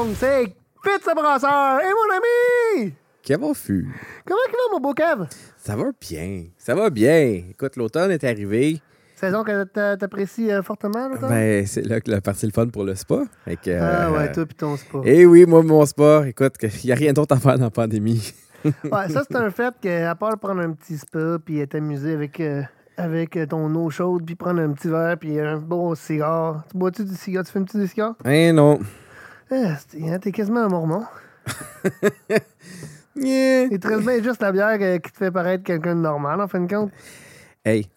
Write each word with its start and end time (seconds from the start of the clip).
Monde, 0.00 0.14
c'est 0.18 0.46
Pizza 0.82 1.14
Brasseur 1.14 1.78
et 1.80 1.90
mon 1.90 2.80
ami! 2.86 2.94
Kevin 3.22 3.54
Fu. 3.54 3.86
Comment 4.26 4.40
il 4.48 4.52
va, 4.52 4.58
mon 4.72 4.80
beau 4.80 4.94
Kev? 4.94 5.26
Ça 5.58 5.76
va 5.76 5.90
bien. 6.00 6.44
Ça 6.56 6.74
va 6.74 6.88
bien. 6.88 7.42
Écoute, 7.50 7.76
l'automne 7.76 8.10
est 8.10 8.24
arrivé. 8.24 8.80
Saison 9.14 9.44
que 9.44 9.64
t'a- 9.64 9.98
t'apprécies 9.98 10.50
euh, 10.50 10.62
fortement, 10.62 11.06
l'automne? 11.06 11.28
Ben, 11.28 11.66
c'est 11.66 11.82
là 11.82 12.00
que 12.00 12.10
la 12.10 12.22
partie 12.22 12.46
le 12.46 12.52
fun 12.52 12.68
pour 12.68 12.84
le 12.84 12.94
spa. 12.94 13.24
Ah 13.46 13.50
euh, 13.68 14.10
ouais, 14.12 14.32
toi 14.32 14.46
pis 14.46 14.54
ton 14.54 14.74
spa. 14.78 15.00
Eh 15.04 15.26
oui, 15.26 15.44
moi, 15.44 15.62
mon 15.62 15.84
spa, 15.84 16.24
écoute, 16.26 16.54
il 16.62 16.86
n'y 16.86 16.92
a 16.92 16.94
rien 16.94 17.12
d'autre 17.12 17.36
à 17.36 17.38
faire 17.38 17.58
dans 17.58 17.64
la 17.64 17.70
pandémie. 17.70 18.32
Ouais, 18.64 19.08
ça, 19.10 19.22
c'est 19.30 19.36
un 19.36 19.50
fait 19.50 19.74
que, 19.82 20.06
à 20.06 20.14
part 20.14 20.38
prendre 20.38 20.62
un 20.62 20.72
petit 20.72 20.96
spa 20.96 21.36
puis 21.44 21.66
t'amuser 21.68 22.14
avec, 22.14 22.40
euh, 22.40 22.62
avec 22.96 23.36
euh, 23.36 23.44
ton 23.46 23.74
eau 23.74 23.90
chaude 23.90 24.24
puis 24.24 24.34
prendre 24.34 24.60
un 24.62 24.72
petit 24.72 24.88
verre 24.88 25.18
puis 25.18 25.38
un 25.38 25.58
bon 25.58 25.94
cigare. 25.94 26.64
Tu 26.70 26.78
bois-tu 26.78 27.04
du 27.04 27.14
cigare? 27.14 27.44
Tu 27.44 27.52
fumes-tu 27.52 27.78
du 27.78 27.86
cigare? 27.86 28.14
Hein, 28.24 28.52
non. 28.54 28.78
C'est- 29.50 30.08
hein, 30.08 30.18
t'es 30.20 30.32
quasiment 30.32 30.60
un 30.60 30.68
mormon. 30.68 31.04
Yeah. 33.16 33.64
Il 33.70 33.80
te 33.80 33.88
reste 33.88 34.02
bien 34.02 34.22
juste 34.22 34.40
la 34.40 34.52
bière 34.52 34.78
euh, 34.80 34.98
qui 34.98 35.10
te 35.10 35.16
fait 35.18 35.32
paraître 35.32 35.64
quelqu'un 35.64 35.96
de 35.96 36.00
normal, 36.00 36.40
en 36.40 36.46
fin 36.46 36.60
de 36.60 36.72
compte. 36.72 36.92
Hey, 37.64 37.90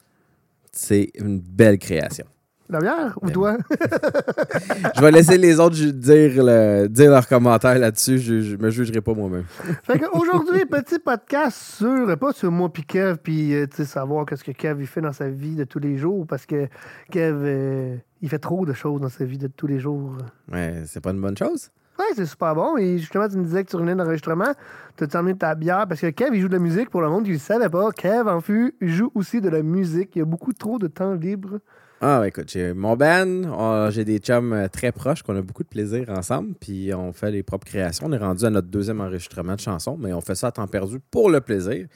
c'est 0.72 1.12
une 1.14 1.40
belle 1.40 1.78
création. 1.78 2.26
La 2.70 2.80
bière 2.80 3.20
ou 3.22 3.30
toi? 3.30 3.58
Je 4.96 5.02
vais 5.02 5.12
laisser 5.12 5.38
les 5.38 5.60
autres 5.60 5.76
dire, 5.76 6.44
le- 6.44 6.88
dire 6.88 7.12
leurs 7.12 7.28
commentaires 7.28 7.78
là-dessus. 7.78 8.18
Je, 8.20 8.42
je 8.42 8.56
me 8.56 8.70
jugerai 8.70 9.02
pas 9.02 9.14
moi-même. 9.14 9.44
Fait 9.84 10.00
qu'aujourd'hui, 10.00 10.66
petit 10.72 10.98
podcast 11.00 11.58
sur, 11.78 12.18
pas 12.18 12.32
sur 12.32 12.52
moi 12.52 12.72
puis 12.72 12.84
Kev, 12.84 13.18
puis 13.22 13.54
euh, 13.54 13.66
savoir 13.86 14.26
qu'est-ce 14.26 14.44
que 14.44 14.52
Kev 14.52 14.82
il 14.82 14.88
fait 14.88 15.02
dans 15.02 15.14
sa 15.14 15.30
vie 15.30 15.56
de 15.56 15.66
tous 15.66 15.80
les 15.80 15.98
jours, 15.98 16.26
parce 16.26 16.46
que 16.46 16.68
Kev, 17.12 17.36
euh, 17.44 17.96
il 18.22 18.30
fait 18.30 18.40
trop 18.40 18.66
de 18.66 18.74
choses 18.74 19.02
dans 19.02 19.10
sa 19.10 19.26
vie 19.26 19.38
de 19.38 19.48
tous 19.48 19.68
les 19.68 19.80
jours. 19.80 20.18
Ouais, 20.52 20.84
c'est 20.86 21.02
pas 21.02 21.12
une 21.12 21.22
bonne 21.22 21.38
chose? 21.38 21.70
Ouais, 22.00 22.06
c'est 22.16 22.26
super 22.26 22.56
bon. 22.56 22.78
Et 22.78 22.98
justement, 22.98 23.28
tu 23.28 23.38
me 23.38 23.44
disais 23.44 23.64
que 23.64 23.70
tu 23.70 23.76
revenais 23.76 23.94
d'enregistrement. 23.94 24.52
Tu 24.98 25.04
as 25.04 25.20
emmené 25.20 25.38
ta 25.38 25.54
bière 25.54 25.86
parce 25.88 26.02
que 26.02 26.08
Kev, 26.10 26.36
il 26.36 26.42
joue 26.42 26.48
de 26.48 26.54
la 26.54 26.60
musique 26.60 26.90
pour 26.90 27.02
le 27.02 27.10
monde 27.10 27.24
qui 27.24 27.30
ne 27.30 27.36
le 27.36 27.40
savait 27.40 27.70
pas. 27.70 27.92
Kev, 27.92 28.28
en 28.28 28.42
fut, 28.42 28.74
il 28.82 28.90
joue 28.90 29.12
aussi 29.14 29.42
de 29.42 29.50
la 29.50 29.62
musique. 29.62 30.16
Il 30.16 30.20
y 30.20 30.22
a 30.22 30.26
beaucoup 30.26 30.54
trop 30.54 30.80
de 30.80 30.88
temps 30.88 31.14
libre. 31.14 31.60
Ah, 32.06 32.20
ouais, 32.20 32.28
écoute, 32.28 32.50
j'ai 32.52 32.74
mon 32.74 32.98
band, 32.98 33.90
j'ai 33.90 34.04
des 34.04 34.18
chums 34.18 34.52
euh, 34.52 34.68
très 34.68 34.92
proches 34.92 35.24
qu'on 35.24 35.38
a 35.38 35.42
beaucoup 35.42 35.64
de 35.64 35.70
plaisir 35.70 36.10
ensemble, 36.10 36.54
puis 36.60 36.94
on 36.94 37.14
fait 37.14 37.32
les 37.32 37.44
propres 37.44 37.66
créations. 37.66 38.08
On 38.08 38.12
est 38.12 38.18
rendu 38.18 38.44
à 38.44 38.50
notre 38.50 38.68
deuxième 38.68 39.00
enregistrement 39.00 39.56
de 39.56 39.62
chansons, 39.62 39.96
mais 39.98 40.12
on 40.12 40.20
fait 40.20 40.36
ça 40.36 40.48
à 40.48 40.52
temps 40.52 40.68
perdu 40.68 41.00
pour 41.12 41.30
le 41.30 41.40
plaisir. 41.40 41.88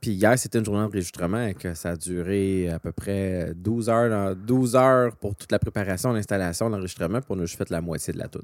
Puis 0.00 0.12
hier, 0.12 0.38
c'était 0.38 0.58
une 0.58 0.64
journée 0.64 0.80
d'enregistrement 0.80 1.48
et 1.48 1.52
que 1.52 1.74
ça 1.74 1.90
a 1.90 1.96
duré 1.96 2.70
à 2.70 2.78
peu 2.78 2.92
près 2.92 3.52
12 3.54 3.90
heures, 3.90 4.08
dans- 4.08 4.34
12 4.34 4.74
heures 4.74 5.14
pour 5.16 5.34
toute 5.36 5.52
la 5.52 5.58
préparation, 5.58 6.12
l'installation, 6.14 6.70
l'enregistrement, 6.70 7.20
puis 7.20 7.28
on 7.28 7.38
a 7.38 7.44
juste 7.44 7.58
fait 7.58 7.68
la 7.68 7.82
moitié 7.82 8.14
de 8.14 8.18
la 8.18 8.28
tune. 8.28 8.40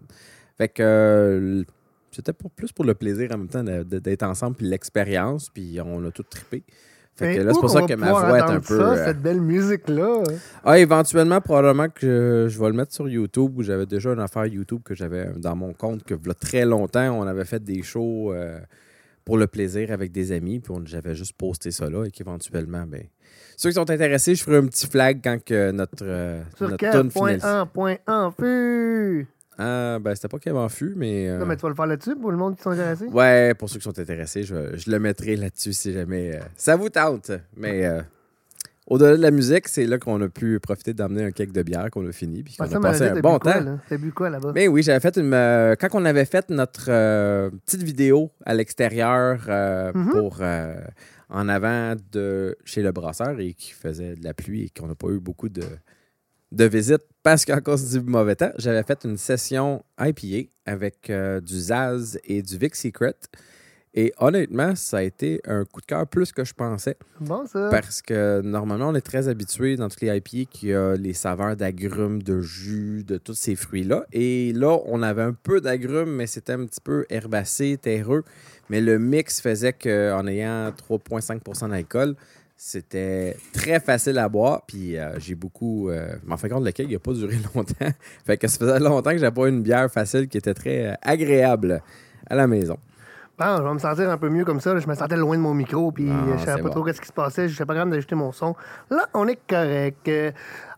Fait 0.59 0.69
que 0.69 0.83
euh, 0.83 1.65
c'était 2.11 2.34
pour, 2.34 2.50
plus 2.50 2.70
pour 2.70 2.84
le 2.84 2.93
plaisir 2.95 3.31
en 3.33 3.39
même 3.39 3.48
temps 3.48 3.65
d'être 3.65 4.25
ensemble, 4.25 4.56
puis 4.56 4.67
l'expérience, 4.67 5.48
puis 5.48 5.78
on 5.83 6.05
a 6.05 6.11
tout 6.11 6.22
trippé. 6.25 6.65
Fait 7.19 7.38
Mais 7.38 7.42
là, 7.42 7.52
c'est 7.52 7.61
pour 7.61 7.70
ça 7.70 7.83
que 7.83 7.94
ma 7.94 8.11
voix 8.11 8.38
est 8.38 8.42
un 8.42 8.61
peu. 8.61 8.78
Ça, 8.78 8.92
euh, 8.92 9.05
cette 9.06 9.20
belle 9.20 9.41
musique-là. 9.41 10.22
ah, 10.64 10.78
éventuellement, 10.78 11.41
probablement 11.41 11.88
que 11.88 12.47
je, 12.48 12.58
vais 12.60 12.69
le 12.69 12.75
mettre 12.75 12.92
sur 12.92 13.08
YouTube. 13.08 13.58
où 13.58 13.62
J'avais 13.64 13.86
déjà 13.86 14.12
une 14.12 14.20
affaire 14.20 14.47
YouTube 14.47 14.83
que 14.84 14.94
j'avais 14.94 15.27
dans 15.36 15.56
mon 15.56 15.72
compte 15.72 16.05
que 16.05 16.14
il 16.14 16.34
très 16.34 16.64
longtemps, 16.64 17.19
on 17.19 17.27
avait 17.27 17.44
fait 17.44 17.62
des 17.62 17.83
shows 17.83 18.33
euh, 18.33 18.60
pour 19.25 19.36
le 19.36 19.48
plaisir 19.48 19.91
avec 19.91 20.12
des 20.12 20.30
amis, 20.30 20.60
puis 20.60 20.72
j'avais 20.84 21.16
juste 21.16 21.33
posté 21.33 21.72
ça 21.72 21.91
là 21.91 22.05
et 22.05 22.10
qu'éventuellement, 22.12 22.84
ben, 22.86 23.03
ceux 23.56 23.70
qui 23.70 23.75
sont 23.75 23.91
intéressés, 23.91 24.37
je 24.37 24.44
ferai 24.44 24.59
un 24.59 24.66
petit 24.66 24.87
flag 24.87 25.19
quand 25.22 25.43
que 25.44 25.72
notre, 25.72 26.04
euh, 26.04 26.41
Sur 26.56 26.69
notre 26.69 26.91
tune 26.91 27.10
Ah, 29.58 29.98
ben, 30.00 30.14
c'était 30.14 30.28
pas 30.28 30.38
Kevin 30.38 30.69
Fût, 30.69 30.94
mais. 30.96 31.28
euh, 31.28 31.38
Non, 31.38 31.46
mais 31.46 31.56
tu 31.56 31.62
vas 31.62 31.69
le 31.70 31.74
faire 31.74 31.86
là-dessus 31.86 32.14
pour 32.16 32.30
le 32.30 32.36
monde 32.36 32.56
qui 32.56 32.62
sont 32.62 32.70
intéressés? 32.70 33.06
Ouais, 33.06 33.54
pour 33.54 33.69
ceux 33.69 33.78
qui 33.78 33.84
sont 33.84 33.98
intéressés, 33.98 34.44
je, 34.44 34.76
je 34.76 34.91
le 34.91 34.98
mettrai 35.00 35.34
là-dessus 35.36 35.72
si 35.72 35.92
jamais 35.92 36.36
euh, 36.36 36.41
ça 36.56 36.76
vous 36.76 36.88
tente. 36.91 37.32
Mais 37.56 37.84
euh, 37.86 38.00
au-delà 38.86 39.16
de 39.16 39.22
la 39.22 39.32
musique, 39.32 39.66
c'est 39.66 39.84
là 39.84 39.98
qu'on 39.98 40.20
a 40.22 40.28
pu 40.28 40.60
profiter 40.60 40.94
d'amener 40.94 41.24
un 41.24 41.30
cake 41.32 41.50
de 41.52 41.62
bière 41.64 41.91
qu'on 41.91 42.06
a 42.08 42.12
fini 42.12 42.42
puis 42.44 42.54
qu'on 42.56 42.64
a 42.76 42.80
passé 42.80 43.04
un 43.08 43.20
bon 43.20 43.38
temps. 43.41 43.78
T'as 43.88 43.96
bu 43.98 44.12
quoi 44.12 44.30
là-bas? 44.30 44.52
Ben 44.52 44.69
oui, 44.69 44.82
j'avais 44.84 45.00
fait 45.00 45.16
une. 45.16 45.34
euh, 45.34 45.75
quand 45.78 45.88
on 45.94 46.04
avait 46.04 46.25
fait 46.25 46.48
notre 46.50 46.84
petite 47.66 47.82
vidéo 47.82 48.30
à 48.46 48.54
l'extérieur 48.54 49.40
Mhm. 49.94 50.10
pour 50.12 50.40
en 51.30 51.48
avant 51.48 51.94
de 52.12 52.56
chez 52.64 52.82
le 52.82 52.92
brasseur 52.92 53.38
et 53.40 53.52
qui 53.54 53.72
faisait 53.72 54.14
de 54.14 54.25
la 54.25 54.32
pluie 54.34 54.64
et 54.66 54.70
qu'on 54.70 54.86
n'a 54.86 54.94
pas 54.94 55.08
eu 55.08 55.19
beaucoup 55.20 55.48
de, 55.50 55.62
de 56.53 56.64
visites 56.64 57.04
parce 57.22 57.44
qu'à 57.44 57.60
cause 57.60 57.91
du 57.91 58.00
mauvais 58.00 58.36
temps, 58.36 58.53
j'avais 58.56 58.82
fait 58.82 59.04
une 59.04 59.16
session 59.16 59.84
IPA 60.00 60.48
avec 60.64 61.10
euh, 61.10 61.41
du 61.41 61.59
Zaz 61.59 62.19
et 62.25 62.42
du 62.42 62.56
Vic 62.56 62.75
Secret. 62.75 63.16
Et 63.94 64.12
honnêtement, 64.19 64.76
ça 64.76 64.98
a 64.98 65.03
été 65.03 65.41
un 65.47 65.64
coup 65.64 65.81
de 65.81 65.87
cœur 65.87 66.06
plus 66.06 66.31
que 66.31 66.44
je 66.44 66.53
pensais. 66.54 66.97
Bon, 67.20 67.47
ça. 67.47 67.69
Parce 67.70 68.00
que 68.03 68.41
normalement, 68.42 68.88
on 68.88 68.94
est 68.94 69.00
très 69.00 69.28
habitué 69.28 69.76
dans 69.76 69.88
tous 69.88 70.03
les 70.03 70.16
IPA 70.16 70.50
qu'il 70.50 70.69
y 70.69 70.75
a 70.75 70.94
les 70.94 71.14
saveurs 71.14 71.56
d'agrumes, 71.56 72.22
de 72.22 72.41
jus, 72.41 73.03
de 73.04 73.16
tous 73.16 73.34
ces 73.34 73.56
fruits-là. 73.56 74.04
Et 74.12 74.53
là, 74.53 74.78
on 74.87 75.03
avait 75.03 75.22
un 75.22 75.32
peu 75.32 75.60
d'agrumes, 75.60 76.14
mais 76.14 76.26
c'était 76.26 76.53
un 76.53 76.66
petit 76.66 76.81
peu 76.82 77.06
herbacé, 77.08 77.78
terreux. 77.81 78.25
Mais 78.70 78.81
le 78.81 78.98
mix 78.98 79.41
faisait 79.41 79.72
qu'en 79.72 80.26
ayant 80.26 80.70
3,5% 80.70 81.70
d'alcool, 81.70 82.14
c'était 82.60 83.36
très 83.54 83.78
facile 83.78 84.19
à 84.19 84.28
boire. 84.28 84.62
Puis 84.66 84.98
euh, 84.98 85.19
j'ai 85.19 85.34
beaucoup. 85.36 85.88
euh, 85.91 86.16
mais 86.26 86.34
en 86.34 86.36
fin 86.36 86.48
de 86.48 86.52
compte, 86.54 86.64
le 86.64 86.72
cake, 86.72 86.88
il 86.91 86.92
n'a 86.94 86.98
pas 86.98 87.12
duré 87.12 87.36
longtemps. 87.54 87.86
fait 88.26 88.36
que 88.36 88.48
ça 88.48 88.58
faisait 88.58 88.80
longtemps 88.80 89.12
que 89.12 89.19
j'avais 89.19 89.34
pas 89.34 89.48
une 89.48 89.62
bière 89.62 89.91
facile 89.91 90.28
qui 90.28 90.36
était 90.38 90.54
très 90.54 90.88
euh, 90.88 90.94
agréable 91.02 91.80
à 92.28 92.34
la 92.34 92.46
maison. 92.48 92.76
Bon, 93.38 93.56
je 93.58 93.62
vais 93.62 93.72
me 93.72 93.78
sentir 93.78 94.10
un 94.10 94.19
peu 94.19 94.28
mieux 94.30 94.44
comme 94.44 94.58
ça. 94.60 94.74
là. 94.74 94.80
Je 94.80 94.88
me 94.88 94.94
sentais 94.96 95.16
loin 95.16 95.36
de 95.36 95.41
mon 95.42 95.54
micro, 95.54 95.92
puis 95.92 96.10
Ah, 96.10 96.24
euh, 96.32 96.38
je 96.38 96.44
savais 96.44 96.60
pas 96.60 96.66
bon. 96.66 96.74
trop 96.74 96.82
qu'est-ce 96.82 97.00
qui 97.00 97.06
se 97.06 97.12
passait. 97.12 97.48
Je 97.48 97.54
savais 97.54 97.66
pas 97.69 97.74
capable 97.74 97.92
d'ajouter 97.92 98.16
mon 98.16 98.32
son. 98.32 98.56
Là, 98.90 99.06
on 99.14 99.28
est 99.28 99.38
correct. 99.48 100.10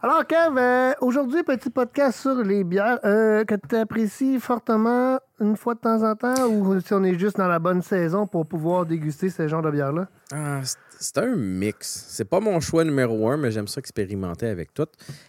Alors, 0.03 0.27
Kev, 0.27 0.59
euh, 0.59 0.93
aujourd'hui, 1.01 1.43
petit 1.43 1.71
podcast 1.71 2.21
sur 2.21 2.35
les 2.45 2.63
bières 2.63 2.99
euh, 3.07 3.45
que 3.47 3.55
tu 3.55 3.77
apprécies 3.77 4.39
fortement 4.39 5.19
une 5.41 5.57
fois 5.57 5.73
de 5.75 5.79
temps 5.81 6.03
en 6.03 6.15
temps, 6.15 6.47
ou 6.51 6.79
si 6.81 6.93
on 6.93 7.03
est 7.03 7.19
juste 7.19 7.39
dans 7.39 7.49
la 7.49 7.59
bonne 7.59 7.81
saison 7.81 8.27
pour 8.27 8.45
pouvoir 8.45 8.85
déguster 8.85 9.31
ce 9.31 9.49
genre 9.49 9.63
de 9.63 9.71
bière-là? 9.71 10.09
Ah, 10.31 10.61
c'est- 11.01 11.19
un 11.19 11.35
mix. 11.37 12.05
C'est 12.09 12.25
pas 12.25 12.41
mon 12.41 12.61
choix 12.61 12.85
numéro 12.85 13.29
un, 13.29 13.37
mais 13.37 13.51
j'aime 13.51 13.67
ça 13.67 13.79
expérimenter 13.81 14.47
avec 14.47 14.73
tout. 14.75 14.87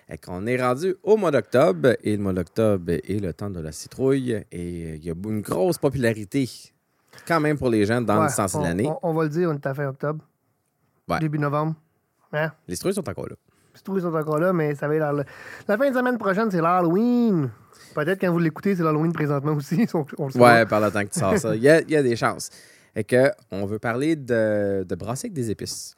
Et 0.10 0.18
qu'on 0.18 0.46
est 0.46 0.62
rendu 0.62 0.96
au 1.04 1.18
mois 1.18 1.32
d'octobre, 1.32 1.96
et 2.04 2.16
le 2.18 2.22
mois 2.22 2.34
d'octobre 2.34 2.92
est 2.92 3.22
le 3.22 3.34
temps 3.34 3.50
de 3.50 3.60
la 3.60 3.72
citrouille, 3.72 4.44
et 4.52 4.96
il 4.96 5.04
y 5.06 5.10
a 5.10 5.14
une 5.26 5.42
grosse 5.42 5.78
popularité 5.78 6.50
quand 7.28 7.40
même 7.40 7.58
pour 7.58 7.70
les 7.70 7.86
gens 7.86 8.02
dans 8.02 8.18
Ouais, 8.20 8.24
le 8.26 8.30
sens 8.30 8.56
de 8.56 8.62
l'année. 8.64 8.88
on- 8.88 9.00
on 9.10 9.14
va 9.14 9.24
le 9.24 9.30
dire, 9.30 9.50
on 9.50 9.54
est 9.56 9.66
à 9.66 9.74
fin 9.74 9.88
octobre. 9.88 10.24
Ouais. 11.08 11.20
Début 11.20 11.40
novembre. 11.40 11.76
Hein? 12.34 12.52
Les 12.68 12.76
citrouilles 12.76 12.94
sont 12.94 13.10
encore 13.10 13.28
là. 13.28 13.36
Les 13.74 13.78
citrouilles 13.78 14.02
sont 14.02 14.14
encore 14.14 14.40
là, 14.40 14.54
mais 14.54 14.76
ça 14.76 14.88
va 14.88 14.96
être 14.96 15.00
la, 15.02 15.24
la 15.68 15.78
fin 15.78 15.90
de 15.90 15.96
semaine 15.96 16.18
prochaine, 16.18 16.50
c'est 16.52 16.62
l'Halloween. 16.62 17.50
Peut-être 17.96 18.22
quand 18.22 18.32
vous 18.32 18.40
l'écoutez, 18.40 18.76
c'est 18.76 18.84
l'Halloween 18.84 19.12
présentement 19.12 19.54
aussi. 19.54 19.86
on, 19.94 20.06
on 20.18 20.28
le. 20.28 20.38
Ouais, 20.38 20.66
par 20.66 20.80
le 20.80 20.92
temps 20.92 21.04
que 21.04 21.10
tu 21.10 21.20
sors 21.20 21.38
ça. 21.38 21.56
Il 21.56 21.62
y 21.62 21.70
a, 21.70 21.82
il 21.82 21.90
y 21.92 21.96
a 21.96 22.04
des 22.04 22.16
chances. 22.16 22.50
Et 22.96 23.04
que 23.04 23.32
on 23.52 23.66
veut 23.66 23.80
parler 23.80 24.16
de, 24.16 24.84
de 24.88 24.96
brasser 24.96 25.28
avec 25.28 25.34
des 25.34 25.50
épices. 25.52 25.96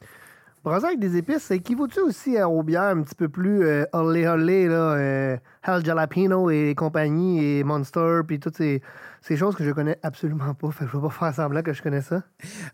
Brasser 0.63 0.85
avec 0.85 0.99
des 0.99 1.17
épices, 1.17 1.43
c'est 1.43 1.57
équivaut-tu 1.57 1.99
aussi 1.99 2.37
euh, 2.37 2.47
aux 2.47 2.63
bières 2.63 2.83
un 2.83 3.01
petit 3.01 3.15
peu 3.15 3.27
plus 3.27 3.65
euh, 3.65 3.83
olé 3.91 4.25
olé, 4.27 4.67
là, 4.69 4.93
euh, 4.93 5.37
Hell 5.67 5.83
Jalapeno 5.83 6.49
et 6.49 6.73
compagnie, 6.73 7.43
et 7.43 7.63
Monster, 7.65 8.21
puis 8.25 8.39
toutes 8.39 8.55
ces, 8.55 8.81
ces 9.21 9.35
choses 9.35 9.55
que 9.55 9.65
je 9.65 9.71
connais 9.71 9.99
absolument 10.03 10.53
pas. 10.53 10.71
Fait 10.71 10.85
que 10.85 10.91
je 10.91 10.97
vais 10.97 11.03
pas 11.03 11.09
faire 11.09 11.33
semblant 11.33 11.63
que 11.63 11.73
je 11.73 11.81
connais 11.81 12.01
ça. 12.01 12.23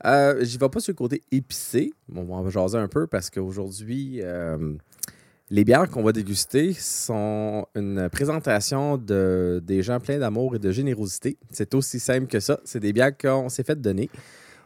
Euh, 0.06 0.38
J'y 0.42 0.60
vais 0.60 0.70
pas 0.70 0.80
sur 0.80 0.92
le 0.92 0.98
côté 0.98 1.24
épicé. 1.32 1.92
Bon, 2.08 2.28
on 2.30 2.42
va 2.42 2.50
jaser 2.52 2.78
un 2.78 2.88
peu 2.88 3.08
parce 3.08 3.32
qu'aujourd'hui, 3.32 4.20
euh, 4.22 4.76
les 5.52 5.64
bières 5.64 5.90
qu'on 5.90 6.04
va 6.04 6.12
déguster 6.12 6.74
sont 6.74 7.66
une 7.76 8.10
présentation 8.10 8.98
de, 8.98 9.62
des 9.64 9.82
gens 9.82 10.00
pleins 10.00 10.20
d'amour 10.20 10.56
et 10.56 10.60
de 10.60 10.72
générosité. 10.72 11.38
C'est 11.52 11.74
aussi 11.74 12.00
simple 12.00 12.28
que 12.28 12.40
ça. 12.40 12.60
C'est 12.64 12.80
des 12.80 12.94
bières 12.94 13.18
qu'on 13.18 13.50
s'est 13.50 13.64
fait 13.64 13.80
donner. 13.80 14.10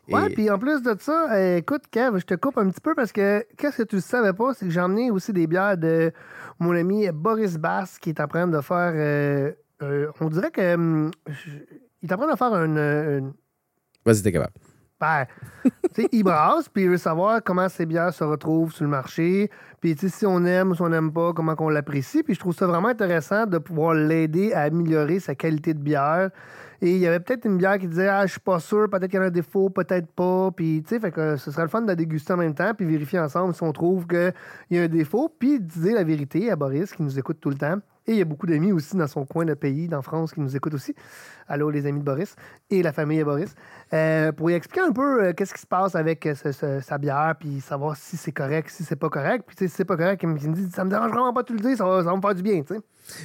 Ouais, 0.09 0.29
puis 0.31 0.49
en 0.49 0.59
plus 0.59 0.81
de 0.81 0.93
ça, 0.99 1.33
euh, 1.33 1.57
écoute, 1.57 1.83
Kev, 1.89 2.19
je 2.19 2.25
te 2.25 2.33
coupe 2.33 2.57
un 2.57 2.69
petit 2.69 2.81
peu 2.81 2.93
parce 2.93 3.13
que 3.13 3.45
qu'est-ce 3.55 3.77
que 3.77 3.83
tu 3.83 3.95
ne 3.95 4.01
savais 4.01 4.33
pas, 4.33 4.53
c'est 4.53 4.65
que 4.65 4.71
j'ai 4.71 4.81
emmené 4.81 5.09
aussi 5.11 5.31
des 5.31 5.47
bières 5.47 5.77
de 5.77 6.11
mon 6.59 6.75
ami 6.75 7.09
Boris 7.13 7.57
Bass 7.57 7.99
qui 7.99 8.09
est 8.09 8.19
en 8.19 8.27
train 8.27 8.47
de 8.47 8.59
faire. 8.59 8.91
euh, 8.95 9.51
euh, 9.81 10.11
on 10.19 10.29
dirait 10.29 10.51
que. 10.51 10.73
hum, 10.73 11.11
il 12.01 12.09
est 12.09 12.13
en 12.13 12.17
train 12.17 12.31
de 12.31 12.37
faire 12.37 12.53
une. 12.53 12.77
une 12.77 13.33
Vas-y, 14.05 14.21
t'es 14.21 14.33
capable. 14.33 14.53
il 16.11 16.23
brasse, 16.23 16.69
puis 16.69 16.83
il 16.83 16.89
veut 16.89 16.97
savoir 16.97 17.41
comment 17.43 17.69
ces 17.69 17.85
bières 17.85 18.13
se 18.13 18.23
retrouvent 18.23 18.73
sur 18.73 18.83
le 18.83 18.89
marché, 18.89 19.49
puis 19.81 19.95
si 19.97 20.25
on 20.25 20.45
aime 20.45 20.71
ou 20.71 20.75
si 20.75 20.81
on 20.81 20.89
n'aime 20.89 21.11
pas, 21.11 21.33
comment 21.33 21.55
qu'on 21.55 21.69
l'apprécie. 21.69 22.23
Puis 22.23 22.35
je 22.35 22.39
trouve 22.39 22.55
ça 22.55 22.67
vraiment 22.67 22.87
intéressant 22.87 23.45
de 23.45 23.57
pouvoir 23.57 23.93
l'aider 23.93 24.53
à 24.53 24.61
améliorer 24.61 25.19
sa 25.19 25.35
qualité 25.35 25.73
de 25.73 25.79
bière. 25.79 26.29
Et 26.81 26.91
il 26.91 26.97
y 26.97 27.07
avait 27.07 27.19
peut-être 27.21 27.45
une 27.45 27.57
bière 27.57 27.77
qui 27.79 27.87
disait 27.87 28.09
Ah, 28.09 28.25
je 28.25 28.31
suis 28.31 28.41
pas 28.41 28.59
sûr, 28.59 28.89
peut-être 28.89 29.09
qu'il 29.09 29.19
y 29.19 29.23
a 29.23 29.25
un 29.25 29.29
défaut, 29.29 29.69
peut-être 29.69 30.11
pas. 30.11 30.51
Puis, 30.51 30.83
tu 30.83 30.89
sais, 30.89 30.99
fait 30.99 31.11
que 31.11 31.37
ce 31.37 31.51
serait 31.51 31.63
le 31.63 31.69
fun 31.69 31.81
de 31.81 31.87
la 31.87 31.95
déguster 31.95 32.33
en 32.33 32.37
même 32.37 32.53
temps, 32.53 32.73
puis 32.73 32.85
vérifier 32.85 33.19
ensemble 33.19 33.53
si 33.53 33.63
on 33.63 33.71
trouve 33.71 34.05
qu'il 34.05 34.33
y 34.71 34.77
a 34.77 34.83
un 34.83 34.87
défaut, 34.87 35.29
puis 35.37 35.59
dire 35.59 35.95
la 35.95 36.03
vérité 36.03 36.51
à 36.51 36.55
Boris 36.55 36.91
qui 36.93 37.03
nous 37.03 37.17
écoute 37.17 37.37
tout 37.39 37.49
le 37.49 37.55
temps. 37.55 37.77
Et 38.05 38.11
il 38.13 38.17
y 38.17 38.21
a 38.21 38.25
beaucoup 38.25 38.47
d'amis 38.47 38.71
aussi 38.71 38.97
dans 38.97 39.07
son 39.07 39.25
coin 39.25 39.45
de 39.45 39.53
pays, 39.53 39.87
dans 39.87 40.01
France, 40.01 40.33
qui 40.33 40.41
nous 40.41 40.55
écoutent 40.55 40.73
aussi. 40.73 40.93
Allô, 41.47 41.69
les 41.69 41.85
amis 41.85 41.99
de 41.99 42.05
Boris 42.05 42.35
et 42.69 42.83
la 42.83 42.91
famille 42.91 43.19
de 43.19 43.23
Boris. 43.23 43.55
Euh, 43.93 44.31
pour 44.31 44.51
y 44.51 44.53
expliquer 44.53 44.85
un 44.85 44.91
peu 44.91 45.23
euh, 45.23 45.33
qu'est-ce 45.33 45.53
qui 45.53 45.61
se 45.61 45.67
passe 45.67 45.95
avec 45.95 46.25
euh, 46.25 46.81
sa 46.81 46.97
bière, 46.97 47.35
puis 47.39 47.61
savoir 47.61 47.95
si 47.95 48.17
c'est 48.17 48.31
correct, 48.31 48.69
si 48.69 48.83
c'est 48.83 48.97
pas 48.97 49.09
correct. 49.09 49.45
Puis 49.47 49.55
si 49.57 49.69
c'est 49.69 49.85
pas 49.85 49.95
correct, 49.95 50.21
il 50.23 50.29
me 50.29 50.37
dit 50.37 50.69
Ça 50.71 50.83
me 50.83 50.89
dérange 50.89 51.11
vraiment 51.11 51.33
pas 51.33 51.43
de 51.43 51.47
te 51.47 51.53
le 51.53 51.59
dire, 51.59 51.77
ça 51.77 51.85
va, 51.85 52.03
ça 52.03 52.15
me 52.15 52.21
faire 52.21 52.35
du 52.35 52.43
bien, 52.43 52.61
sais. 52.67 52.79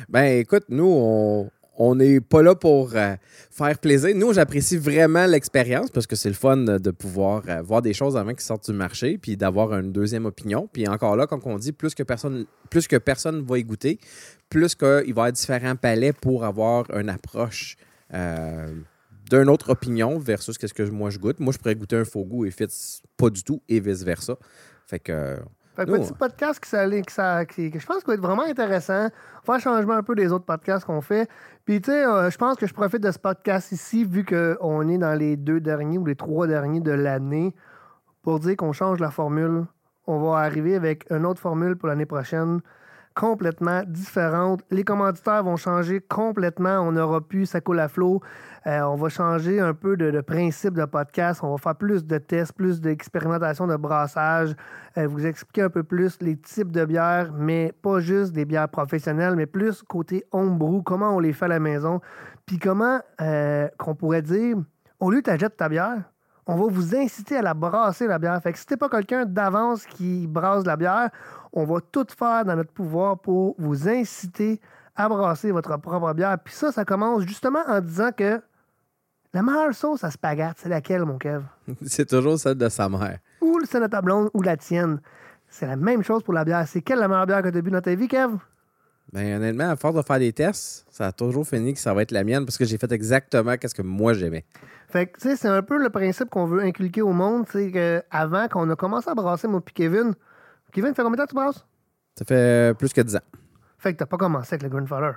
Ben 0.09 0.39
écoute, 0.39 0.65
nous, 0.69 0.87
on 0.87 1.51
on 1.79 1.95
n'est 1.95 2.21
pas 2.21 2.43
là 2.43 2.57
pour 2.57 2.95
euh, 2.97 3.15
faire 3.51 3.79
plaisir. 3.79 4.11
Nous, 4.15 4.33
j'apprécie 4.33 4.77
vraiment 4.77 5.27
l'expérience 5.27 5.91
parce 5.91 6.09
que 6.09 6.17
c'est 6.17 6.29
le 6.29 6.35
fun 6.35 6.57
de 6.57 6.91
pouvoir 6.91 7.45
euh, 7.49 7.63
voir 7.63 7.83
des 7.83 7.95
choses 7.95 8.17
avant 8.17 8.33
qu'ils 8.33 8.41
sortent 8.41 8.69
du 8.69 8.77
marché 8.77 9.17
puis 9.17 9.37
d'avoir 9.37 9.73
une 9.73 9.93
deuxième 9.93 10.27
opinion. 10.27 10.69
Puis 10.73 10.89
encore 10.89 11.17
là, 11.17 11.29
quand 11.29 11.47
on 11.47 11.57
dit 11.57 11.71
plus 11.71 11.95
que 11.95 12.03
personne, 12.03 12.47
plus 12.69 12.89
va 13.47 13.59
y 13.59 13.65
goûter, 13.65 14.01
plus 14.51 14.75
qu'il 14.75 14.89
va 14.89 15.03
y 15.05 15.11
avoir 15.11 15.33
différents 15.33 15.77
palais 15.77 16.13
pour 16.13 16.45
avoir 16.45 16.91
une 16.97 17.09
approche 17.09 17.77
euh, 18.13 18.75
d'une 19.31 19.49
autre 19.49 19.71
opinion 19.71 20.19
versus 20.19 20.59
qu'est-ce 20.59 20.75
que 20.75 20.83
moi 20.83 21.11
je 21.11 21.19
goûte. 21.19 21.39
Moi, 21.39 21.53
je 21.53 21.59
pourrais 21.59 21.77
goûter 21.77 21.97
un 21.97 22.05
faux 22.05 22.25
goût 22.25 22.45
et 22.45 22.51
Fitz 22.51 23.03
pas 23.17 23.31
du 23.31 23.45
tout 23.45 23.63
et 23.69 23.79
vice-versa. 23.79 24.37
Fait 24.87 24.99
que 24.99 25.37
Fait 25.79 25.87
que 25.87 25.91
Nous, 25.93 25.99
petit 26.01 26.13
podcast 26.13 26.59
qui, 26.61 26.69
ça- 26.69 26.89
que 26.89 27.13
ça- 27.13 27.45
qui- 27.45 27.71
que 27.71 27.79
je 27.79 27.87
pense 27.87 27.99
qu'il 27.99 28.09
va 28.09 28.15
être 28.15 28.21
vraiment 28.21 28.43
intéressant. 28.45 29.09
Faire 29.45 29.55
un 29.55 29.59
changement 29.59 29.95
un 29.95 30.03
peu 30.03 30.15
des 30.17 30.33
autres 30.33 30.45
podcasts 30.45 30.85
qu'on 30.85 31.01
fait. 31.01 31.29
Puis, 31.65 31.81
tu 31.81 31.91
sais, 31.93 32.05
euh, 32.05 32.31
je 32.31 32.37
pense 32.37 32.57
que 32.57 32.67
je 32.67 32.75
profite 32.75 33.01
de 33.03 33.11
ce 33.13 33.19
podcast 33.19 33.71
ici, 33.71 34.05
vu 34.05 34.25
qu'on 34.25 34.89
est 34.89 34.99
dans 34.99 35.17
les 35.17 35.37
deux 35.37 35.61
derniers 35.61 35.99
ou 35.99 36.05
les 36.05 36.17
trois 36.17 36.47
derniers 36.49 36.81
de 36.81 36.91
l'année, 36.91 37.55
pour 38.23 38.41
dire 38.41 38.57
qu'on 38.57 38.73
change 38.73 38.99
la 38.99 39.11
formule. 39.13 39.67
On 40.09 40.19
va 40.19 40.39
arriver 40.39 40.75
avec 40.75 41.05
une 41.11 41.25
autre 41.25 41.41
formule 41.41 41.77
pour 41.77 41.89
l'année 41.89 42.07
prochaine, 42.07 42.61
complètement 43.15 43.83
différente. 43.87 44.63
Les 44.71 44.85
commanditaires 44.85 45.43
vont 45.45 45.57
changer 45.57 46.01
complètement. 46.01 46.81
On 46.81 46.93
n'aura 46.93 47.21
plus 47.21 47.47
ça 47.47 47.61
coule 47.61 47.81
à 47.81 47.89
flot. 47.89 48.21
Euh, 48.67 48.81
on 48.83 48.97
va 48.97 49.09
changer 49.09 49.61
un 49.61 49.75
peu 49.75 49.97
de, 49.97 50.21
principe 50.21 50.75
de 50.75 50.85
podcast. 50.85 51.41
On 51.43 51.51
va 51.51 51.59
faire 51.59 51.77
plus 51.77 52.05
de 52.05 52.19
tests, 52.19 52.53
plus 52.53 52.81
d'expérimentation 52.81 53.67
de 53.67 53.77
brassage. 53.77 54.55
Euh, 54.97 55.07
vous 55.07 55.27
expliquer 55.27 55.63
un 55.63 55.71
peu 55.71 55.83
plus 55.83 56.19
les 56.21 56.37
types 56.37 56.73
de 56.73 56.85
bières, 56.85 57.33
mais 57.33 57.73
pas 57.83 58.01
juste 58.01 58.33
des 58.33 58.45
bières 58.45 58.69
professionnelles, 58.69 59.37
mais 59.37 59.47
plus 59.47 59.83
côté 59.83 60.25
homebrew, 60.33 60.83
comment 60.83 61.17
on 61.17 61.21
les 61.21 61.33
fait 61.33 61.47
à 61.47 61.49
la 61.49 61.61
maison. 61.61 62.01
Puis 62.47 62.59
comment 62.59 63.01
euh, 63.21 63.69
qu'on 63.79 63.95
pourrait 63.95 64.23
dire, 64.23 64.57
au 65.01 65.11
lieu 65.11 65.23
de 65.23 65.49
ta 65.49 65.69
bière, 65.69 66.03
on 66.47 66.57
va 66.57 66.65
vous 66.67 66.97
inciter 66.97 67.37
à 67.37 67.43
la 67.43 67.53
brasser, 67.55 68.07
la 68.07 68.19
bière. 68.19 68.41
Fait 68.43 68.53
que 68.53 68.59
si 68.59 68.65
t'es 68.65 68.79
pas 68.79 68.89
quelqu'un 68.89 69.27
d'avance 69.27 69.85
qui 69.85 70.27
brasse 70.27 70.65
la 70.65 70.77
bière, 70.77 71.11
on 71.53 71.65
va 71.65 71.81
tout 71.93 72.07
faire 72.19 72.45
dans 72.47 72.57
notre 72.57 72.73
pouvoir 72.73 73.19
pour 73.19 73.55
vous 73.59 73.89
inciter 73.89 74.61
à 74.97 75.09
brasser 75.09 75.53
votre 75.53 75.77
propre 75.77 76.13
bière. 76.15 76.39
Puis 76.43 76.55
ça, 76.55 76.73
ça 76.73 76.85
commence 76.85 77.23
justement 77.23 77.61
en 77.69 77.81
disant 77.81 78.11
que 78.17 78.41
la 79.35 79.43
meilleure 79.43 79.75
sauce 79.75 80.05
à 80.05 80.11
spaghetti, 80.11 80.63
c'est 80.63 80.69
laquelle, 80.69 81.05
mon 81.05 81.19
Kev? 81.19 81.43
c'est 81.87 82.09
toujours 82.09 82.39
celle 82.39 82.57
de 82.57 82.69
sa 82.69 82.89
mère. 82.89 83.19
Ou 83.41 83.61
c'est 83.65 83.81
de 83.81 83.87
ta 83.87 84.01
blonde 84.01 84.31
ou 84.35 84.43
la 84.43 84.57
tienne. 84.57 85.01
C'est 85.49 85.67
la 85.67 85.77
même 85.77 86.03
chose 86.03 86.23
pour 86.23 86.35
la 86.35 86.45
bière. 86.45 86.67
C'est 86.67 86.83
quelle 86.83 86.99
la 86.99 87.09
meilleure 87.09 87.27
bière 87.27 87.43
que 87.43 87.49
tu 87.49 87.59
as 87.59 87.63
bu 87.63 87.71
dans 87.71 87.81
ta 87.81 87.95
vie, 87.95 88.09
Kev? 88.09 88.37
Ben, 89.13 89.37
honnêtement, 89.37 89.71
à 89.71 89.77
force 89.77 89.95
de 89.95 90.03
faire 90.03 90.19
des 90.19 90.33
tests, 90.33 90.87
ça 90.91 91.07
a 91.07 91.13
toujours 91.13 91.47
fini 91.47 91.73
que 91.73 91.81
ça 91.81 91.95
va 91.95 92.03
être 92.03 92.11
la 92.11 92.25
mienne 92.25 92.45
parce 92.45 92.59
que 92.59 92.67
j'ai 92.67 92.77
fait 92.77 92.93
exactement 92.93 93.55
ce 93.63 93.75
que 93.75 93.81
moi 93.81 94.13
j'aimais. 94.13 94.45
Fait 94.91 95.07
que, 95.07 95.19
tu 95.19 95.29
sais, 95.29 95.37
c'est 95.37 95.49
un 95.49 95.63
peu 95.63 95.79
le 95.83 95.89
principe 95.89 96.29
qu'on 96.29 96.45
veut 96.47 96.63
inculquer 96.63 97.01
au 97.01 97.13
monde. 97.13 97.47
C'est 97.51 97.71
qu'avant 97.71 98.49
qu'on 98.49 98.69
a 98.69 98.77
commencé 98.77 99.09
à 99.09 99.15
brasser, 99.15 99.49
moi 99.49 99.63
puis 99.63 99.75
Kevin, 99.75 100.15
Kevin, 100.73 100.95
fait 100.95 101.03
combien 101.03 101.13
de 101.13 101.17
temps 101.17 101.25
que 101.25 101.31
tu 101.31 101.35
brasses? 101.35 101.67
Ça 102.19 102.25
fait 102.25 102.77
plus 102.77 102.93
que 102.93 103.01
10 103.01 103.17
ans. 103.17 103.21
Fait 103.79 103.93
que 103.93 103.99
t'as 103.99 104.07
pas 104.07 104.17
commencé 104.17 104.55
avec 104.55 104.63
le 104.63 104.69
Grandfather. 104.69 105.15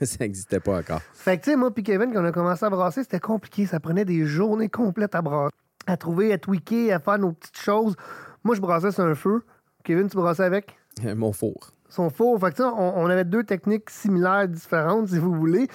ça 0.02 0.16
n'existait 0.20 0.60
pas 0.60 0.78
encore. 0.78 1.00
Fait 1.12 1.38
que, 1.38 1.44
tu 1.44 1.50
sais, 1.50 1.56
moi 1.56 1.72
puis 1.72 1.82
Kevin, 1.82 2.12
quand 2.12 2.22
on 2.22 2.26
a 2.26 2.32
commencé 2.32 2.64
à 2.64 2.70
brasser, 2.70 3.02
c'était 3.02 3.20
compliqué. 3.20 3.66
Ça 3.66 3.80
prenait 3.80 4.04
des 4.04 4.24
journées 4.24 4.68
complètes 4.68 5.14
à 5.14 5.22
brasser, 5.22 5.54
à 5.86 5.96
trouver, 5.96 6.32
à 6.32 6.38
tweaker, 6.38 6.94
à 6.94 6.98
faire 6.98 7.18
nos 7.18 7.32
petites 7.32 7.58
choses. 7.58 7.96
Moi, 8.42 8.54
je 8.54 8.60
brassais 8.60 8.92
sur 8.92 9.04
un 9.04 9.14
feu. 9.14 9.42
Kevin, 9.84 10.08
tu 10.08 10.16
brassais 10.16 10.44
avec? 10.44 10.76
Mon 11.02 11.32
four. 11.32 11.72
son 11.88 12.10
four. 12.10 12.38
Fait 12.40 12.50
que, 12.50 12.56
tu 12.56 12.62
sais, 12.62 12.68
on, 12.68 12.98
on 12.98 13.06
avait 13.06 13.24
deux 13.24 13.44
techniques 13.44 13.90
similaires, 13.90 14.48
différentes, 14.48 15.08
si 15.10 15.18
vous 15.18 15.34
voulez. 15.34 15.68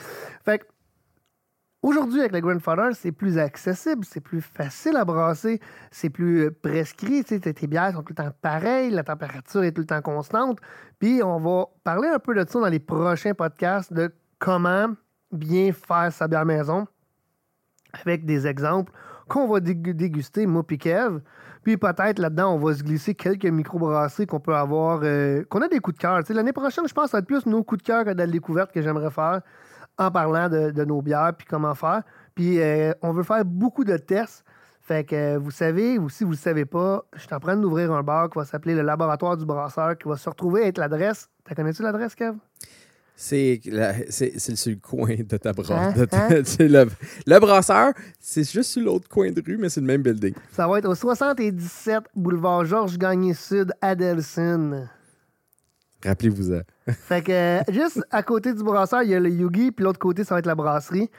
Fait 0.45 0.59
que, 0.59 0.65
aujourd'hui, 1.81 2.19
avec 2.19 2.33
le 2.33 2.41
Grandfather, 2.41 2.89
c'est 2.93 3.11
plus 3.11 3.37
accessible, 3.37 4.05
c'est 4.05 4.21
plus 4.21 4.41
facile 4.41 4.95
à 4.97 5.05
brasser, 5.05 5.59
c'est 5.91 6.09
plus 6.09 6.45
euh, 6.45 6.51
prescrit. 6.51 7.23
Tes 7.23 7.67
bières 7.67 7.93
sont 7.93 8.03
tout 8.03 8.13
le 8.17 8.23
temps 8.23 8.31
pareilles, 8.41 8.91
la 8.91 9.03
température 9.03 9.63
est 9.63 9.71
tout 9.71 9.81
le 9.81 9.87
temps 9.87 10.01
constante. 10.01 10.59
Puis, 10.99 11.21
on 11.23 11.39
va 11.39 11.65
parler 11.83 12.09
un 12.09 12.19
peu 12.19 12.33
de 12.35 12.45
ça 12.47 12.59
dans 12.59 12.67
les 12.67 12.79
prochains 12.79 13.33
podcasts, 13.33 13.93
de 13.93 14.11
comment 14.39 14.87
bien 15.31 15.71
faire 15.71 16.11
sa 16.11 16.27
bière 16.27 16.45
maison, 16.45 16.87
avec 18.03 18.25
des 18.25 18.47
exemples 18.47 18.91
qu'on 19.27 19.47
va 19.47 19.59
dégu- 19.59 19.93
déguster, 19.93 20.47
moi 20.47 20.65
puis 20.65 20.77
Kev. 20.77 21.19
Puis 21.63 21.77
peut-être 21.77 22.19
là-dedans, 22.19 22.55
on 22.55 22.57
va 22.57 22.73
se 22.73 22.81
glisser 22.81 23.13
quelques 23.13 23.45
microbrasseries 23.45 24.25
qu'on 24.25 24.39
peut 24.39 24.55
avoir, 24.55 25.01
euh, 25.03 25.43
qu'on 25.49 25.61
a 25.61 25.67
des 25.67 25.79
coups 25.79 25.97
de 25.97 26.01
cœur. 26.01 26.19
L'année 26.29 26.53
prochaine, 26.53 26.87
je 26.87 26.93
pense 26.93 27.05
que 27.05 27.11
ça 27.11 27.17
va 27.17 27.19
être 27.19 27.27
plus 27.27 27.45
nos 27.45 27.63
coups 27.63 27.83
de 27.83 27.85
cœur 27.85 28.05
que 28.05 28.11
de 28.11 28.17
la 28.17 28.27
découverte 28.27 28.71
que 28.71 28.81
j'aimerais 28.81 29.11
faire 29.11 29.41
en 29.99 30.09
parlant 30.09 30.49
de, 30.49 30.71
de 30.71 30.85
nos 30.85 31.01
bières 31.01 31.33
puis 31.37 31.45
comment 31.47 31.75
faire. 31.75 32.01
Puis 32.33 32.59
euh, 32.59 32.93
on 33.01 33.11
veut 33.11 33.23
faire 33.23 33.45
beaucoup 33.45 33.83
de 33.83 33.97
tests. 33.97 34.43
Fait 34.81 35.03
que 35.03 35.15
euh, 35.15 35.37
vous 35.37 35.51
savez, 35.51 35.99
ou 35.99 36.09
si 36.09 36.23
vous 36.23 36.31
ne 36.31 36.35
le 36.35 36.39
savez 36.39 36.65
pas, 36.65 37.05
je 37.13 37.19
suis 37.19 37.33
en 37.33 37.39
train 37.39 37.55
d'ouvrir 37.55 37.91
un 37.91 38.01
bar 38.01 38.29
qui 38.29 38.39
va 38.39 38.45
s'appeler 38.45 38.73
le 38.73 38.81
Laboratoire 38.81 39.37
du 39.37 39.45
Brasseur, 39.45 39.95
qui 39.97 40.07
va 40.07 40.17
se 40.17 40.27
retrouver 40.27 40.65
être 40.65 40.79
l'adresse. 40.79 41.29
T'as 41.43 41.53
connais-tu 41.53 41.83
l'adresse, 41.83 42.15
Kev? 42.15 42.37
C'est 43.15 43.59
sur 44.55 44.71
le 44.71 44.77
coin 44.77 45.15
de 45.17 45.37
ta 45.37 45.51
brosse. 45.51 45.69
Hein? 45.69 45.93
le, 46.59 46.85
le 47.27 47.39
brasseur, 47.39 47.91
c'est 48.17 48.49
juste 48.49 48.71
sur 48.71 48.81
l'autre 48.81 49.09
coin 49.09 49.29
de 49.29 49.43
rue, 49.45 49.57
mais 49.57 49.67
c'est 49.67 49.81
le 49.81 49.87
même 49.87 50.01
building. 50.01 50.33
Ça 50.53 50.65
va 50.69 50.79
être 50.79 50.87
au 50.87 50.95
77 50.95 52.05
boulevard 52.15 52.63
Georges 52.63 52.97
Gagné 52.97 53.33
Sud 53.33 53.73
à 53.81 53.93
Delson. 53.93 54.87
Rappelez-vous-en. 56.05 56.61
Fait 56.87 57.21
que 57.21 57.71
juste 57.71 58.01
à 58.09 58.23
côté 58.23 58.53
du 58.53 58.63
brasseur, 58.63 59.03
il 59.03 59.09
y 59.09 59.15
a 59.15 59.19
le 59.19 59.29
Yugi, 59.29 59.71
puis 59.71 59.83
l'autre 59.83 59.99
côté, 59.99 60.23
ça 60.23 60.35
va 60.35 60.39
être 60.39 60.45
la 60.45 60.55
brasserie. 60.55 61.09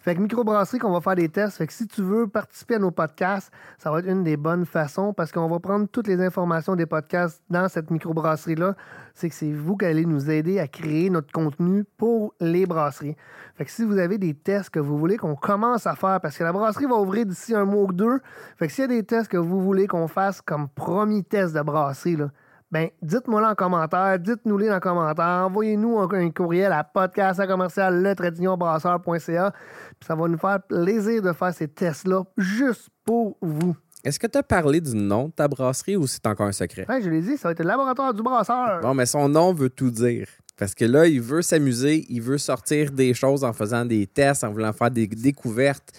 Fait 0.00 0.14
que 0.14 0.20
microbrasserie, 0.20 0.78
qu'on 0.78 0.92
va 0.92 1.02
faire 1.02 1.14
des 1.14 1.28
tests. 1.28 1.58
Fait 1.58 1.66
que 1.66 1.72
si 1.74 1.86
tu 1.86 2.00
veux 2.00 2.26
participer 2.26 2.76
à 2.76 2.78
nos 2.78 2.90
podcasts, 2.90 3.52
ça 3.78 3.90
va 3.90 3.98
être 3.98 4.08
une 4.08 4.24
des 4.24 4.38
bonnes 4.38 4.64
façons 4.64 5.12
parce 5.12 5.30
qu'on 5.30 5.46
va 5.46 5.60
prendre 5.60 5.86
toutes 5.88 6.06
les 6.06 6.20
informations 6.22 6.74
des 6.74 6.86
podcasts 6.86 7.42
dans 7.50 7.68
cette 7.68 7.90
microbrasserie-là. 7.90 8.76
C'est 9.14 9.28
que 9.28 9.34
c'est 9.34 9.52
vous 9.52 9.76
qui 9.76 9.84
allez 9.84 10.06
nous 10.06 10.30
aider 10.30 10.58
à 10.58 10.66
créer 10.66 11.10
notre 11.10 11.30
contenu 11.32 11.84
pour 11.98 12.32
les 12.40 12.64
brasseries. 12.64 13.16
Fait 13.56 13.66
que 13.66 13.70
si 13.70 13.84
vous 13.84 13.98
avez 13.98 14.16
des 14.16 14.32
tests 14.32 14.70
que 14.70 14.80
vous 14.80 14.96
voulez 14.98 15.18
qu'on 15.18 15.36
commence 15.36 15.86
à 15.86 15.94
faire, 15.94 16.18
parce 16.22 16.38
que 16.38 16.44
la 16.44 16.52
brasserie 16.52 16.86
va 16.86 16.96
ouvrir 16.96 17.26
d'ici 17.26 17.54
un 17.54 17.66
mois 17.66 17.84
ou 17.84 17.92
deux, 17.92 18.20
fait 18.56 18.68
que 18.68 18.72
s'il 18.72 18.82
y 18.82 18.84
a 18.86 18.88
des 18.88 19.02
tests 19.02 19.28
que 19.28 19.36
vous 19.36 19.60
voulez 19.60 19.86
qu'on 19.86 20.08
fasse 20.08 20.40
comme 20.40 20.70
premier 20.70 21.22
test 21.22 21.54
de 21.54 21.60
brasserie, 21.60 22.16
là, 22.16 22.30
ben, 22.70 22.88
dites-moi 23.02 23.40
là 23.40 23.50
en 23.50 23.54
commentaire, 23.54 24.18
dites-nous-les 24.18 24.68
dans 24.68 24.74
les 24.74 24.80
commentaires, 24.80 25.44
envoyez-nous 25.46 25.98
un, 25.98 26.08
un 26.12 26.30
courriel 26.30 26.72
à 26.72 26.84
podcast 26.84 27.40
à 27.40 27.46
commercial 27.46 28.14
puis 28.16 30.06
ça 30.06 30.14
va 30.14 30.28
nous 30.28 30.38
faire 30.38 30.62
plaisir 30.62 31.22
de 31.22 31.32
faire 31.32 31.52
ces 31.52 31.68
tests-là 31.68 32.22
juste 32.36 32.88
pour 33.04 33.36
vous. 33.40 33.76
Est-ce 34.02 34.18
que 34.18 34.26
tu 34.26 34.38
as 34.38 34.42
parlé 34.42 34.80
du 34.80 34.96
nom 34.96 35.26
de 35.26 35.32
ta 35.32 35.46
brasserie 35.46 35.96
ou 35.96 36.06
c'est 36.06 36.26
encore 36.26 36.46
un 36.46 36.52
secret? 36.52 36.86
Ouais, 36.88 37.02
je 37.02 37.10
l'ai 37.10 37.20
dit, 37.20 37.36
ça 37.36 37.48
va 37.48 37.52
être 37.52 37.58
le 37.58 37.66
laboratoire 37.66 38.14
du 38.14 38.22
brasseur. 38.22 38.80
Bon, 38.80 38.94
mais 38.94 39.04
son 39.04 39.28
nom 39.28 39.52
veut 39.52 39.68
tout 39.68 39.90
dire. 39.90 40.26
Parce 40.56 40.74
que 40.74 40.84
là, 40.84 41.06
il 41.06 41.20
veut 41.20 41.42
s'amuser, 41.42 42.06
il 42.08 42.22
veut 42.22 42.38
sortir 42.38 42.92
des 42.92 43.14
choses 43.14 43.44
en 43.44 43.52
faisant 43.52 43.84
des 43.84 44.06
tests, 44.06 44.44
en 44.44 44.52
voulant 44.52 44.72
faire 44.72 44.90
des 44.90 45.06
découvertes. 45.06 45.92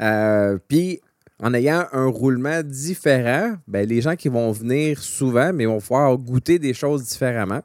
Euh, 0.00 0.58
Puis, 0.68 1.00
en 1.44 1.52
ayant 1.52 1.84
un 1.92 2.06
roulement 2.06 2.62
différent, 2.62 3.56
ben, 3.68 3.86
les 3.86 4.00
gens 4.00 4.16
qui 4.16 4.30
vont 4.30 4.50
venir 4.50 4.98
souvent, 4.98 5.52
mais 5.52 5.66
vont 5.66 5.78
pouvoir 5.78 6.16
goûter 6.16 6.58
des 6.58 6.72
choses 6.72 7.04
différemment. 7.04 7.60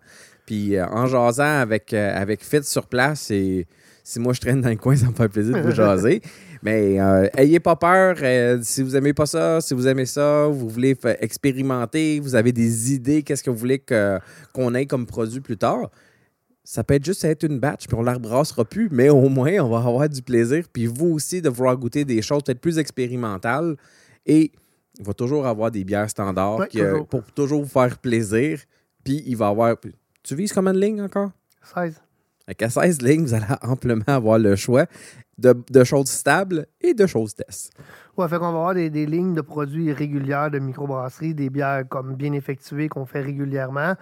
Puis, 0.45 0.75
euh, 0.75 0.85
en 0.87 1.07
jasant 1.07 1.61
avec, 1.61 1.93
euh, 1.93 2.11
avec 2.13 2.43
Fitz 2.43 2.67
sur 2.67 2.87
place, 2.87 3.31
et 3.31 3.67
si 4.03 4.19
moi 4.19 4.33
je 4.33 4.41
traîne 4.41 4.59
dans 4.59 4.69
le 4.69 4.75
coin, 4.75 4.95
ça 4.97 5.07
me 5.07 5.13
fait 5.13 5.29
plaisir 5.29 5.55
de 5.55 5.61
vous 5.61 5.71
jaser. 5.75 6.21
Mais 6.61 6.99
euh, 6.99 7.29
ayez 7.37 7.61
pas 7.61 7.77
peur. 7.77 8.17
euh, 8.21 8.59
si 8.63 8.83
vous 8.83 8.97
aimez 8.97 9.13
pas 9.13 9.25
ça, 9.25 9.61
si 9.61 9.73
vous 9.73 9.87
aimez 9.87 10.05
ça, 10.05 10.47
vous 10.47 10.67
voulez 10.67 10.97
expérimenter, 11.21 12.19
vous 12.19 12.35
avez 12.35 12.51
des 12.51 12.93
idées, 12.93 13.23
qu'est-ce 13.23 13.43
que 13.43 13.49
vous 13.49 13.55
voulez 13.55 13.81
qu'on 14.53 14.75
ait 14.75 14.87
comme 14.87 15.05
produit 15.05 15.39
plus 15.39 15.55
tard, 15.55 15.89
ça 16.69 16.83
peut 16.83 16.93
être 16.93 17.03
juste 17.03 17.23
être 17.23 17.43
une 17.45 17.57
batch, 17.57 17.87
puis 17.87 17.97
on 17.97 18.03
la 18.03 18.13
rebrassera 18.13 18.63
plus, 18.63 18.89
mais 18.91 19.09
au 19.09 19.27
moins, 19.27 19.53
on 19.53 19.69
va 19.69 19.79
avoir 19.79 20.07
du 20.07 20.21
plaisir. 20.21 20.65
Puis 20.71 20.85
vous 20.85 21.07
aussi, 21.07 21.41
de 21.41 21.49
vouloir 21.49 21.75
goûter 21.75 22.05
des 22.05 22.21
choses 22.21 22.43
peut-être 22.43 22.61
plus 22.61 22.77
expérimentales. 22.77 23.75
Et 24.27 24.51
il 24.99 25.03
va 25.03 25.15
toujours 25.15 25.47
avoir 25.47 25.71
des 25.71 25.83
bières 25.83 26.07
standards 26.11 26.59
Ouais, 26.59 26.67
qui, 26.67 26.79
euh, 26.79 27.01
pour 27.01 27.23
toujours 27.31 27.63
vous 27.63 27.67
faire 27.67 27.97
plaisir. 27.97 28.59
Puis 29.03 29.23
il 29.25 29.35
va 29.35 29.47
avoir. 29.47 29.77
Tu 30.21 30.35
vises 30.35 30.53
combien 30.53 30.73
de 30.73 30.79
lignes 30.79 31.01
encore? 31.01 31.31
16. 31.73 31.95
Avec 32.45 32.61
à 32.61 32.69
16 32.69 33.01
lignes, 33.01 33.23
vous 33.23 33.33
allez 33.33 33.45
amplement 33.63 34.03
avoir 34.05 34.37
le 34.37 34.55
choix 34.55 34.85
de, 35.39 35.55
de 35.71 35.83
choses 35.83 36.09
stables 36.09 36.67
et 36.81 36.93
de 36.93 37.07
choses 37.07 37.33
tests. 37.33 37.71
Ouais, 38.19 38.27
fait 38.27 38.37
qu'on 38.37 38.51
va 38.51 38.59
avoir 38.59 38.73
des, 38.73 38.89
lignes 39.05 39.33
de 39.33 39.39
produits 39.39 39.93
régulières 39.93 40.51
de 40.51 40.59
microbrasserie, 40.59 41.33
des 41.33 41.49
bières 41.49 41.87
comme 41.87 42.15
bien 42.15 42.33
effectuées 42.33 42.89
qu'on 42.89 43.05
fait 43.05 43.21
régulièrement, 43.21 43.93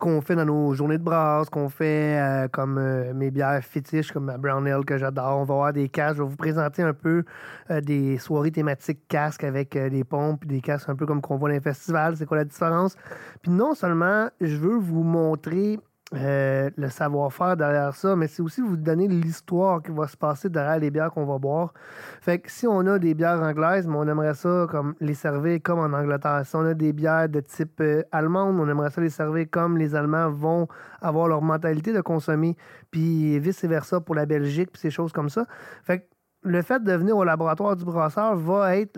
qu'on 0.00 0.22
fait 0.22 0.34
dans 0.34 0.46
nos 0.46 0.72
journées 0.72 0.96
de 0.96 1.02
brasse, 1.02 1.50
qu'on 1.50 1.68
fait 1.68 2.18
euh, 2.18 2.48
comme 2.48 2.78
euh, 2.78 3.12
mes 3.12 3.30
bières 3.30 3.62
fétiches, 3.62 4.12
comme 4.12 4.24
ma 4.24 4.38
Brown 4.38 4.66
Ale 4.66 4.86
que 4.86 4.96
j'adore. 4.96 5.40
On 5.40 5.44
va 5.44 5.52
avoir 5.52 5.72
des 5.74 5.90
casques. 5.90 6.16
Je 6.16 6.22
vais 6.22 6.28
vous 6.30 6.36
présenter 6.36 6.80
un 6.80 6.94
peu 6.94 7.24
euh, 7.70 7.82
des 7.82 8.16
soirées 8.16 8.50
thématiques 8.50 9.06
casques 9.08 9.44
avec 9.44 9.76
des 9.76 10.04
pompes, 10.04 10.46
des 10.46 10.62
casques 10.62 10.88
un 10.88 10.96
peu 10.96 11.04
comme 11.04 11.20
qu'on 11.20 11.36
voit 11.36 11.50
dans 11.50 11.56
les 11.56 11.60
festivals. 11.60 12.16
C'est 12.16 12.24
quoi 12.24 12.38
la 12.38 12.46
différence? 12.46 12.96
Puis 13.42 13.50
non 13.50 13.74
seulement 13.74 14.30
je 14.40 14.56
veux 14.56 14.78
vous 14.78 15.02
montrer 15.02 15.78
euh, 16.14 16.70
le 16.76 16.88
savoir-faire 16.88 17.56
derrière 17.56 17.92
ça, 17.92 18.14
mais 18.14 18.28
c'est 18.28 18.40
aussi 18.40 18.60
vous 18.60 18.76
donner 18.76 19.08
l'histoire 19.08 19.82
qui 19.82 19.90
va 19.90 20.06
se 20.06 20.16
passer 20.16 20.48
derrière 20.48 20.78
les 20.78 20.88
bières 20.88 21.10
qu'on 21.10 21.26
va 21.26 21.38
boire. 21.38 21.74
Fait 22.20 22.38
que 22.38 22.48
si 22.48 22.64
on 22.64 22.86
a 22.86 23.00
des 23.00 23.12
bières 23.12 23.42
anglaises, 23.42 23.88
mais 23.88 23.96
on 23.96 24.06
aimerait 24.06 24.34
ça 24.34 24.68
comme 24.70 24.94
les 25.00 25.14
servir 25.14 25.58
comme 25.64 25.80
en 25.80 25.92
Angleterre. 25.96 26.42
Si 26.44 26.54
on 26.54 26.64
a 26.64 26.74
des 26.74 26.92
bières 26.92 27.28
de 27.28 27.40
type 27.40 27.80
euh, 27.80 28.04
allemande, 28.12 28.56
on 28.60 28.68
aimerait 28.68 28.90
ça 28.90 29.00
les 29.00 29.10
servir 29.10 29.46
comme 29.50 29.76
les 29.76 29.96
Allemands 29.96 30.30
vont 30.30 30.68
avoir 31.00 31.26
leur 31.26 31.42
mentalité 31.42 31.92
de 31.92 32.00
consommer, 32.00 32.56
puis 32.92 33.40
vice-versa 33.40 34.00
pour 34.00 34.14
la 34.14 34.26
Belgique, 34.26 34.70
puis 34.70 34.80
ces 34.80 34.90
choses 34.90 35.12
comme 35.12 35.28
ça. 35.28 35.44
Fait 35.82 35.98
que 35.98 36.04
le 36.42 36.62
fait 36.62 36.84
de 36.84 36.92
venir 36.92 37.16
au 37.16 37.24
laboratoire 37.24 37.74
du 37.74 37.84
brasseur 37.84 38.36
va 38.36 38.76
être 38.76 38.96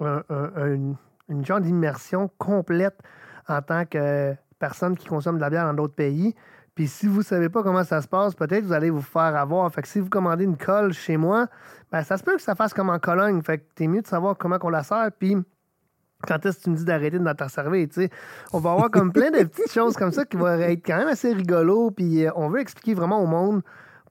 une 0.00 0.96
genre 1.44 1.60
d'immersion 1.60 2.30
complète 2.38 2.98
en 3.48 3.60
tant 3.60 3.84
que 3.84 4.34
personne 4.62 4.96
qui 4.96 5.08
consomme 5.08 5.36
de 5.36 5.40
la 5.40 5.50
bière 5.50 5.66
dans 5.66 5.74
d'autres 5.74 5.94
pays. 5.94 6.36
Puis 6.76 6.86
si 6.86 7.08
vous 7.08 7.18
ne 7.18 7.24
savez 7.24 7.48
pas 7.48 7.64
comment 7.64 7.82
ça 7.82 8.00
se 8.00 8.06
passe, 8.06 8.36
peut-être 8.36 8.64
vous 8.64 8.72
allez 8.72 8.90
vous 8.90 9.02
faire 9.02 9.34
avoir. 9.36 9.70
Fait 9.74 9.82
que 9.82 9.88
si 9.88 9.98
vous 9.98 10.08
commandez 10.08 10.44
une 10.44 10.56
colle 10.56 10.92
chez 10.92 11.16
moi, 11.16 11.48
ben 11.90 12.04
ça 12.04 12.16
se 12.16 12.22
peut 12.22 12.36
que 12.36 12.42
ça 12.42 12.54
fasse 12.54 12.72
comme 12.72 12.88
en 12.88 13.00
Cologne. 13.00 13.42
Fait 13.42 13.58
que 13.58 13.64
t'es 13.74 13.88
mieux 13.88 14.02
de 14.02 14.06
savoir 14.06 14.38
comment 14.38 14.60
qu'on 14.60 14.70
la 14.70 14.84
sert. 14.84 15.10
Puis 15.18 15.36
quand 16.28 16.46
est-ce 16.46 16.58
que 16.58 16.62
tu 16.62 16.70
me 16.70 16.76
dis 16.76 16.84
d'arrêter 16.84 17.18
de 17.18 17.32
te 17.32 17.48
servir, 17.48 17.88
tu 17.88 18.02
sais. 18.02 18.10
On 18.52 18.60
va 18.60 18.70
avoir 18.70 18.88
comme 18.88 19.12
plein 19.12 19.32
de 19.32 19.42
petites 19.42 19.72
choses 19.74 19.96
comme 19.96 20.12
ça 20.12 20.24
qui 20.24 20.36
vont 20.36 20.46
être 20.46 20.86
quand 20.86 20.96
même 20.96 21.08
assez 21.08 21.32
rigolo. 21.32 21.90
Puis 21.90 22.24
euh, 22.24 22.30
on 22.36 22.48
veut 22.48 22.60
expliquer 22.60 22.94
vraiment 22.94 23.20
au 23.20 23.26
monde 23.26 23.62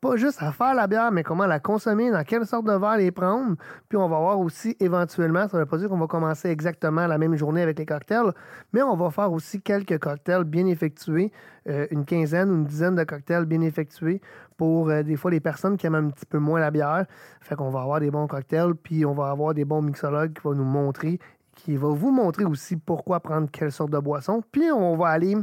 pas 0.02 0.16
juste 0.18 0.42
à 0.42 0.52
faire 0.52 0.74
la 0.74 0.88
bière, 0.88 1.12
mais 1.12 1.22
comment 1.22 1.46
la 1.46 1.60
consommer, 1.60 2.10
dans 2.10 2.24
quelle 2.24 2.46
sorte 2.48 2.66
de 2.66 2.74
verre 2.74 2.98
les 2.98 3.12
prendre. 3.12 3.56
Puis 3.88 3.98
on 3.98 4.10
va 4.10 4.18
voir 4.18 4.40
aussi 4.40 4.76
éventuellement, 4.80 5.48
ça 5.48 5.58
ne 5.58 5.62
veut 5.62 5.68
pas 5.68 5.78
dire 5.78 5.90
qu'on 5.90 6.00
va 6.00 6.08
commencer 6.08 6.50
exactement 6.50 7.06
la 7.06 7.20
même 7.20 7.36
journée 7.36 7.62
avec 7.62 7.78
les 7.78 7.86
cocktails, 7.86 8.34
mais 8.74 8.82
on 8.82 8.96
va 8.96 9.12
faire 9.12 9.32
aussi 9.32 9.62
quelques 9.62 10.00
cocktails 10.00 10.44
bien 10.44 10.66
effectués, 10.66 11.32
euh, 11.70 11.86
une 11.92 12.04
quinzaine 12.04 12.50
ou 12.50 12.56
une 12.56 12.66
dizaine 12.66 12.96
de 12.96 13.04
cocktails 13.04 13.46
bien 13.46 13.62
effectués 13.62 14.22
pour 14.58 14.90
euh, 14.90 15.04
des 15.04 15.16
fois 15.16 15.30
les 15.30 15.40
personnes 15.40 15.78
qui 15.78 15.86
aiment 15.86 15.96
un 15.96 16.10
petit 16.10 16.26
peu 16.26 16.40
moins 16.40 16.60
la 16.60 16.72
bière. 16.72 17.06
Fait 17.40 17.56
qu'on 17.56 17.70
va 17.70 17.82
avoir 17.82 18.00
des 18.00 18.10
bons 18.10 18.26
cocktails, 18.26 18.74
puis 18.74 19.06
on 19.06 19.14
va 19.14 19.30
avoir 19.30 19.54
des 19.54 19.66
bons 19.66 19.84
mixologues 19.84 20.34
qui 20.34 20.42
vont 20.42 20.56
nous 20.56 20.64
montrer, 20.64 21.20
qui 21.54 21.78
va 21.78 21.90
vous 21.90 22.12
montrer 22.12 22.46
aussi 22.46 22.76
pourquoi 22.76 23.20
prendre 23.20 23.50
quelle 23.52 23.72
sorte 23.72 23.92
de 23.92 24.00
boisson. 24.00 24.42
Puis 24.52 24.72
on 24.72 24.98
va 24.98 25.10
aller. 25.10 25.36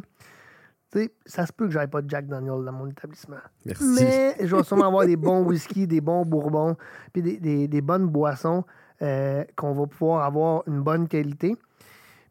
Tu 0.91 1.01
sais, 1.01 1.13
ça 1.27 1.45
se 1.47 1.53
peut 1.53 1.67
que 1.67 1.73
j'aille 1.73 1.89
pas 1.89 2.01
de 2.03 2.09
Jack 2.09 2.27
Daniel 2.27 2.65
dans 2.65 2.73
mon 2.73 2.87
établissement. 2.87 3.37
Merci. 3.67 3.85
Mais 4.01 4.37
je 4.41 4.57
vais 4.57 4.63
sûrement 4.63 4.87
avoir 4.87 5.05
des 5.07 5.17
bons 5.17 5.43
whisky, 5.45 5.87
des 5.87 6.01
bons 6.01 6.25
bourbons, 6.25 6.77
puis 7.13 7.21
des, 7.23 7.39
des- 7.39 7.69
des 7.69 7.81
bonnes 7.83 8.07
boissons 8.07 8.65
euh, 9.03 9.45
qu'on 9.55 9.73
va 9.75 9.87
pouvoir 9.87 10.25
avoir 10.25 10.63
une 10.67 10.81
bonne 10.83 11.07
qualité. 11.07 11.57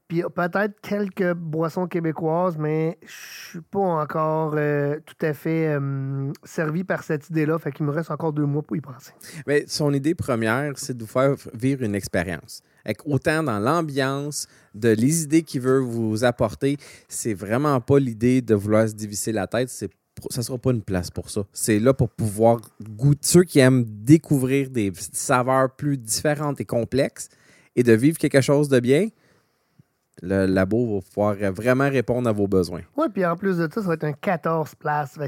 Puis 0.07 0.23
peut-être 0.33 0.79
quelques 0.81 1.33
boissons 1.33 1.85
québécoises, 1.85 2.57
mais 2.57 2.97
je 3.05 3.49
suis 3.49 3.61
pas 3.61 3.79
encore 3.79 4.53
euh, 4.55 4.97
tout 5.05 5.25
à 5.25 5.33
fait 5.33 5.67
euh, 5.67 6.31
servi 6.45 6.85
par 6.85 7.03
cette 7.03 7.29
idée-là. 7.29 7.59
Fait 7.59 7.73
qu'il 7.73 7.85
me 7.85 7.91
reste 7.91 8.09
encore 8.09 8.31
deux 8.31 8.45
mois 8.45 8.63
pour 8.63 8.77
y 8.77 8.81
penser. 8.81 9.11
Mais 9.45 9.65
son 9.67 9.93
idée 9.93 10.15
première, 10.15 10.77
c'est 10.77 10.95
de 10.95 11.03
vous 11.03 11.09
faire 11.09 11.35
vivre 11.53 11.83
une 11.83 11.93
expérience. 11.93 12.61
Autant 13.05 13.43
dans 13.43 13.59
l'ambiance, 13.59 14.47
de 14.73 14.89
les 14.89 15.23
idées 15.23 15.43
qu'il 15.43 15.61
veut 15.61 15.79
vous 15.79 16.23
apporter, 16.23 16.77
c'est 17.07 17.33
vraiment 17.33 17.79
pas 17.81 17.99
l'idée 17.99 18.41
de 18.41 18.55
vouloir 18.55 18.87
se 18.87 18.93
diviser 18.93 19.31
la 19.31 19.47
tête. 19.47 19.69
C'est 19.69 19.91
ça 20.29 20.41
sera 20.41 20.57
pas 20.57 20.71
une 20.71 20.81
place 20.81 21.11
pour 21.11 21.29
ça. 21.29 21.41
C'est 21.53 21.79
là 21.79 21.93
pour 21.93 22.09
pouvoir 22.09 22.59
goûter 22.81 23.19
ceux 23.21 23.43
qui 23.43 23.59
aiment 23.59 23.85
découvrir 23.85 24.69
des 24.69 24.91
saveurs 24.95 25.69
plus 25.75 25.97
différentes 25.97 26.59
et 26.59 26.65
complexes 26.65 27.29
et 27.75 27.83
de 27.83 27.93
vivre 27.93 28.17
quelque 28.17 28.41
chose 28.41 28.69
de 28.69 28.79
bien. 28.79 29.09
Le 30.21 30.47
labo 30.47 30.95
va 30.95 31.01
pouvoir 31.01 31.35
vraiment 31.53 31.89
répondre 31.89 32.27
à 32.27 32.31
vos 32.31 32.47
besoins. 32.47 32.81
Ouais, 32.95 33.07
puis 33.13 33.23
en 33.25 33.35
plus 33.35 33.57
de 33.57 33.69
ça, 33.71 33.81
ça 33.81 33.87
va 33.87 33.93
être 33.93 34.03
un 34.03 34.13
14 34.13 34.73
places. 34.75 35.19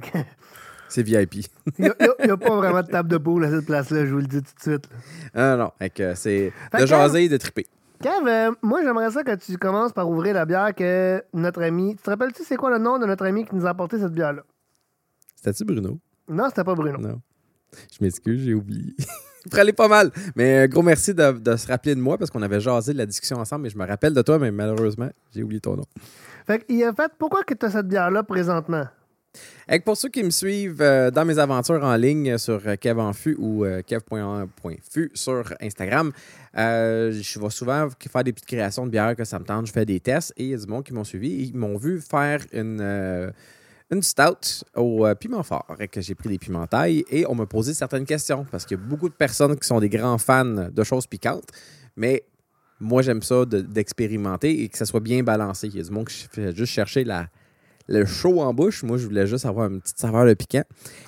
C'est 0.89 1.03
VIP. 1.03 1.47
il 1.77 1.85
n'y 1.85 2.31
a, 2.31 2.37
pas 2.37 2.55
vraiment 2.55 2.81
de 2.81 2.87
table 2.87 3.09
de 3.09 3.17
poule 3.17 3.45
à 3.45 3.51
cette 3.51 3.65
place-là, 3.65 4.05
je 4.05 4.11
vous 4.11 4.17
le 4.17 4.27
dis 4.27 4.41
tout 4.41 4.55
de 4.55 4.61
suite. 4.61 4.89
Ah 5.33 5.55
non, 5.55 5.71
c'est 6.15 6.51
de 6.77 6.85
jaser 6.85 7.25
et 7.25 7.29
de 7.29 7.37
triper. 7.37 7.67
Kev, 8.01 8.27
euh, 8.27 8.51
moi, 8.61 8.81
j'aimerais 8.81 9.11
ça 9.11 9.23
que 9.23 9.35
tu 9.35 9.57
commences 9.57 9.91
par 9.91 10.09
ouvrir 10.09 10.33
la 10.33 10.45
bière 10.45 10.73
que 10.73 11.21
notre 11.33 11.61
ami. 11.61 11.95
Tu 11.97 12.03
te 12.03 12.09
rappelles-tu 12.09 12.43
c'est 12.43 12.55
quoi 12.55 12.71
le 12.71 12.77
nom 12.77 12.97
de 12.97 13.05
notre 13.05 13.25
ami 13.25 13.45
qui 13.45 13.53
nous 13.55 13.65
a 13.65 13.71
apporté 13.71 13.99
cette 13.99 14.13
bière-là? 14.13 14.43
C'était-tu 15.35 15.65
Bruno? 15.65 15.99
Non, 16.29 16.45
c'était 16.47 16.63
pas 16.63 16.75
Bruno. 16.75 16.97
Non. 16.97 17.21
Je 17.91 17.97
m'excuse, 18.01 18.41
j'ai 18.41 18.53
oublié. 18.53 18.95
Prends-les 19.51 19.73
pas 19.73 19.89
mal. 19.89 20.11
Mais 20.35 20.63
euh, 20.63 20.67
gros 20.67 20.81
merci 20.81 21.13
de, 21.13 21.31
de 21.31 21.55
se 21.57 21.67
rappeler 21.67 21.93
de 21.93 21.99
moi 21.99 22.17
parce 22.17 22.31
qu'on 22.31 22.41
avait 22.41 22.61
jasé 22.61 22.93
de 22.93 22.97
la 22.97 23.05
discussion 23.05 23.37
ensemble, 23.37 23.63
mais 23.63 23.69
je 23.69 23.77
me 23.77 23.85
rappelle 23.85 24.13
de 24.13 24.21
toi, 24.21 24.39
mais 24.39 24.51
malheureusement, 24.51 25.09
j'ai 25.35 25.43
oublié 25.43 25.59
ton 25.59 25.75
nom. 25.75 25.85
Fait 26.47 26.65
a 26.83 26.93
fait, 26.93 27.11
pourquoi 27.17 27.43
que 27.43 27.53
tu 27.53 27.65
as 27.65 27.71
cette 27.71 27.87
bière-là 27.87 28.23
présentement? 28.23 28.85
Et 29.71 29.79
pour 29.79 29.95
ceux 29.95 30.09
qui 30.09 30.23
me 30.23 30.31
suivent 30.31 30.81
euh, 30.81 31.11
dans 31.11 31.23
mes 31.25 31.37
aventures 31.37 31.83
en 31.83 31.95
ligne 31.95 32.37
sur 32.39 32.59
euh, 32.65 32.75
Kev 32.75 32.99
ou 33.37 33.63
euh, 33.63 33.81
kev.en.fût 33.83 35.11
sur 35.13 35.53
Instagram, 35.61 36.11
euh, 36.57 37.11
je 37.11 37.39
vais 37.39 37.49
souvent 37.51 37.87
faire 38.11 38.23
des 38.23 38.33
petites 38.33 38.47
créations 38.47 38.85
de 38.87 38.91
bières 38.91 39.15
que 39.15 39.23
ça 39.23 39.37
me 39.37 39.45
tente. 39.45 39.67
Je 39.67 39.71
fais 39.71 39.85
des 39.85 39.99
tests 39.99 40.33
et 40.37 40.45
il 40.45 40.49
y 40.49 40.53
a 40.55 40.57
du 40.57 40.65
monde 40.65 40.83
qui 40.83 40.93
m'ont 40.93 41.03
suivi. 41.03 41.49
Ils 41.49 41.55
m'ont 41.55 41.77
vu 41.77 42.01
faire 42.01 42.43
une, 42.51 43.31
une 43.91 44.01
stout 44.01 44.63
au 44.75 45.05
piment 45.19 45.43
fort 45.43 45.67
que 45.91 46.01
j'ai 46.01 46.15
pris 46.15 46.29
des 46.29 46.39
pimentailles 46.39 47.05
et 47.11 47.27
on 47.27 47.35
m'a 47.35 47.45
posé 47.45 47.75
certaines 47.75 48.05
questions 48.05 48.45
parce 48.49 48.65
qu'il 48.65 48.77
y 48.77 48.79
a 48.81 48.83
beaucoup 48.83 49.09
de 49.09 49.13
personnes 49.13 49.55
qui 49.57 49.67
sont 49.67 49.79
des 49.79 49.89
grands 49.89 50.17
fans 50.17 50.69
de 50.71 50.83
choses 50.83 51.05
piquantes, 51.05 51.49
mais 51.95 52.23
moi 52.79 53.03
j'aime 53.03 53.21
ça 53.21 53.45
de- 53.45 53.61
d'expérimenter 53.61 54.63
et 54.63 54.69
que 54.69 54.77
ça 54.77 54.85
soit 54.85 54.99
bien 55.01 55.21
balancé. 55.21 55.67
Il 55.67 55.77
y 55.77 55.79
a 55.79 55.83
du 55.83 55.91
monde 55.91 56.07
qui 56.07 56.27
fait 56.31 56.55
juste 56.55 56.73
chercher 56.73 57.03
la, 57.03 57.27
le 57.89 58.05
chaud 58.05 58.39
en 58.39 58.53
bouche. 58.53 58.83
Moi, 58.83 58.97
je 58.97 59.05
voulais 59.05 59.27
juste 59.27 59.45
avoir 59.45 59.69
une 59.69 59.81
petite 59.81 59.97
saveur 59.97 60.25
de 60.25 60.33
piquant. 60.33 60.63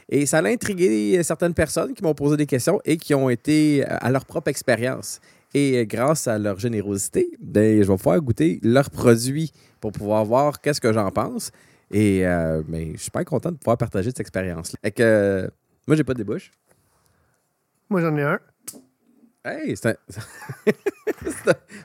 Et 0.10 0.26
ça 0.26 0.40
a 0.40 0.46
intrigué 0.46 1.22
certaines 1.24 1.54
personnes 1.54 1.94
qui 1.94 2.04
m'ont 2.04 2.16
posé 2.16 2.36
des 2.36 2.48
questions 2.48 2.82
et 2.84 2.98
qui 2.98 3.14
ont 3.14 3.30
été 3.30 3.84
euh, 3.84 3.98
à 4.02 4.12
leur 4.12 4.26
propre 4.26 4.50
expérience. 4.50 5.22
Et 5.54 5.78
euh, 5.78 5.86
grâce 5.86 6.28
à 6.28 6.40
leur 6.40 6.60
générosité, 6.60 7.30
ben, 7.40 7.82
je 7.84 7.88
vais 7.88 7.98
pouvoir 7.98 8.20
goûter 8.20 8.60
leurs 8.64 8.90
produits 8.90 9.52
pour 9.80 9.92
pouvoir 9.92 10.26
voir 10.26 10.60
qu'est-ce 10.60 10.82
que 10.82 10.92
j'en 10.92 11.12
pense. 11.12 11.52
Et 11.92 12.26
euh, 12.26 12.64
ben, 12.68 12.92
je 12.94 12.98
suis 12.98 13.06
super 13.06 13.26
content 13.26 13.52
de 13.52 13.58
pouvoir 13.58 13.78
partager 13.78 14.10
cette 14.10 14.22
expérience-là. 14.22 14.92
Que, 14.92 15.50
moi, 15.88 15.96
j'ai 15.96 16.04
pas 16.04 16.14
de 16.14 16.20
débouche. 16.20 16.52
Moi, 17.90 18.02
j'en 18.02 18.16
ai 18.18 18.24
un. 18.24 18.40
Hey, 19.43 19.75
c'est 19.75 19.88
un... 19.89 19.91
un- 20.67 20.71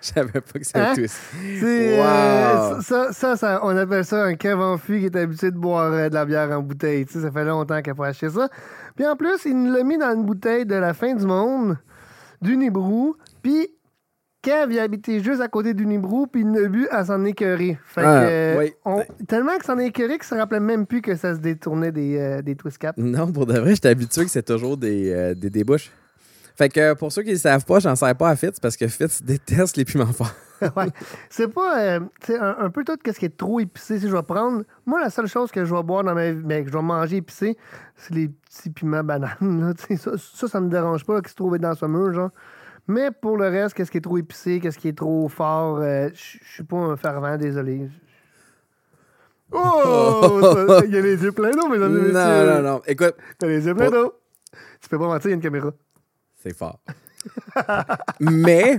Je 0.03 0.07
savais 0.07 0.41
pas 0.41 0.59
que 0.59 0.65
ça 0.67 0.91
Hein? 0.91 0.95
twist. 0.95 1.17
Wow. 1.63 1.69
euh, 1.69 2.81
ça, 2.83 3.13
ça, 3.13 3.37
ça- 3.37 3.61
on 3.63 3.75
appelle 3.77 4.05
ça 4.05 4.25
un 4.25 4.35
Kev 4.35 4.61
en 4.61 4.77
fût 4.77 4.99
qui 5.01 5.07
est 5.07 5.17
habitué 5.17 5.51
de 5.51 5.57
boire 5.57 5.91
euh, 5.93 6.09
de 6.11 6.15
la 6.15 6.25
bière 6.27 6.51
en 6.51 6.61
bouteille. 6.61 7.07
Tu 7.07 7.15
sais, 7.15 7.21
ça 7.23 7.31
fait 7.31 7.45
longtemps 7.45 7.81
qu'il 7.81 7.93
n'a 7.93 7.95
pas 7.97 8.09
acheté 8.09 8.29
ça. 8.29 8.49
Puis 8.95 9.07
en 9.07 9.17
plus, 9.17 9.45
il 9.47 9.57
nous 9.57 9.73
l'a 9.73 9.83
mis 9.85 9.97
dans 9.97 10.15
une 10.15 10.25
bouteille 10.25 10.67
de 10.67 10.75
la 10.75 10.93
fin 10.93 11.15
du 11.15 11.25
monde, 11.25 11.79
du 12.43 12.57
Nibrou. 12.59 13.17
Puis 13.43 13.69
Kev, 14.43 14.73
il 14.75 14.79
habitait 14.79 15.21
juste 15.21 15.41
à 15.41 15.49
côté 15.49 15.73
du 15.73 15.87
Nibrou, 15.87 16.27
puis 16.27 16.43
il 16.43 16.53
l'a 16.53 16.69
bu 16.69 16.87
à 16.91 17.07
s'en 17.07 17.25
écœurer. 17.25 17.79
Fait 17.87 18.03
que, 18.03 18.07
Ah, 18.07 18.23
euh, 18.25 18.59
oui. 18.59 18.73
on- 18.85 19.03
tellement 19.27 19.57
que 19.57 19.65
s'en 19.65 19.79
écœurait 19.79 20.19
qu'il 20.19 20.25
se 20.29 20.35
rappelait 20.35 20.61
même 20.61 20.87
plus 20.87 21.01
que 21.01 21.17
ça 21.17 21.35
se 21.35 21.41
détournait 21.41 21.91
des, 21.91 22.19
euh, 22.19 22.43
des 22.43 22.55
twist 22.55 22.77
caps. 22.79 22.99
Non, 22.99 23.33
pour 23.33 23.47
de 23.47 23.59
vrai, 23.59 23.75
j'étais 23.75 23.89
habitué 23.89 24.25
que 24.25 24.31
c'est 24.31 24.43
toujours 24.45 24.77
des, 24.77 25.11
euh, 25.11 25.35
des 25.35 25.49
débouches. 25.51 25.91
Fait 26.57 26.69
que 26.69 26.95
pour 26.95 27.13
ceux 27.13 27.23
qui 27.23 27.33
ne 27.33 27.37
savent 27.37 27.65
pas, 27.65 27.81
j'en 27.81 27.95
sers 27.95 28.15
pas 28.17 28.31
à 28.31 28.37
Fitz 28.37 28.59
parce 28.61 28.77
que 28.77 28.89
Fitz 28.89 29.23
déteste 29.23 29.77
les 29.77 29.85
piments 29.85 30.07
forts. 30.07 30.33
ouais. 30.77 30.87
C'est 31.29 31.49
pas 31.49 31.79
euh, 31.81 32.01
un, 32.31 32.57
un 32.61 32.71
peu 32.71 32.83
tout 32.83 32.97
ce 33.05 33.19
qui 33.19 33.27
est 33.27 33.37
trop 33.37 33.61
épicé. 33.61 33.99
Si 33.99 34.09
je 34.09 34.17
vais 34.17 34.23
prendre, 34.23 34.63
moi, 34.87 35.01
la 35.01 35.11
seule 35.11 35.27
chose 35.27 35.51
que 35.51 35.65
je 35.65 35.75
vais 35.75 35.83
boire 35.83 36.03
dans 36.03 36.15
ma 36.15 36.33
vie, 36.33 36.43
ben, 36.43 36.65
que 36.65 36.71
je 36.71 36.77
vais 36.77 36.83
manger 36.83 37.17
épicé, 37.17 37.59
c'est 37.95 38.15
les 38.15 38.29
petits 38.29 38.71
piments 38.71 39.05
bananes. 39.05 39.37
là, 39.41 39.73
ça, 39.99 40.13
ça, 40.17 40.49
ça 40.49 40.61
me 40.61 40.71
dérange 40.71 41.05
pas 41.05 41.21
qu'ils 41.21 41.31
se 41.31 41.35
trouvent 41.35 41.59
dans 41.59 41.75
ce 41.75 41.85
mur, 41.85 42.13
genre. 42.15 42.31
Mais 42.89 43.11
pour 43.11 43.37
le 43.37 43.49
reste, 43.49 43.75
qu'est-ce 43.75 43.91
qui 43.91 43.99
est 43.99 44.03
trop 44.03 44.17
épicé, 44.17 44.61
qu'est-ce 44.61 44.79
qui 44.79 44.89
est 44.89 44.97
trop 44.97 45.29
fort, 45.29 45.81
euh, 45.83 46.09
je 46.15 46.39
suis 46.53 46.65
pas 46.65 46.77
un 46.77 46.97
fervent, 46.97 47.37
désolé. 47.37 47.89
Oh! 49.53 50.41
Il 50.87 50.95
y 50.95 50.97
a 50.97 51.01
les 51.01 51.23
yeux 51.23 51.33
pleins 51.33 51.51
d'eau, 51.51 51.69
mesdames 51.69 51.97
et 51.97 52.01
messieurs. 52.01 52.13
Non, 52.13 52.55
non, 52.55 52.63
non. 52.63 52.83
Écoute, 52.87 53.15
T'as 53.39 53.47
les 53.47 53.67
yeux 53.67 53.75
pleins 53.75 53.91
d'eau. 53.91 54.15
Tu 54.81 54.89
peux 54.89 54.99
pas 54.99 55.07
mentir, 55.07 55.27
il 55.27 55.31
y 55.31 55.33
a 55.33 55.37
une 55.37 55.43
caméra. 55.43 55.73
C'est 56.47 56.57
fort. 56.57 56.81
Mais, 58.21 58.79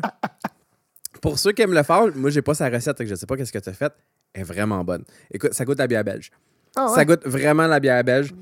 pour 1.21 1.37
ceux 1.39 1.51
qui 1.51 1.61
aiment 1.61 1.73
le 1.73 1.83
fort, 1.83 2.09
moi, 2.15 2.29
j'ai 2.29 2.41
pas 2.41 2.53
sa 2.53 2.69
recette, 2.69 2.97
que 2.97 3.05
je 3.05 3.15
sais 3.15 3.25
pas 3.25 3.35
qu'est-ce 3.35 3.51
que 3.51 3.59
tu 3.59 3.69
as 3.69 3.73
fait. 3.73 3.93
Elle 4.33 4.41
est 4.41 4.43
vraiment 4.43 4.83
bonne. 4.83 5.03
Écoute, 5.31 5.53
ça 5.53 5.65
goûte 5.65 5.79
la 5.79 5.87
bière 5.87 6.03
belge. 6.03 6.31
Ah, 6.75 6.89
ouais? 6.89 6.95
Ça 6.95 7.05
goûte 7.05 7.25
vraiment 7.25 7.67
la 7.67 7.79
bière 7.79 8.03
belge. 8.03 8.33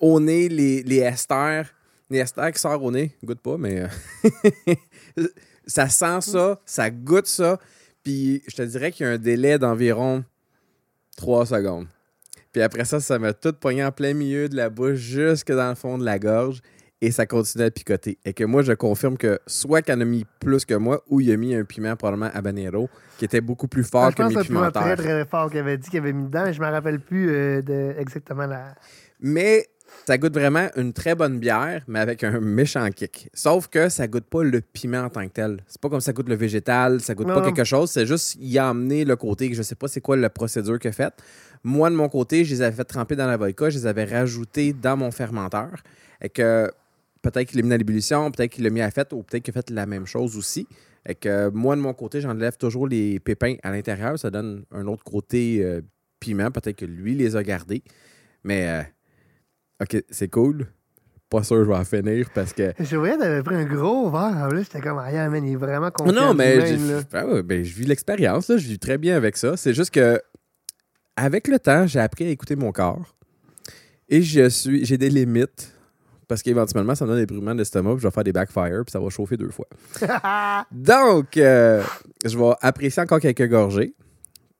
Au 0.00 0.20
nez, 0.20 0.48
les, 0.48 0.82
les 0.82 0.98
esters, 0.98 1.72
les 2.10 2.18
esters 2.18 2.52
qui 2.52 2.58
sortent 2.58 2.82
au 2.82 2.90
nez, 2.90 3.16
goûte 3.24 3.40
pas, 3.40 3.56
mais. 3.56 3.86
euh, 4.68 4.74
Ça 5.66 5.88
sent 5.88 6.20
ça, 6.20 6.60
ça 6.66 6.90
goûte 6.90 7.26
ça. 7.26 7.58
Puis 8.02 8.42
je 8.46 8.54
te 8.56 8.62
dirais 8.62 8.92
qu'il 8.92 9.06
y 9.06 9.08
a 9.08 9.12
un 9.12 9.18
délai 9.18 9.58
d'environ 9.58 10.24
3 11.16 11.46
secondes. 11.46 11.86
Puis 12.52 12.60
après 12.60 12.84
ça, 12.84 13.00
ça 13.00 13.18
m'a 13.18 13.32
tout 13.32 13.54
pogné 13.54 13.82
en 13.82 13.90
plein 13.90 14.12
milieu 14.12 14.48
de 14.50 14.56
la 14.56 14.68
bouche, 14.68 14.98
jusque 14.98 15.50
dans 15.50 15.70
le 15.70 15.74
fond 15.74 15.96
de 15.96 16.04
la 16.04 16.18
gorge. 16.18 16.60
Et 17.04 17.10
ça 17.10 17.26
continue 17.26 17.64
à 17.64 17.70
picoter. 17.70 18.16
Et 18.24 18.32
que 18.32 18.44
moi, 18.44 18.62
je 18.62 18.72
confirme 18.72 19.18
que 19.18 19.38
soit 19.46 19.82
qu'elle 19.82 20.00
a 20.00 20.06
mis 20.06 20.24
plus 20.40 20.64
que 20.64 20.72
moi, 20.72 21.02
ou 21.10 21.20
il 21.20 21.30
a 21.30 21.36
mis 21.36 21.54
un 21.54 21.62
piment 21.64 21.96
probablement 21.96 22.30
habanero 22.32 22.88
qui 23.18 23.26
était 23.26 23.42
beaucoup 23.42 23.68
plus 23.68 23.84
fort 23.84 24.04
Ah, 24.04 24.10
je 24.10 24.16
que 24.16 24.22
pense 24.22 24.28
mes 24.30 24.34
que 24.36 24.40
c'est 24.46 24.52
un 24.52 24.54
piment 24.54 24.70
très, 24.70 24.96
très 24.96 25.24
fort 25.26 25.50
qu'il 25.50 25.60
avait 25.60 25.76
dit 25.76 25.90
qu'il 25.90 25.98
avait 25.98 26.14
mis 26.14 26.24
dedans. 26.24 26.50
Je 26.50 26.58
me 26.58 26.66
rappelle 26.66 27.00
plus 27.00 27.28
euh, 27.28 27.60
de 27.60 27.94
exactement 27.98 28.46
la. 28.46 28.74
Mais 29.20 29.66
ça 30.06 30.16
goûte 30.16 30.32
vraiment 30.32 30.68
une 30.76 30.94
très 30.94 31.14
bonne 31.14 31.38
bière, 31.38 31.82
mais 31.88 31.98
avec 31.98 32.24
un 32.24 32.40
méchant 32.40 32.88
kick. 32.88 33.28
Sauf 33.34 33.68
que 33.68 33.90
ça 33.90 34.06
goûte 34.06 34.24
pas 34.24 34.42
le 34.42 34.62
piment 34.62 35.02
en 35.02 35.10
tant 35.10 35.26
que 35.26 35.32
tel. 35.32 35.58
C'est 35.66 35.78
pas 35.78 35.90
comme 35.90 36.00
ça 36.00 36.14
goûte 36.14 36.30
le 36.30 36.36
végétal, 36.36 37.02
ça 37.02 37.14
goûte 37.14 37.26
Non. 37.26 37.34
pas 37.34 37.42
quelque 37.42 37.64
chose. 37.64 37.90
C'est 37.90 38.06
juste, 38.06 38.38
il 38.40 38.58
a 38.58 38.70
amené 38.70 39.04
le 39.04 39.16
côté 39.16 39.50
que 39.50 39.56
je 39.56 39.62
sais 39.62 39.74
pas 39.74 39.88
c'est 39.88 40.00
quoi 40.00 40.16
la 40.16 40.30
procédure 40.30 40.78
a 40.82 40.92
faite. 40.92 41.22
Moi, 41.64 41.90
de 41.90 41.96
mon 41.96 42.08
côté, 42.08 42.46
je 42.46 42.54
les 42.54 42.62
avais 42.62 42.74
fait 42.74 42.84
tremper 42.84 43.14
dans 43.14 43.26
la 43.26 43.36
vodka, 43.36 43.68
je 43.68 43.76
les 43.76 43.86
avais 43.86 44.04
rajoutés 44.04 44.72
dans 44.72 44.96
mon 44.96 45.10
fermenteur. 45.10 45.68
Et 46.22 46.30
que 46.30 46.70
peut-être 47.30 47.48
qu'il 47.48 47.58
l'a 47.58 47.62
mis 47.62 47.70
dans 47.70 47.76
l'ébullition, 47.76 48.30
peut-être 48.30 48.52
qu'il 48.52 48.64
l'a 48.64 48.70
mis 48.70 48.80
à 48.80 48.90
fête, 48.90 49.12
ou 49.12 49.22
peut-être 49.22 49.42
qu'il 49.42 49.56
a 49.56 49.60
fait 49.60 49.70
la 49.70 49.86
même 49.86 50.06
chose 50.06 50.36
aussi. 50.36 50.66
Et 51.06 51.14
que 51.14 51.50
moi, 51.50 51.76
de 51.76 51.80
mon 51.80 51.92
côté, 51.92 52.20
j'enlève 52.20 52.56
toujours 52.56 52.86
les 52.86 53.20
pépins 53.20 53.56
à 53.62 53.70
l'intérieur. 53.70 54.18
Ça 54.18 54.30
donne 54.30 54.64
un 54.70 54.86
autre 54.86 55.04
côté 55.04 55.62
euh, 55.62 55.82
piment. 56.18 56.50
Peut-être 56.50 56.76
que 56.76 56.86
lui 56.86 57.14
les 57.14 57.36
a 57.36 57.42
gardés. 57.42 57.82
Mais, 58.42 58.68
euh, 58.68 58.82
OK, 59.82 60.02
c'est 60.10 60.28
cool. 60.28 60.66
Pas 61.28 61.42
sûr 61.42 61.56
que 61.56 61.64
je 61.64 61.68
vais 61.68 61.76
en 61.76 61.84
finir 61.84 62.30
parce 62.34 62.52
que. 62.52 62.72
Je 62.78 62.96
voyais 62.96 63.18
t'avais 63.18 63.42
pris 63.42 63.56
un 63.56 63.64
gros 63.64 64.10
verre. 64.10 64.44
En 64.44 64.48
plus, 64.48 64.64
j'étais 64.64 64.80
comme, 64.80 64.98
ah, 64.98 65.28
man, 65.28 65.44
il 65.44 65.52
est 65.52 65.56
vraiment 65.56 65.90
content. 65.90 66.12
non, 66.12 66.34
mais. 66.34 66.76
Ah 67.12 67.26
ouais, 67.26 67.42
ben, 67.42 67.62
je 67.62 67.74
vis 67.74 67.84
l'expérience. 67.84 68.48
Je 68.48 68.66
vis 68.66 68.78
très 68.78 68.96
bien 68.96 69.16
avec 69.16 69.36
ça. 69.36 69.56
C'est 69.56 69.74
juste 69.74 69.90
que, 69.90 70.20
avec 71.16 71.48
le 71.48 71.58
temps, 71.58 71.86
j'ai 71.86 72.00
appris 72.00 72.24
à 72.24 72.28
écouter 72.30 72.56
mon 72.56 72.72
corps. 72.72 73.14
Et 74.08 74.22
je 74.22 74.48
suis, 74.48 74.84
j'ai 74.84 74.96
des 74.96 75.10
limites. 75.10 75.73
Parce 76.34 76.42
qu'éventuellement, 76.42 76.96
ça 76.96 77.04
me 77.04 77.10
donne 77.10 77.20
des 77.20 77.26
brûlements 77.26 77.54
d'estomac, 77.54 77.92
puis 77.92 78.00
je 78.00 78.08
vais 78.08 78.10
faire 78.10 78.24
des 78.24 78.32
backfires, 78.32 78.82
puis 78.84 78.90
ça 78.90 78.98
va 78.98 79.08
chauffer 79.08 79.36
deux 79.36 79.50
fois. 79.50 79.68
Donc, 80.72 81.36
euh, 81.36 81.80
je 82.24 82.36
vais 82.36 82.50
apprécier 82.60 83.00
encore 83.00 83.20
quelques 83.20 83.48
gorgées 83.48 83.94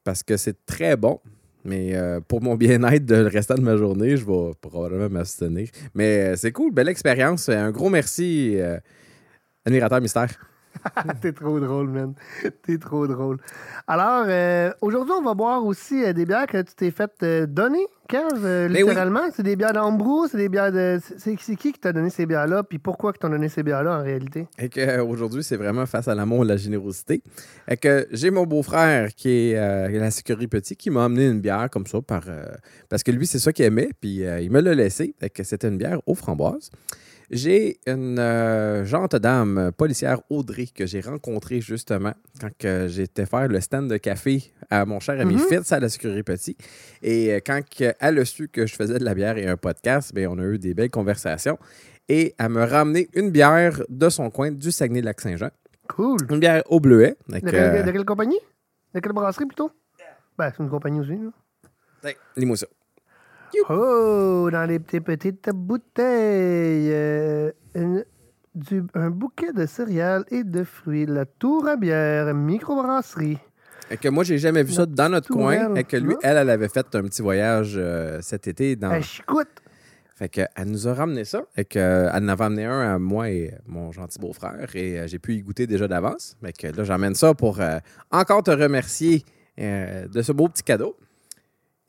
parce 0.04 0.22
que 0.22 0.36
c'est 0.36 0.64
très 0.66 0.96
bon. 0.96 1.18
Mais 1.64 1.96
euh, 1.96 2.20
pour 2.20 2.42
mon 2.42 2.54
bien-être 2.54 3.04
de 3.04 3.16
le 3.16 3.26
restant 3.26 3.56
de 3.56 3.62
ma 3.62 3.76
journée, 3.76 4.16
je 4.16 4.24
vais 4.24 4.52
probablement 4.60 5.08
m'abstenir. 5.08 5.68
Mais 5.96 6.18
euh, 6.18 6.36
c'est 6.36 6.52
cool, 6.52 6.72
belle 6.72 6.88
expérience. 6.88 7.48
Un 7.48 7.72
gros 7.72 7.90
merci, 7.90 8.56
admirateur 9.66 10.00
mystère. 10.00 10.28
T'es 11.20 11.32
trop 11.32 11.60
drôle, 11.60 11.88
man. 11.88 12.14
T'es 12.62 12.78
trop 12.78 13.06
drôle. 13.06 13.38
Alors, 13.86 14.24
euh, 14.28 14.72
aujourd'hui, 14.80 15.14
on 15.16 15.22
va 15.22 15.34
boire 15.34 15.64
aussi 15.64 16.04
euh, 16.04 16.12
des 16.12 16.26
bières 16.26 16.46
que 16.46 16.62
tu 16.62 16.74
t'es 16.74 16.90
fait 16.90 17.10
euh, 17.22 17.46
donner, 17.46 17.86
Kev, 18.08 18.68
oui. 18.68 18.68
littéralement. 18.68 19.22
C'est 19.34 19.42
des 19.42 19.56
bières 19.56 19.72
d'Ambrou, 19.72 20.26
c'est 20.28 20.36
des 20.36 20.48
bières 20.48 20.72
de. 20.72 20.98
C'est 21.16 21.36
qui 21.36 21.56
qui 21.56 21.72
t'a 21.72 21.92
donné 21.92 22.10
ces 22.10 22.26
bières-là, 22.26 22.62
puis 22.62 22.78
pourquoi 22.78 23.12
que 23.12 23.18
t'as 23.18 23.28
donné 23.28 23.48
ces 23.48 23.62
bières-là 23.62 23.98
en 23.98 24.02
réalité? 24.02 24.46
Et 24.58 24.68
que 24.68 25.00
aujourd'hui, 25.00 25.42
c'est 25.42 25.56
vraiment 25.56 25.86
face 25.86 26.08
à 26.08 26.14
l'amour 26.14 26.44
et 26.44 26.48
la 26.48 26.56
générosité. 26.56 27.22
Et 27.68 27.76
que 27.76 28.06
j'ai 28.10 28.30
mon 28.30 28.44
beau-frère 28.44 29.14
qui 29.14 29.52
est 29.52 29.90
la 29.98 30.10
sécurité 30.10 30.48
petit 30.48 30.76
qui 30.76 30.90
m'a 30.90 31.04
amené 31.04 31.26
une 31.28 31.40
bière 31.40 31.68
comme 31.70 31.86
ça 31.86 32.00
par 32.02 32.24
parce 32.88 33.02
que 33.02 33.10
lui, 33.10 33.26
c'est 33.26 33.38
ça 33.38 33.52
qu'il 33.52 33.64
aimait, 33.64 33.90
puis 34.00 34.22
il 34.40 34.50
me 34.50 34.60
l'a 34.60 34.74
laissé. 34.74 35.14
Que 35.34 35.42
c'était 35.42 35.68
une 35.68 35.78
bière 35.78 36.00
aux 36.06 36.14
framboises. 36.14 36.70
J'ai 37.36 37.78
une 37.86 38.18
euh, 38.20 38.84
gente 38.84 39.16
dame 39.16 39.72
policière 39.76 40.20
Audrey 40.30 40.66
que 40.72 40.86
j'ai 40.86 41.00
rencontrée 41.00 41.60
justement 41.60 42.12
quand 42.40 42.86
j'étais 42.86 43.26
faire 43.26 43.48
le 43.48 43.60
stand 43.60 43.88
de 43.90 43.96
café 43.96 44.52
à 44.70 44.84
mon 44.86 45.00
cher 45.00 45.20
ami 45.20 45.34
Mhm. 45.34 45.40
Fitz 45.40 45.72
à 45.72 45.80
la 45.80 45.88
sécurité 45.88 46.22
petit. 46.22 46.56
Et 47.02 47.32
euh, 47.32 47.40
quand 47.44 47.60
elle 48.00 48.18
a 48.20 48.24
su 48.24 48.48
que 48.48 48.66
je 48.66 48.76
faisais 48.76 48.98
de 49.00 49.04
la 49.04 49.14
bière 49.14 49.36
et 49.36 49.48
un 49.48 49.56
podcast, 49.56 50.12
ben, 50.14 50.28
on 50.28 50.38
a 50.38 50.44
eu 50.44 50.58
des 50.58 50.74
belles 50.74 50.90
conversations. 50.90 51.58
Et 52.08 52.34
elle 52.38 52.50
m'a 52.50 52.66
ramené 52.66 53.08
une 53.14 53.30
bière 53.30 53.82
de 53.88 54.08
son 54.10 54.30
coin 54.30 54.52
du 54.52 54.70
Saguenay-Lac-Saint-Jean. 54.70 55.50
Cool. 55.88 56.18
Une 56.30 56.38
bière 56.38 56.62
au 56.70 56.78
bleuet. 56.78 57.16
De, 57.28 57.40
quelle- 57.40 57.54
euh, 57.54 57.82
de 57.82 57.90
quelle 57.90 58.04
compagnie? 58.04 58.38
De 58.94 59.00
quelle 59.00 59.12
brasserie 59.12 59.46
plutôt? 59.46 59.70
Ben, 60.38 60.52
c'est 60.56 60.62
une 60.62 60.70
compagnie 60.70 61.00
aussi. 61.00 61.12
Là. 61.16 61.30
tiens, 62.02 62.12
lis-moi 62.36 62.56
ça. 62.56 62.66
Oh, 63.68 64.48
dans 64.52 64.64
les 64.68 64.78
petites 64.78 65.04
petites 65.04 65.48
bouteilles. 65.54 66.90
euh, 66.92 67.50
une- 67.74 68.04
du, 68.54 68.84
un 68.94 69.10
bouquet 69.10 69.52
de 69.52 69.66
céréales 69.66 70.24
et 70.30 70.44
de 70.44 70.62
fruits. 70.62 71.06
La 71.06 71.24
Tour 71.26 71.66
à 71.66 71.76
bière, 71.76 72.32
microbrasserie. 72.34 73.38
Fait 73.88 73.96
que 73.96 74.08
moi, 74.08 74.22
j'ai 74.24 74.38
jamais 74.38 74.62
vu 74.62 74.72
ça 74.72 74.86
dans 74.86 75.08
notre 75.08 75.28
coin. 75.28 75.74
Et 75.74 75.82
que 75.84 75.96
lui, 75.96 76.14
elle, 76.22 76.36
elle 76.36 76.50
avait 76.50 76.68
fait 76.68 76.86
un 76.94 77.02
petit 77.02 77.20
voyage 77.20 77.74
euh, 77.76 78.20
cet 78.22 78.46
été 78.46 78.76
dans. 78.76 78.90
À 78.90 79.00
Chicoute. 79.00 79.48
Fait 80.14 80.28
que, 80.28 80.42
elle 80.54 80.68
nous 80.68 80.86
a 80.86 80.94
ramené 80.94 81.24
ça. 81.24 81.42
Et 81.56 81.64
que, 81.64 82.08
elle 82.14 82.24
en 82.24 82.28
avait 82.28 82.44
amené 82.44 82.64
un 82.64 82.94
à 82.94 82.98
moi 83.00 83.28
et 83.28 83.52
mon 83.66 83.90
gentil 83.90 84.20
beau-frère. 84.20 84.68
Et 84.74 85.00
euh, 85.00 85.06
j'ai 85.08 85.18
pu 85.18 85.34
y 85.34 85.42
goûter 85.42 85.66
déjà 85.66 85.88
d'avance. 85.88 86.36
Fait 86.40 86.52
que 86.52 86.68
là, 86.68 86.84
j'emmène 86.84 87.16
ça 87.16 87.34
pour 87.34 87.60
euh, 87.60 87.78
encore 88.12 88.44
te 88.44 88.52
remercier 88.52 89.24
de 89.58 90.22
ce 90.22 90.30
beau 90.32 90.48
petit 90.48 90.62
cadeau. 90.62 90.96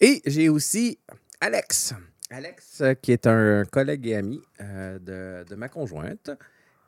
Et 0.01 0.21
j'ai 0.25 0.49
aussi 0.49 0.97
Alex. 1.45 1.93
Alex, 2.31 2.81
euh, 2.81 2.95
qui 2.95 3.12
est 3.12 3.27
un 3.27 3.65
collègue 3.65 4.08
et 4.08 4.15
ami 4.15 4.41
euh, 4.62 4.97
de, 4.97 5.47
de 5.47 5.55
ma 5.55 5.69
conjointe. 5.69 6.31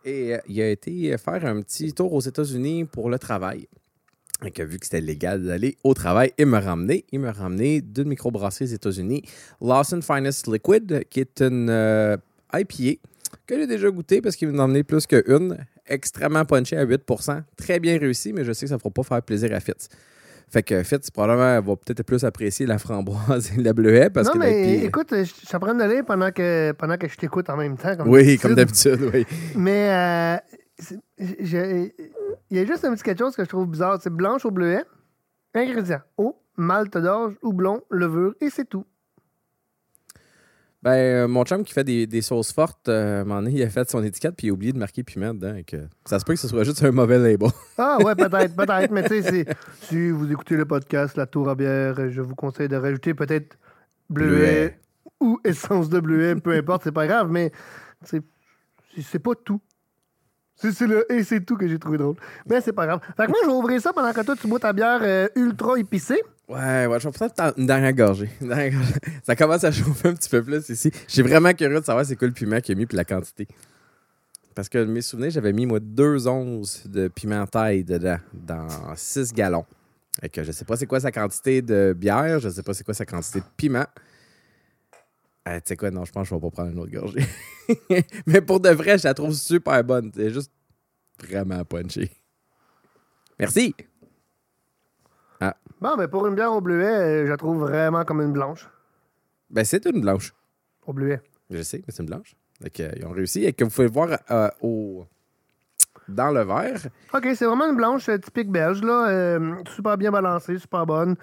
Et 0.04 0.34
euh, 0.34 0.40
il 0.50 0.60
a 0.60 0.70
été 0.72 1.16
faire 1.20 1.46
un 1.46 1.62
petit 1.62 1.94
tour 1.94 2.12
aux 2.12 2.22
États-Unis 2.22 2.86
pour 2.86 3.12
le 3.12 3.20
travail. 3.20 3.68
Et 4.44 4.50
que 4.50 4.64
vu 4.64 4.80
que 4.80 4.86
c'était 4.88 5.00
légal 5.00 5.44
d'aller 5.44 5.78
au 5.84 5.94
travail 5.94 6.34
et 6.40 6.46
me 6.46 6.58
ramener, 6.58 7.06
il 7.12 7.20
m'a 7.20 7.34
ramené 7.34 7.82
d'une 7.82 8.08
microbrasserie 8.08 8.66
aux 8.66 8.74
États-Unis, 8.74 9.22
Lawson 9.62 10.02
Finest 10.02 10.48
Liquid, 10.48 11.04
qui 11.12 11.20
est 11.20 11.40
une 11.40 11.70
euh, 11.70 12.18
IPA 12.52 13.00
que 13.46 13.60
j'ai 13.60 13.68
déjà 13.68 13.92
goûté 13.92 14.24
parce 14.24 14.36
qu'il 14.36 14.48
m'a 14.50 14.64
emmené 14.64 14.82
plus 14.84 15.06
qu'une. 15.06 15.56
Extrêmement 15.86 16.46
punché 16.46 16.78
à 16.78 16.86
8% 16.86 17.44
Très 17.58 17.80
bien 17.80 18.00
réussi, 18.00 18.34
mais 18.34 18.44
je 18.44 18.54
sais 18.54 18.66
que 18.66 18.70
ça 18.70 18.76
ne 18.76 18.80
fera 18.80 18.90
pas 18.90 19.04
faire 19.04 19.22
plaisir 19.22 19.54
à 19.54 19.60
Fitz. 19.60 19.88
Fait 20.50 20.64
que 20.64 20.82
Fitz, 20.84 21.12
probablement, 21.12 21.62
va 21.62 21.76
peut-être 21.76 22.04
plus 22.04 22.24
apprécier 22.24 22.66
la 22.66 22.78
framboise 22.78 23.52
et 23.58 23.62
la 23.62 23.74
bleuet 23.74 24.10
parce 24.10 24.28
non, 24.28 24.34
que 24.34 24.38
mais 24.40 24.76
l'IPA 24.76 24.86
écoute, 24.86 25.08
je 25.12 25.24
je 25.24 25.46
suis 25.46 25.56
en 25.56 25.60
train 25.60 25.76
de 25.76 25.84
lire 25.84 26.06
pendant 26.06 26.32
que, 26.32 26.72
pendant 26.72 26.98
que 26.98 27.08
je 27.08 27.18
t'écoute 27.18 27.50
en 27.50 27.58
même 27.58 27.78
temps. 27.78 27.96
Comme 27.98 28.10
Oui, 28.10 28.38
comme 28.38 28.56
d'habitude, 28.56 29.10
oui. 29.14 29.26
Mais 29.56 29.90
euh, 29.92 30.38
il 31.20 32.58
y 32.58 32.60
a 32.60 32.66
juste 32.66 32.86
un 32.86 32.94
petit 32.94 33.04
quelque 33.04 33.20
chose 33.20 33.36
que 33.36 33.44
je 33.44 33.50
trouve 33.50 33.68
bizarre. 33.68 34.00
C'est 34.02 34.10
blanche 34.10 34.46
au 34.46 34.52
bleuet. 34.52 34.84
Ingrédients 35.54 36.02
eau, 36.18 36.40
malt 36.56 36.98
d'orge, 36.98 37.36
houblon, 37.42 37.82
levure, 37.90 38.36
et 38.40 38.50
c'est 38.50 38.66
tout. 38.66 38.86
Ben, 40.88 40.94
euh, 40.94 41.28
mon 41.28 41.44
chum 41.44 41.66
qui 41.66 41.74
fait 41.74 41.84
des, 41.84 42.08
des 42.08 42.22
sauces 42.22 42.54
fortes, 42.54 42.88
euh, 42.88 43.18
à 43.18 43.22
un 43.22 43.24
moment 43.26 43.42
donné, 43.42 43.58
il 43.58 43.62
a 43.62 43.70
fait 43.70 43.90
son 43.92 44.02
étiquette 44.06 44.36
puis 44.38 44.48
il 44.48 44.52
a 44.52 44.54
oublié 44.54 44.72
de 44.72 44.78
marquer 44.78 45.04
piment 45.04 45.34
dedans. 45.34 45.54
et 45.54 45.66
que 45.66 45.76
ça 46.06 46.18
se 46.18 46.24
peut 46.24 46.32
que 46.34 46.40
ce 46.40 46.48
soit 46.48 46.64
juste 46.64 46.82
un 46.82 46.92
mauvais 46.92 47.18
label. 47.20 47.50
Ah 47.78 47.98
ouais, 48.02 48.16
peut-être, 48.16 48.56
peut-être. 48.56 48.90
Mais 48.92 49.04
tu 49.04 49.22
sais, 49.22 49.46
si 49.82 50.10
vous 50.12 50.32
écoutez 50.32 50.56
le 50.56 50.64
podcast 50.64 51.18
La 51.18 51.26
Tour 51.26 51.50
à 51.50 51.56
bière, 51.56 52.10
je 52.10 52.22
vous 52.22 52.36
conseille 52.36 52.70
de 52.70 52.78
rajouter 52.78 53.14
peut-être 53.14 53.58
bleuet, 54.10 54.30
Bleuet. 54.30 54.80
ou 55.20 55.42
essence 55.44 55.90
de 55.90 56.00
bleuet, 56.00 56.36
peu 56.36 56.54
importe, 56.54 56.84
c'est 56.86 56.94
pas 56.94 57.06
grave, 57.06 57.30
mais 57.30 57.52
c'est 58.06 58.22
c'est 59.04 59.20
pas 59.20 59.36
tout. 59.36 59.60
C'est 60.56 60.72
c'est 60.72 60.88
le 60.88 61.12
et 61.12 61.26
c'est 61.26 61.42
tout 61.42 61.58
que 61.58 61.68
j'ai 61.68 61.80
trouvé 61.80 61.98
drôle. 61.98 62.16
Mais 62.50 62.62
c'est 62.62 62.72
pas 62.72 62.86
grave. 62.88 63.02
Fait 63.18 63.26
que 63.26 63.32
moi, 63.32 63.40
je 63.44 63.48
vais 63.50 63.56
ouvrir 63.56 63.82
ça 63.82 63.92
pendant 63.92 64.14
que 64.14 64.22
toi, 64.22 64.38
tu 64.40 64.48
bois 64.48 64.60
ta 64.60 64.72
bière 64.72 65.02
euh, 65.02 65.28
ultra 65.36 65.78
épicée. 65.78 66.24
Ouais, 66.48 66.86
ouais, 66.86 67.00
je 67.00 67.10
vais 67.10 67.12
peut-être 67.12 67.54
une 67.58 67.66
dernière 67.66 67.94
gorgée. 67.94 68.30
Ça 69.24 69.36
commence 69.36 69.66
à 69.66 69.72
chauffer 69.72 70.08
un 70.08 70.14
petit 70.14 70.30
peu 70.30 70.42
plus 70.42 70.70
ici. 70.70 70.92
Je 71.08 71.14
suis 71.14 71.22
vraiment 71.22 71.54
curieux 71.54 71.80
de 71.80 71.86
savoir 71.86 72.06
c'est 72.06 72.16
quoi 72.16 72.28
le 72.28 72.34
piment 72.34 72.62
qu'il 72.62 72.74
a 72.74 72.78
mis 72.78 72.86
puis 72.86 72.96
la 72.96 73.04
quantité. 73.04 73.48
Parce 74.56 74.70
que 74.70 74.84
mes 74.86 75.02
souvenirs, 75.02 75.30
j'avais 75.30 75.52
mis, 75.52 75.66
moi, 75.66 75.80
deux 75.82 76.28
onces 76.28 76.88
de 76.88 77.10
piment 77.10 77.46
taille 77.46 77.84
dedans, 77.84 78.18
dans 78.34 78.68
6 78.96 79.34
gallons. 79.34 79.66
Et 80.24 80.30
que 80.30 80.44
je 80.44 80.52
sais 80.52 80.66
pas 80.66 80.78
c'est 80.78 80.88
quoi 80.88 81.00
sa 81.00 81.12
quantité 81.12 81.62
de 81.62 81.94
bière, 81.96 82.40
je 82.40 82.50
sais 82.50 82.64
pas 82.64 82.74
c'est 82.74 82.84
quoi 82.84 82.94
sa 82.94 83.06
quantité 83.06 83.40
de 83.40 83.46
piment. 83.56 83.86
Euh, 85.48 85.58
tu 85.58 85.64
sais 85.66 85.78
quoi, 85.78 85.92
non, 85.92 86.06
je 86.06 86.12
pense 86.12 86.24
que 86.24 86.30
je 86.30 86.36
vais 86.36 86.42
pas 86.42 86.50
prendre 86.50 86.72
une 86.72 86.80
autre 86.80 86.92
gorgée. 86.92 87.26
Mais 88.26 88.42
pour 88.42 88.60
de 88.60 88.70
vrai, 88.70 88.98
je 88.98 89.04
la 89.04 89.14
trouve 89.14 89.34
super 89.34 89.84
bonne. 89.84 90.12
C'est 90.16 90.32
juste 90.34 90.52
vraiment 91.22 91.64
punché. 91.66 92.10
Merci. 93.38 93.76
Bon, 95.80 95.96
ben 95.96 96.08
pour 96.08 96.26
une 96.26 96.34
bière 96.34 96.52
au 96.52 96.62
bleuet, 96.62 96.86
euh, 96.86 97.26
je 97.26 97.30
la 97.30 97.38
trouve 97.38 97.60
vraiment 97.60 98.04
comme 98.04 98.22
une 98.22 98.34
blanche. 98.34 98.68
Ben, 99.50 99.64
c'est 99.64 99.86
une 99.86 100.02
blanche. 100.02 100.34
Au 100.86 100.94
bleuet. 100.94 101.22
Je 101.52 101.62
sais, 101.62 101.84
mais 101.86 101.94
c'est 101.94 102.02
une 102.02 102.10
blanche. 102.10 102.36
Donc, 102.62 102.80
euh, 102.80 102.92
ils 102.96 103.06
ont 103.06 103.12
réussi. 103.12 103.46
Et 103.46 103.54
que 103.54 103.64
vous 103.64 103.70
pouvez 103.70 103.88
voir 103.88 104.18
euh, 104.32 104.50
au... 104.62 105.06
dans 106.08 106.32
le 106.32 106.44
verre. 106.44 106.88
OK, 107.14 107.28
c'est 107.36 107.46
vraiment 107.46 107.70
une 107.70 107.76
blanche 107.76 108.10
euh, 108.10 108.18
typique 108.18 108.52
belge, 108.52 108.82
là. 108.82 109.40
super 109.68 109.98
bien 109.98 110.12
balancée, 110.12 110.58
super 110.58 110.86
bonne. 110.86 111.16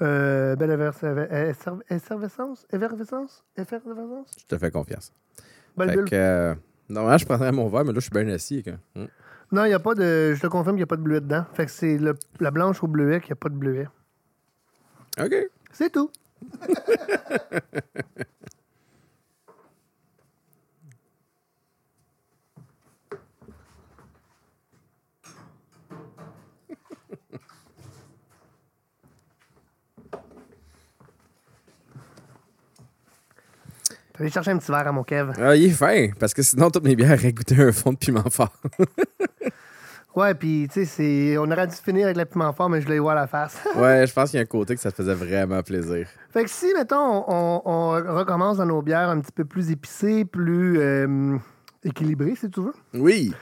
Belle 0.00 0.70
effervescence? 0.70 1.80
Effervescence? 1.88 2.66
Effervescence? 2.72 3.44
Je 3.56 4.46
te 4.46 4.58
fais 4.58 4.70
confiance. 4.72 5.12
Belle 5.76 5.94
bulle. 5.94 6.10
que, 6.10 6.56
normalement, 6.88 7.18
je 7.18 7.24
prendrais 7.24 7.52
mon 7.52 7.68
verre, 7.68 7.84
mais 7.84 7.92
là, 7.92 8.00
je 8.00 8.00
suis 8.00 8.10
bien 8.10 8.28
assis. 8.28 8.64
Non, 9.52 9.64
il 9.64 9.68
n'y 9.68 9.74
a 9.74 9.78
pas 9.78 9.94
de. 9.94 10.32
Je 10.34 10.40
te 10.40 10.46
confirme 10.46 10.76
qu'il 10.76 10.80
n'y 10.80 10.84
a 10.84 10.86
pas 10.86 10.96
de 10.96 11.02
bleuet 11.02 11.20
dedans. 11.20 11.44
Fait 11.54 11.66
que 11.66 11.70
c'est 11.70 11.98
le- 11.98 12.16
la 12.40 12.50
blanche 12.50 12.82
au 12.82 12.86
bleuet 12.86 13.20
qu'il 13.20 13.28
n'y 13.28 13.32
a 13.34 13.36
pas 13.36 13.48
de 13.50 13.54
bleuet. 13.54 13.86
OK. 15.20 15.34
C'est 15.72 15.90
tout. 15.90 16.10
T'allais 34.16 34.30
chercher 34.30 34.50
un 34.50 34.58
petit 34.58 34.70
verre 34.70 34.86
à 34.86 34.92
mon 34.92 35.02
Kev. 35.04 35.32
Ah, 35.40 35.56
il 35.56 35.64
est 35.64 35.70
fin, 35.70 36.08
parce 36.18 36.34
que 36.34 36.42
sinon, 36.42 36.70
toutes 36.70 36.84
mes 36.84 36.94
bières 36.96 37.12
auraient 37.18 37.32
goûté 37.32 37.56
un 37.62 37.72
fond 37.72 37.92
de 37.92 37.98
piment 37.98 38.28
fort. 38.30 38.52
Ouais, 40.14 40.34
puis 40.34 40.68
tu 40.70 40.80
sais, 40.80 40.84
c'est- 40.84 41.38
on 41.38 41.50
aurait 41.50 41.66
dû 41.66 41.74
finir 41.74 42.04
avec 42.04 42.18
le 42.18 42.26
piment 42.26 42.52
fort, 42.52 42.68
mais 42.68 42.82
je 42.82 42.88
l'ai 42.88 42.96
eu 42.96 43.08
à 43.08 43.14
la 43.14 43.26
face. 43.26 43.56
ouais, 43.76 44.06
je 44.06 44.12
pense 44.12 44.28
qu'il 44.30 44.36
y 44.36 44.40
a 44.40 44.42
un 44.42 44.46
côté 44.46 44.74
que 44.74 44.80
ça 44.82 44.90
te 44.90 44.96
faisait 44.96 45.14
vraiment 45.14 45.62
plaisir. 45.62 46.06
Fait 46.30 46.44
que 46.44 46.50
si, 46.50 46.66
mettons, 46.76 47.24
on, 47.26 47.62
on 47.64 47.88
recommence 48.18 48.58
dans 48.58 48.66
nos 48.66 48.82
bières 48.82 49.08
un 49.08 49.20
petit 49.20 49.32
peu 49.32 49.46
plus 49.46 49.70
épicées, 49.70 50.26
plus 50.26 50.78
euh, 50.80 51.38
équilibrées, 51.82 52.34
si 52.38 52.50
tu 52.50 52.60
veux, 52.60 52.74
Oui. 52.92 53.32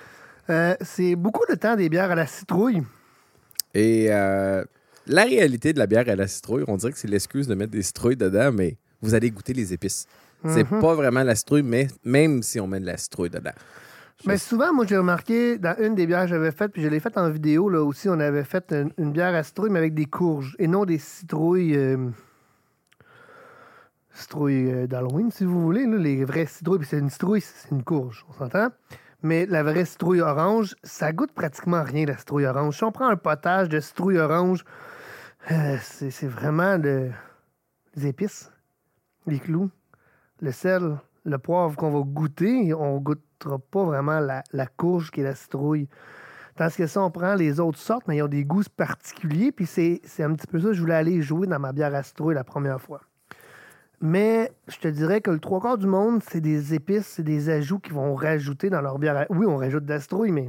euh, 0.49 0.77
c'est 0.81 1.17
beaucoup 1.17 1.45
de 1.51 1.57
temps 1.57 1.75
des 1.75 1.89
bières 1.89 2.13
à 2.13 2.15
la 2.15 2.29
citrouille. 2.29 2.85
Et 3.75 4.07
euh, 4.11 4.65
la 5.09 5.25
réalité 5.25 5.73
de 5.73 5.81
la 5.81 5.89
bière 5.89 6.09
à 6.09 6.15
la 6.15 6.29
citrouille, 6.29 6.63
on 6.69 6.77
dirait 6.77 6.93
que 6.93 6.99
c'est 6.99 7.09
l'excuse 7.11 7.49
de 7.49 7.57
mettre 7.57 7.73
des 7.73 7.83
citrouilles 7.83 8.17
dedans, 8.17 8.53
mais 8.53 8.77
vous 9.03 9.15
allez 9.15 9.33
goûter 9.33 9.55
les 9.55 9.73
épices. 9.73 10.07
C'est 10.47 10.71
Mhm. 10.71 10.81
pas 10.81 10.95
vraiment 10.95 11.23
la 11.23 11.35
citrouille, 11.35 11.63
mais 11.63 11.89
même 12.05 12.43
si 12.43 12.59
on 12.61 12.67
met 12.67 12.81
de 12.81 12.87
la 12.87 12.97
citrouille 12.97 13.31
dedans. 13.31 13.53
Mais 14.27 14.37
souvent, 14.39 14.73
moi, 14.75 14.85
j'ai 14.87 14.97
remarqué 14.99 15.57
dans 15.59 15.75
une 15.79 15.95
des 15.95 16.07
bières 16.07 16.23
que 16.23 16.29
j'avais 16.29 16.53
faites, 16.53 16.73
puis 16.73 16.83
je 16.83 16.89
l'ai 16.89 17.01
faite 17.01 17.17
en 17.17 17.31
vidéo, 17.31 17.69
là 17.71 17.83
aussi, 17.83 18.09
on 18.09 18.21
avait 18.21 18.45
fait 18.45 18.71
une, 18.73 18.93
une 18.99 19.13
bière 19.13 19.35
à 19.35 19.43
citrouille, 19.43 19.71
mais 19.71 19.79
avec 19.79 19.95
des 19.95 20.05
courges, 20.07 20.57
et 20.59 20.67
non 20.67 20.85
des 20.85 20.99
citrouilles. 20.99 21.75
euh, 21.77 22.09
citrouilles 24.13 24.71
euh, 24.71 24.87
d'Halloween, 24.87 25.31
si 25.31 25.45
vous 25.45 25.61
voulez, 25.63 25.87
là, 25.87 25.97
les 25.97 26.25
vraies 26.25 26.47
citrouilles. 26.47 26.79
Puis 26.81 26.89
c'est 26.89 26.99
une 26.99 27.11
citrouille, 27.11 27.41
c'est 27.41 27.71
une 27.71 27.83
courge, 27.83 28.25
on 28.29 28.33
s'entend? 28.35 28.69
Mais 29.23 29.47
la 29.47 29.63
vraie 29.63 29.85
citrouille 29.85 30.21
orange, 30.21 30.75
ça 30.83 31.13
goûte 31.13 31.33
pratiquement 31.33 31.83
rien, 31.83 32.07
la 32.07 32.17
citrouille 32.17 32.47
orange. 32.47 32.77
Si 32.77 32.85
on 32.85 32.93
prend 32.93 33.09
un 33.09 33.17
potage 33.17 33.69
de 33.69 33.79
citrouille 33.81 34.19
orange, 34.19 34.65
euh, 35.51 35.77
c'est 35.83 36.11
c'est 36.11 36.27
vraiment 36.27 36.79
de- 36.79 37.11
des 37.97 38.07
épices, 38.09 38.51
les 39.27 39.39
clous, 39.39 39.71
le 40.41 40.53
sel, 40.53 40.97
le 41.25 41.39
poivre 41.39 41.77
qu'on 41.77 41.91
va 41.91 42.01
goûter. 42.05 42.73
On 42.75 42.99
goûtera 42.99 43.59
pas 43.59 43.85
vraiment 43.85 44.21
la, 44.21 44.43
la 44.53 44.67
courge 44.67 45.11
qui 45.11 45.21
est 45.21 45.25
la 45.25 45.35
citrouille. 45.35 45.89
Tandis 46.57 46.77
que 46.77 46.87
ça, 46.87 47.03
on 47.03 47.11
prend 47.11 47.35
les 47.35 47.59
autres 47.61 47.79
sortes, 47.79 48.07
mais 48.09 48.17
ils 48.19 48.23
ont 48.23 48.29
des 48.29 48.45
goûts 48.45 48.63
particuliers. 48.77 49.53
Puis 49.53 49.67
c'est 49.67 50.01
un 50.21 50.35
petit 50.35 50.47
peu 50.47 50.59
ça 50.61 50.67
que 50.69 50.73
je 50.75 50.81
voulais 50.81 50.95
aller 50.95 51.23
jouer 51.23 51.47
dans 51.47 51.59
ma 51.59 51.73
bière 51.73 51.95
à 51.95 52.03
citrouille 52.03 52.35
la 52.35 52.45
première 52.45 52.81
fois. 52.81 53.01
Mais 54.03 54.51
je 54.69 54.79
te 54.79 54.89
dirais 54.89 55.21
que 55.21 55.31
le 55.31 55.39
trois 55.39 55.61
quarts 55.61 55.77
du 55.79 55.87
monde, 55.87 56.23
c'est 56.29 56.41
des 56.41 56.73
épices, 56.75 57.07
c'est 57.07 57.23
des 57.23 57.51
ajouts 57.51 57.79
qu'ils 57.79 57.93
vont 57.93 58.15
rajouter 58.15 58.71
dans 58.71 58.81
leur 58.81 58.99
bière. 58.99 59.17
à- 59.17 59.27
Oui, 59.31 59.47
on 59.47 59.59
rajoute 59.59 59.85
de 59.85 59.91
la 59.91 60.01
citrouille, 60.01 60.33
mais 60.33 60.49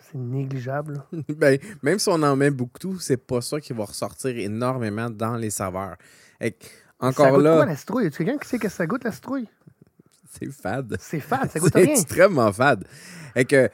c'est 0.00 0.18
négligeable. 0.18 1.02
Ben, 1.36 1.58
même 1.82 1.98
si 2.00 2.08
on 2.08 2.20
en 2.22 2.34
met 2.34 2.50
beaucoup, 2.50 2.98
c'est 2.98 3.16
pas 3.24 3.40
ça 3.40 3.60
qui 3.60 3.72
va 3.72 3.84
ressortir 3.84 4.36
énormément 4.36 5.10
dans 5.10 5.36
les 5.36 5.50
saveurs. 5.50 5.96
Ça 7.00 7.06
encore 7.06 7.30
goûte 7.36 7.44
là, 7.44 7.56
quoi 7.56 7.66
la 7.66 7.76
citrouille? 7.76 8.04
Y 8.04 8.06
a 8.08 8.10
quelqu'un 8.10 8.38
qui 8.38 8.48
sait 8.48 8.58
que 8.58 8.68
ça 8.68 8.86
goûte 8.86 9.04
la 9.04 9.12
citrouille? 9.12 9.48
c'est 10.30 10.50
fade. 10.52 10.96
C'est 11.00 11.20
fade, 11.20 11.50
ça 11.50 11.58
goûte 11.60 11.72
C'est 11.72 11.80
rien. 11.82 11.92
extrêmement 11.92 12.52
fade. 12.52 12.84
Et 13.34 13.44
que 13.44 13.68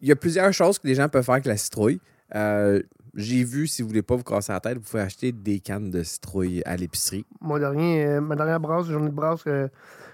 il 0.00 0.08
y 0.08 0.12
a 0.12 0.16
plusieurs 0.16 0.52
choses 0.52 0.78
que 0.78 0.86
les 0.86 0.94
gens 0.94 1.08
peuvent 1.08 1.24
faire 1.24 1.34
avec 1.34 1.46
la 1.46 1.56
citrouille. 1.56 2.00
Euh, 2.34 2.82
J'ai 3.14 3.44
vu, 3.44 3.66
si 3.66 3.80
vous 3.82 3.88
voulez 3.88 4.02
pas 4.02 4.16
vous 4.16 4.24
casser 4.24 4.52
la 4.52 4.60
tête, 4.60 4.76
vous 4.78 4.84
pouvez 4.84 5.02
acheter 5.02 5.30
des 5.32 5.60
cannes 5.60 5.90
de 5.90 6.02
citrouille 6.02 6.62
à 6.66 6.76
l'épicerie. 6.76 7.24
Mon 7.40 7.58
dernier, 7.58 8.04
euh, 8.06 8.20
ma 8.20 8.34
dernière 8.36 8.60
brasse, 8.60 8.86
journée 8.86 9.08
de 9.10 9.14
brasse 9.14 9.42
euh, 9.46 9.68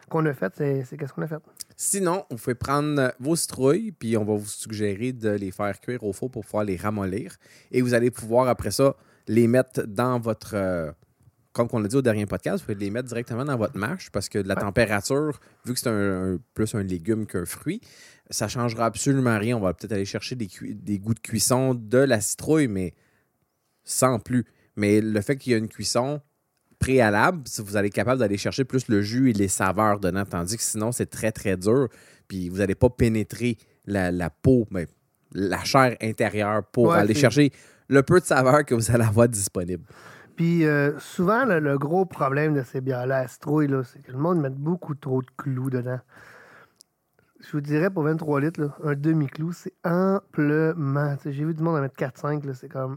qu'on 0.09 0.27
a 0.27 0.35
faite, 0.35 0.53
c'est 0.59 0.85
c'est 0.85 0.97
qu'est-ce 0.97 1.13
qu'on 1.13 1.23
a 1.23 1.27
fait? 1.27 1.43
Sinon, 1.77 2.25
vous 2.31 2.37
pouvez 2.37 2.55
prendre 2.55 3.13
vos 3.21 3.37
citrouilles, 3.37 3.93
puis 3.93 4.17
on 4.17 4.25
va 4.25 4.35
vous 4.35 4.47
suggérer 4.47 5.13
de 5.13 5.31
les 5.31 5.51
faire 5.51 5.81
cuire 5.81 6.05
au 6.05 6.13
four 6.13 6.31
pour 6.31 6.45
pouvoir 6.45 6.65
les 6.65 6.77
ramollir. 6.77 7.37
Et 7.73 7.81
vous 7.81 7.95
allez 7.95 8.11
pouvoir, 8.11 8.49
après 8.49 8.71
ça, 8.71 8.95
les 9.29 9.47
mettre 9.49 9.83
dans 9.87 10.19
votre. 10.21 10.55
Comme 11.53 11.69
on 11.73 11.81
l'a 11.81 11.89
dit 11.89 11.97
au 11.97 12.03
dernier 12.03 12.27
podcast, 12.27 12.59
vous 12.61 12.73
pouvez 12.73 12.85
les 12.85 12.91
mettre 12.91 13.09
directement 13.09 13.45
dans 13.45 13.57
votre 13.57 13.77
mâche 13.77 14.11
parce 14.11 14.29
que 14.29 14.39
de 14.39 14.47
la 14.49 14.55
Ouais. 14.55 14.61
température, 14.61 15.41
vu 15.65 15.75
que 15.75 15.81
c'est 15.81 15.89
un, 15.89 16.35
un- 16.35 16.39
plus 16.55 16.75
un 16.75 16.83
légume 16.83 17.27
qu'un 17.27 17.45
fruit, 17.45 17.81
ça 18.31 18.47
changera 18.47 18.87
absolument 18.87 19.39
rien. 19.39 19.57
On 19.57 19.61
va 19.61 19.75
peut-être 19.75 19.93
aller 19.93 20.05
chercher 20.05 20.37
des, 20.37 20.49
des 20.75 20.99
goûts 21.01 21.15
de 21.15 21.21
cuisson 21.21 21.75
de 21.75 21.99
la 21.99 22.21
citrouille, 22.21 22.69
mais 22.69 22.95
sans 23.85 24.19
plus. 24.21 24.45
Mais 24.77 25.01
le 25.01 25.21
fait 25.21 25.37
qu'il 25.37 25.53
y 25.53 25.55
a 25.55 25.59
une 25.59 25.69
cuisson 25.69 26.21
préalable, 26.79 27.43
si 27.47 27.61
vous 27.63 27.77
allez 27.77 27.89
être 27.89 27.95
capable 27.95 28.21
d'aller 28.21 28.39
chercher 28.39 28.65
plus 28.65 28.89
le 28.89 29.03
jus 29.03 29.31
et 29.31 29.33
les 29.33 29.49
saveurs 29.49 30.01
dedans, 30.01 30.25
tandis 30.25 30.57
que 30.57 30.63
sinon, 30.63 30.93
c'est 30.93 31.07
très, 31.11 31.33
très 31.33 31.57
dur. 31.57 31.89
Puis 32.29 32.49
vous 32.49 32.59
n'allez 32.59 32.75
pas 32.77 32.89
pénétrer 32.89 33.59
la, 33.87 34.11
la 34.13 34.31
peau, 34.31 34.67
mais 34.71 34.87
la 35.33 35.63
chair 35.65 35.97
intérieure 36.01 36.65
pour 36.65 36.89
Ouais, 36.89 36.99
aller 36.99 37.15
chercher 37.15 37.51
le 37.89 38.03
peu 38.03 38.21
de 38.21 38.25
saveur 38.25 38.65
que 38.65 38.75
vous 38.75 38.91
allez 38.93 39.05
avoir 39.05 39.29
disponible. 39.29 39.85
Puis 40.41 40.65
euh, 40.65 40.99
souvent, 40.99 41.45
le, 41.45 41.77
gros 41.77 42.07
problème 42.07 42.55
de 42.55 42.63
ces 42.63 42.81
bières-là 42.81 43.27
c'est 43.29 44.03
que 44.03 44.11
le 44.11 44.17
monde 44.17 44.41
met 44.41 44.49
beaucoup 44.49 44.95
trop 44.95 45.21
de 45.21 45.27
clous 45.37 45.69
dedans. 45.69 46.01
Je 47.41 47.53
vous 47.53 47.61
dirais, 47.61 47.91
pour 47.91 48.05
23 48.05 48.41
litres, 48.41 48.71
un 48.83 48.95
demi-clou, 48.95 49.53
c'est 49.53 49.75
amplement. 49.85 51.15
J'ai 51.27 51.45
vu 51.45 51.53
du 51.53 51.63
monde 51.63 51.77
en 51.77 51.83
mettre 51.83 51.95
4-5, 51.95 52.47
là, 52.47 52.55
c'est 52.55 52.71
comme... 52.71 52.97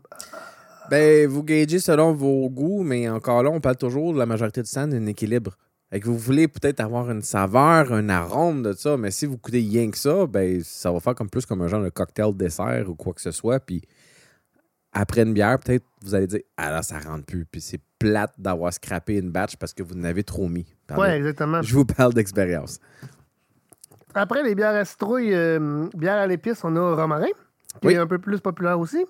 Ben, 0.90 1.28
vous 1.28 1.44
gagez 1.44 1.80
selon 1.80 2.14
vos 2.14 2.50
goûts, 2.50 2.82
mais 2.82 3.10
encore 3.10 3.44
là, 3.44 3.50
on 3.50 3.60
parle 3.60 3.76
toujours 3.76 4.14
la 4.14 4.26
majorité 4.26 4.62
du 4.62 4.72
temps 4.72 4.88
d'un 4.88 5.06
équilibre. 5.06 5.58
Fait 5.92 6.00
que 6.00 6.06
vous 6.06 6.18
voulez 6.18 6.48
peut-être 6.48 6.80
avoir 6.80 7.12
une 7.12 7.24
saveur, 7.24 7.92
un 7.92 8.08
arôme 8.08 8.64
de 8.64 8.72
ça, 8.72 8.96
mais 8.96 9.12
si 9.12 9.26
vous 9.26 9.38
coûtez 9.38 9.58
rien 9.60 9.92
que 9.92 9.98
ça, 9.98 10.28
ben 10.28 10.62
ça 10.64 10.94
va 10.94 11.02
faire 11.02 11.14
comme 11.14 11.30
plus 11.30 11.46
comme 11.46 11.62
un 11.62 11.68
genre 11.68 11.84
de 11.84 11.90
cocktail 11.90 12.34
dessert 12.38 12.86
ou 12.90 12.96
quoi 12.96 13.12
que 13.12 13.22
ce 13.22 13.32
soit. 13.32 13.60
Puis 13.60 13.82
après 14.94 15.22
une 15.24 15.34
bière, 15.34 15.60
peut-être 15.60 15.86
vous 16.02 16.16
allez 16.16 16.28
dire 16.28 16.42
Ah 16.58 16.70
là, 16.72 16.82
ça 16.84 17.00
rentre 17.00 17.26
plus. 17.26 17.46
Puis 17.46 17.62
c'est 17.62 17.80
plate 18.00 18.34
d'avoir 18.38 18.72
scrappé 18.74 19.18
une 19.18 19.32
batch 19.32 19.56
parce 19.58 19.74
que 19.74 19.82
vous 19.84 19.96
en 19.96 20.04
avez 20.04 20.24
trop 20.24 20.48
mis. 20.48 20.66
Ouais, 20.96 21.18
exactement. 21.18 21.62
Je 21.62 21.74
vous 21.74 21.86
parle 21.86 22.14
d'expérience. 22.14 22.80
Après 24.14 24.44
les 24.44 24.54
bières 24.56 24.76
à 24.76 24.86
citrouille, 24.86 25.34
euh, 25.34 25.88
bières 25.96 26.18
à 26.20 26.28
l'épice, 26.28 26.64
on 26.64 26.76
a 26.76 26.96
romarin, 26.96 27.26
qui 27.82 27.88
Oui. 27.88 27.94
est 27.94 27.98
un 27.98 28.06
peu 28.08 28.20
plus 28.20 28.40
populaire 28.40 28.80
aussi. 28.80 29.04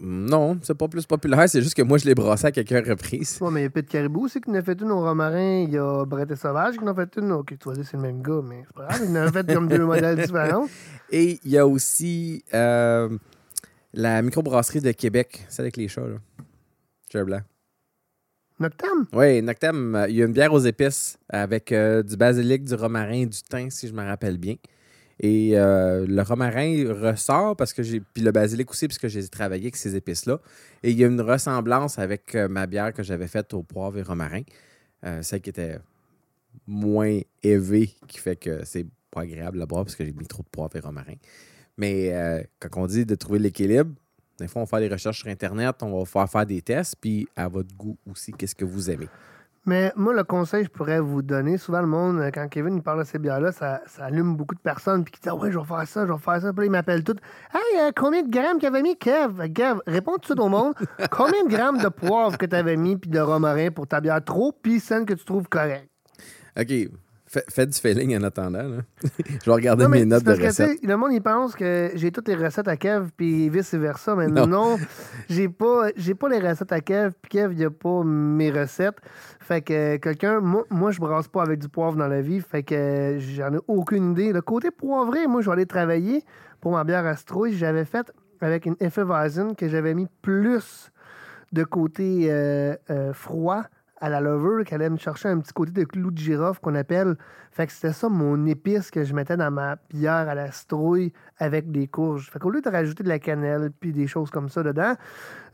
Non, 0.00 0.58
c'est 0.62 0.74
pas 0.74 0.88
plus 0.88 1.06
populaire, 1.06 1.48
c'est 1.48 1.62
juste 1.62 1.74
que 1.76 1.82
moi 1.82 1.96
je 1.98 2.06
l'ai 2.06 2.14
brassé 2.14 2.46
à 2.46 2.50
quelques 2.52 2.88
reprises. 2.88 3.38
Ouais, 3.40 3.50
mais 3.52 3.60
il 3.60 3.64
y 3.64 3.66
a 3.66 3.70
Pete 3.70 3.88
Caribou 3.88 4.24
aussi 4.24 4.40
qui 4.40 4.50
en 4.50 4.54
a 4.54 4.62
fait 4.62 4.80
une 4.80 4.90
au 4.90 5.00
romarin. 5.00 5.62
Il 5.62 5.70
y 5.70 5.78
a 5.78 6.04
Brett 6.04 6.28
et 6.30 6.34
Sauvage 6.36 6.76
qui 6.76 6.82
en 6.82 6.88
a 6.88 6.94
fait 6.94 7.16
une. 7.18 7.30
Ok, 7.32 7.54
tu 7.58 7.68
vas 7.68 7.74
dire 7.74 7.84
c'est 7.88 7.96
le 7.96 8.02
même 8.02 8.20
gars, 8.22 8.40
mais 8.42 8.64
c'est 8.66 8.74
pas 8.74 8.86
grave. 8.88 9.00
Il 9.08 9.16
en 9.16 9.26
a 9.26 9.30
fait 9.32 9.52
comme 9.52 9.68
deux 9.68 9.84
modèles 9.84 10.16
différents. 10.16 10.66
Et 11.10 11.38
il 11.44 11.50
y 11.52 11.58
a 11.58 11.64
aussi 11.68 12.42
euh, 12.52 13.16
la 13.96 14.20
microbrasserie 14.22 14.80
de 14.80 14.92
Québec, 14.92 15.44
celle 15.48 15.64
avec 15.64 15.76
les 15.76 15.88
chats, 15.88 16.06
là. 16.06 16.18
Cher 17.10 17.24
blanc. 17.24 17.40
Noctam. 18.60 19.06
Oui, 19.12 19.42
Noctem, 19.42 19.94
euh, 19.94 20.08
il 20.08 20.16
y 20.16 20.22
a 20.22 20.26
une 20.26 20.32
bière 20.32 20.52
aux 20.52 20.60
épices 20.60 21.18
avec 21.28 21.72
euh, 21.72 22.02
du 22.02 22.16
basilic, 22.16 22.64
du 22.64 22.74
romarin 22.74 23.22
et 23.22 23.26
du 23.26 23.38
thym, 23.42 23.70
si 23.70 23.88
je 23.88 23.92
me 23.92 24.04
rappelle 24.04 24.38
bien. 24.38 24.56
Et 25.18 25.58
euh, 25.58 26.06
le 26.06 26.22
romarin 26.22 26.92
ressort 26.92 27.56
parce 27.56 27.72
que 27.72 27.82
j'ai. 27.82 28.00
Puis 28.00 28.22
le 28.22 28.32
basilic 28.32 28.70
aussi, 28.70 28.86
puisque 28.86 29.08
j'ai 29.08 29.26
travaillé 29.28 29.64
avec 29.64 29.76
ces 29.76 29.96
épices-là. 29.96 30.40
Et 30.82 30.90
il 30.90 30.98
y 30.98 31.04
a 31.04 31.06
une 31.06 31.20
ressemblance 31.22 31.98
avec 31.98 32.34
euh, 32.34 32.48
ma 32.48 32.66
bière 32.66 32.92
que 32.92 33.02
j'avais 33.02 33.28
faite 33.28 33.54
au 33.54 33.62
poivre 33.62 33.98
et 33.98 34.02
romarin. 34.02 34.42
Celle 35.22 35.40
qui 35.40 35.50
était 35.50 35.78
moins 36.66 37.20
élevée, 37.44 37.94
qui 38.08 38.18
fait 38.18 38.34
que 38.34 38.64
c'est 38.64 38.86
pas 39.12 39.20
agréable 39.20 39.62
à 39.62 39.66
boire 39.66 39.84
parce 39.84 39.94
que 39.94 40.04
j'ai 40.04 40.12
mis 40.12 40.26
trop 40.26 40.42
de 40.42 40.48
poivre 40.48 40.74
et 40.74 40.80
romarin. 40.80 41.14
Mais 41.76 42.12
euh, 42.12 42.42
quand 42.60 42.80
on 42.80 42.86
dit 42.86 43.04
de 43.04 43.14
trouver 43.14 43.38
l'équilibre, 43.38 43.90
des 44.38 44.48
fois, 44.48 44.62
on 44.62 44.66
fait 44.66 44.80
des 44.80 44.88
recherches 44.88 45.20
sur 45.20 45.28
Internet, 45.28 45.82
on 45.82 45.98
va 45.98 46.04
faire 46.04 46.28
faire 46.28 46.46
des 46.46 46.60
tests, 46.60 46.96
puis 47.00 47.26
à 47.36 47.48
votre 47.48 47.74
goût 47.74 47.96
aussi, 48.10 48.32
qu'est-ce 48.32 48.54
que 48.54 48.64
vous 48.64 48.90
aimez. 48.90 49.08
Mais 49.68 49.92
moi, 49.96 50.14
le 50.14 50.22
conseil 50.22 50.62
que 50.62 50.68
je 50.68 50.72
pourrais 50.72 51.00
vous 51.00 51.22
donner, 51.22 51.58
souvent 51.58 51.80
le 51.80 51.88
monde, 51.88 52.20
euh, 52.20 52.30
quand 52.32 52.46
Kevin 52.48 52.76
il 52.76 52.82
parle 52.82 53.00
de 53.00 53.04
ces 53.04 53.18
bières-là, 53.18 53.50
ça, 53.50 53.80
ça 53.86 54.04
allume 54.04 54.36
beaucoup 54.36 54.54
de 54.54 54.60
personnes, 54.60 55.02
puis 55.02 55.12
qui 55.12 55.20
disent 55.20 55.32
Ah 55.32 55.34
ouais, 55.34 55.50
je 55.50 55.58
vais 55.58 55.64
faire 55.64 55.88
ça, 55.88 56.06
je 56.06 56.12
vais 56.12 56.18
faire 56.18 56.40
ça. 56.40 56.52
Puis 56.52 56.60
là, 56.60 56.66
ils 56.66 56.70
m'appellent 56.70 57.02
tous 57.02 57.16
Hey, 57.52 57.80
euh, 57.80 57.90
combien 57.96 58.22
de 58.22 58.30
grammes 58.30 58.60
qu'avait 58.60 58.82
mis 58.82 58.96
Kev 58.96 59.52
Kev, 59.52 59.80
réponds 59.88 60.12
tout 60.12 60.20
de 60.20 60.24
suite 60.26 60.38
au 60.38 60.48
monde. 60.48 60.74
combien 61.10 61.44
de 61.44 61.48
grammes 61.48 61.78
de 61.78 61.88
poivre 61.88 62.38
que 62.38 62.46
tu 62.46 62.54
avais 62.54 62.76
mis, 62.76 62.96
puis 62.96 63.10
de 63.10 63.18
romarin 63.18 63.70
pour 63.72 63.88
ta 63.88 64.00
bière 64.00 64.22
trop, 64.22 64.54
celle 64.80 65.04
que 65.04 65.14
tu 65.14 65.24
trouves 65.24 65.48
correcte 65.48 65.90
OK. 66.58 66.72
Fais, 67.48 67.66
du 67.66 67.78
failing 67.78 68.16
en 68.18 68.22
attendant. 68.22 68.62
là. 68.62 68.78
je 69.18 69.44
vais 69.46 69.52
regarder 69.52 69.84
Non, 69.84 69.90
mes 69.90 70.04
notes 70.04 70.24
de 70.24 70.32
recettes. 70.32 70.78
le 70.82 70.96
monde, 70.96 71.12
il 71.12 71.22
pense 71.22 71.54
que 71.54 71.90
j'ai 71.94 72.10
toutes 72.10 72.28
les 72.28 72.34
recettes 72.34 72.68
à 72.68 72.76
Kev, 72.76 73.08
puis 73.16 73.48
vice-versa. 73.48 74.14
Mais 74.16 74.28
Non. 74.28 74.46
non, 74.46 74.76
j'ai 75.28 75.48
pas, 75.48 75.88
pas 76.18 76.28
les 76.28 76.38
recettes 76.38 76.72
à 76.72 76.80
Kev, 76.80 77.12
puis 77.22 77.30
Kev, 77.30 77.54
il 77.54 77.64
a 77.64 77.70
pas 77.70 78.02
mes 78.04 78.50
recettes. 78.50 78.96
Fait 79.40 79.60
que 79.62 79.96
quelqu'un, 79.96 80.40
moi, 80.40 80.64
moi, 80.70 80.90
je 80.90 81.00
brasse 81.00 81.28
pas 81.28 81.42
avec 81.42 81.60
du 81.60 81.68
poivre 81.68 81.96
dans 81.96 82.08
la 82.08 82.20
vie. 82.20 82.40
Fait 82.40 82.62
que 82.62 83.16
j'en 83.20 83.52
ai 83.54 83.58
aucune 83.68 84.12
idée. 84.12 84.32
Le 84.32 84.42
côté 84.42 84.70
poivré, 84.70 85.26
moi, 85.26 85.40
je 85.40 85.46
vais 85.46 85.52
aller 85.52 85.66
travailler 85.66 86.24
pour 86.60 86.72
ma 86.72 86.84
bière 86.84 87.16
citrouille. 87.18 87.54
J'avais 87.56 87.84
fait 87.84 88.12
avec 88.40 88.66
une 88.66 88.76
Hefeweizen 88.80 89.54
que 89.54 89.68
j'avais 89.68 89.94
mis 89.94 90.08
plus 90.22 90.90
de 91.52 91.64
côté 91.64 92.26
euh, 92.28 92.74
euh, 92.90 93.12
froid 93.12 93.62
à 94.00 94.10
la 94.10 94.20
levure 94.20 94.64
qu'elle 94.64 94.82
allait 94.82 94.90
me 94.90 94.98
chercher 94.98 95.28
un 95.28 95.38
petit 95.38 95.52
côté 95.52 95.72
de 95.72 95.84
clou 95.84 96.10
de 96.10 96.18
girofle 96.18 96.60
qu'on 96.60 96.74
appelle. 96.74 97.16
Fait 97.50 97.66
que 97.66 97.72
c'était 97.72 97.92
ça 97.92 98.08
mon 98.08 98.44
épice 98.46 98.90
que 98.90 99.04
je 99.04 99.14
mettais 99.14 99.36
dans 99.36 99.50
ma 99.50 99.76
bière 99.88 100.28
à 100.28 100.34
la 100.34 100.52
citrouille 100.52 101.12
avec 101.38 101.70
des 101.70 101.86
courges. 101.86 102.30
Fait 102.30 102.38
qu'au 102.38 102.50
lieu 102.50 102.60
de 102.60 102.68
rajouter 102.68 103.02
de 103.02 103.08
la 103.08 103.18
cannelle 103.18 103.70
puis 103.80 103.92
des 103.92 104.06
choses 104.06 104.30
comme 104.30 104.50
ça 104.50 104.62
dedans, 104.62 104.94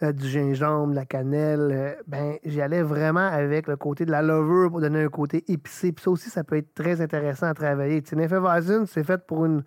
euh, 0.03 0.13
du 0.13 0.27
gingembre, 0.27 0.91
de 0.91 0.97
la 0.97 1.05
cannelle, 1.05 1.69
euh, 1.73 1.95
ben 2.09 2.37
j'y 2.45 2.61
allais 2.61 2.83
vraiment 2.83 3.27
avec 3.27 3.69
le 3.69 3.77
côté 3.77 4.05
de 4.05 4.11
la 4.11 4.23
levure 4.23 4.71
pour 4.71 4.81
donner 4.81 5.05
un 5.05 5.09
côté 5.09 5.45
épicé. 5.47 5.93
Puis 5.93 6.03
ça 6.03 6.11
aussi, 6.11 6.29
ça 6.29 6.43
peut 6.43 6.57
être 6.57 6.75
très 6.75 7.01
intéressant 7.01 7.47
à 7.47 7.55
travailler. 7.55 8.03
Une 8.13 8.21
Hefeweizen, 8.21 8.87
c'est 8.87 9.05
fait 9.05 9.25
pour 9.25 9.45
un 9.45 9.61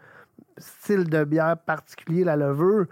style 0.57 1.09
de 1.09 1.23
bière 1.23 1.57
particulier, 1.57 2.23
la 2.23 2.35
levure. 2.35 2.85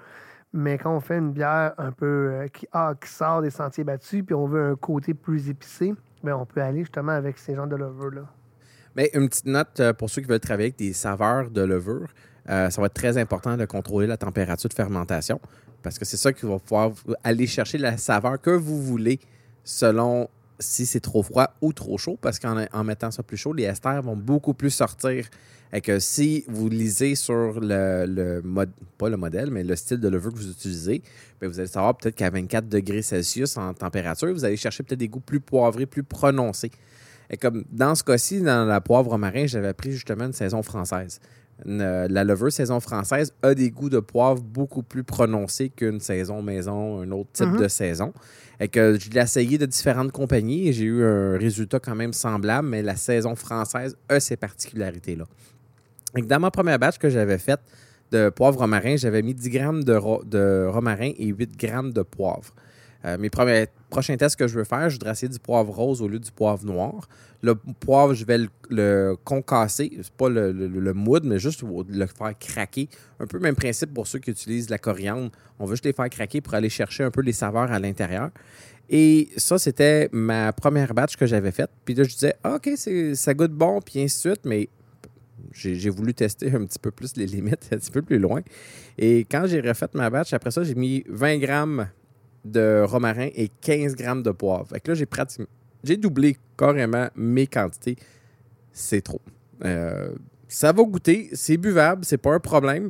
Mais 0.54 0.78
quand 0.78 0.96
on 0.96 1.00
fait 1.00 1.18
une 1.18 1.32
bière 1.32 1.74
un 1.80 1.92
peu 1.92 2.06
euh, 2.06 2.48
qui, 2.48 2.68
ah, 2.72 2.94
qui 3.02 3.10
sort 3.10 3.42
des 3.42 3.50
sentiers 3.50 3.84
battus, 3.84 4.24
puis 4.24 4.36
on 4.36 4.46
veut 4.46 4.72
un 4.72 4.76
côté 4.76 5.16
plus 5.16 5.50
épicé, 5.50 5.94
ben 6.24 6.36
on 6.36 6.46
peut 6.46 6.62
aller 6.62 6.82
justement 6.82 7.12
avec 7.12 7.40
ces 7.40 7.56
genres 7.56 7.68
de 7.68 7.76
levure-là. 7.76 8.28
Mais 8.96 9.10
une 9.16 9.28
petite 9.28 9.48
note 9.48 9.80
euh, 9.80 9.94
pour 9.94 10.12
ceux 10.12 10.22
qui 10.22 10.28
veulent 10.28 10.40
travailler 10.40 10.68
avec 10.68 10.78
des 10.78 10.94
saveurs 10.94 11.50
de 11.50 11.62
levure. 11.62 12.08
euh, 12.50 12.70
ça 12.70 12.82
va 12.82 12.86
être 12.86 12.94
très 12.94 13.18
important 13.18 13.58
de 13.58 13.66
contrôler 13.66 14.06
la 14.06 14.18
température 14.18 14.70
de 14.70 14.74
fermentation 14.74 15.40
parce 15.82 15.98
que 15.98 16.06
c'est 16.06 16.18
ça 16.18 16.32
qui 16.32 16.46
va 16.46 16.60
pouvoir 16.60 16.92
aller 17.24 17.48
chercher 17.48 17.80
la 17.80 17.98
saveur 17.98 18.40
que 18.40 18.52
vous 18.52 18.82
voulez 18.82 19.20
selon 19.64 20.30
si 20.60 20.86
c'est 20.86 21.00
trop 21.00 21.24
froid 21.24 21.48
ou 21.62 21.74
trop 21.74 21.98
chaud 21.98 22.18
parce 22.22 22.38
qu'en 22.40 22.66
en 22.72 22.84
mettant 22.84 23.10
ça 23.10 23.24
plus 23.24 23.38
chaud, 23.38 23.54
les 23.54 23.64
esters 23.64 24.02
vont 24.04 24.16
beaucoup 24.16 24.54
plus 24.54 24.70
sortir. 24.70 25.26
Et 25.76 25.82
que 25.82 25.98
si 26.00 26.46
vous 26.48 26.70
lisez 26.70 27.16
sur 27.16 27.60
le, 27.60 28.06
le 28.08 28.42
mode, 28.44 28.70
pas 29.00 29.10
le 29.10 29.18
modèle, 29.18 29.50
mais 29.50 29.64
le 29.64 29.76
style 29.76 30.00
de 30.00 30.08
levure 30.08 30.32
que 30.32 30.38
vous 30.38 30.52
utilisez, 30.52 31.02
ben 31.42 31.50
vous 31.50 31.60
allez 31.60 31.68
savoir 31.68 31.98
peut-être 31.98 32.16
qu'à 32.16 32.30
24 32.30 32.70
degrés 32.70 33.02
Celsius 33.02 33.58
en 33.58 33.74
température, 33.74 34.32
vous 34.32 34.46
allez 34.46 34.56
chercher 34.58 34.84
peut-être 34.84 35.00
des 35.00 35.08
goûts 35.08 35.20
plus 35.20 35.40
poivrés, 35.40 35.88
plus 35.88 36.04
prononcés. 36.04 36.70
Et 37.30 37.38
comme 37.38 37.64
dans 37.72 37.96
ce 37.96 38.04
cas-ci, 38.04 38.42
dans 38.42 38.66
la 38.68 38.82
poivre 38.82 39.18
marin, 39.18 39.48
j'avais 39.48 39.74
pris 39.74 39.92
justement 39.94 40.26
une 40.26 40.34
saison 40.34 40.62
française. 40.62 41.20
Une, 41.66 41.82
euh, 41.82 42.08
la 42.10 42.24
levure 42.24 42.52
saison 42.52 42.80
française 42.80 43.34
a 43.42 43.56
des 43.56 43.72
goûts 43.72 43.90
de 43.90 44.00
poivre 44.00 44.42
beaucoup 44.44 44.84
plus 44.84 45.04
prononcés 45.04 45.70
qu'une 45.70 46.00
saison 46.00 46.42
maison, 46.44 47.02
un 47.02 47.10
autre 47.12 47.30
type 47.34 47.48
Mhm. 47.48 47.58
de 47.62 47.68
saison. 47.68 48.14
Et 48.60 48.68
que 48.68 48.98
je 49.00 49.10
l'ai 49.10 49.22
essayé 49.22 49.58
de 49.58 49.66
différentes 49.66 50.12
compagnies 50.12 50.68
et 50.68 50.74
j'ai 50.74 50.86
eu 50.86 51.04
un 51.04 51.38
résultat 51.38 51.80
quand 51.80 51.96
même 51.96 52.14
semblable, 52.14 52.68
mais 52.68 52.82
la 52.84 52.96
saison 52.96 53.36
française 53.36 53.96
a 54.10 54.20
ces 54.20 54.38
particularités-là. 54.38 55.26
Dans 56.16 56.40
ma 56.40 56.52
première 56.52 56.80
batch 56.80 56.98
que 56.98 57.10
j'avais 57.10 57.38
faite 57.38 57.62
de 58.12 58.30
poivre 58.30 58.60
romarin, 58.60 58.96
j'avais 58.96 59.22
mis 59.22 59.34
10 59.34 59.50
grammes 59.50 59.84
de, 59.84 59.94
ro- 59.96 60.24
de 60.24 60.68
romarin 60.70 61.12
et 61.18 61.28
8 61.28 61.58
grammes 61.58 61.92
de 61.92 62.04
poivre. 62.04 62.54
Euh, 63.06 63.18
mes 63.18 63.30
prochains 63.90 64.16
tests 64.16 64.38
que 64.38 64.48
je 64.48 64.58
veux 64.58 64.64
faire, 64.64 64.90
je 64.90 64.96
voudrais 64.96 65.12
essayer 65.12 65.28
du 65.28 65.40
poivre 65.40 65.74
rose 65.74 66.02
au 66.02 66.08
lieu 66.08 66.20
du 66.20 66.32
poivre 66.32 66.66
noir. 66.66 67.10
Le 67.42 67.56
poivre, 67.56 68.14
je 68.14 68.24
vais 68.26 68.46
le, 68.70 69.16
concasser. 69.26 69.92
C'est 70.02 70.14
pas 70.14 70.30
le, 70.30 70.54
le, 70.54 70.94
mais 71.24 71.40
juste 71.40 71.64
le 71.64 72.06
faire 72.06 72.40
craquer. 72.40 72.88
Un 73.20 73.28
peu 73.28 73.38
le 73.38 73.44
même 73.44 73.56
principe 73.56 73.94
pour 73.94 74.08
ceux 74.08 74.20
qui 74.20 74.32
utilisent 74.32 74.70
la 74.70 74.78
coriandre. 74.78 75.32
On 75.60 75.66
veut 75.66 75.74
juste 75.74 75.84
les 75.86 75.92
faire 75.92 76.10
craquer 76.10 76.40
pour 76.40 76.54
aller 76.54 76.70
chercher 76.70 77.04
un 77.04 77.12
peu 77.12 77.22
les 77.22 77.34
saveurs 77.34 77.72
à 77.74 77.80
l'intérieur. 77.80 78.30
Et 78.90 79.30
ça, 79.36 79.58
c'était 79.58 80.08
ma 80.14 80.54
première 80.54 80.94
batch 80.94 81.18
que 81.18 81.26
j'avais 81.26 81.52
faite. 81.52 81.72
Puis 81.84 81.96
là, 81.96 82.04
je 82.04 82.14
disais, 82.14 82.36
Ah, 82.44 82.56
OK, 82.56 82.70
ça 83.16 83.34
goûte 83.34 83.52
bon, 83.52 83.82
puis 83.82 84.02
ainsi 84.02 84.16
de 84.30 84.34
suite, 84.34 84.46
mais 84.46 84.70
j'ai 85.52 85.90
voulu 85.90 86.14
tester 86.14 86.52
un 86.54 86.66
petit 86.66 86.80
peu 86.80 86.92
plus 86.92 87.16
les 87.18 87.26
limites, 87.26 87.70
un 87.72 87.78
petit 87.78 87.92
peu 87.92 88.02
plus 88.02 88.20
loin. 88.20 88.42
Et 88.98 89.26
quand 89.30 89.46
j'ai 89.48 89.62
refait 89.62 89.88
ma 89.94 90.10
batch, 90.10 90.34
après 90.34 90.52
ça, 90.52 90.64
j'ai 90.64 90.76
mis 90.76 91.04
20 91.10 91.38
grammes 91.40 91.88
de 92.46 92.84
romarin 92.86 93.30
et 93.36 93.50
15 93.62 93.96
grammes 93.96 94.24
de 94.24 94.32
poivre. 94.32 94.68
Fait 94.68 94.80
que 94.80 94.92
là, 94.92 94.96
j'ai 94.96 95.06
pratiquement... 95.06 95.48
J'ai 95.84 95.98
doublé 95.98 96.38
carrément 96.58 97.08
mes 97.16 97.48
quantités. 97.48 97.98
C'est 98.72 99.02
trop. 99.02 99.22
Euh, 99.66 100.10
ça 100.48 100.72
va 100.72 100.84
goûter, 100.84 101.30
c'est 101.34 101.58
buvable, 101.58 102.06
c'est 102.06 102.18
pas 102.18 102.34
un 102.34 102.40
problème. 102.40 102.90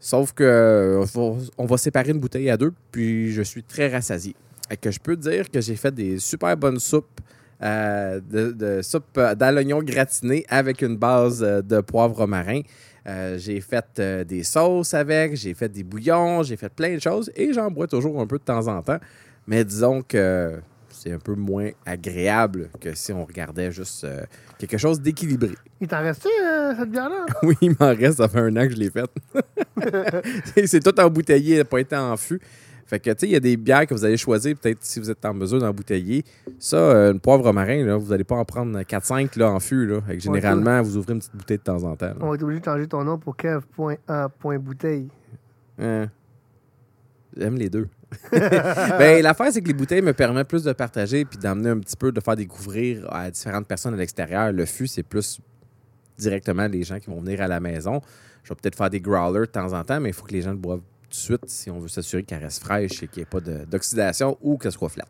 Sauf 0.00 0.32
que 0.32 0.44
euh, 0.44 1.04
on 1.16 1.32
va- 1.32 1.42
on 1.58 1.66
va 1.66 1.76
séparer 1.78 2.10
une 2.10 2.18
bouteille 2.20 2.50
à 2.50 2.56
deux, 2.56 2.72
puis 2.92 3.32
je 3.32 3.42
suis 3.42 3.62
très 3.62 3.88
rassasié. 3.88 4.34
Fait 4.68 4.76
que 4.76 4.90
je 4.90 4.98
peux 5.00 5.16
dire 5.16 5.50
que 5.50 5.60
j'ai 5.60 5.76
fait 5.76 5.94
des 5.94 6.18
super 6.18 6.56
bonnes 6.56 6.78
soupes, 6.78 7.20
euh, 7.62 8.20
de, 8.20 8.52
de 8.52 8.82
soupe 8.82 9.18
dans 9.18 9.54
l'oignon 9.54 9.82
gratiné 9.82 10.44
avec 10.48 10.82
une 10.82 10.96
base 10.96 11.42
euh, 11.42 11.62
de 11.62 11.80
poivre 11.80 12.16
romarin. 12.16 12.60
Euh, 13.06 13.36
j'ai 13.38 13.60
fait 13.60 13.84
euh, 13.98 14.24
des 14.24 14.42
sauces 14.44 14.94
avec, 14.94 15.36
j'ai 15.36 15.52
fait 15.54 15.68
des 15.68 15.84
bouillons, 15.84 16.42
j'ai 16.42 16.56
fait 16.56 16.70
plein 16.70 16.94
de 16.94 17.00
choses 17.00 17.30
et 17.36 17.52
j'en 17.52 17.70
bois 17.70 17.86
toujours 17.86 18.20
un 18.20 18.26
peu 18.26 18.38
de 18.38 18.44
temps 18.44 18.66
en 18.66 18.82
temps. 18.82 18.98
Mais 19.46 19.64
disons 19.64 20.02
que 20.02 20.58
c'est 20.88 21.12
un 21.12 21.18
peu 21.18 21.34
moins 21.34 21.70
agréable 21.84 22.70
que 22.80 22.94
si 22.94 23.12
on 23.12 23.24
regardait 23.24 23.70
juste 23.70 24.04
euh, 24.04 24.22
quelque 24.58 24.78
chose 24.78 25.00
d'équilibré. 25.00 25.54
Il 25.80 25.88
t'en 25.88 26.00
reste 26.00 26.26
euh, 26.26 26.72
cette 26.78 26.90
bière-là? 26.90 27.26
Oui, 27.42 27.56
il 27.60 27.74
m'en 27.78 27.94
reste, 27.94 28.18
ça 28.18 28.28
fait 28.28 28.38
un 28.38 28.56
an 28.56 28.66
que 28.66 28.70
je 28.70 28.76
l'ai 28.76 28.90
faite. 28.90 29.10
c'est 30.66 30.82
tout 30.82 30.98
embouteillé, 30.98 31.58
n'a 31.58 31.64
pas 31.64 31.80
été 31.80 31.96
en 31.96 32.16
fût. 32.16 32.40
Fait 32.86 33.00
que, 33.00 33.10
tu 33.10 33.20
sais, 33.20 33.26
il 33.26 33.32
y 33.32 33.36
a 33.36 33.40
des 33.40 33.56
bières 33.56 33.86
que 33.86 33.94
vous 33.94 34.04
allez 34.04 34.16
choisir, 34.16 34.56
peut-être 34.56 34.78
si 34.82 35.00
vous 35.00 35.10
êtes 35.10 35.24
en 35.24 35.32
mesure 35.32 35.58
d'embouteiller. 35.58 36.22
Ça, 36.58 36.76
euh, 36.76 37.12
une 37.12 37.20
poivre 37.20 37.50
marin, 37.52 37.82
là, 37.84 37.96
vous 37.96 38.10
n'allez 38.10 38.24
pas 38.24 38.36
en 38.36 38.44
prendre 38.44 38.78
4-5 38.80 39.38
là, 39.38 39.50
en 39.50 39.60
fût. 39.60 39.86
Là. 39.86 40.00
Fait 40.02 40.16
que 40.16 40.22
généralement, 40.22 40.82
vous 40.82 40.96
ouvrez 40.96 41.14
une 41.14 41.20
petite 41.20 41.34
bouteille 41.34 41.58
de 41.58 41.62
temps 41.62 41.82
en 41.82 41.96
temps. 41.96 42.06
là. 42.06 42.16
On 42.20 42.28
va 42.28 42.34
être 42.34 42.42
obligé 42.42 42.60
de 42.60 42.64
changer 42.64 42.86
ton 42.86 43.04
nom 43.04 43.18
pour 43.18 43.36
kev.a.bouteille. 43.36 45.08
Hein? 45.78 46.06
J'aime 47.36 47.56
les 47.56 47.70
deux. 47.70 47.88
ben, 48.32 49.22
l'affaire, 49.22 49.50
c'est 49.50 49.62
que 49.62 49.68
les 49.68 49.74
bouteilles 49.74 50.02
me 50.02 50.12
permettent 50.12 50.48
plus 50.48 50.62
de 50.62 50.72
partager 50.72 51.24
puis 51.24 51.38
d'amener 51.38 51.70
un 51.70 51.78
petit 51.78 51.96
peu, 51.96 52.12
de 52.12 52.20
faire 52.20 52.36
découvrir 52.36 53.12
à 53.12 53.30
différentes 53.30 53.66
personnes 53.66 53.94
à 53.94 53.96
l'extérieur. 53.96 54.52
Le 54.52 54.66
fût, 54.66 54.86
c'est 54.86 55.02
plus 55.02 55.40
directement 56.18 56.66
les 56.66 56.82
gens 56.82 56.98
qui 56.98 57.10
vont 57.10 57.20
venir 57.20 57.40
à 57.40 57.48
la 57.48 57.60
maison. 57.60 58.00
Je 58.42 58.50
vais 58.50 58.56
peut-être 58.56 58.76
faire 58.76 58.90
des 58.90 59.00
growlers 59.00 59.46
de 59.46 59.46
temps 59.46 59.72
en 59.72 59.82
temps, 59.84 60.00
mais 60.00 60.10
il 60.10 60.12
faut 60.12 60.26
que 60.26 60.32
les 60.32 60.42
gens 60.42 60.50
le 60.50 60.58
boivent 60.58 60.82
de 61.28 61.38
si 61.46 61.70
on 61.70 61.78
veut 61.78 61.88
s'assurer 61.88 62.22
qu'elle 62.22 62.42
reste 62.42 62.62
fraîche 62.62 63.02
et 63.02 63.08
qu'il 63.08 63.20
n'y 63.20 63.22
ait 63.22 63.26
pas 63.26 63.40
d'oxydation 63.40 64.36
ou 64.42 64.58
qu'elle 64.58 64.72
soit 64.72 64.88
flat. 64.88 65.04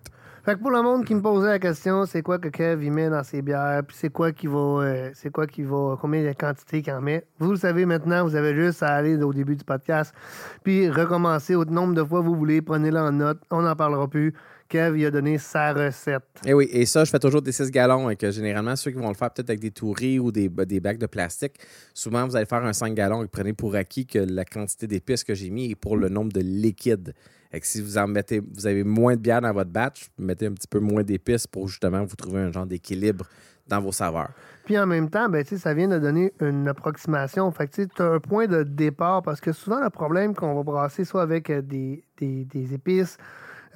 Fait 0.44 0.56
que 0.56 0.60
pour 0.60 0.70
le 0.70 0.82
monde 0.82 1.06
qui 1.06 1.14
me 1.14 1.22
posait 1.22 1.48
la 1.48 1.58
question, 1.58 2.04
c'est 2.04 2.20
quoi 2.20 2.38
que 2.38 2.48
Kev 2.48 2.84
il 2.84 2.92
met 2.92 3.08
dans 3.08 3.24
ses 3.24 3.40
bières, 3.40 3.82
puis 3.82 3.96
c'est 3.98 4.10
quoi 4.10 4.30
qui 4.30 4.46
va, 4.46 4.58
euh, 4.58 5.10
c'est 5.14 5.30
quoi 5.30 5.46
qui 5.46 5.62
va, 5.62 5.96
combien 5.98 6.22
de 6.22 6.34
quantité 6.34 6.82
qu'il 6.82 6.92
en 6.92 7.00
met. 7.00 7.24
Vous 7.38 7.52
le 7.52 7.56
savez 7.56 7.86
maintenant, 7.86 8.24
vous 8.24 8.36
avez 8.36 8.54
juste 8.54 8.82
à 8.82 8.88
aller 8.88 9.16
au 9.22 9.32
début 9.32 9.56
du 9.56 9.64
podcast, 9.64 10.14
puis 10.62 10.90
recommencer 10.90 11.54
au 11.54 11.64
nombre 11.64 11.94
de 11.94 12.04
fois 12.04 12.20
vous 12.20 12.34
voulez, 12.34 12.60
prenez-le 12.60 12.98
en 12.98 13.12
note, 13.12 13.40
on 13.50 13.62
n'en 13.62 13.74
parlera 13.74 14.06
plus. 14.06 14.34
Kev, 14.68 14.98
il 14.98 15.06
a 15.06 15.10
donné 15.10 15.38
sa 15.38 15.72
recette. 15.72 16.22
Et 16.46 16.54
oui, 16.54 16.68
et 16.70 16.86
ça, 16.86 17.04
je 17.04 17.10
fais 17.10 17.18
toujours 17.18 17.42
des 17.42 17.52
6 17.52 17.70
gallons 17.70 18.10
et 18.10 18.16
que 18.16 18.30
généralement, 18.30 18.74
ceux 18.76 18.90
qui 18.90 18.96
vont 18.98 19.08
le 19.08 19.14
faire 19.14 19.30
peut-être 19.30 19.50
avec 19.50 19.60
des 19.60 19.70
touris 19.70 20.18
ou 20.18 20.32
des, 20.32 20.48
des 20.48 20.80
bacs 20.80 20.98
de 20.98 21.06
plastique, 21.06 21.54
souvent, 21.92 22.26
vous 22.26 22.34
allez 22.36 22.46
faire 22.46 22.64
un 22.64 22.72
5 22.72 22.94
gallons 22.94 23.22
et 23.22 23.28
prenez 23.28 23.52
pour 23.52 23.74
acquis 23.76 24.06
que 24.06 24.18
la 24.18 24.44
quantité 24.44 24.86
d'épices 24.86 25.22
que 25.24 25.34
j'ai 25.34 25.50
mis 25.50 25.70
est 25.70 25.74
pour 25.76 25.96
le 25.96 26.08
nombre 26.08 26.32
de 26.32 26.40
liquides. 26.40 27.14
Et 27.52 27.60
que 27.60 27.66
si 27.66 27.80
vous 27.80 27.98
en 27.98 28.08
mettez, 28.08 28.40
vous 28.40 28.66
avez 28.66 28.82
moins 28.82 29.14
de 29.14 29.20
bière 29.20 29.40
dans 29.40 29.52
votre 29.52 29.70
batch, 29.70 30.08
mettez 30.18 30.46
un 30.46 30.52
petit 30.52 30.66
peu 30.66 30.80
moins 30.80 31.04
d'épices 31.04 31.46
pour 31.46 31.68
justement 31.68 32.04
vous 32.04 32.16
trouver 32.16 32.40
un 32.40 32.50
genre 32.50 32.66
d'équilibre 32.66 33.26
dans 33.68 33.80
vos 33.80 33.92
saveurs. 33.92 34.30
Puis 34.64 34.76
en 34.78 34.86
même 34.86 35.08
temps, 35.08 35.28
ben, 35.28 35.44
ça 35.44 35.72
vient 35.72 35.88
de 35.88 35.98
donner 35.98 36.32
une 36.40 36.66
approximation. 36.66 37.50
Fait 37.52 37.68
que 37.68 37.82
tu 37.84 38.02
as 38.02 38.06
un 38.06 38.18
point 38.18 38.46
de 38.46 38.62
départ 38.64 39.22
parce 39.22 39.40
que 39.40 39.52
souvent, 39.52 39.80
le 39.80 39.88
problème 39.90 40.34
qu'on 40.34 40.54
va 40.54 40.62
brasser 40.64 41.04
soit 41.04 41.22
avec 41.22 41.48
euh, 41.48 41.62
des, 41.62 42.04
des- 42.18 42.44
des 42.44 42.74
épices, 42.74 43.16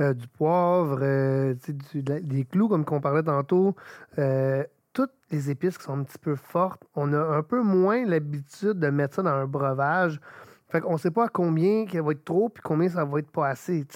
euh, 0.00 0.14
du 0.14 0.26
poivre, 0.28 0.98
euh, 1.02 1.54
du- 1.92 2.02
de 2.02 2.12
la- 2.12 2.20
des 2.20 2.44
clous, 2.44 2.68
comme 2.68 2.84
qu'on 2.84 3.00
parlait 3.00 3.22
tantôt, 3.22 3.74
euh, 4.18 4.64
toutes 4.92 5.12
les 5.30 5.50
épices 5.50 5.78
qui 5.78 5.84
sont 5.84 5.98
un 5.98 6.02
petit 6.04 6.18
peu 6.18 6.34
fortes, 6.34 6.82
on 6.96 7.12
a 7.12 7.18
un 7.20 7.42
peu 7.42 7.62
moins 7.62 8.04
l'habitude 8.04 8.78
de 8.78 8.88
mettre 8.90 9.16
ça 9.16 9.22
dans 9.22 9.30
un 9.30 9.46
breuvage. 9.46 10.20
Fait 10.70 10.80
qu'on 10.80 10.96
sait 10.98 11.10
pas 11.10 11.26
à 11.26 11.28
combien 11.28 11.86
qu'il 11.86 12.02
va 12.02 12.12
être 12.12 12.24
trop 12.24 12.48
puis 12.48 12.62
combien 12.62 12.88
ça 12.88 13.04
va 13.04 13.18
être 13.20 13.30
pas 13.30 13.48
assez. 13.48 13.86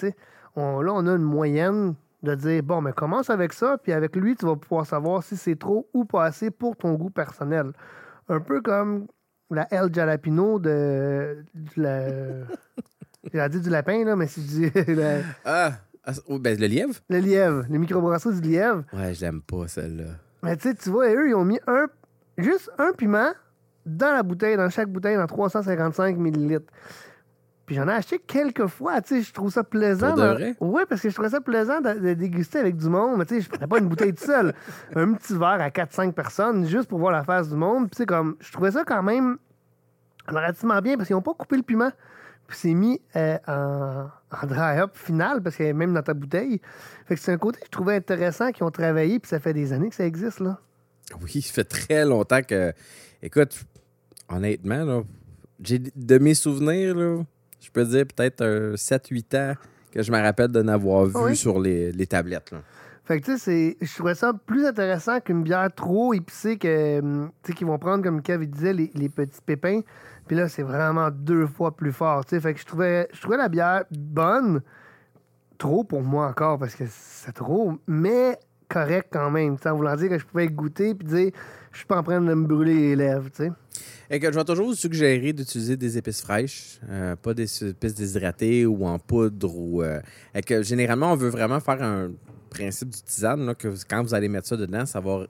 On- 0.56 0.80
là, 0.80 0.92
on 0.94 1.06
a 1.06 1.12
une 1.14 1.22
moyenne 1.22 1.94
de 2.22 2.34
dire 2.34 2.62
bon, 2.62 2.80
mais 2.80 2.92
commence 2.92 3.30
avec 3.30 3.52
ça, 3.52 3.78
puis 3.82 3.92
avec 3.92 4.14
lui, 4.16 4.36
tu 4.36 4.46
vas 4.46 4.56
pouvoir 4.56 4.86
savoir 4.86 5.22
si 5.22 5.36
c'est 5.36 5.56
trop 5.58 5.88
ou 5.92 6.04
pas 6.04 6.24
assez 6.24 6.50
pour 6.50 6.76
ton 6.76 6.94
goût 6.94 7.10
personnel. 7.10 7.72
Un 8.28 8.40
peu 8.40 8.60
comme 8.60 9.06
la 9.50 9.66
El 9.72 9.92
Jalapino 9.92 10.58
de, 10.58 11.44
de 11.54 11.82
la. 11.82 12.46
J'ai 13.32 13.48
dit 13.50 13.60
du 13.60 13.70
lapin, 13.70 14.04
là, 14.04 14.16
mais 14.16 14.26
c'est 14.26 14.40
du. 14.40 14.70
le, 14.94 15.22
Ah! 15.44 15.72
Ah, 16.04 16.12
oh, 16.28 16.38
ben, 16.38 16.58
le 16.58 16.66
lièvre? 16.66 16.94
le 17.08 17.18
lièvre, 17.18 17.64
les 17.68 17.78
microbrasseries 17.78 18.40
du 18.40 18.48
lièvre. 18.48 18.84
Ouais, 18.92 19.14
je 19.14 19.20
l'aime 19.20 19.42
pas, 19.42 19.68
celle-là. 19.68 20.16
Mais 20.42 20.56
tu 20.56 20.68
sais, 20.68 20.74
tu 20.74 20.90
vois, 20.90 21.08
eux, 21.08 21.28
ils 21.28 21.34
ont 21.34 21.44
mis 21.44 21.60
un. 21.66 21.86
juste 22.38 22.70
un 22.78 22.92
piment 22.92 23.32
dans 23.86 24.12
la 24.12 24.22
bouteille, 24.22 24.56
dans 24.56 24.68
chaque 24.70 24.88
bouteille, 24.88 25.16
dans 25.16 25.26
355 25.26 26.16
millilitres. 26.16 26.72
Puis 27.66 27.76
j'en 27.76 27.86
ai 27.88 27.92
acheté 27.92 28.18
quelques 28.18 28.66
fois, 28.66 29.00
tu 29.00 29.16
sais, 29.16 29.22
je 29.22 29.32
trouve 29.32 29.50
ça 29.50 29.62
plaisant. 29.62 30.14
Pour 30.14 30.18
de? 30.18 30.54
Ouais, 30.60 30.84
parce 30.86 31.00
que 31.00 31.08
je 31.08 31.14
trouvais 31.14 31.30
ça 31.30 31.40
plaisant 31.40 31.80
de, 31.80 31.92
de 31.92 32.14
déguster 32.14 32.58
avec 32.58 32.76
du 32.76 32.88
monde, 32.88 33.18
mais 33.18 33.24
tu 33.24 33.36
sais, 33.36 33.40
je 33.40 33.48
prenais 33.48 33.68
pas 33.68 33.78
une 33.78 33.88
bouteille 33.88 34.12
toute 34.12 34.26
seule. 34.26 34.52
Un 34.96 35.12
petit 35.14 35.34
verre 35.34 35.60
à 35.60 35.68
4-5 35.68 36.12
personnes, 36.12 36.66
juste 36.66 36.88
pour 36.88 36.98
voir 36.98 37.12
la 37.12 37.22
face 37.22 37.48
du 37.48 37.54
monde. 37.54 37.84
Puis 37.86 37.98
c'est 37.98 38.06
comme, 38.06 38.36
je 38.40 38.52
trouvais 38.52 38.72
ça 38.72 38.82
quand 38.84 39.02
même 39.02 39.38
relativement 40.26 40.80
bien, 40.80 40.96
parce 40.96 41.06
qu'ils 41.06 41.16
n'ont 41.16 41.22
pas 41.22 41.34
coupé 41.34 41.56
le 41.56 41.62
piment. 41.62 41.90
Puis 42.46 42.58
c'est 42.60 42.74
mis 42.74 43.00
euh, 43.16 43.38
en, 43.46 44.06
en 44.30 44.46
dry-up 44.46 44.92
final, 44.94 45.42
parce 45.42 45.56
qu'il 45.56 45.66
est 45.66 45.72
même 45.72 45.94
dans 45.94 46.02
ta 46.02 46.14
bouteille. 46.14 46.60
Fait 47.06 47.14
que 47.14 47.20
c'est 47.20 47.32
un 47.32 47.38
côté 47.38 47.60
que 47.60 47.66
je 47.66 47.70
trouvais 47.70 47.96
intéressant, 47.96 48.52
qu'ils 48.52 48.64
ont 48.64 48.70
travaillé, 48.70 49.18
puis 49.18 49.28
ça 49.28 49.40
fait 49.40 49.54
des 49.54 49.72
années 49.72 49.88
que 49.88 49.94
ça 49.94 50.04
existe, 50.06 50.40
là. 50.40 50.58
Oui, 51.22 51.42
ça 51.42 51.52
fait 51.52 51.64
très 51.64 52.04
longtemps 52.04 52.42
que. 52.42 52.72
Écoute, 53.22 53.64
honnêtement, 54.28 54.84
là, 54.84 55.02
j'ai 55.62 55.78
de 55.78 56.18
mes 56.18 56.34
souvenirs, 56.34 56.94
là, 56.96 57.22
je 57.60 57.70
peux 57.70 57.84
dire 57.84 58.04
peut-être 58.06 58.74
7-8 58.74 59.36
ans 59.36 59.54
que 59.92 60.02
je 60.02 60.10
me 60.10 60.18
rappelle 60.20 60.48
de 60.48 60.62
n'avoir 60.62 61.06
vu 61.06 61.16
oui? 61.16 61.36
sur 61.36 61.60
les, 61.60 61.92
les 61.92 62.06
tablettes. 62.06 62.50
là. 62.50 62.58
Fait 63.04 63.20
que, 63.20 63.26
tu 63.26 63.38
sais, 63.38 63.76
je 63.80 63.94
trouvais 63.94 64.14
ça 64.14 64.32
plus 64.32 64.64
intéressant 64.64 65.20
qu'une 65.20 65.42
bière 65.42 65.68
trop 65.74 66.14
épicée 66.14 66.56
que, 66.56 67.00
tu 67.00 67.06
sais, 67.42 67.52
qu'ils 67.52 67.66
vont 67.66 67.78
prendre, 67.78 68.02
comme 68.04 68.22
Kev 68.22 68.46
disait, 68.46 68.72
les, 68.72 68.90
les 68.94 69.08
petits 69.08 69.40
pépins. 69.44 69.80
Puis 70.32 70.40
là, 70.40 70.48
c'est 70.48 70.62
vraiment 70.62 71.10
deux 71.10 71.46
fois 71.46 71.76
plus 71.76 71.92
fort. 71.92 72.24
Fait 72.26 72.54
que 72.54 72.58
je 72.58 72.64
trouvais, 72.64 73.06
je 73.12 73.20
trouvais 73.20 73.36
la 73.36 73.50
bière 73.50 73.84
bonne, 73.90 74.62
trop 75.58 75.84
pour 75.84 76.00
moi 76.00 76.26
encore, 76.26 76.58
parce 76.58 76.74
que 76.74 76.84
c'est 76.88 77.32
trop, 77.32 77.74
mais 77.86 78.38
correct 78.66 79.08
quand 79.12 79.30
même, 79.30 79.58
en 79.62 79.76
voulant 79.76 79.94
dire 79.94 80.08
que 80.08 80.18
je 80.18 80.24
pouvais 80.24 80.48
goûter 80.48 80.94
puis 80.94 81.06
dire, 81.06 81.32
je 81.70 81.76
suis 81.76 81.86
pas 81.86 81.98
en 81.98 82.02
train 82.02 82.18
de 82.18 82.32
me 82.32 82.46
brûler 82.46 82.72
les 82.72 82.96
lèvres, 82.96 83.28
tu 83.28 83.44
sais. 83.44 83.52
Et 84.08 84.18
que 84.18 84.32
je 84.32 84.38
vais 84.38 84.44
toujours 84.44 84.68
vous 84.68 84.74
suggérer 84.74 85.34
d'utiliser 85.34 85.76
des 85.76 85.98
épices 85.98 86.22
fraîches, 86.22 86.80
euh, 86.88 87.14
pas 87.14 87.34
des 87.34 87.64
épices 87.64 87.94
déshydratées 87.94 88.64
ou 88.64 88.86
en 88.86 88.98
poudre. 88.98 89.54
Ou, 89.54 89.82
euh, 89.82 90.00
et 90.34 90.40
que 90.40 90.62
généralement, 90.62 91.12
on 91.12 91.16
veut 91.16 91.28
vraiment 91.28 91.60
faire 91.60 91.82
un 91.82 92.10
principe 92.48 92.88
du 92.88 93.02
tisane, 93.02 93.44
là, 93.44 93.54
que 93.54 93.68
quand 93.86 94.02
vous 94.02 94.14
allez 94.14 94.30
mettre 94.30 94.48
ça 94.48 94.56
dedans, 94.56 94.86
ça 94.86 94.98
va, 94.98 95.26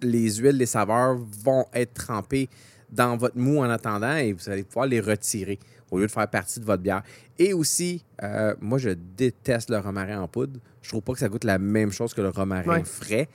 les 0.00 0.36
huiles, 0.36 0.56
les 0.56 0.64
saveurs 0.64 1.18
vont 1.44 1.66
être 1.74 1.92
trempées 1.92 2.48
dans 2.92 3.16
votre 3.16 3.36
mou 3.38 3.58
en 3.58 3.70
attendant 3.70 4.16
et 4.16 4.32
vous 4.32 4.48
allez 4.50 4.62
pouvoir 4.64 4.86
les 4.86 5.00
retirer 5.00 5.58
au 5.90 5.98
lieu 5.98 6.06
de 6.06 6.10
faire 6.10 6.28
partie 6.28 6.60
de 6.60 6.64
votre 6.64 6.82
bière. 6.82 7.02
Et 7.38 7.52
aussi, 7.52 8.04
euh, 8.22 8.54
moi, 8.60 8.78
je 8.78 8.90
déteste 8.90 9.70
le 9.70 9.78
romarin 9.78 10.20
en 10.20 10.28
poudre. 10.28 10.60
Je 10.82 10.88
trouve 10.90 11.02
pas 11.02 11.12
que 11.14 11.18
ça 11.18 11.28
goûte 11.28 11.44
la 11.44 11.58
même 11.58 11.90
chose 11.90 12.14
que 12.14 12.20
le 12.20 12.28
romarin 12.28 12.68
Ouais. 12.78 12.84
frais. 12.84 13.28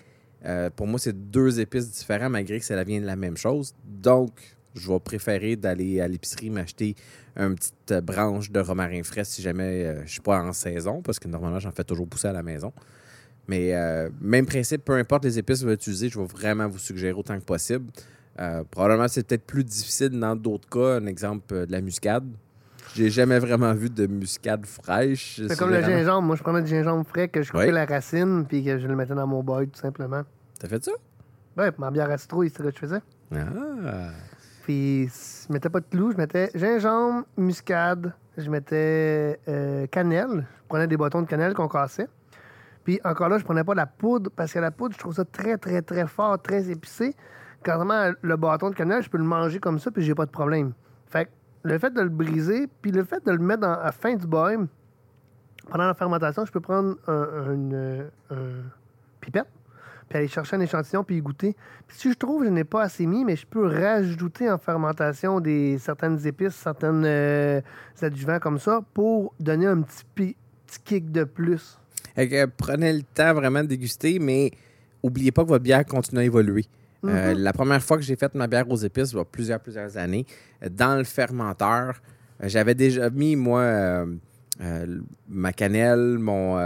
Euh, 0.46 0.70
pour 0.70 0.88
moi, 0.88 1.00
c'est 1.00 1.32
deux 1.32 1.60
épices 1.60 1.90
différents 1.92 2.30
malgré 2.30 2.60
que 2.60 2.66
ça 2.66 2.82
vient 2.84 3.02
de 3.02 3.06
la 3.06 3.16
même 3.16 3.36
chose. 3.38 3.74
Donc, 3.86 4.32
je 4.76 4.92
vais 4.92 5.00
préférer 5.00 5.56
d'aller 5.56 6.02
à 6.02 6.08
l'épicerie 6.08 6.50
m'acheter 6.50 6.96
une 7.38 7.56
petite 7.56 7.94
branche 8.04 8.52
de 8.52 8.60
romarin 8.60 9.04
frais 9.04 9.24
si 9.26 9.42
jamais 9.42 9.84
euh, 9.86 10.06
je 10.06 10.12
suis 10.12 10.22
pas 10.22 10.42
en 10.42 10.54
saison, 10.54 11.02
parce 11.02 11.20
que 11.20 11.28
normalement, 11.28 11.60
j'en 11.60 11.72
fais 11.72 11.84
toujours 11.84 12.08
pousser 12.08 12.28
à 12.28 12.34
la 12.34 12.44
maison. 12.44 12.72
Mais 13.48 13.74
euh, 13.76 14.10
même 14.22 14.46
principe, 14.46 14.84
peu 14.86 14.94
importe 14.94 15.24
les 15.26 15.38
épices 15.38 15.60
que 15.60 15.64
vous 15.64 15.68
allez 15.70 15.76
utiliser, 15.76 16.10
je 16.10 16.20
vais 16.20 16.26
vraiment 16.26 16.68
vous 16.68 16.80
suggérer 16.80 17.14
autant 17.14 17.38
que 17.40 17.44
possible. 17.46 17.86
Euh, 18.40 18.64
probablement, 18.70 19.08
c'est 19.08 19.26
peut-être 19.26 19.46
plus 19.46 19.64
difficile 19.64 20.20
dans 20.20 20.36
d'autres 20.36 20.68
cas. 20.70 20.98
Un 21.00 21.06
exemple, 21.06 21.54
euh, 21.54 21.66
de 21.66 21.72
la 21.72 21.82
muscade. 21.82 22.26
J'ai 22.94 23.10
jamais 23.10 23.40
vraiment 23.40 23.74
vu 23.74 23.90
de 23.90 24.08
muscade 24.08 24.66
fraîche. 24.66 25.42
C'est 25.48 25.58
comme 25.58 25.72
le 25.72 25.82
gingembre. 25.82 26.28
Moi, 26.28 26.36
je 26.36 26.44
prenais 26.44 26.62
du 26.62 26.70
gingembre 26.70 27.06
frais 27.06 27.28
que 27.28 27.42
je 27.42 27.52
coupais 27.52 27.72
la 27.72 27.86
racine 27.86 28.46
puis 28.48 28.64
que 28.64 28.78
je 28.78 28.88
le 28.88 28.96
mettais 28.96 29.16
dans 29.16 29.28
mon 29.28 29.44
bol, 29.44 29.68
tout 29.68 29.80
simplement. 29.80 30.24
T'as 30.60 30.68
fait 30.68 30.84
ça? 30.84 30.92
Ouais, 31.58 31.72
ma 31.78 31.92
bière 31.92 32.10
à 32.10 32.18
citrouille, 32.18 32.50
c'est 32.50 32.58
ce 32.58 32.64
que 32.64 32.72
je 32.74 32.80
faisais. 32.80 33.02
Ah! 33.34 34.12
Puis, 34.64 35.08
je 35.08 35.54
mettais 35.54 35.70
pas 35.70 35.80
de 35.80 35.86
clous, 35.86 36.12
je 36.12 36.18
mettais 36.18 36.50
gingembre, 36.56 37.26
muscade, 37.38 38.14
je 38.38 38.50
mettais 38.50 39.40
euh, 39.48 39.88
cannelle. 39.88 40.48
Je 40.64 40.68
prenais 40.68 40.88
des 40.88 40.98
bâtons 40.98 41.22
de 41.22 41.28
cannelle 41.28 41.54
qu'on 41.54 41.68
cassait. 41.68 42.08
Puis, 42.84 43.00
encore 43.04 43.30
là, 43.30 43.38
je 43.38 43.44
prenais 43.44 43.64
pas 43.64 43.74
de 43.74 43.78
la 43.78 43.86
poudre 43.86 44.32
parce 44.36 44.54
que 44.54 44.60
la 44.60 44.72
poudre, 44.72 44.94
je 44.94 45.00
trouve 45.00 45.14
ça 45.14 45.26
très, 45.26 45.58
très, 45.58 45.82
très 45.82 46.08
fort, 46.08 46.42
très 46.42 46.70
épicé. 46.70 47.16
Carrément, 47.66 48.12
le 48.22 48.38
bâton 48.38 48.70
de 48.70 48.76
cannelle, 48.76 49.02
je 49.02 49.10
peux 49.10 49.18
le 49.18 49.24
manger 49.24 49.60
comme 49.60 49.80
ça, 49.80 49.90
puis 49.90 50.04
j'ai 50.04 50.14
pas 50.14 50.28
de 50.28 50.32
problème. 50.32 50.74
Fait 51.08 51.26
que 51.26 51.30
le 51.64 51.80
fait 51.80 51.92
de 51.92 52.00
le 52.02 52.10
briser, 52.10 52.68
puis 52.84 52.92
le 52.92 53.04
fait 53.04 53.26
de 53.26 53.32
le 53.32 53.40
mettre 53.40 53.62
dans- 53.62 53.74
à 53.74 53.86
la 53.86 53.92
fin 53.92 54.14
du 54.14 54.28
boil, 54.28 54.68
pendant 55.72 55.88
la 55.88 55.96
fermentation, 55.96 56.46
je 56.46 56.52
peux 56.52 56.60
prendre 56.60 56.96
un, 57.08 57.14
un- 57.14 57.54
une- 57.56 58.06
un 58.30 58.36
pipette, 59.20 59.48
puis 60.08 60.20
aller 60.20 60.28
chercher 60.28 60.58
un 60.58 60.60
échantillon, 60.60 61.04
puis 61.04 61.18
y 61.18 61.22
goûter. 61.22 61.56
Si 61.88 62.12
je 62.12 62.16
trouve 62.16 62.42
que 62.42 62.46
je 62.46 62.52
n'ai 62.52 62.66
pas 62.66 62.84
assez 62.84 63.08
mis, 63.08 63.26
mais 63.26 63.36
je 63.36 63.48
peux 63.48 63.66
rajouter 63.66 64.48
en 64.52 64.60
fermentation 64.60 65.40
des 65.40 65.80
certaines 65.80 66.24
épices, 66.28 66.54
certaines 66.54 67.04
euh, 67.04 67.62
adjuvants 68.00 68.38
comme 68.40 68.60
ça, 68.60 68.82
pour 68.94 69.34
donner 69.40 69.66
un 69.66 69.82
petit, 69.82 70.36
petit 70.68 70.80
kick 70.84 71.12
de 71.12 71.24
plus. 71.24 71.80
Euh, 72.20 72.46
prenez 72.58 72.94
le 72.94 73.02
temps 73.02 73.34
vraiment 73.34 73.62
de 73.64 73.68
déguster, 73.70 74.20
mais 74.20 74.52
oubliez 75.02 75.32
pas 75.32 75.42
que 75.44 75.50
votre 75.50 75.64
bière 75.64 75.84
continue 75.84 76.22
à 76.22 76.24
évoluer. 76.26 76.66
Euh, 77.08 77.34
Mhm. 77.34 77.40
la 77.40 77.54
première 77.54 77.84
fois 77.84 77.98
que 77.98 78.04
j'ai 78.04 78.16
fait 78.16 78.34
ma 78.36 78.48
bière 78.48 78.70
aux 78.70 78.78
épices, 78.78 79.12
il 79.12 79.18
y 79.18 79.20
a 79.20 79.26
plusieurs, 79.26 79.60
plusieurs 79.60 79.98
années, 79.98 80.26
dans 80.72 80.98
le 80.98 81.04
fermenteur, 81.04 82.02
euh, 82.42 82.48
j'avais 82.48 82.76
déjà 82.76 83.10
mis, 83.10 83.36
moi, 83.36 83.62
euh, 83.62 84.06
ma 85.28 85.52
cannelle, 85.54 86.18
mon, 86.20 86.58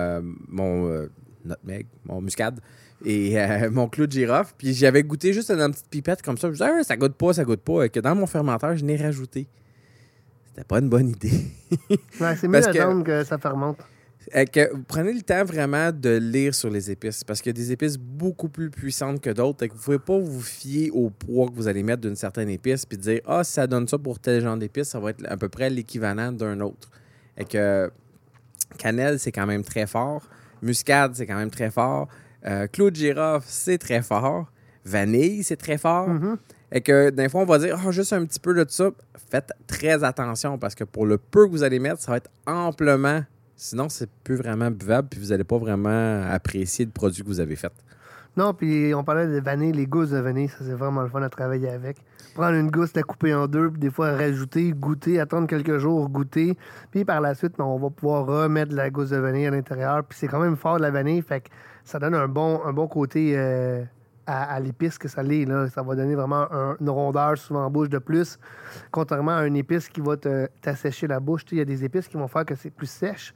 mon 0.47 1.07
nutmeg, 1.45 1.87
mon 2.05 2.21
muscade 2.21 2.59
et 3.05 3.39
euh, 3.39 3.69
mon 3.71 3.87
clou 3.87 4.05
de 4.07 4.11
girofle. 4.11 4.53
Puis 4.57 4.73
j'avais 4.73 5.03
goûté 5.03 5.33
juste 5.33 5.51
dans 5.51 5.65
une 5.67 5.71
petite 5.71 5.89
pipette 5.89 6.21
comme 6.21 6.37
ça. 6.37 6.47
Je 6.47 6.51
me 6.51 6.53
disais, 6.57 6.69
Ah, 6.79 6.83
ça 6.83 6.95
goûte 6.97 7.15
pas, 7.15 7.33
ça 7.33 7.43
goûte 7.43 7.61
pas. 7.61 7.83
Et 7.85 7.89
que 7.89 7.99
dans 7.99 8.15
mon 8.15 8.27
fermenteur, 8.27 8.75
je 8.75 8.83
n'ai 8.85 8.97
rajouté. 8.97 9.47
C'était 10.49 10.63
pas 10.65 10.79
une 10.79 10.89
bonne 10.89 11.09
idée. 11.09 11.31
Ouais, 12.19 12.35
c'est 12.35 12.47
mieux 12.47 12.59
Parce 12.61 12.67
que... 13.03 13.23
ça 13.23 13.37
fermente. 13.37 13.77
Euh, 14.35 14.45
que 14.45 14.71
vous 14.73 14.83
prenez 14.83 15.11
le 15.13 15.21
temps 15.21 15.43
vraiment 15.43 15.91
de 15.91 16.17
lire 16.17 16.53
sur 16.53 16.69
les 16.69 16.91
épices 16.91 17.23
parce 17.23 17.41
qu'il 17.41 17.49
y 17.49 17.55
a 17.55 17.59
des 17.59 17.71
épices 17.71 17.97
beaucoup 17.97 18.47
plus 18.49 18.69
puissantes 18.69 19.21
que 19.21 19.31
d'autres 19.31 19.63
et 19.63 19.69
que 19.69 19.73
vous 19.73 19.79
ne 19.79 19.97
pouvez 19.97 19.99
pas 19.99 20.19
vous 20.19 20.41
fier 20.41 20.91
au 20.91 21.09
poids 21.09 21.47
que 21.47 21.53
vous 21.55 21.67
allez 21.67 21.81
mettre 21.81 22.01
d'une 22.01 22.15
certaine 22.15 22.49
épice 22.49 22.85
puis 22.85 22.97
dire 22.99 23.21
ah 23.25 23.43
si 23.43 23.53
ça 23.53 23.65
donne 23.65 23.87
ça 23.87 23.97
pour 23.97 24.19
tel 24.19 24.41
genre 24.41 24.55
d'épice 24.55 24.89
ça 24.89 24.99
va 24.99 25.09
être 25.11 25.25
à 25.27 25.35
peu 25.35 25.49
près 25.49 25.71
l'équivalent 25.71 26.31
d'un 26.31 26.59
autre 26.59 26.89
et 27.37 27.45
que 27.45 27.89
cannelle 28.77 29.17
c'est 29.17 29.31
quand 29.31 29.47
même 29.47 29.63
très 29.63 29.87
fort 29.87 30.21
muscade 30.61 31.15
c'est 31.15 31.25
quand 31.25 31.37
même 31.37 31.49
très 31.49 31.71
fort 31.71 32.07
euh, 32.45 32.67
clou 32.67 32.91
de 32.91 32.95
girofle 32.97 33.47
c'est 33.47 33.79
très 33.79 34.03
fort 34.03 34.51
vanille 34.85 35.43
c'est 35.43 35.57
très 35.57 35.79
fort 35.79 36.07
Mhm. 36.07 36.37
et 36.71 36.81
que 36.81 37.09
des 37.09 37.29
fois, 37.29 37.41
on 37.41 37.45
va 37.45 37.57
dire, 37.57 37.79
Ah, 37.83 37.89
juste 37.91 38.13
un 38.13 38.23
petit 38.25 38.39
peu 38.39 38.53
de 38.53 38.63
ça. 38.69 38.91
Faites 39.31 39.51
très 39.65 40.03
attention 40.03 40.59
parce 40.59 40.75
que 40.75 40.83
pour 40.83 41.07
le 41.07 41.17
peu 41.17 41.47
que 41.47 41.51
vous 41.51 41.63
allez 41.63 41.79
mettre, 41.79 41.99
ça 41.99 42.11
va 42.11 42.17
être 42.17 42.29
amplement. 42.45 43.23
Sinon, 43.61 43.89
c'est 43.89 44.09
plus 44.23 44.35
vraiment 44.35 44.71
buvable 44.71 45.09
puis 45.09 45.19
vous 45.19 45.27
n'allez 45.27 45.43
pas 45.43 45.57
vraiment 45.57 46.23
apprécier 46.31 46.85
le 46.85 46.91
produit 46.91 47.23
que 47.23 47.27
vous 47.27 47.41
avez 47.41 47.57
fait. 47.57 47.73
Non, 48.37 48.53
puis 48.53 48.93
on 48.95 49.03
parlait 49.03 49.27
de 49.27 49.41
vanille, 49.41 49.73
les 49.73 49.85
gousses 49.85 50.11
de 50.11 50.17
vanille, 50.17 50.47
ça 50.47 50.59
c'est 50.61 50.75
vraiment 50.75 51.01
le 51.01 51.09
fun 51.09 51.21
à 51.21 51.27
travailler 51.27 51.67
avec. 51.67 51.97
Prendre 52.35 52.55
une 52.55 52.71
gousse, 52.71 52.95
la 52.95 53.03
couper 53.03 53.33
en 53.33 53.47
deux, 53.47 53.69
puis 53.69 53.81
des 53.81 53.89
fois 53.89 54.15
rajouter, 54.15 54.71
goûter, 54.71 55.19
attendre 55.19 55.45
quelques 55.45 55.77
jours, 55.77 56.07
goûter. 56.07 56.57
Puis 56.91 57.03
par 57.03 57.19
la 57.19 57.35
suite, 57.35 57.55
ben, 57.57 57.65
on 57.65 57.77
va 57.77 57.89
pouvoir 57.89 58.25
remettre 58.25 58.73
la 58.73 58.89
gousse 58.89 59.09
de 59.09 59.17
vanille 59.17 59.47
à 59.47 59.51
l'intérieur. 59.51 60.05
Puis 60.05 60.17
c'est 60.17 60.27
quand 60.29 60.39
même 60.39 60.55
fort 60.55 60.77
de 60.77 60.83
la 60.83 60.91
vanille, 60.91 61.21
fait 61.21 61.41
que 61.41 61.49
ça 61.83 61.99
donne 61.99 62.15
un 62.15 62.29
bon, 62.29 62.61
un 62.65 62.71
bon 62.71 62.87
côté 62.87 63.33
euh, 63.35 63.83
à, 64.29 64.59
l'épice 64.59 64.97
que 64.97 65.07
ça 65.07 65.23
l'est. 65.23 65.45
Ça 65.69 65.81
va 65.81 65.95
donner 65.95 66.15
vraiment 66.15 66.51
un- 66.51 66.77
une 66.79 66.89
rondeur 66.89 67.37
souvent 67.37 67.65
en 67.65 67.69
bouche 67.69 67.89
de 67.89 67.97
plus, 67.97 68.37
contrairement 68.91 69.37
à 69.37 69.45
une 69.45 69.55
épice 69.55 69.89
qui 69.89 70.01
va 70.01 70.15
t'assécher 70.61 71.07
la 71.07 71.19
bouche. 71.19 71.43
Il 71.51 71.57
y 71.57 71.61
a 71.61 71.65
des 71.65 71.83
épices 71.83 72.07
qui 72.07 72.17
vont 72.17 72.27
faire 72.27 72.45
que 72.45 72.55
c'est 72.55 72.69
plus 72.69 72.89
sèche. 72.89 73.33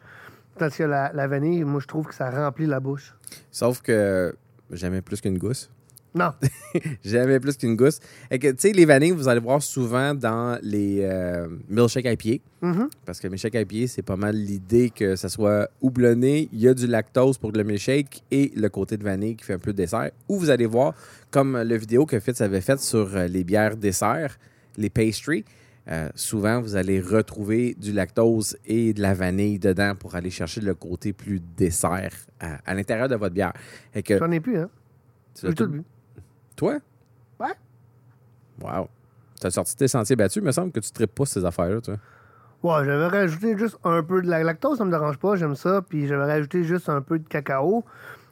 Tandis 0.58 0.78
que 0.78 0.84
la, 0.84 1.12
la 1.14 1.28
vanille, 1.28 1.64
moi, 1.64 1.80
je 1.82 1.88
trouve 1.88 2.06
que 2.08 2.14
ça 2.14 2.30
remplit 2.30 2.68
la 2.68 2.80
bouche. 2.80 3.16
Sauf 3.50 3.82
que 3.82 4.36
jamais 4.72 5.02
plus 5.02 5.20
qu'une 5.20 5.38
gousse. 5.40 5.70
Non, 6.16 6.32
Jamais 7.04 7.40
plus 7.40 7.58
qu'une 7.58 7.76
gousse. 7.76 8.00
Tu 8.32 8.54
sais, 8.58 8.72
les 8.72 8.86
vanilles, 8.86 9.12
vous 9.12 9.28
allez 9.28 9.40
voir 9.40 9.62
souvent 9.64 10.14
dans 10.14 10.60
les 10.62 11.00
euh, 11.02 11.48
milkshakes 11.70 12.06
à 12.06 12.16
pied. 12.16 12.42
Mhm. 12.62 12.88
Parce 13.06 13.20
que 13.20 13.26
le 13.28 13.32
milkshake 13.32 13.56
à 13.56 13.66
pied, 13.66 13.88
c'est 13.88 14.04
pas 14.04 14.16
mal 14.16 14.36
l'idée 14.36 14.92
que 14.92 15.16
ça 15.16 15.28
soit 15.30 15.70
houblonné. 15.82 16.50
Il 16.54 16.60
y 16.60 16.68
a 16.68 16.74
du 16.76 16.86
lactose 16.88 17.38
pour 17.38 17.52
le 17.52 17.64
milkshake 17.64 18.24
et 18.30 18.52
le 18.56 18.70
côté 18.70 18.98
de 18.98 19.04
vanille 19.04 19.36
qui 19.36 19.44
fait 19.46 19.54
un 19.54 19.60
peu 19.60 19.72
de 19.74 19.78
dessert. 19.78 20.12
Ou 20.30 20.38
vous 20.38 20.50
allez 20.52 20.68
voir, 20.68 20.94
comme 21.32 21.60
le 21.62 21.76
vidéo 21.78 22.06
que 22.06 22.20
Fitz 22.20 22.42
avait 22.42 22.62
faite 22.62 22.80
sur 22.80 23.16
euh, 23.16 23.28
les 23.28 23.44
bières 23.44 23.76
dessert, 23.76 24.38
les 24.78 24.90
pastries, 24.92 25.46
euh, 25.90 26.08
souvent 26.16 26.62
vous 26.62 26.76
allez 26.76 27.02
retrouver 27.02 27.76
du 27.78 27.92
lactose 27.92 28.56
et 28.66 28.94
de 28.94 29.02
la 29.02 29.14
vanille 29.14 29.60
dedans 29.60 29.96
pour 30.00 30.16
aller 30.16 30.30
chercher 30.30 30.62
le 30.62 30.76
côté 30.76 31.12
plus 31.12 31.42
dessert 31.58 32.14
à, 32.40 32.60
à 32.66 32.74
l'intérieur 32.74 33.10
de 33.10 33.16
votre 33.16 33.34
bière. 33.34 33.54
J'en 34.20 34.32
ai 34.32 34.40
plus, 34.40 34.58
hein. 34.58 34.70
J'ai 35.42 35.50
tout 35.50 35.66
tout- 35.66 35.72
bu. 35.72 35.82
Toi? 36.56 36.80
Ouais. 37.40 37.54
Wow. 38.62 38.88
T'as 39.40 39.50
sorti 39.52 39.76
tes 39.76 39.88
sentiers 39.88 40.16
battus, 40.16 40.38
il 40.42 40.46
me 40.46 40.52
semble 40.52 40.72
que 40.72 40.80
tu 40.80 40.92
tripes 40.92 41.14
pas 41.14 41.26
ces 41.26 41.44
affaires-là, 41.44 41.82
toi. 41.82 41.96
Ouais, 42.62 42.86
j'avais 42.86 43.08
rajouté 43.08 43.58
juste 43.58 43.78
un 43.84 44.02
peu 44.04 44.22
de 44.22 44.30
la 44.30 44.42
lactose, 44.44 44.78
ça 44.78 44.86
me 44.86 44.92
dérange 44.92 45.18
pas, 45.18 45.36
j'aime 45.36 45.56
ça. 45.56 45.82
Puis 45.82 46.08
j'avais 46.08 46.24
rajouté 46.24 46.64
juste 46.64 46.88
un 46.88 47.02
peu 47.02 47.20
de 47.20 47.28
cacao. 47.28 47.84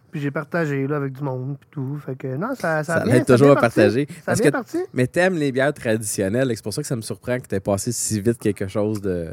Puis 0.09 0.19
j'ai 0.21 0.31
partagé 0.31 0.87
là, 0.87 0.97
avec 0.97 1.13
du 1.13 1.23
monde, 1.23 1.57
puis 1.59 1.69
tout. 1.71 1.97
Fait 2.05 2.15
que 2.15 2.35
non, 2.35 2.49
ça, 2.55 2.83
ça, 2.83 2.99
Ça 2.99 3.05
ça 3.05 3.13
a 3.15 3.25
toujours 3.25 3.47
bien 3.47 3.57
à 3.57 3.61
partager. 3.61 4.07
Ça 4.09 4.21
Parce 4.27 4.41
que- 4.41 4.49
parti. 4.49 4.77
Mais 4.93 5.07
t'aimes 5.07 5.35
les 5.35 5.51
bières 5.51 5.73
traditionnelles, 5.73 6.51
c'est 6.55 6.63
pour 6.63 6.73
ça 6.73 6.81
que 6.81 6.87
ça 6.87 6.95
me 6.95 7.01
surprend 7.01 7.39
que 7.39 7.47
t'aies 7.47 7.59
passé 7.61 7.91
si 7.91 8.19
vite 8.21 8.37
quelque 8.37 8.67
chose 8.67 9.01
de. 9.01 9.29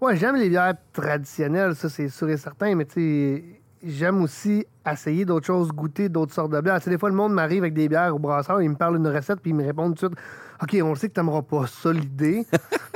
Ouais, 0.00 0.16
j'aime 0.16 0.34
les 0.36 0.48
bières 0.48 0.74
traditionnelles, 0.92 1.74
ça 1.76 1.88
c'est 1.88 2.08
sûr 2.08 2.28
et 2.28 2.36
certain, 2.36 2.74
mais 2.74 2.84
tu 2.84 2.94
sais, 2.94 3.44
j'aime 3.84 4.22
aussi 4.22 4.66
essayer 4.90 5.24
d'autres 5.24 5.46
choses, 5.46 5.68
goûter 5.68 6.08
d'autres 6.08 6.34
sortes 6.34 6.52
de 6.52 6.60
bières. 6.60 6.78
Tu 6.78 6.84
sais, 6.84 6.90
des 6.90 6.98
fois, 6.98 7.08
le 7.08 7.14
monde 7.14 7.32
m'arrive 7.32 7.62
avec 7.62 7.74
des 7.74 7.88
bières 7.88 8.14
au 8.14 8.18
brasseur, 8.18 8.60
il 8.62 8.70
me 8.70 8.76
parle 8.76 8.96
d'une 8.96 9.08
recette, 9.08 9.40
puis 9.40 9.50
il 9.50 9.54
me 9.54 9.64
répond 9.64 9.88
tout 9.88 9.92
de 9.92 9.98
suite 9.98 10.18
OK, 10.62 10.76
on 10.80 10.90
le 10.90 10.94
sait 10.94 11.08
que 11.08 11.14
t'aimeras 11.14 11.42
pas 11.42 11.66
ça, 11.66 11.92
l'idée. 11.92 12.46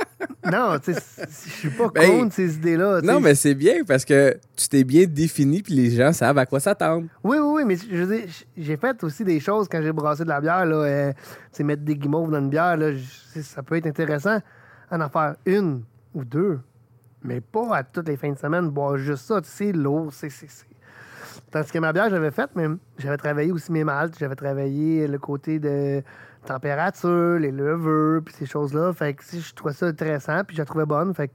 non, 0.51 0.79
tu 0.79 0.93
sais, 0.93 1.01
je 1.45 1.49
suis 1.49 1.69
pas 1.69 1.89
Ben, 1.93 2.19
contre 2.21 2.33
ces 2.33 2.55
idées-là. 2.55 3.01
Non, 3.01 3.19
mais 3.19 3.35
c'est 3.35 3.55
bien 3.55 3.83
parce 3.85 4.05
que 4.05 4.37
tu 4.55 4.69
t'es 4.69 4.85
bien 4.85 5.05
défini 5.05 5.61
puis 5.61 5.73
les 5.73 5.91
gens 5.91 6.13
savent 6.13 6.37
à 6.37 6.45
quoi 6.45 6.61
s'attendre. 6.61 7.07
Oui, 7.25 7.37
oui, 7.37 7.51
oui, 7.55 7.63
mais 7.65 7.75
je 7.75 8.03
veux 8.03 8.17
dire, 8.17 8.29
j'ai 8.55 8.77
fait 8.77 9.03
aussi 9.03 9.25
des 9.25 9.41
choses 9.41 9.67
quand 9.69 9.81
j'ai 9.81 9.91
brassé 9.91 10.23
de 10.23 10.29
la 10.29 10.39
bière, 10.39 10.65
là, 10.65 10.75
euh, 10.77 11.11
tu 11.11 11.19
sais, 11.51 11.63
mettre 11.63 11.83
des 11.83 11.97
guimauves 11.97 12.31
dans 12.31 12.39
une 12.39 12.49
bière, 12.49 12.77
là, 12.77 12.91
ça 13.41 13.61
peut 13.63 13.75
être 13.75 13.87
intéressant 13.87 14.39
en 14.89 15.01
en 15.01 15.09
faire 15.09 15.35
une 15.45 15.83
ou 16.13 16.23
deux, 16.23 16.59
mais 17.21 17.41
pas 17.41 17.75
à 17.75 17.83
toutes 17.83 18.07
les 18.07 18.15
fins 18.15 18.31
de 18.31 18.37
semaine, 18.37 18.69
boire 18.69 18.97
juste 18.97 19.25
ça, 19.25 19.41
tu 19.41 19.49
sais, 19.49 19.73
lourd, 19.73 20.13
c'est... 20.13 20.29
Tandis 21.51 21.71
que 21.71 21.79
ma 21.79 21.93
bière, 21.93 22.09
j'avais 22.09 22.31
faite, 22.31 22.49
mais 22.55 22.65
j'avais 22.97 23.17
travaillé 23.17 23.51
aussi 23.51 23.71
mes 23.71 23.83
maltes, 23.83 24.15
j'avais 24.19 24.35
travaillé 24.35 25.07
le 25.07 25.17
côté 25.17 25.59
de 25.59 26.03
température, 26.45 27.39
les 27.39 27.51
levures, 27.51 28.21
puis 28.23 28.33
ces 28.37 28.45
choses-là, 28.45 28.93
fait 28.93 29.13
que 29.13 29.23
si 29.23 29.39
je 29.39 29.53
trouvais 29.53 29.73
ça 29.73 29.85
intéressant, 29.85 30.43
puis 30.45 30.55
je 30.55 30.61
la 30.61 30.65
trouvais 30.65 30.85
bonne, 30.85 31.13
fait 31.13 31.29
que 31.29 31.33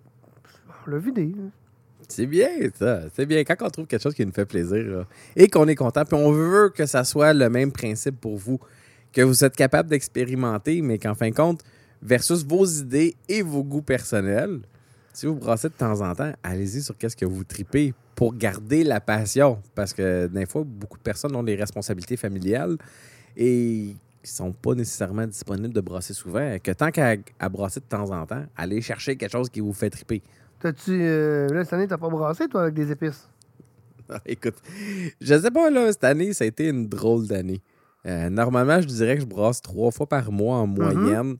on 0.86 0.90
l'a 0.90 0.98
vidé. 0.98 1.34
C'est 2.08 2.26
bien, 2.26 2.48
ça. 2.74 3.02
C'est 3.14 3.24
bien. 3.24 3.42
Quand 3.44 3.54
on 3.62 3.70
trouve 3.70 3.86
quelque 3.86 4.02
chose 4.02 4.14
qui 4.14 4.26
nous 4.26 4.32
fait 4.32 4.44
plaisir 4.44 5.06
et 5.36 5.48
qu'on 5.48 5.66
est 5.68 5.74
content, 5.74 6.04
puis 6.04 6.16
on 6.16 6.30
veut 6.30 6.68
que 6.68 6.84
ça 6.84 7.04
soit 7.04 7.32
le 7.32 7.48
même 7.48 7.72
principe 7.72 8.20
pour 8.20 8.36
vous, 8.36 8.58
que 9.12 9.22
vous 9.22 9.44
êtes 9.44 9.56
capable 9.56 9.88
d'expérimenter, 9.88 10.82
mais 10.82 10.98
qu'en 10.98 11.14
fin 11.14 11.30
de 11.30 11.34
compte, 11.34 11.62
versus 12.02 12.44
vos 12.44 12.66
idées 12.66 13.16
et 13.28 13.42
vos 13.42 13.62
goûts 13.62 13.82
personnels, 13.82 14.60
si 15.12 15.26
vous 15.26 15.34
brassez 15.34 15.68
de 15.68 15.74
temps 15.74 16.00
en 16.00 16.14
temps, 16.14 16.32
allez-y 16.42 16.82
sur 16.82 16.96
qu'est-ce 16.96 17.16
que 17.16 17.26
vous 17.26 17.44
tripez 17.44 17.94
pour 18.14 18.34
garder 18.34 18.84
la 18.84 19.00
passion. 19.00 19.60
Parce 19.74 19.92
que 19.92 20.26
des 20.26 20.46
fois, 20.46 20.62
beaucoup 20.64 20.98
de 20.98 21.02
personnes 21.02 21.34
ont 21.34 21.42
des 21.42 21.56
responsabilités 21.56 22.16
familiales 22.16 22.76
et 23.36 23.94
ils 24.24 24.28
sont 24.28 24.52
pas 24.52 24.74
nécessairement 24.74 25.26
disponibles 25.26 25.74
de 25.74 25.80
brasser 25.80 26.14
souvent. 26.14 26.56
Que 26.62 26.72
tant 26.72 26.90
qu'à 26.90 27.16
à 27.38 27.48
brasser 27.48 27.80
de 27.80 27.86
temps 27.86 28.10
en 28.10 28.24
temps, 28.26 28.44
allez 28.56 28.80
chercher 28.80 29.16
quelque 29.16 29.32
chose 29.32 29.48
qui 29.48 29.60
vous 29.60 29.72
fait 29.72 29.90
triper. 29.90 30.22
T'as-tu... 30.60 30.92
euh, 30.92 31.48
là, 31.48 31.64
cette 31.64 31.72
année, 31.72 31.88
t'as 31.88 31.98
pas 31.98 32.08
brassé, 32.08 32.46
toi, 32.48 32.62
avec 32.62 32.74
des 32.74 32.90
épices? 32.92 33.28
Ah, 34.08 34.20
Écoute, 34.26 34.54
je 35.20 35.38
sais 35.38 35.50
pas, 35.50 35.70
là, 35.70 35.90
cette 35.90 36.04
année, 36.04 36.32
ça 36.32 36.44
a 36.44 36.46
été 36.46 36.68
une 36.68 36.86
drôle 36.86 37.26
d'année. 37.26 37.60
Euh, 38.06 38.28
normalement, 38.30 38.80
je 38.80 38.86
dirais 38.86 39.14
que 39.14 39.22
je 39.22 39.26
brasse 39.26 39.60
trois 39.62 39.90
fois 39.90 40.08
par 40.08 40.30
mois 40.30 40.56
en 40.56 40.66
moyenne. 40.66 41.36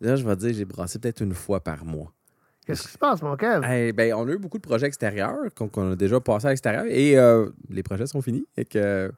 Là, 0.00 0.16
je 0.16 0.24
vais 0.24 0.36
dire, 0.36 0.52
j'ai 0.52 0.64
brassé 0.64 0.98
peut-être 0.98 1.22
une 1.22 1.34
fois 1.34 1.60
par 1.60 1.84
mois. 1.84 2.12
Qu'est-ce 2.66 2.82
qui 2.82 2.92
se 2.92 2.98
passe, 2.98 3.20
mon 3.20 3.36
Kev? 3.36 3.66
Eh 3.70 3.92
ben, 3.92 4.14
on 4.14 4.26
a 4.26 4.32
eu 4.32 4.38
beaucoup 4.38 4.56
de 4.58 4.62
projets 4.62 4.86
extérieurs 4.86 5.52
qu'on 5.54 5.92
a 5.92 5.96
déjà 5.96 6.18
passé 6.20 6.46
à 6.46 6.50
l'extérieur 6.50 6.84
et 6.88 7.18
euh, 7.18 7.50
les 7.68 7.82
projets 7.82 8.06
sont 8.06 8.22
finis. 8.22 8.46
Et 8.56 8.64
que, 8.64 9.12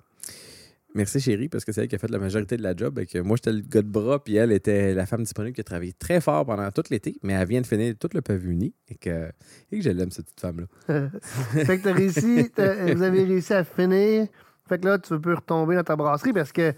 merci 0.94 1.20
chérie, 1.20 1.48
parce 1.48 1.64
que 1.64 1.70
c'est 1.70 1.82
elle 1.82 1.88
qui 1.88 1.94
a 1.94 1.98
fait 1.98 2.10
la 2.10 2.18
majorité 2.18 2.56
de 2.56 2.62
la 2.62 2.74
job. 2.74 2.98
Et 2.98 3.06
que 3.06 3.18
moi, 3.20 3.36
j'étais 3.36 3.52
le 3.52 3.60
gars 3.60 3.82
de 3.82 3.88
bras, 3.88 4.22
puis 4.22 4.34
elle 4.34 4.50
était 4.50 4.94
la 4.94 5.06
femme 5.06 5.22
disponible 5.22 5.54
qui 5.54 5.60
a 5.60 5.64
travaillé 5.64 5.92
très 5.92 6.20
fort 6.20 6.44
pendant 6.44 6.68
tout 6.72 6.82
l'été, 6.90 7.16
mais 7.22 7.34
elle 7.34 7.46
vient 7.46 7.60
de 7.60 7.66
finir 7.66 7.94
tout 8.00 8.08
le 8.14 8.20
pavillon 8.20 8.50
uni. 8.50 8.74
Et 8.88 8.96
que, 8.96 9.30
et 9.70 9.78
que 9.78 9.84
je 9.84 9.90
l'aime, 9.90 10.10
cette 10.10 10.26
petite 10.26 10.40
femme-là. 10.40 10.66
fait 11.64 11.78
que 11.78 11.84
t'as 11.84 11.92
réussi, 11.92 12.50
vous 12.56 13.02
avez 13.02 13.24
réussi 13.24 13.54
à 13.54 13.62
finir. 13.62 14.26
Fait 14.68 14.80
que 14.80 14.86
là, 14.86 14.98
tu 14.98 15.20
peux 15.20 15.34
retomber 15.34 15.76
dans 15.76 15.84
ta 15.84 15.94
brasserie 15.94 16.32
parce 16.32 16.50
que 16.50 16.74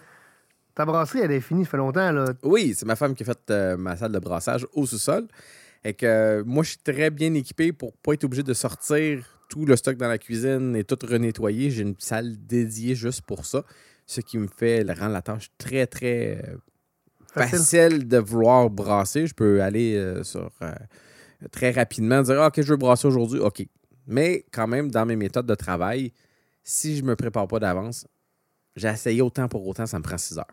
ta 0.75 0.85
brasserie, 0.85 1.21
elle 1.21 1.33
est 1.33 1.41
finie, 1.41 1.65
ça 1.65 1.71
fait 1.71 1.77
longtemps, 1.79 2.13
là. 2.13 2.27
Oui, 2.43 2.75
c'est 2.77 2.87
ma 2.87 2.95
femme 2.95 3.15
qui 3.15 3.23
a 3.23 3.27
fait 3.27 3.51
euh, 3.51 3.77
ma 3.79 3.97
salle 3.97 4.13
de 4.13 4.19
brassage 4.19 4.67
au 4.75 4.87
sous-sol. 4.87 5.27
Et 5.85 5.95
que 5.95 6.07
euh, 6.07 6.45
moi, 6.45 6.65
je 6.65 6.71
suis 6.71 6.79
très 6.79 7.11
bien 7.11 7.33
équipé 7.35 7.73
pour 7.73 7.97
pas 7.97 8.15
être 8.15 8.25
obligé 8.25 8.43
de 8.43 8.55
sortir 8.55 9.39
tout 9.49 9.65
le 9.65 9.77
stock 9.77 9.97
dans 9.97 10.09
la 10.09 10.19
cuisine 10.19 10.77
et 10.77 10.85
tout 10.85 10.99
renettoyer. 11.03 11.71
J'ai 11.71 11.83
une 11.83 11.95
salle 11.99 12.37
dédiée 12.47 12.95
juste 12.95 13.23
pour 13.23 13.47
ça. 13.47 13.65
Ce 14.07 14.21
qui 14.21 14.39
me 14.39 14.47
fait 14.47 14.83
rendre 14.93 15.13
la 15.13 15.23
tâche 15.23 15.51
très, 15.59 15.87
très 15.87 16.43
euh, 16.49 16.57
Facile. 17.33 17.59
facile 17.59 18.09
de 18.09 18.19
vouloir 18.19 18.71
brasser. 18.71 19.27
Je 19.27 19.35
peux 19.35 19.63
aller 19.63 19.97
euh, 19.97 20.23
sur 20.23 20.51
euh, 20.63 20.73
très 21.51 21.71
rapidement 21.71 22.23
dire 22.23 22.41
Ah, 22.41 22.49
OK, 22.49 22.61
je 22.61 22.71
veux 22.71 22.77
brasser 22.77 23.07
aujourd'hui. 23.07 23.41
OK. 23.41 23.67
Mais 24.07 24.45
quand 24.53 24.67
même, 24.67 24.91
dans 24.91 25.05
mes 25.05 25.17
méthodes 25.17 25.47
de 25.47 25.55
travail, 25.55 26.13
si 26.63 26.97
je 26.97 27.03
me 27.03 27.17
prépare 27.17 27.47
pas 27.49 27.59
d'avance, 27.59 28.07
j'ai 28.77 28.89
essayé 28.89 29.21
autant 29.21 29.49
pour 29.49 29.67
autant, 29.67 29.87
ça 29.87 29.99
me 29.99 30.03
prend 30.03 30.19
6 30.19 30.39
heures. 30.39 30.47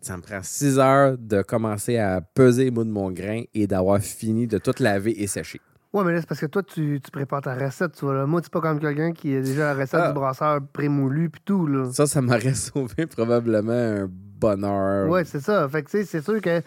Ça 0.00 0.16
me 0.16 0.22
prend 0.22 0.40
6 0.42 0.78
heures 0.78 1.16
de 1.18 1.42
commencer 1.42 1.98
à 1.98 2.20
peser 2.20 2.64
les 2.64 2.70
de 2.70 2.84
mon 2.84 3.10
grain 3.10 3.42
et 3.54 3.66
d'avoir 3.66 3.98
fini 4.00 4.46
de 4.46 4.58
tout 4.58 4.74
laver 4.78 5.20
et 5.22 5.26
sécher. 5.26 5.60
Ouais, 5.92 6.04
mais 6.04 6.12
là, 6.12 6.20
c'est 6.20 6.28
parce 6.28 6.40
que 6.40 6.46
toi, 6.46 6.62
tu, 6.62 7.00
tu 7.02 7.10
prépares 7.10 7.40
ta 7.40 7.54
recette, 7.54 7.92
tu 7.92 8.04
vois. 8.04 8.14
Là. 8.14 8.26
Moi, 8.26 8.40
c'est 8.42 8.52
pas 8.52 8.60
comme 8.60 8.78
quelqu'un 8.78 9.12
qui 9.12 9.34
a 9.34 9.40
déjà 9.40 9.72
la 9.74 9.80
recette 9.80 10.00
Ah. 10.02 10.08
du 10.08 10.14
brasseur 10.14 10.60
prémoulu 10.72 11.30
puis 11.30 11.40
tout, 11.44 11.66
là. 11.66 11.90
Ça, 11.90 12.06
ça 12.06 12.20
m'aurait 12.20 12.54
sauvé 12.54 13.06
probablement 13.06 13.72
un 13.72 14.06
bonheur. 14.10 15.08
Ouais, 15.08 15.24
c'est 15.24 15.40
ça. 15.40 15.66
Fait 15.68 15.82
que, 15.82 15.90
tu 15.90 15.98
sais, 15.98 16.04
c'est 16.04 16.22
sûr 16.22 16.40
que 16.42 16.60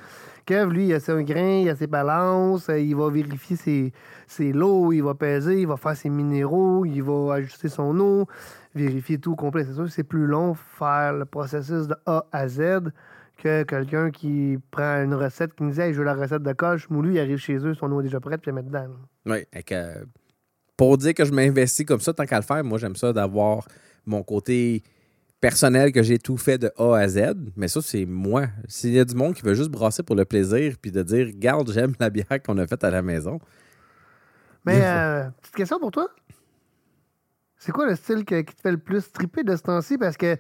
Kev, 0.45 0.71
lui, 0.71 0.87
il 0.87 0.93
a 0.95 0.99
ses 0.99 1.23
grains, 1.23 1.59
il 1.61 1.69
a 1.69 1.75
ses 1.75 1.85
balances, 1.85 2.69
euh, 2.69 2.79
il 2.79 2.95
va 2.95 3.09
vérifier 3.11 3.55
ses, 3.55 3.93
ses 4.25 4.51
lots, 4.51 4.91
il 4.91 5.01
va 5.03 5.13
peser, 5.13 5.61
il 5.61 5.67
va 5.67 5.77
faire 5.77 5.95
ses 5.95 6.09
minéraux, 6.09 6.85
il 6.85 7.03
va 7.03 7.35
ajuster 7.35 7.69
son 7.69 7.97
eau, 7.99 8.25
vérifier 8.73 9.19
tout 9.19 9.33
au 9.33 9.35
complet. 9.35 9.63
C'est 9.63 9.75
sûr 9.75 9.83
que 9.83 9.91
c'est 9.91 10.03
plus 10.03 10.25
long 10.25 10.55
faire 10.55 11.13
le 11.13 11.25
processus 11.25 11.87
de 11.87 11.95
A 12.07 12.25
à 12.31 12.47
Z 12.47 12.89
que 13.41 13.63
quelqu'un 13.63 14.11
qui 14.11 14.57
prend 14.71 15.03
une 15.03 15.13
recette 15.13 15.53
qui 15.55 15.63
nous 15.63 15.71
dit 15.71 15.81
hey, 15.81 15.93
je 15.93 15.99
veux 15.99 16.05
la 16.05 16.13
recette 16.13 16.43
de 16.43 16.53
coche, 16.53 16.89
moulu, 16.89 17.13
il 17.13 17.19
arrive 17.19 17.37
chez 17.37 17.57
eux, 17.57 17.73
son 17.73 17.91
eau 17.91 18.01
est 18.01 18.03
déjà 18.03 18.19
prête, 18.19 18.41
puis 18.41 18.51
il 18.51 18.53
met 18.55 18.63
dedans. 18.63 18.87
que, 19.25 19.73
euh, 19.73 20.03
pour 20.77 20.97
dire 20.97 21.13
que 21.13 21.25
je 21.25 21.31
m'investis 21.31 21.85
comme 21.85 21.99
ça, 21.99 22.13
tant 22.13 22.25
qu'à 22.25 22.37
le 22.37 22.43
faire, 22.43 22.63
moi, 22.63 22.77
j'aime 22.77 22.95
ça 22.95 23.11
d'avoir 23.13 23.67
mon 24.05 24.23
côté 24.23 24.83
personnel 25.41 25.91
que 25.91 26.03
j'ai 26.03 26.19
tout 26.19 26.37
fait 26.37 26.57
de 26.57 26.71
A 26.77 26.95
à 26.95 27.07
Z. 27.07 27.33
Mais 27.55 27.67
ça, 27.67 27.81
c'est 27.81 28.05
moi. 28.05 28.47
S'il 28.67 28.91
y 28.91 28.99
a 28.99 29.05
du 29.05 29.15
monde 29.15 29.33
qui 29.33 29.41
veut 29.41 29.53
juste 29.53 29.69
brasser 29.71 30.03
pour 30.03 30.15
le 30.15 30.25
plaisir 30.25 30.75
puis 30.81 30.91
de 30.91 31.01
dire, 31.01 31.27
regarde, 31.27 31.71
j'aime 31.71 31.93
la 31.99 32.09
bière 32.09 32.41
qu'on 32.45 32.57
a 32.57 32.67
faite 32.67 32.83
à 32.83 32.91
la 32.91 33.01
maison. 33.01 33.39
Mais, 34.65 34.81
euh, 34.83 35.29
petite 35.41 35.55
question 35.55 35.79
pour 35.79 35.91
toi. 35.91 36.09
C'est 37.57 37.71
quoi 37.71 37.87
le 37.87 37.95
style 37.95 38.23
que- 38.25 38.41
qui 38.41 38.55
te 38.55 38.61
fait 38.61 38.71
le 38.71 38.77
plus 38.77 39.11
triper 39.11 39.43
de 39.43 39.55
ce 39.55 39.61
temps-ci? 39.63 39.97
Parce 39.97 40.17
que 40.17 40.37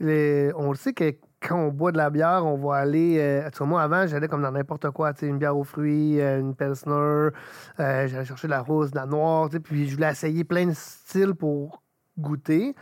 les- 0.00 0.52
on 0.56 0.70
le 0.70 0.76
sait 0.76 0.92
que 0.92 1.14
quand 1.40 1.58
on 1.58 1.68
boit 1.68 1.92
de 1.92 1.96
la 1.96 2.10
bière, 2.10 2.44
on 2.44 2.56
va 2.56 2.76
aller. 2.76 3.18
Euh, 3.18 3.48
moi, 3.64 3.82
avant, 3.82 4.06
j'allais 4.06 4.28
comme 4.28 4.42
dans 4.42 4.52
n'importe 4.52 4.90
quoi. 4.90 5.12
Une 5.22 5.38
bière 5.38 5.56
aux 5.56 5.64
fruits, 5.64 6.20
euh, 6.20 6.40
une 6.40 6.54
Pilsner, 6.54 6.92
euh, 6.92 7.30
j'allais 7.78 8.24
chercher 8.24 8.48
de 8.48 8.52
la 8.52 8.62
rose, 8.62 8.90
de 8.90 8.96
la 8.96 9.06
noire. 9.06 9.48
Puis 9.62 9.88
je 9.88 9.94
voulais 9.94 10.10
essayer 10.10 10.44
plein 10.44 10.66
de 10.66 10.74
styles 10.74 11.34
pour 11.34 11.82
goûter. 12.18 12.74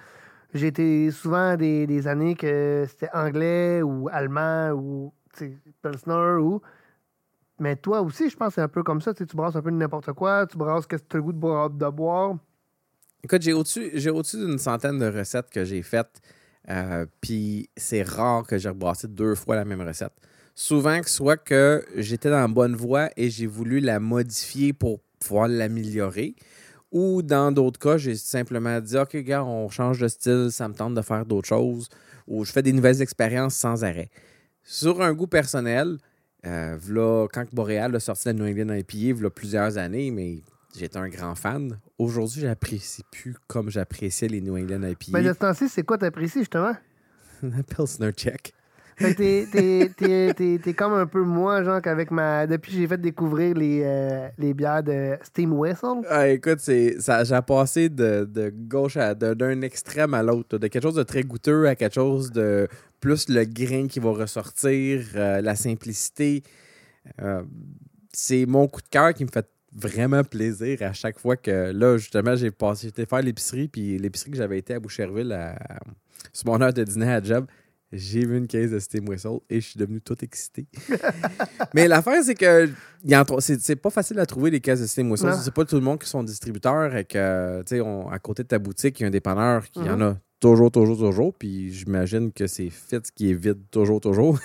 J'ai 0.53 1.11
souvent 1.11 1.57
des, 1.57 1.87
des 1.87 2.07
années 2.07 2.37
que 2.37 2.85
c'était 2.89 3.11
anglais 3.13 3.83
ou 3.83 4.09
allemand 4.13 4.71
ou 4.71 5.13
Pilsner 5.83 6.37
ou. 6.39 6.63
Mais 7.59 7.77
toi 7.77 8.03
aussi, 8.03 8.31
je 8.31 8.37
pense 8.37 8.49
que 8.49 8.55
c'est 8.55 8.61
un 8.61 8.69
peu 8.69 8.83
comme 8.83 9.01
ça. 9.01 9.15
Tu 9.15 9.25
brasses 9.35 9.57
un 9.57 9.63
peu 9.63 9.71
n'importe 9.71 10.13
quoi, 10.13 10.47
tu 10.47 10.57
brasses 10.57 10.87
qu'est-ce 10.87 11.03
que 11.03 11.09
tu 11.09 11.17
as 11.17 11.19
le 11.19 11.25
goût 11.25 11.33
de 11.33 11.89
boire. 11.91 12.37
Écoute, 13.23 13.43
j'ai 13.43 13.53
au-dessus 13.53 14.37
d'une 14.39 14.59
centaine 14.59 14.99
de 14.99 15.07
recettes 15.07 15.51
que 15.51 15.65
j'ai 15.65 15.83
faites. 15.83 16.21
Euh, 16.71 17.07
Puis 17.21 17.69
c'est 17.77 18.03
rare 18.03 18.47
que 18.47 18.59
j'ai 18.59 18.69
rebrassé 18.69 19.09
deux 19.09 19.35
fois 19.35 19.57
la 19.57 19.65
même 19.65 19.81
recette. 19.81 20.13
Souvent 20.55 21.01
que 21.01 21.11
soit 21.11 21.37
que 21.37 21.85
j'étais 21.97 22.31
dans 22.31 22.39
la 22.41 22.49
bonne 22.49 22.77
voie 22.77 23.11
et 23.17 23.29
j'ai 23.29 23.47
voulu 23.47 23.81
la 23.81 23.99
modifier 23.99 24.73
pour 24.73 25.01
pouvoir 25.19 25.49
l'améliorer. 25.49 26.37
Ou 26.93 27.23
dans 27.23 27.51
d'autres 27.51 27.81
cas, 27.81 27.97
j'ai 27.97 28.15
simplement 28.15 28.81
dit 28.81 28.97
OK, 28.97 29.17
gars, 29.17 29.45
on 29.45 29.69
change 29.69 29.99
de 29.99 30.07
style, 30.07 30.49
ça 30.51 30.69
me 30.69 30.75
tente 30.75 30.95
de 30.95 31.03
faire 31.03 31.27
d'autres 31.27 31.49
choses. 31.49 31.89
Ou 32.29 32.45
je 32.45 32.53
fais 32.53 32.63
des 32.63 32.73
nouvelles 32.73 33.03
expériences 33.03 33.57
sans 33.57 33.83
arrêt. 33.83 34.11
Sur 34.63 35.03
un 35.03 35.13
goût 35.13 35.27
personnel, 35.27 35.99
euh, 36.47 37.27
quand 37.33 37.45
Boréal 37.53 37.95
a 37.97 38.01
sorti 38.01 38.29
la 38.29 38.35
New 38.35 38.47
England 38.47 38.75
IPA, 38.75 38.97
il 38.97 39.23
y 39.23 39.27
a 39.27 39.31
plusieurs 39.31 39.77
années, 39.77 40.11
mais 40.11 40.39
j'étais 40.77 40.97
un 40.99 41.09
grand 41.09 41.35
fan. 41.35 41.79
Aujourd'hui, 41.99 42.41
j'apprécie 42.43 43.03
plus 43.11 43.35
comme 43.47 43.71
j'appréciais 43.71 44.29
les 44.29 44.41
New 44.41 44.57
England 44.57 44.83
IPA. 44.83 45.07
Ben, 45.13 45.23
de 45.25 45.33
ce 45.33 45.39
temps-ci, 45.39 45.69
c'est 45.69 45.83
quoi 45.85 45.99
t'apprécies, 45.99 46.41
justement? 46.41 46.75
La 47.43 47.63
Pilsner 47.63 48.11
Check. 48.13 48.53
Fait 48.97 49.13
que 49.13 49.19
t'es- 49.19 49.47
t'es- 49.51 49.89
t'es- 49.97 50.35
t'es- 50.35 50.59
t'es 50.63 50.73
comme 50.75 50.93
un 50.95 51.07
peu 51.07 51.23
moi, 51.25 51.65
genre, 51.65 51.83
qu'avec 51.83 52.13
ma. 52.13 52.47
Depuis 52.47 52.71
que 52.73 52.79
j'ai 52.79 52.87
fait 52.87 53.01
découvrir 53.01 53.55
les, 53.57 53.83
euh, 53.83 54.29
les 54.39 54.55
bières 54.55 54.85
de 54.85 55.17
Steam 55.23 55.53
Whistle. 55.53 56.03
Ah, 56.09 56.29
écoute, 56.29 56.61
c'est, 56.61 57.01
ça, 57.01 57.25
j'ai 57.25 57.41
passé 57.45 57.89
de, 57.89 58.25
de 58.31 58.51
gauche 58.55 58.97
à 58.97 59.15
de- 59.15 59.35
d'un 59.35 59.63
extrême 59.63 60.15
à 60.15 60.23
l'autre, 60.23 60.59
de 60.59 60.69
quelque 60.69 60.83
chose 60.85 60.95
de 60.95 61.03
très 61.03 61.25
goûteux 61.25 61.67
à 61.67 61.75
quelque 61.75 61.95
chose 61.95 62.31
de 62.31 62.69
plus 63.01 63.29
le 63.29 63.45
grain 63.45 63.89
qui 63.89 63.99
va 63.99 64.11
ressortir, 64.13 65.05
euh, 65.17 65.41
la 65.41 65.57
simplicité. 65.57 66.45
Euh, 67.21 67.43
c'est 68.13 68.47
mon 68.47 68.69
coup 68.69 68.81
de 68.81 68.89
cœur 68.89 69.13
qui 69.13 69.25
me 69.25 69.31
fait 69.31 69.47
vraiment 69.75 70.23
plaisir 70.23 70.83
à 70.83 70.93
chaque 70.93 71.19
fois 71.19 71.37
que 71.37 71.73
là, 71.73 71.97
justement, 71.97 72.37
j'ai 72.37 72.51
passé, 72.51 72.89
j'étais 72.89 73.07
faire 73.07 73.23
l'épicerie, 73.23 73.69
puis 73.69 73.99
l'épicerie 73.99 74.31
que 74.31 74.37
j'avais 74.37 74.59
été 74.59 74.75
à 74.75 74.81
Boucherville, 74.81 75.33
à, 75.33 75.59
sur 76.33 76.47
mon 76.47 76.61
heure 76.61 76.73
de 76.73 76.85
dîner 76.85 77.13
à 77.13 77.23
job, 77.23 77.47
j'ai 77.93 78.27
vu 78.27 78.37
une 78.39 78.47
caisse 78.47 78.71
de 78.71 78.79
Steam 78.79 79.09
Whistle 79.09 79.39
et 79.49 79.61
je 79.61 79.69
suis 79.69 79.79
devenu 79.79 80.01
tout 80.01 80.17
excité. 80.23 80.67
Mais 81.75 81.87
l'affaire, 81.87 82.23
c'est 82.25 82.35
que 82.35 82.69
c'est 83.39 83.77
pas 83.77 83.91
facile 83.91 84.19
à 84.19 84.27
trouver 84.27 84.51
les 84.51 84.61
caisses 84.61 84.81
de 84.81 84.87
Steam 84.87 85.11
Whistle. 85.11 85.33
C'est 85.43 85.55
pas 85.55 85.65
tout 85.65 85.77
le 85.77 85.83
monde 85.83 86.01
qui 86.01 86.09
sont 86.09 86.23
distributeurs 86.23 86.95
et 86.97 87.05
que, 87.05 87.63
tu 87.63 87.77
sais, 87.77 87.83
à 88.11 88.19
côté 88.19 88.43
de 88.43 88.49
ta 88.49 88.59
boutique, 88.59 88.99
il 88.99 89.03
y 89.03 89.05
a 89.05 89.09
un 89.09 89.13
dépanneur 89.13 89.71
qui 89.71 89.81
en 89.81 89.99
mm-hmm. 89.99 90.13
a 90.13 90.17
toujours, 90.41 90.71
toujours, 90.71 90.99
toujours. 90.99 91.35
Puis 91.35 91.73
j'imagine 91.73 92.33
que 92.33 92.47
c'est 92.47 92.69
Fit 92.69 93.01
qui 93.15 93.31
est 93.31 93.35
vide 93.35 93.63
toujours, 93.71 94.01
toujours. 94.01 94.39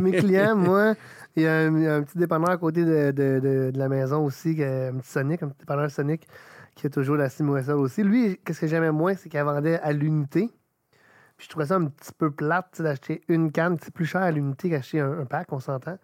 mes 0.00 0.12
clients, 0.12 0.56
moi, 0.56 0.94
il 1.36 1.42
y, 1.42 1.46
a 1.46 1.66
un, 1.66 2.02
petit 2.02 2.18
dépanneur 2.18 2.50
à 2.50 2.56
côté 2.56 2.84
de, 2.84 3.72
la 3.74 3.88
maison 3.88 4.24
aussi, 4.24 4.50
un 4.62 4.96
petit 4.98 5.10
Sonic, 5.10 5.42
un 5.42 5.48
petit 5.48 5.60
dépanneur 5.60 5.90
Sonic 5.90 6.26
qui 6.74 6.86
a 6.86 6.90
toujours 6.90 7.16
la 7.16 7.28
Whistle 7.40 7.72
aussi. 7.72 8.02
Lui, 8.02 8.38
qu'est-ce 8.44 8.60
que 8.60 8.66
j'aimais 8.66 8.92
moins, 8.92 9.14
c'est 9.14 9.28
qu'il 9.28 9.40
vendait 9.42 9.78
à 9.80 9.92
l'unité. 9.92 10.50
Puis 11.36 11.46
je 11.46 11.48
trouvais 11.50 11.66
ça 11.66 11.76
un 11.76 11.86
petit 11.86 12.12
peu 12.16 12.30
plate 12.30 12.80
d'acheter 12.80 13.22
une 13.28 13.52
canne. 13.52 13.76
C'est 13.82 13.92
plus 13.92 14.06
cher 14.06 14.22
à 14.22 14.30
l'unité 14.30 14.70
qu'acheter 14.70 15.00
un, 15.00 15.24
pack, 15.24 15.52
on 15.52 15.60
s'entend. 15.60 15.98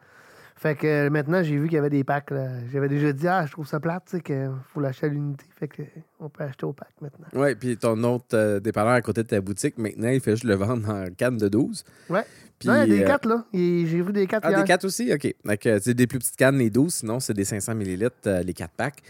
Fait 0.59 0.75
que 0.75 0.87
euh, 0.87 1.11
maintenant, 1.11 1.43
j'ai 1.43 1.59
vu 1.59 1.67
qu'il 1.67 1.75
y 1.75 1.79
avait 1.79 1.91
des 1.91 2.05
packs. 2.05 2.33
J'avais 2.73 2.89
déjà 2.89 3.13
dit, 3.13 3.29
ah, 3.29 3.45
je 3.45 3.53
trouve 3.53 3.67
ça 3.67 3.79
plate, 3.79 4.05
tu 4.07 4.17
sais, 4.17 4.23
qu'il 4.23 4.51
faut 4.73 4.81
l'acheter 4.81 5.07
à 5.07 5.09
l'unité. 5.11 5.45
Fait 5.55 5.69
que 5.69 5.83
on 6.19 6.31
peut 6.31 6.45
acheter 6.45 6.65
au 6.65 6.73
pack 6.73 6.93
maintenant. 7.03 7.27
Oui, 7.35 7.55
puis 7.55 7.77
ton 7.77 8.03
autre 8.05 8.35
euh, 8.35 8.61
dépanneur 8.61 8.93
à 8.93 9.03
côté 9.03 9.23
de 9.23 9.29
ta 9.29 9.41
boutique, 9.43 9.77
maintenant, 9.77 10.09
il 10.09 10.21
fait 10.21 10.33
juste 10.33 10.45
le 10.45 10.55
vendre 10.55 10.89
en 10.89 11.05
canne 11.15 11.37
de 11.37 11.49
12. 11.49 11.85
Ouais. 12.09 12.25
Puis, 12.59 12.69
non, 12.69 12.83
il 12.83 12.93
y 12.93 12.95
a 12.95 12.99
des 12.99 13.05
4, 13.05 13.27
euh, 13.27 13.29
là. 13.29 13.45
J'ai 13.53 14.03
vu 14.03 14.13
des 14.13 14.27
4 14.27 14.43
Ah, 14.45 14.61
des 14.61 14.67
4 14.67 14.85
aussi? 14.85 15.13
OK. 15.13 15.35
Donc, 15.45 15.59
c'est 15.63 15.95
des 15.95 16.07
plus 16.07 16.19
petites 16.19 16.37
cannes, 16.37 16.59
les 16.59 16.71
12. 16.71 16.95
Sinon, 16.95 17.21
c'est 17.21 17.35
des 17.35 17.45
500 17.45 17.73
ml, 17.73 18.11
les 18.45 18.55
4 18.55 18.71
packs. 18.77 19.03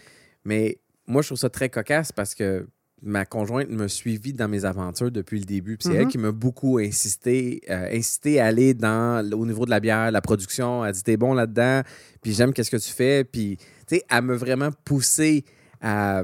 Mais 0.45 0.79
moi, 1.07 1.23
je 1.23 1.29
trouve 1.29 1.39
ça 1.39 1.51
très 1.51 1.69
cocasse 1.69 2.13
parce 2.13 2.35
que 2.35 2.67
ma 3.03 3.25
conjointe 3.25 3.69
me 3.69 3.89
suivit 3.89 4.33
dans 4.33 4.49
mes 4.49 4.65
aventures 4.65 5.11
depuis 5.11 5.39
le 5.39 5.45
début. 5.45 5.77
c'est 5.81 5.95
elle 5.95 6.05
mhm. 6.05 6.09
qui 6.09 6.19
m'a 6.19 6.33
beaucoup 6.33 6.79
insisté, 6.79 7.61
euh, 7.71 7.89
incité 7.93 8.41
à 8.41 8.47
aller 8.47 8.75
dans, 8.75 9.25
au 9.33 9.47
niveau 9.47 9.65
de 9.65 9.71
la 9.71 9.81
bière, 9.81 10.11
la 10.11 10.21
production. 10.21 10.85
Elle 10.85 10.93
dit 10.93 11.03
T'es 11.03 11.17
bon 11.17 11.35
là-dedans, 11.35 11.83
puis 12.23 12.33
j'aime 12.33 12.53
qu'est-ce 12.53 12.71
que 12.71 12.77
tu 12.77 12.91
fais. 12.91 13.25
Puis, 13.25 13.57
tu 13.87 13.97
sais, 13.97 14.03
elle 14.11 14.23
m'a 14.23 14.35
vraiment 14.35 14.71
poussé 14.85 15.45
à, 15.81 16.23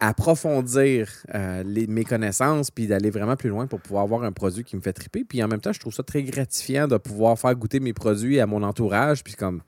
approfondir 0.00 1.08
euh, 1.34 1.62
mes 1.66 2.04
connaissances, 2.04 2.70
puis 2.70 2.86
d'aller 2.86 3.10
vraiment 3.10 3.36
plus 3.36 3.48
loin 3.48 3.66
pour 3.66 3.80
pouvoir 3.80 4.02
avoir 4.02 4.24
un 4.24 4.32
produit 4.32 4.64
qui 4.64 4.76
me 4.76 4.80
fait 4.80 4.92
triper. 4.92 5.24
Puis 5.24 5.42
en 5.42 5.48
même 5.48 5.60
temps, 5.60 5.72
je 5.72 5.80
trouve 5.80 5.94
ça 5.94 6.02
très 6.02 6.22
gratifiant 6.22 6.88
de 6.88 6.96
pouvoir 6.96 7.38
faire 7.38 7.54
goûter 7.54 7.78
mes 7.78 7.92
produits 7.92 8.40
à 8.40 8.46
mon 8.46 8.62
entourage. 8.62 9.22
Puis 9.22 9.34
comme. 9.34 9.62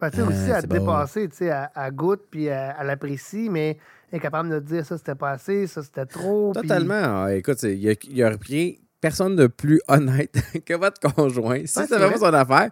Ben, 0.00 0.10
tu 0.10 0.16
sais, 0.16 0.22
aussi 0.22 0.50
à 0.50 0.62
te 0.62 0.66
dépasser, 0.66 1.28
tu 1.28 1.36
sais, 1.36 1.50
à, 1.50 1.90
goûte, 1.90 2.22
puis 2.30 2.48
à 2.48 2.82
l'apprécier, 2.84 3.48
mais 3.48 3.78
est 4.14 4.20
capable 4.20 4.48
de 4.48 4.60
dire 4.60 4.86
ça 4.86 4.96
c'était 4.96 5.14
pas 5.14 5.32
assez, 5.32 5.66
ça 5.66 5.82
c'était 5.82 6.06
trop. 6.06 6.52
Totalement. 6.54 7.24
Ah, 7.24 7.34
écoute, 7.34 7.62
il 7.62 7.96
n'y 8.12 8.22
a, 8.22 8.28
rien 8.28 8.72
personne 9.00 9.36
de 9.36 9.46
plus 9.46 9.80
honnête 9.88 10.36
que 10.64 10.74
votre 10.74 11.00
conjoint. 11.00 11.60
Si 11.60 11.66
c'est 11.66 11.88
vraiment 11.88 12.16
son 12.16 12.34
affaire, 12.34 12.70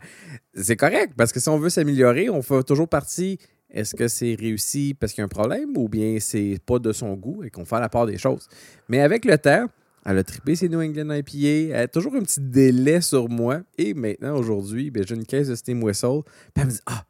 c'est 0.55 0.77
correct. 0.77 1.15
Parce 1.17 1.33
que 1.33 1.41
si 1.41 1.49
on 1.49 1.59
veut 1.59 1.71
s'améliorer, 1.71 2.31
on 2.31 2.43
fait 2.43 2.63
toujours 2.63 2.89
partie. 2.89 3.39
Est-ce 3.73 3.95
que 3.95 4.07
c'est 4.07 4.37
réussi 4.39 4.95
parce 4.99 5.13
qu'il 5.13 5.23
y 5.23 5.23
a 5.23 5.25
un 5.25 5.29
problème 5.29 5.77
ou 5.77 5.89
bien 5.89 6.19
c'est 6.21 6.59
pas 6.65 6.79
de 6.79 6.93
son 6.93 7.15
goût 7.15 7.43
et 7.43 7.51
qu'on 7.51 7.65
fait 7.65 7.81
la 7.81 7.89
part 7.89 8.07
des 8.07 8.19
choses? 8.19 8.49
Mais 8.89 9.01
avec 9.01 9.25
le 9.25 9.39
temps, 9.39 9.67
elle 10.05 10.19
a 10.19 10.25
trippé 10.25 10.57
ses 10.57 10.69
New 10.69 10.81
England 10.81 11.11
IPA. 11.11 11.75
Elle 11.75 11.83
a 11.83 11.89
toujours 11.89 12.15
un 12.15 12.21
petit 12.21 12.41
délai 12.41 13.01
sur 13.01 13.29
moi. 13.29 13.63
Et 13.79 13.95
maintenant, 13.95 14.37
aujourd'hui, 14.37 14.91
ben, 14.91 15.05
j'ai 15.07 15.15
une 15.15 15.25
caisse 15.25 15.49
de 15.49 15.55
Steam 15.55 15.83
Whistle. 15.83 16.23
Puis 16.23 16.63
elle 16.63 16.67
me 16.67 16.71
dit 16.71 16.81
Ah, 16.87 17.05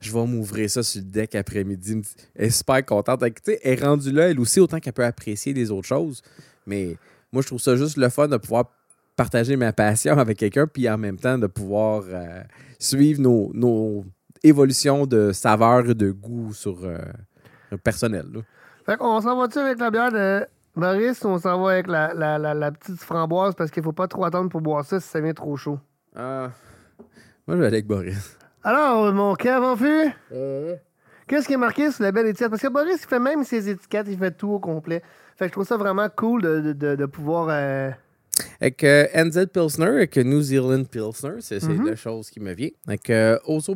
je 0.00 0.12
vais 0.12 0.26
m'ouvrir 0.26 0.68
ça 0.68 0.82
sur 0.82 1.00
le 1.00 1.06
deck 1.06 1.34
après-midi. 1.34 2.02
Elle 2.34 2.46
est 2.46 2.50
super 2.50 2.84
contente. 2.84 3.22
Elle 3.22 3.58
est 3.62 3.82
rendue 3.82 4.12
là, 4.12 4.28
elle 4.28 4.40
aussi, 4.40 4.60
autant 4.60 4.80
qu'elle 4.80 4.92
peut 4.92 5.04
apprécier 5.04 5.54
les 5.54 5.70
autres 5.70 5.88
choses. 5.88 6.22
Mais 6.66 6.96
moi, 7.32 7.42
je 7.42 7.46
trouve 7.46 7.60
ça 7.60 7.76
juste 7.76 7.96
le 7.96 8.08
fun 8.08 8.28
de 8.28 8.36
pouvoir 8.36 8.70
partager 9.16 9.56
ma 9.56 9.72
passion 9.72 10.18
avec 10.18 10.38
quelqu'un, 10.38 10.66
puis 10.66 10.88
en 10.88 10.98
même 10.98 11.18
temps 11.18 11.38
de 11.38 11.46
pouvoir 11.46 12.04
euh, 12.08 12.42
suivre 12.78 13.20
nos, 13.20 14.04
évolutions 14.42 15.06
de 15.06 15.32
saveur 15.32 15.90
et 15.90 15.94
de 15.94 16.10
goût 16.10 16.52
sur 16.52 16.84
euh, 16.84 16.98
le 17.70 17.78
personnel. 17.78 18.26
Fait 18.84 18.96
qu'on 18.96 19.20
s'en 19.20 19.36
va-tu 19.36 19.58
avec 19.58 19.78
la 19.78 19.90
bière 19.90 20.12
de 20.12 20.46
Boris 20.74 21.22
ou 21.24 21.28
on 21.28 21.38
s'en 21.38 21.62
va 21.62 21.72
avec 21.72 21.86
la, 21.86 22.72
petite 22.72 23.00
framboise 23.00 23.54
parce 23.54 23.70
qu'il 23.70 23.82
faut 23.82 23.92
pas 23.92 24.08
trop 24.08 24.24
attendre 24.24 24.48
pour 24.48 24.60
boire 24.60 24.84
ça 24.84 25.00
si 25.00 25.08
ça 25.08 25.20
vient 25.20 25.34
trop 25.34 25.56
chaud? 25.56 25.78
Ah, 26.16 26.50
moi, 27.46 27.56
je 27.56 27.60
vais 27.60 27.66
aller 27.66 27.76
avec 27.76 27.86
Boris. 27.86 28.38
Alors, 28.64 29.12
mon 29.12 29.34
cave 29.34 29.62
en 29.62 29.76
fût, 29.76 30.12
qu'est-ce 31.26 31.46
qui 31.46 31.54
est 31.54 31.58
marqué 31.58 31.90
sur 31.90 32.04
la 32.04 32.12
belle 32.12 32.26
étiquette? 32.26 32.50
Parce 32.50 32.62
que 32.62 32.68
Boris, 32.68 33.02
il 33.02 33.08
fait 33.08 33.18
même 33.18 33.44
ses 33.44 33.68
étiquettes, 33.68 34.06
il 34.08 34.18
fait 34.18 34.30
tout 34.32 34.50
au 34.50 34.58
complet. 34.58 35.02
Fait 35.36 35.46
que 35.46 35.48
je 35.48 35.52
trouve 35.52 35.66
ça 35.66 35.76
vraiment 35.76 36.08
cool 36.14 36.42
de, 36.42 37.06
pouvoir. 37.06 37.48
Euh, 37.50 37.90
avec 38.60 38.84
euh, 38.84 39.06
NZ 39.14 39.46
Pilsner, 39.52 39.86
avec 39.86 40.16
New 40.16 40.42
Zealand 40.42 40.84
Pilsner, 40.84 41.36
c'est 41.40 41.62
mm-hmm. 41.62 41.86
la 41.86 41.96
chose 41.96 42.30
qui 42.30 42.40
me 42.40 42.52
vient. 42.52 42.70
Avec 42.86 43.10
euh, 43.10 43.38
Oso 43.46 43.74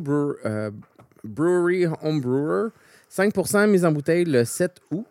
Brewery 1.23 1.87
Homebrewer, 2.01 2.69
5% 3.11 3.67
mise 3.67 3.85
en 3.85 3.91
bouteille 3.91 4.25
le 4.25 4.45
7 4.45 4.71
août. 4.91 5.05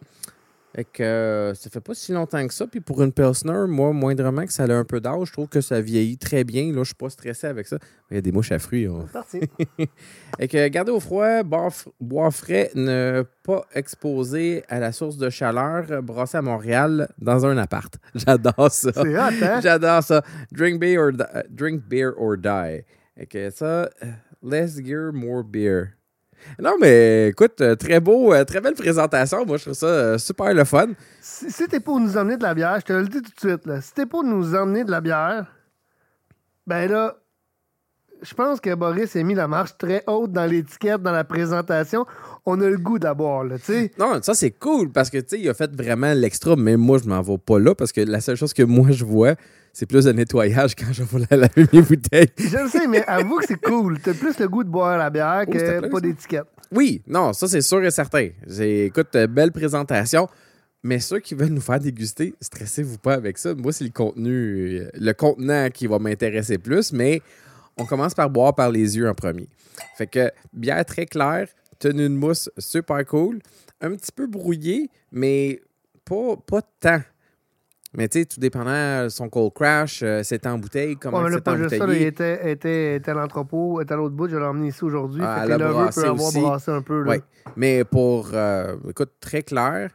Fait 0.77 0.85
que 0.85 1.03
euh, 1.03 1.55
ça 1.55 1.70
fait 1.70 1.81
pas 1.81 1.95
si 1.95 2.12
longtemps 2.12 2.47
que 2.47 2.53
ça. 2.53 2.66
Puis 2.66 2.81
pour 2.81 3.03
une 3.03 3.11
Pilsner, 3.11 3.64
moi, 3.66 3.95
moindrement 3.95 4.45
que 4.45 4.53
ça 4.53 4.64
a 4.64 4.72
un 4.74 4.85
peu 4.85 5.01
d'âge, 5.01 5.29
je 5.29 5.33
trouve 5.33 5.49
que 5.49 5.62
ça 5.62 5.81
vieillit 5.81 6.18
très 6.18 6.45
bien. 6.45 6.70
Là, 6.70 6.81
je 6.81 6.89
suis 6.89 6.95
pas 6.95 7.09
stressé 7.09 7.47
avec 7.47 7.66
ça. 7.66 7.79
Il 8.11 8.16
y 8.16 8.18
a 8.18 8.20
des 8.20 8.31
mouches 8.31 8.53
à 8.53 8.59
fruits. 8.59 8.87
Parti. 9.11 9.41
Et 10.39 10.49
que 10.49 10.68
garder 10.68 10.93
au 10.93 11.01
froid, 11.01 11.43
boire, 11.43 12.31
frais, 12.31 12.70
ne 12.74 13.24
pas 13.43 13.64
exposer 13.74 14.64
à 14.68 14.79
la 14.79 14.93
source 14.93 15.16
de 15.16 15.31
chaleur, 15.31 16.03
brasser 16.03 16.37
à 16.37 16.43
Montréal 16.43 17.09
dans 17.18 17.47
un 17.47 17.57
appart. 17.57 17.97
J'adore 18.14 18.70
ça. 18.70 18.91
C'est 18.93 19.16
hot, 19.16 19.45
hein? 19.45 19.61
J'adore 19.62 20.03
ça. 20.03 20.22
Drink 20.53 20.79
beer 20.79 20.99
or, 20.99 21.12
drink 21.49 21.89
beer 21.89 22.12
or 22.18 22.37
die. 22.37 22.85
Et 23.16 23.24
que 23.24 23.49
ça, 23.49 23.89
less 24.43 24.79
gear, 24.79 25.11
more 25.11 25.43
beer. 25.43 25.95
Non, 26.59 26.74
mais 26.80 27.28
écoute, 27.28 27.61
euh, 27.61 27.74
très 27.76 28.01
beau, 28.01 28.32
euh, 28.32 28.44
très 28.44 28.61
belle 28.61 28.74
présentation. 28.74 29.44
Moi, 29.44 29.57
je 29.59 29.62
trouve 29.64 29.74
ça 29.74 29.86
euh, 29.86 30.18
super 30.18 30.53
le 30.55 30.64
fun. 30.64 30.88
Si, 31.20 31.51
si 31.51 31.68
t'es 31.68 31.80
pour 31.80 32.01
nous 32.01 32.16
emmener 32.16 32.36
de 32.36 32.42
la 32.42 32.55
bière, 32.55 32.78
je 32.80 32.86
te 32.86 32.92
le 32.92 33.07
dis 33.07 33.22
tout 33.22 33.32
de 33.32 33.51
suite, 33.51 33.66
là, 33.66 33.80
si 33.80 33.92
t'es 33.92 34.07
pour 34.07 34.24
nous 34.24 34.55
emmener 34.55 34.84
de 34.84 34.90
la 34.90 35.01
bière, 35.01 35.47
ben 36.66 36.90
là, 36.90 37.16
je 38.22 38.34
pense 38.34 38.61
que 38.61 38.74
Boris 38.74 39.14
a 39.14 39.22
mis 39.22 39.34
la 39.34 39.47
marche 39.47 39.76
très 39.78 40.03
haute 40.07 40.32
dans 40.32 40.47
l'étiquette, 40.47 41.03
dans 41.03 41.12
la 41.12 41.24
présentation. 41.24 42.07
On 42.47 42.61
a 42.61 42.68
le 42.68 42.78
goût 42.78 42.99
d'abord, 42.99 43.44
là, 43.44 43.59
tu 43.59 43.64
sais. 43.64 43.92
Non, 43.99 44.20
ça, 44.22 44.34
c'est 44.34 44.53
cool 44.53 44.90
parce 44.90 45.11
que, 45.11 45.18
tu 45.18 45.28
sais, 45.28 45.40
il 45.40 45.49
a 45.49 45.55
fait 45.55 45.70
vraiment 45.74 46.12
l'extra, 46.14 46.57
mais 46.57 46.76
moi, 46.76 46.99
je 47.03 47.09
m'en 47.09 47.20
vais 47.20 47.38
pas 47.38 47.59
là 47.59 47.74
parce 47.74 47.92
que 47.92 48.01
la 48.01 48.20
seule 48.20 48.36
chose 48.36 48.55
que 48.55 48.62
moi, 48.62 48.90
je 48.90 49.05
vois, 49.05 49.34
c'est 49.77 49.85
plus 49.85 50.07
de 50.07 50.12
nettoyage 50.12 50.74
quand 50.74 50.91
je 50.91 51.03
vais 51.03 51.27
la 51.31 51.37
laver 51.37 51.66
mes 51.70 51.83
bouteilles. 51.83 52.31
Je 52.39 52.57
le 52.57 52.68
sais, 52.70 52.87
mais 52.87 53.05
avoue 53.07 53.37
que 53.37 53.47
c'est 53.47 53.61
cool. 53.61 53.99
T'as 54.01 54.14
plus 54.14 54.39
le 54.39 54.49
goût 54.49 54.64
de 54.64 54.70
boire 54.70 54.97
la 54.97 55.11
bière 55.11 55.45
oh, 55.47 55.51
que 55.51 55.89
pas 55.89 56.01
d'étiquette. 56.01 56.47
Oui, 56.72 57.03
non, 57.07 57.35
ça, 57.35 57.47
c'est 57.47 57.61
sûr 57.61 57.85
et 57.85 57.91
certain. 57.91 58.31
Écoute, 58.59 59.14
euh, 59.14 59.27
belle 59.27 59.53
présentation. 59.53 60.29
Mais 60.83 60.99
ceux 60.99 61.18
qui 61.18 61.35
veulent 61.35 61.51
nous 61.51 61.61
faire 61.61 61.79
déguster, 61.79 62.35
stressez-vous 62.41 62.97
pas 62.97 63.12
avec 63.12 63.37
ça. 63.37 63.55
Moi, 63.55 63.70
c'est 63.70 63.85
le 63.85 63.91
contenu, 63.91 64.79
euh, 64.81 64.91
le 64.95 65.12
contenant 65.12 65.68
qui 65.68 65.87
va 65.87 65.99
m'intéresser 65.99 66.57
plus, 66.57 66.95
mais 66.95 67.20
on 67.77 67.85
commence 67.85 68.14
par 68.14 68.31
boire 68.31 68.55
par 68.55 68.70
les 68.70 68.97
yeux 68.97 69.07
en 69.07 69.14
premier. 69.14 69.47
Fait 69.99 70.07
que 70.07 70.31
bière 70.55 70.87
très 70.87 71.05
claire, 71.05 71.49
tenue 71.79 72.09
de 72.09 72.14
mousse 72.14 72.49
super 72.57 73.05
cool, 73.05 73.41
un 73.83 73.91
petit 73.91 74.12
peu 74.12 74.27
brouillé, 74.27 74.89
mais 75.12 75.61
pas, 76.07 76.37
pas 76.47 76.62
tant. 76.81 77.03
Mais 77.97 78.09
tu 78.09 78.18
sais, 78.20 78.24
tout 78.26 78.38
dépendant, 78.38 79.09
son 79.09 79.30
cold 79.30 79.55
crash, 79.55 80.03
euh, 80.03 80.22
c'était 80.22 80.49
en 80.49 80.59
bouteille, 80.59 80.97
comment 80.97 81.22
ouais, 81.22 81.32
c'était 81.32 81.49
en 81.49 81.57
bouteille. 81.57 81.78
Ça, 81.78 81.86
il 81.88 82.03
était, 82.03 82.53
était, 82.53 82.97
était 82.97 83.11
à 83.11 83.14
l'entrepôt, 83.14 83.80
était 83.80 83.94
à 83.94 83.97
l'autre 83.97 84.14
bout, 84.14 84.28
je 84.28 84.36
l'ai 84.36 84.44
emmené 84.44 84.68
ici 84.68 84.84
aujourd'hui. 84.84 85.22
Ah, 85.24 85.40
fait 85.40 85.47
que 85.47 85.49
là, 85.53 85.88
peut 85.94 86.05
avoir 86.05 86.32
brassé 86.32 86.70
un 86.70 86.82
peu. 86.82 87.09
Oui, 87.09 87.16
mais 87.57 87.84
pour, 87.84 88.28
euh, 88.34 88.76
écoute, 88.90 89.12
très 89.18 89.42
clair. 89.42 89.90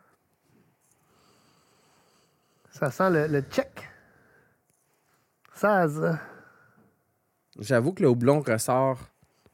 Ça 2.72 2.90
sent 2.90 3.12
le, 3.12 3.28
le 3.28 3.42
check. 3.42 3.88
Ça, 5.54 5.86
J'avoue 7.60 7.94
que 7.94 8.02
le 8.02 8.10
houblon 8.10 8.40
ressort 8.40 8.98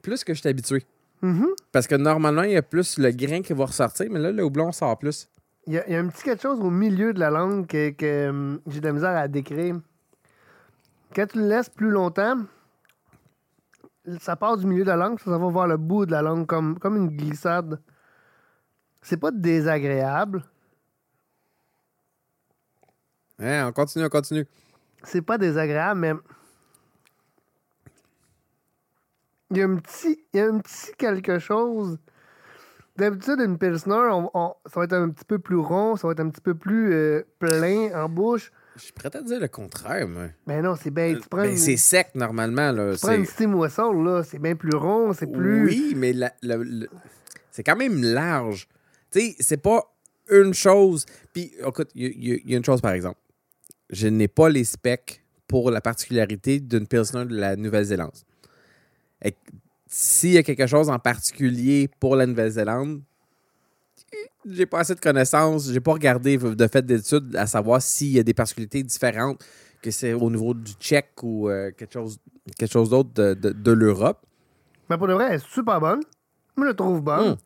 plus 0.00 0.24
que 0.24 0.32
je 0.32 0.40
suis 0.40 0.48
habitué. 0.48 0.86
Mm-hmm. 1.22 1.48
Parce 1.70 1.86
que 1.86 1.96
normalement, 1.96 2.44
il 2.44 2.52
y 2.52 2.56
a 2.56 2.62
plus 2.62 2.96
le 2.96 3.10
grain 3.10 3.42
qui 3.42 3.52
va 3.52 3.66
ressortir, 3.66 4.06
mais 4.10 4.18
là, 4.18 4.32
le 4.32 4.42
houblon 4.42 4.72
sort 4.72 4.96
plus. 4.96 5.28
Il 5.68 5.74
y, 5.74 5.78
a, 5.78 6.00
un 6.00 6.08
petit 6.08 6.22
quelque 6.22 6.40
chose 6.40 6.60
au 6.60 6.70
milieu 6.70 7.12
de 7.12 7.20
la 7.20 7.28
langue 7.28 7.66
que, 7.66 8.28
hum, 8.30 8.58
j'ai 8.68 8.80
de 8.80 8.86
la 8.86 8.92
misère 8.94 9.14
à 9.14 9.28
décrire. 9.28 9.78
Quand 11.14 11.26
tu 11.26 11.40
le 11.40 11.46
laisses 11.46 11.68
plus 11.68 11.90
longtemps, 11.90 12.38
ça 14.18 14.34
part 14.34 14.56
du 14.56 14.64
milieu 14.64 14.84
de 14.84 14.88
la 14.88 14.96
langue, 14.96 15.20
ça, 15.20 15.30
va 15.30 15.36
voir 15.36 15.66
le 15.66 15.76
bout 15.76 16.06
de 16.06 16.12
la 16.12 16.22
langue 16.22 16.46
comme, 16.46 16.78
comme 16.78 16.96
une 16.96 17.10
glissade. 17.14 17.82
C'est 19.02 19.18
pas 19.18 19.30
désagréable. 19.30 20.42
Hein, 23.38 23.66
on 23.68 23.72
continue, 23.72 24.06
on 24.06 24.08
continue. 24.08 24.46
C'est 25.02 25.20
pas 25.20 25.36
désagréable, 25.36 26.00
mais. 26.00 26.12
Il 29.50 29.58
y 29.58 29.60
a 29.60 29.66
un 29.66 29.76
petit, 29.76 30.24
il 30.32 30.40
y 30.40 30.42
a 30.42 30.46
un 30.46 30.60
petit 30.60 30.94
quelque 30.96 31.38
chose 31.38 31.98
D'habitude, 32.98 33.40
une 33.40 33.58
Pilsner, 33.58 34.08
on- 34.10 34.28
on- 34.34 34.54
ça 34.66 34.80
va 34.80 34.84
être 34.84 34.92
un 34.92 35.08
petit 35.10 35.24
peu 35.24 35.38
plus 35.38 35.56
rond, 35.56 35.94
ça 35.96 36.08
va 36.08 36.12
être 36.12 36.20
un 36.20 36.28
petit 36.30 36.40
peu 36.40 36.54
plus 36.56 36.92
euh, 36.92 37.22
plein 37.38 37.90
en 37.94 38.08
bouche. 38.08 38.50
Je 38.76 38.82
suis 38.82 38.92
prêt 38.92 39.08
à 39.14 39.22
dire 39.22 39.40
le 39.40 39.46
contraire, 39.48 40.06
moi. 40.08 40.26
Mais 40.48 40.60
non, 40.60 40.74
c'est 40.74 40.90
bien. 40.90 41.14
Tu 41.14 41.28
prends, 41.28 41.42
Ben, 41.42 41.50
une, 41.52 41.56
c'est 41.56 41.76
sec 41.76 42.08
normalement. 42.16 42.72
Là. 42.72 42.94
tu 42.94 43.00
prends 43.00 43.14
une 43.14 43.24
Steam 43.24 43.54
Whistle, 43.54 44.02
là, 44.04 44.22
c'est 44.24 44.38
bien 44.40 44.56
plus 44.56 44.76
rond, 44.76 45.12
c'est 45.12 45.30
plus. 45.30 45.66
Oui, 45.66 45.94
mais 45.96 46.12
la- 46.12 46.32
c'est 47.52 47.62
quand 47.62 47.76
même 47.76 48.02
large. 48.02 48.68
Tu 49.12 49.20
sais, 49.20 49.36
c'est 49.40 49.56
pas 49.62 49.82
une 50.30 50.52
chose. 50.52 51.06
Puis, 51.32 51.52
écoute, 51.64 51.90
il 51.94 52.06
y, 52.06 52.50
y 52.50 52.54
a 52.54 52.58
une 52.58 52.64
chose 52.64 52.80
par 52.80 52.92
exemple. 52.92 53.18
Je 53.90 54.08
n'ai 54.08 54.28
pas 54.28 54.48
les 54.48 54.64
specs 54.64 55.24
pour 55.46 55.70
la 55.70 55.80
particularité 55.80 56.60
d'une 56.60 56.86
Pilsner 56.88 57.24
de 57.26 57.34
la 57.36 57.54
Nouvelle-Zélande. 57.56 58.12
S'il 59.88 60.32
y 60.32 60.38
a 60.38 60.42
quelque 60.42 60.66
chose 60.66 60.90
en 60.90 60.98
particulier 60.98 61.88
pour 61.98 62.14
la 62.16 62.26
Nouvelle-Zélande, 62.26 63.00
j'ai 64.46 64.66
pas 64.66 64.80
assez 64.80 64.94
de 64.94 65.00
connaissances, 65.00 65.70
j'ai 65.70 65.80
pas 65.80 65.92
regardé 65.92 66.36
de 66.38 66.66
fait 66.68 66.84
d'études 66.84 67.34
à 67.36 67.46
savoir 67.46 67.82
s'il 67.82 68.08
y 68.12 68.18
a 68.18 68.22
des 68.22 68.34
particularités 68.34 68.82
différentes, 68.82 69.44
que 69.82 69.90
c'est 69.90 70.12
au 70.12 70.30
niveau 70.30 70.54
du 70.54 70.72
Tchèque 70.72 71.22
ou 71.22 71.48
euh, 71.48 71.70
quelque 71.76 71.92
chose, 71.92 72.18
quelque 72.56 72.70
chose 72.72 72.90
d'autre 72.90 73.10
de, 73.14 73.34
de- 73.34 73.52
de 73.52 73.72
l'Europe. 73.72 74.24
Mais 74.90 74.96
pour 74.96 75.06
de 75.06 75.12
vrai, 75.12 75.26
elle 75.28 75.34
est 75.36 75.46
super 75.46 75.80
bonne. 75.80 76.00
Moi, 76.56 76.66
je 76.66 76.70
la 76.70 76.74
trouve 76.74 77.00
bonne. 77.02 77.32
Mm. 77.32 77.36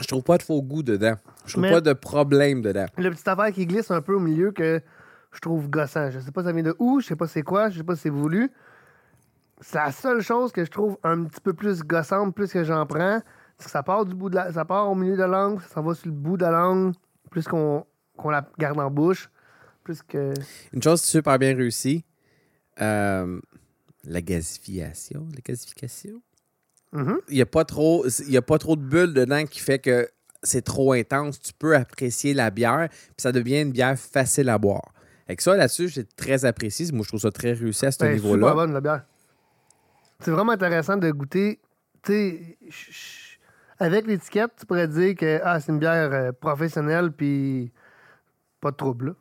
Je 0.00 0.06
trouve 0.06 0.22
pas 0.22 0.38
de 0.38 0.42
faux 0.42 0.62
goût 0.62 0.82
dedans. 0.82 1.14
Je 1.44 1.52
trouve 1.52 1.62
Mais- 1.62 1.70
pas 1.70 1.80
de 1.82 1.92
problème 1.92 2.62
dedans. 2.62 2.86
Le 2.96 3.10
petit 3.10 3.28
affaire 3.28 3.52
qui 3.52 3.66
glisse 3.66 3.90
un 3.90 4.00
peu 4.00 4.14
au 4.14 4.20
milieu 4.20 4.50
que 4.52 4.80
je 5.32 5.40
trouve 5.40 5.68
gossant. 5.68 6.10
Je 6.10 6.18
sais 6.20 6.32
pas 6.32 6.42
ça 6.42 6.52
vient 6.52 6.62
de 6.62 6.74
où, 6.78 7.00
je 7.00 7.06
sais 7.08 7.16
pas 7.16 7.26
c'est 7.28 7.42
quoi, 7.42 7.68
je 7.70 7.78
sais 7.78 7.84
pas 7.84 7.94
si 7.96 8.02
c'est 8.02 8.10
voulu. 8.10 8.50
C'est 9.62 9.78
la 9.78 9.92
seule 9.92 10.20
chose 10.20 10.52
que 10.52 10.64
je 10.64 10.70
trouve 10.70 10.98
un 11.02 11.24
petit 11.24 11.40
peu 11.40 11.52
plus 11.54 11.82
gossante, 11.82 12.34
plus 12.34 12.52
que 12.52 12.64
j'en 12.64 12.84
prends. 12.86 13.20
C'est 13.58 13.66
que 13.66 13.70
ça 13.70 13.82
part 13.82 14.04
du 14.04 14.14
bout 14.14 14.28
de 14.28 14.34
la, 14.36 14.52
ça 14.52 14.64
part 14.64 14.90
au 14.90 14.94
milieu 14.94 15.14
de 15.14 15.20
la 15.20 15.28
langue, 15.28 15.60
ça 15.72 15.80
va 15.80 15.94
sur 15.94 16.06
le 16.08 16.12
bout 16.12 16.36
de 16.36 16.42
la 16.42 16.50
langue, 16.50 16.94
plus 17.30 17.46
qu'on 17.46 17.84
la 18.24 18.46
garde 18.58 18.80
en 18.80 18.90
bouche, 18.90 19.30
plus 19.84 20.02
que. 20.02 20.34
Une 20.72 20.82
chose 20.82 21.00
super 21.02 21.38
bien 21.38 21.54
réussie, 21.54 22.04
euh, 22.80 23.40
la 24.04 24.20
gazification. 24.20 25.26
La 25.34 25.40
gazification? 25.44 26.20
Mhm. 26.92 27.20
Il 27.28 27.34
n'y 27.36 27.42
a, 27.42 27.46
pas 27.46 27.64
trop- 27.64 28.06
il 28.06 28.30
y 28.30 28.36
a 28.36 28.42
pas 28.42 28.58
trop 28.58 28.76
de 28.76 28.82
bulles 28.82 29.14
dedans 29.14 29.44
qui 29.46 29.60
fait 29.60 29.78
que 29.78 30.08
c'est 30.42 30.62
trop 30.62 30.92
intense. 30.92 31.38
Tu 31.40 31.52
peux 31.52 31.76
apprécier 31.76 32.34
la 32.34 32.50
bière, 32.50 32.88
puis 32.90 33.14
ça 33.18 33.30
devient 33.32 33.60
une 33.62 33.70
bière 33.70 33.96
facile 33.98 34.48
à 34.48 34.58
boire. 34.58 34.92
Avec 35.28 35.40
ça, 35.40 35.56
là-dessus, 35.56 35.88
j'ai 35.88 36.04
très 36.04 36.44
apprécié. 36.44 36.90
Moi, 36.92 37.04
je 37.04 37.08
trouve 37.08 37.20
ça 37.20 37.30
très 37.30 37.52
réussi 37.52 37.86
à 37.86 37.92
ce 37.92 37.98
Ben, 38.00 38.12
niveau-là. 38.14 38.52
bonne 38.52 38.72
la 38.72 38.80
bière. 38.80 39.04
C'est 40.22 40.30
vraiment 40.30 40.52
intéressant 40.52 40.96
de 40.96 41.10
goûter. 41.10 41.60
Tu 42.02 42.12
sais, 42.12 42.58
avec 43.78 44.06
l'étiquette, 44.06 44.52
tu 44.58 44.66
pourrais 44.66 44.88
dire 44.88 45.14
que 45.16 45.40
ah, 45.44 45.60
c'est 45.60 45.72
une 45.72 45.78
bière 45.78 46.12
euh, 46.12 46.32
professionnelle, 46.32 47.12
puis 47.12 47.72
pas 48.60 48.70
de 48.70 48.76
trouble. 48.76 49.16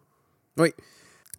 là. 0.58 0.66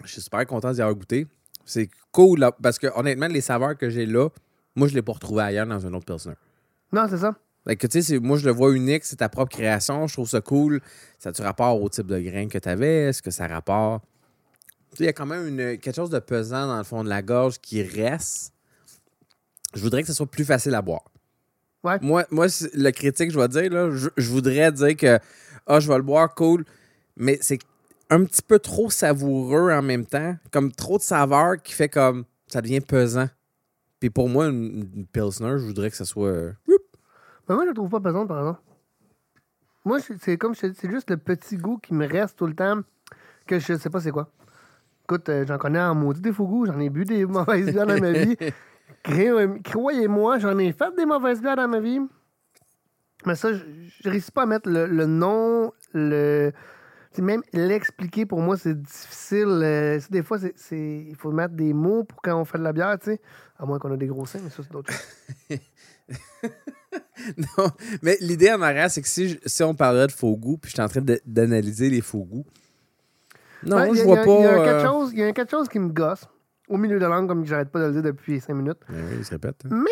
Je 0.04 0.08
suis 0.12 0.22
super 0.22 0.44
content 0.46 0.72
d'y 0.72 0.80
avoir 0.82 0.96
goûté. 0.96 1.26
C'est 1.64 1.88
cool, 2.10 2.40
là, 2.40 2.50
parce 2.50 2.78
que 2.78 2.88
honnêtement, 2.98 3.28
les 3.28 3.40
saveurs 3.40 3.76
que 3.76 3.88
j'ai 3.88 4.06
là, 4.06 4.28
moi, 4.74 4.88
je 4.88 4.92
ne 4.92 4.96
l'ai 4.98 5.02
pas 5.02 5.12
retrouvé 5.12 5.42
ailleurs 5.44 5.66
dans 5.66 5.86
un 5.86 5.92
autre 5.94 6.06
Pilsner. 6.06 6.34
Non, 6.92 7.06
c'est 7.08 7.18
ça. 7.18 7.34
Fait 7.64 7.76
que, 7.76 7.86
tu 7.86 7.92
sais, 8.00 8.02
c'est- 8.02 8.18
moi, 8.18 8.36
je 8.38 8.44
le 8.46 8.50
vois 8.52 8.72
unique, 8.74 9.04
c'est 9.04 9.16
ta 9.16 9.28
propre 9.28 9.52
création. 9.56 10.08
Je 10.08 10.14
trouve 10.14 10.28
ça 10.28 10.40
cool. 10.40 10.80
Ça 11.20 11.28
a-tu 11.28 11.42
rapport 11.42 11.80
au 11.80 11.88
type 11.88 12.08
de 12.08 12.18
grain 12.18 12.48
que 12.48 12.58
tu 12.58 12.68
avais? 12.68 13.04
Est-ce 13.10 13.22
que 13.22 13.30
ça 13.30 13.44
a 13.44 13.48
rapport? 13.48 14.00
Tu 14.90 14.96
sais, 14.98 15.04
il 15.04 15.06
y 15.06 15.08
a 15.08 15.12
quand 15.12 15.26
même 15.26 15.46
une- 15.46 15.78
quelque 15.78 15.94
chose 15.94 16.10
de 16.10 16.18
pesant 16.18 16.66
dans 16.66 16.78
le 16.78 16.82
fond 16.84 17.04
de 17.04 17.08
la 17.08 17.22
gorge 17.22 17.60
qui 17.60 17.82
reste. 17.84 18.52
Je 19.74 19.80
voudrais 19.82 20.02
que 20.02 20.08
ce 20.08 20.14
soit 20.14 20.26
plus 20.26 20.44
facile 20.44 20.74
à 20.74 20.82
boire. 20.82 21.04
Ouais. 21.84 21.98
Moi, 22.00 22.24
moi 22.30 22.46
le 22.74 22.90
critique, 22.90 23.30
je 23.30 23.38
vais 23.38 23.48
dire, 23.48 23.70
là, 23.72 23.90
je, 23.90 24.08
je 24.16 24.30
voudrais 24.30 24.70
dire 24.72 24.96
que 24.96 25.18
ah, 25.66 25.80
je 25.80 25.88
vais 25.88 25.96
le 25.96 26.02
boire, 26.02 26.34
cool, 26.34 26.64
mais 27.16 27.38
c'est 27.40 27.58
un 28.10 28.24
petit 28.24 28.42
peu 28.42 28.58
trop 28.58 28.90
savoureux 28.90 29.72
en 29.72 29.82
même 29.82 30.04
temps, 30.06 30.36
comme 30.50 30.70
trop 30.72 30.98
de 30.98 31.02
saveur 31.02 31.60
qui 31.62 31.72
fait 31.72 31.88
comme 31.88 32.24
ça 32.46 32.60
devient 32.60 32.80
pesant. 32.80 33.28
Puis 34.00 34.10
pour 34.10 34.28
moi, 34.28 34.46
une, 34.46 34.88
une 34.94 35.06
Pilsner, 35.06 35.58
je 35.58 35.64
voudrais 35.64 35.90
que 35.90 35.96
ça 35.96 36.04
soit. 36.04 36.28
euh, 36.28 36.52
Mais 37.48 37.54
moi, 37.54 37.62
je 37.64 37.68
la 37.68 37.74
trouve 37.74 37.88
pas 37.90 38.00
pesante, 38.00 38.28
par 38.28 38.38
exemple. 38.38 38.60
Moi, 39.84 39.98
c'est- 40.00 40.36
comme, 40.36 40.54
je- 40.54 40.72
c'est 40.78 40.90
juste 40.90 41.10
le 41.10 41.16
petit 41.16 41.56
goût 41.56 41.78
qui 41.78 41.94
me 41.94 42.06
reste 42.06 42.36
tout 42.38 42.46
le 42.46 42.54
temps, 42.54 42.80
que 43.46 43.58
je 43.58 43.76
sais 43.76 43.90
pas 43.90 44.00
c'est 44.00 44.12
quoi. 44.12 44.30
Écoute, 45.04 45.28
euh, 45.28 45.44
j'en 45.46 45.58
connais 45.58 45.80
en 45.80 45.94
maudit 45.94 46.20
des 46.20 46.32
faux 46.32 46.46
goûts, 46.46 46.66
j'en 46.66 46.78
ai 46.78 46.88
bu 46.90 47.04
des 47.04 47.24
mauvaises 47.26 47.72
bières 47.72 47.86
dans 47.86 47.98
ma 48.00 48.12
vie. 48.12 48.36
Cré- 49.02 49.60
Croyez-moi, 49.64 50.38
j'en 50.38 50.56
ai 50.58 50.72
fait 50.72 50.94
des 50.96 51.06
mauvaises 51.06 51.40
bières 51.40 51.56
dans 51.56 51.68
ma 51.68 51.80
vie. 51.80 52.00
Mais 53.26 53.34
ça, 53.36 53.52
je, 53.52 53.60
je 54.02 54.08
réussis 54.10 54.32
pas 54.32 54.42
à 54.42 54.46
mettre 54.46 54.68
le, 54.68 54.86
le 54.86 55.06
nom, 55.06 55.72
le. 55.92 56.52
même 57.18 57.42
l'expliquer 57.52 58.26
pour 58.26 58.40
moi, 58.40 58.56
c'est 58.56 58.80
difficile. 58.82 59.46
euh, 59.48 60.00
des 60.10 60.22
fois, 60.22 60.38
c'est- 60.38 61.04
il 61.08 61.14
faut 61.16 61.30
mettre 61.30 61.54
des 61.54 61.72
mots 61.72 62.02
pour 62.04 62.20
quand 62.22 62.40
on 62.40 62.44
fait 62.44 62.58
de 62.58 62.64
la 62.64 62.72
bière, 62.72 62.98
tu 62.98 63.10
sais. 63.12 63.20
À 63.58 63.64
moins 63.66 63.78
qu'on 63.78 63.92
a 63.92 63.96
des 63.96 64.06
gros 64.08 64.26
seins, 64.26 64.40
mais 64.42 64.50
ça, 64.50 64.62
c'est 64.62 64.72
d'autres 64.72 64.92
choses. 64.92 65.58
Non, 67.58 67.68
mais 68.02 68.18
l'idée 68.20 68.52
en 68.52 68.60
arrière, 68.60 68.90
c'est 68.90 69.00
que 69.00 69.08
si, 69.08 69.28
je- 69.30 69.38
si 69.46 69.62
on 69.62 69.74
parlait 69.74 70.06
de 70.06 70.12
faux 70.12 70.36
goûts, 70.36 70.58
puis 70.58 70.70
je 70.70 70.74
suis 70.74 70.82
en 70.82 70.88
train 70.88 71.00
d'analyser 71.24 71.88
les 71.88 72.00
faux 72.00 72.24
goûts. 72.24 72.44
Non, 73.64 73.76
Ben, 73.76 73.86
il 73.86 73.94
y 73.94 73.96
je 73.98 74.02
a- 74.02 74.04
vois 74.04 74.16
il 74.16 74.18
y 74.18 74.22
a- 74.22 74.24
pas. 74.24 74.32
Y, 74.32 74.46
a 74.68 74.90
euh, 74.92 75.06
il 75.12 75.18
y 75.20 75.22
a 75.22 75.32
quelque 75.32 75.50
chose 75.50 75.68
qui 75.68 75.78
me 75.78 75.88
gosse. 75.88 76.26
Au 76.72 76.78
milieu 76.78 76.96
de 76.98 77.02
la 77.02 77.08
langue, 77.08 77.28
comme 77.28 77.44
j'arrête 77.44 77.68
pas 77.70 77.80
de 77.80 77.86
le 77.86 77.92
dire 77.92 78.02
depuis 78.02 78.40
5 78.40 78.54
minutes. 78.54 78.78
Ben 78.88 78.96
oui, 79.10 79.16
il 79.18 79.24
se 79.24 79.30
répète. 79.30 79.56
hein. 79.70 79.84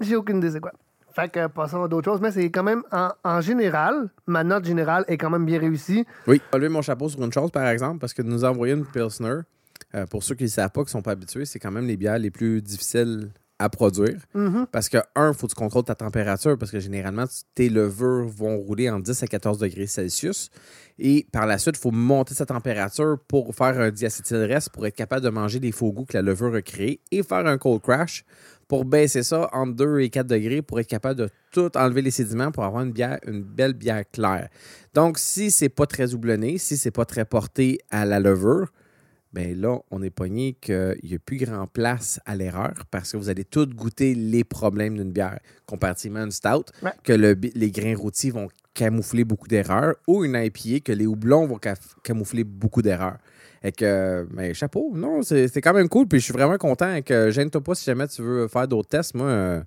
J'ai 0.00 0.16
aucune 0.16 0.38
idée 0.38 0.50
c'est 0.50 0.60
quoi. 0.60 0.72
Fait 1.12 1.28
que 1.30 1.46
passons 1.48 1.82
à 1.84 1.88
d'autres 1.88 2.10
choses, 2.10 2.20
mais 2.20 2.32
c'est 2.32 2.50
quand 2.50 2.62
même, 2.64 2.82
en, 2.90 3.10
en 3.22 3.40
général, 3.40 4.08
ma 4.26 4.42
note 4.42 4.64
générale 4.64 5.04
est 5.06 5.16
quand 5.18 5.30
même 5.30 5.44
bien 5.44 5.60
réussie. 5.60 6.04
Oui. 6.26 6.40
Je 6.52 6.58
lever 6.58 6.68
mon 6.70 6.82
chapeau 6.82 7.08
sur 7.08 7.22
une 7.22 7.32
chose, 7.32 7.50
par 7.52 7.66
exemple, 7.68 7.98
parce 8.00 8.12
que 8.14 8.22
de 8.22 8.28
nous 8.28 8.42
envoyer 8.44 8.72
une 8.74 8.84
Pilsner, 8.86 9.40
euh, 9.94 10.06
pour 10.06 10.24
ceux 10.24 10.34
qui 10.34 10.44
ne 10.44 10.48
savent 10.48 10.70
pas, 10.70 10.80
qui 10.80 10.86
ne 10.86 10.90
sont 10.90 11.02
pas 11.02 11.12
habitués, 11.12 11.44
c'est 11.44 11.60
quand 11.60 11.70
même 11.70 11.86
les 11.86 11.96
bières 11.96 12.18
les 12.18 12.30
plus 12.32 12.60
difficiles 12.62 13.30
à 13.64 13.68
produire. 13.68 14.20
Mhm. 14.34 14.66
Parce 14.70 14.88
que, 14.88 14.98
un, 15.16 15.32
il 15.32 15.34
faut 15.34 15.46
que 15.46 15.52
tu 15.52 15.58
contrôles 15.58 15.84
ta 15.84 15.94
température, 15.94 16.56
parce 16.58 16.70
que 16.70 16.80
généralement, 16.80 17.24
tes 17.54 17.68
levures 17.68 18.26
vont 18.26 18.56
rouler 18.58 18.90
en 18.90 19.00
10 19.00 19.22
à 19.22 19.26
14 19.26 19.58
degrés 19.58 19.86
Celsius. 19.86 20.50
Et 20.98 21.26
par 21.32 21.46
la 21.46 21.58
suite, 21.58 21.76
il 21.76 21.80
faut 21.80 21.90
monter 21.90 22.34
sa 22.34 22.46
température 22.46 23.16
pour 23.26 23.54
faire 23.54 23.80
un 23.80 23.90
diacétylreste 23.90 24.70
pour 24.70 24.86
être 24.86 24.94
capable 24.94 25.22
de 25.22 25.30
manger 25.30 25.58
les 25.58 25.72
faux 25.72 25.92
goûts 25.92 26.04
que 26.04 26.16
la 26.16 26.22
levure 26.22 26.54
a 26.54 26.62
créés 26.62 27.00
et 27.10 27.22
faire 27.22 27.46
un 27.46 27.58
cold 27.58 27.82
crash 27.82 28.24
pour 28.68 28.84
baisser 28.84 29.22
ça 29.22 29.48
entre 29.52 29.74
2 29.74 30.00
et 30.00 30.10
4 30.10 30.26
degrés 30.26 30.62
pour 30.62 30.80
être 30.80 30.86
capable 30.86 31.18
de 31.18 31.28
tout 31.50 31.76
enlever 31.76 32.02
les 32.02 32.10
sédiments 32.10 32.50
pour 32.50 32.64
avoir 32.64 32.82
une, 32.82 32.92
bière, 32.92 33.18
une 33.26 33.42
belle 33.42 33.74
bière 33.74 34.04
claire. 34.10 34.48
Donc, 34.94 35.18
si 35.18 35.50
c'est 35.50 35.68
pas 35.68 35.86
très 35.86 36.14
houblonné, 36.14 36.58
si 36.58 36.76
c'est 36.76 36.90
pas 36.90 37.04
très 37.04 37.24
porté 37.24 37.78
à 37.90 38.04
la 38.04 38.20
levure, 38.20 38.68
ben 39.34 39.60
là, 39.60 39.78
on 39.90 40.00
est 40.02 40.10
pogné 40.10 40.52
qu'il 40.60 40.96
n'y 41.02 41.14
a 41.14 41.18
plus 41.18 41.38
grand 41.38 41.66
place 41.66 42.20
à 42.24 42.36
l'erreur 42.36 42.72
parce 42.92 43.10
que 43.12 43.16
vous 43.16 43.28
allez 43.28 43.44
tous 43.44 43.66
goûter 43.66 44.14
les 44.14 44.44
problèmes 44.44 44.96
d'une 44.96 45.10
bière, 45.10 45.40
comparativement 45.66 46.20
à 46.20 46.24
une 46.24 46.30
stout, 46.30 46.66
Ouais. 46.82 46.92
que 47.02 47.12
le 47.12 47.36
les 47.54 47.70
grains 47.72 47.96
rôtis 47.96 48.30
vont 48.30 48.48
camoufler 48.74 49.24
beaucoup 49.24 49.48
d'erreurs, 49.48 49.94
ou 50.06 50.24
une 50.24 50.34
IPA 50.36 50.80
que 50.84 50.92
les 50.92 51.06
houblons 51.06 51.46
vont 51.46 51.58
camoufler 52.02 52.44
beaucoup 52.44 52.82
d'erreurs. 52.82 53.18
Et 53.62 53.72
que, 53.72 54.26
mais 54.32 54.52
chapeau, 54.54 54.92
non, 54.94 55.22
c'est 55.22 55.60
quand 55.62 55.72
même 55.74 55.88
cool. 55.88 56.06
Puis 56.06 56.20
je 56.20 56.24
suis 56.24 56.32
vraiment 56.34 56.58
content 56.58 56.94
et 56.94 57.02
que 57.02 57.30
gêne-toi 57.30 57.60
pas 57.62 57.74
si 57.74 57.84
jamais 57.84 58.06
tu 58.08 58.20
veux 58.22 58.46
faire 58.48 58.68
d'autres 58.68 58.88
tests. 58.90 59.14
Moi, 59.14 59.26
euh, 59.26 59.62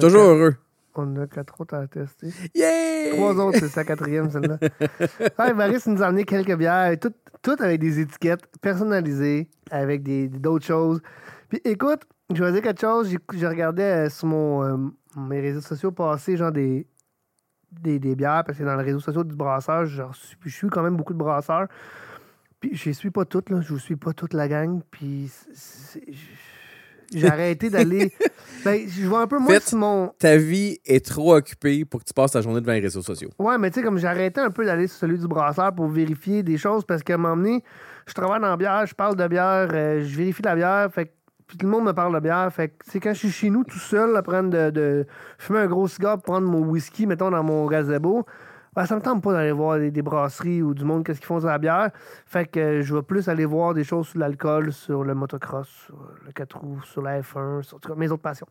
toujours 0.00 0.22
heureux. 0.22 0.54
On 0.94 1.16
a 1.16 1.26
quatre 1.26 1.58
autres 1.60 1.74
à 1.74 1.86
tester. 1.86 2.28
Yeah! 2.54 3.12
Trois 3.14 3.34
autres, 3.36 3.58
c'est 3.60 3.68
sa 3.68 3.84
quatrième, 3.84 4.30
celle-là. 4.30 4.58
Ouais, 5.38 5.54
Maris 5.54 5.82
nous 5.86 6.02
a 6.02 6.06
amené 6.06 6.24
quelques 6.24 6.54
bières, 6.56 6.98
toutes, 7.00 7.16
toutes 7.40 7.60
avec 7.62 7.80
des 7.80 8.00
étiquettes 8.00 8.42
personnalisées, 8.60 9.48
avec 9.70 10.02
des 10.02 10.28
d'autres 10.28 10.66
choses. 10.66 11.00
Puis 11.48 11.60
écoute, 11.64 12.02
je 12.34 12.44
vais 12.44 12.52
dire 12.52 12.62
quelque 12.62 12.80
chose, 12.80 13.08
j'ai 13.08 13.18
j'ai 13.34 13.46
regardé 13.48 13.82
euh, 13.82 14.08
sur 14.10 14.26
mon, 14.28 14.62
euh, 14.64 14.76
mes 15.16 15.40
réseaux 15.40 15.60
sociaux 15.62 15.92
passer 15.92 16.36
genre 16.36 16.52
des, 16.52 16.86
des, 17.70 17.98
des 17.98 18.14
bières, 18.14 18.44
parce 18.46 18.58
que 18.58 18.64
dans 18.64 18.76
les 18.76 18.84
réseaux 18.84 19.00
sociaux 19.00 19.24
du 19.24 19.34
brasseur, 19.34 19.86
je 19.86 20.02
suis, 20.12 20.36
je 20.44 20.48
suis 20.56 20.68
quand 20.68 20.82
même 20.82 20.96
beaucoup 20.96 21.14
de 21.14 21.18
brasseurs. 21.18 21.68
Puis 22.60 22.76
je 22.76 22.90
suis 22.90 23.10
pas 23.10 23.24
toutes, 23.24 23.50
là. 23.50 23.60
Je 23.60 23.72
ne 23.74 23.78
suis 23.78 23.96
pas 23.96 24.12
toute 24.12 24.34
la 24.34 24.46
gang. 24.46 24.80
Puis 24.90 25.28
c'est- 25.32 26.00
c'est- 26.00 26.12
j'ai 27.18 27.28
arrêté 27.28 27.70
d'aller. 27.70 28.12
ben, 28.64 28.80
je 28.88 29.06
vois 29.06 29.20
un 29.22 29.26
peu 29.26 29.38
moi 29.38 29.52
Faites- 29.54 29.68
sur 29.68 29.78
mon. 29.78 30.12
Ta 30.18 30.36
vie 30.36 30.78
est 30.86 31.04
trop 31.04 31.34
occupée 31.36 31.84
pour 31.84 32.00
que 32.00 32.04
tu 32.06 32.14
passes 32.14 32.32
ta 32.32 32.40
journée 32.40 32.60
devant 32.60 32.72
les 32.72 32.80
réseaux 32.80 33.02
sociaux. 33.02 33.30
Ouais, 33.38 33.58
mais 33.58 33.70
tu 33.70 33.80
sais, 33.80 33.84
comme 33.84 33.98
j'ai 33.98 34.06
arrêté 34.06 34.40
un 34.40 34.50
peu 34.50 34.64
d'aller 34.64 34.86
sur 34.86 34.98
celui 34.98 35.18
du 35.18 35.26
brasseur 35.26 35.74
pour 35.74 35.88
vérifier 35.88 36.42
des 36.42 36.58
choses 36.58 36.84
parce 36.84 37.02
qu'à 37.02 37.14
un 37.14 37.18
moment 37.18 37.36
donné, 37.36 37.62
je 38.06 38.14
travaille 38.14 38.40
dans 38.40 38.48
la 38.48 38.56
bière, 38.56 38.84
je 38.86 38.94
parle 38.94 39.16
de 39.16 39.26
bière, 39.28 39.68
euh, 39.72 40.02
je 40.04 40.16
vérifie 40.16 40.42
la 40.42 40.54
bière, 40.56 40.88
fait 40.92 41.06
que 41.06 41.10
puis 41.48 41.58
tout 41.58 41.66
le 41.66 41.72
monde 41.72 41.84
me 41.84 41.92
parle 41.92 42.14
de 42.14 42.20
bière. 42.20 42.50
Fait 42.50 42.68
que 42.68 42.74
c'est 42.90 42.98
quand 42.98 43.12
je 43.12 43.18
suis 43.18 43.30
chez 43.30 43.50
nous 43.50 43.62
tout 43.62 43.78
seul 43.78 44.16
à 44.16 44.22
prendre 44.22 44.48
de, 44.48 44.70
de 44.70 45.06
fumer 45.36 45.58
un 45.58 45.66
gros 45.66 45.86
cigare 45.86 46.14
pour 46.16 46.22
prendre 46.32 46.48
mon 46.48 46.60
whisky, 46.60 47.06
mettons, 47.06 47.30
dans 47.30 47.42
mon 47.42 47.66
gazebo. 47.66 48.24
Ben, 48.74 48.86
ça 48.86 48.96
me 48.96 49.02
tente 49.02 49.22
pas 49.22 49.32
d'aller 49.34 49.52
voir 49.52 49.78
des, 49.78 49.90
des 49.90 50.00
brasseries 50.00 50.62
ou 50.62 50.72
du 50.72 50.84
monde 50.84 51.04
qu'est-ce 51.04 51.18
qu'ils 51.18 51.26
font 51.26 51.38
sur 51.40 51.48
la 51.48 51.58
bière. 51.58 51.90
Fait 52.24 52.46
que 52.46 52.58
euh, 52.58 52.82
je 52.82 52.94
vais 52.94 53.02
plus 53.02 53.28
aller 53.28 53.44
voir 53.44 53.74
des 53.74 53.84
choses 53.84 54.08
sur 54.08 54.18
l'alcool, 54.18 54.72
sur 54.72 55.04
le 55.04 55.14
motocross, 55.14 55.68
sur 55.86 55.98
le 56.24 56.32
4 56.32 56.56
roues, 56.58 56.80
sur 56.84 57.02
la 57.02 57.20
F1, 57.20 57.62
sur 57.62 57.76
en 57.76 57.80
tout 57.80 57.88
cas, 57.90 57.94
mes 57.94 58.10
autres 58.10 58.22
passions. 58.22 58.46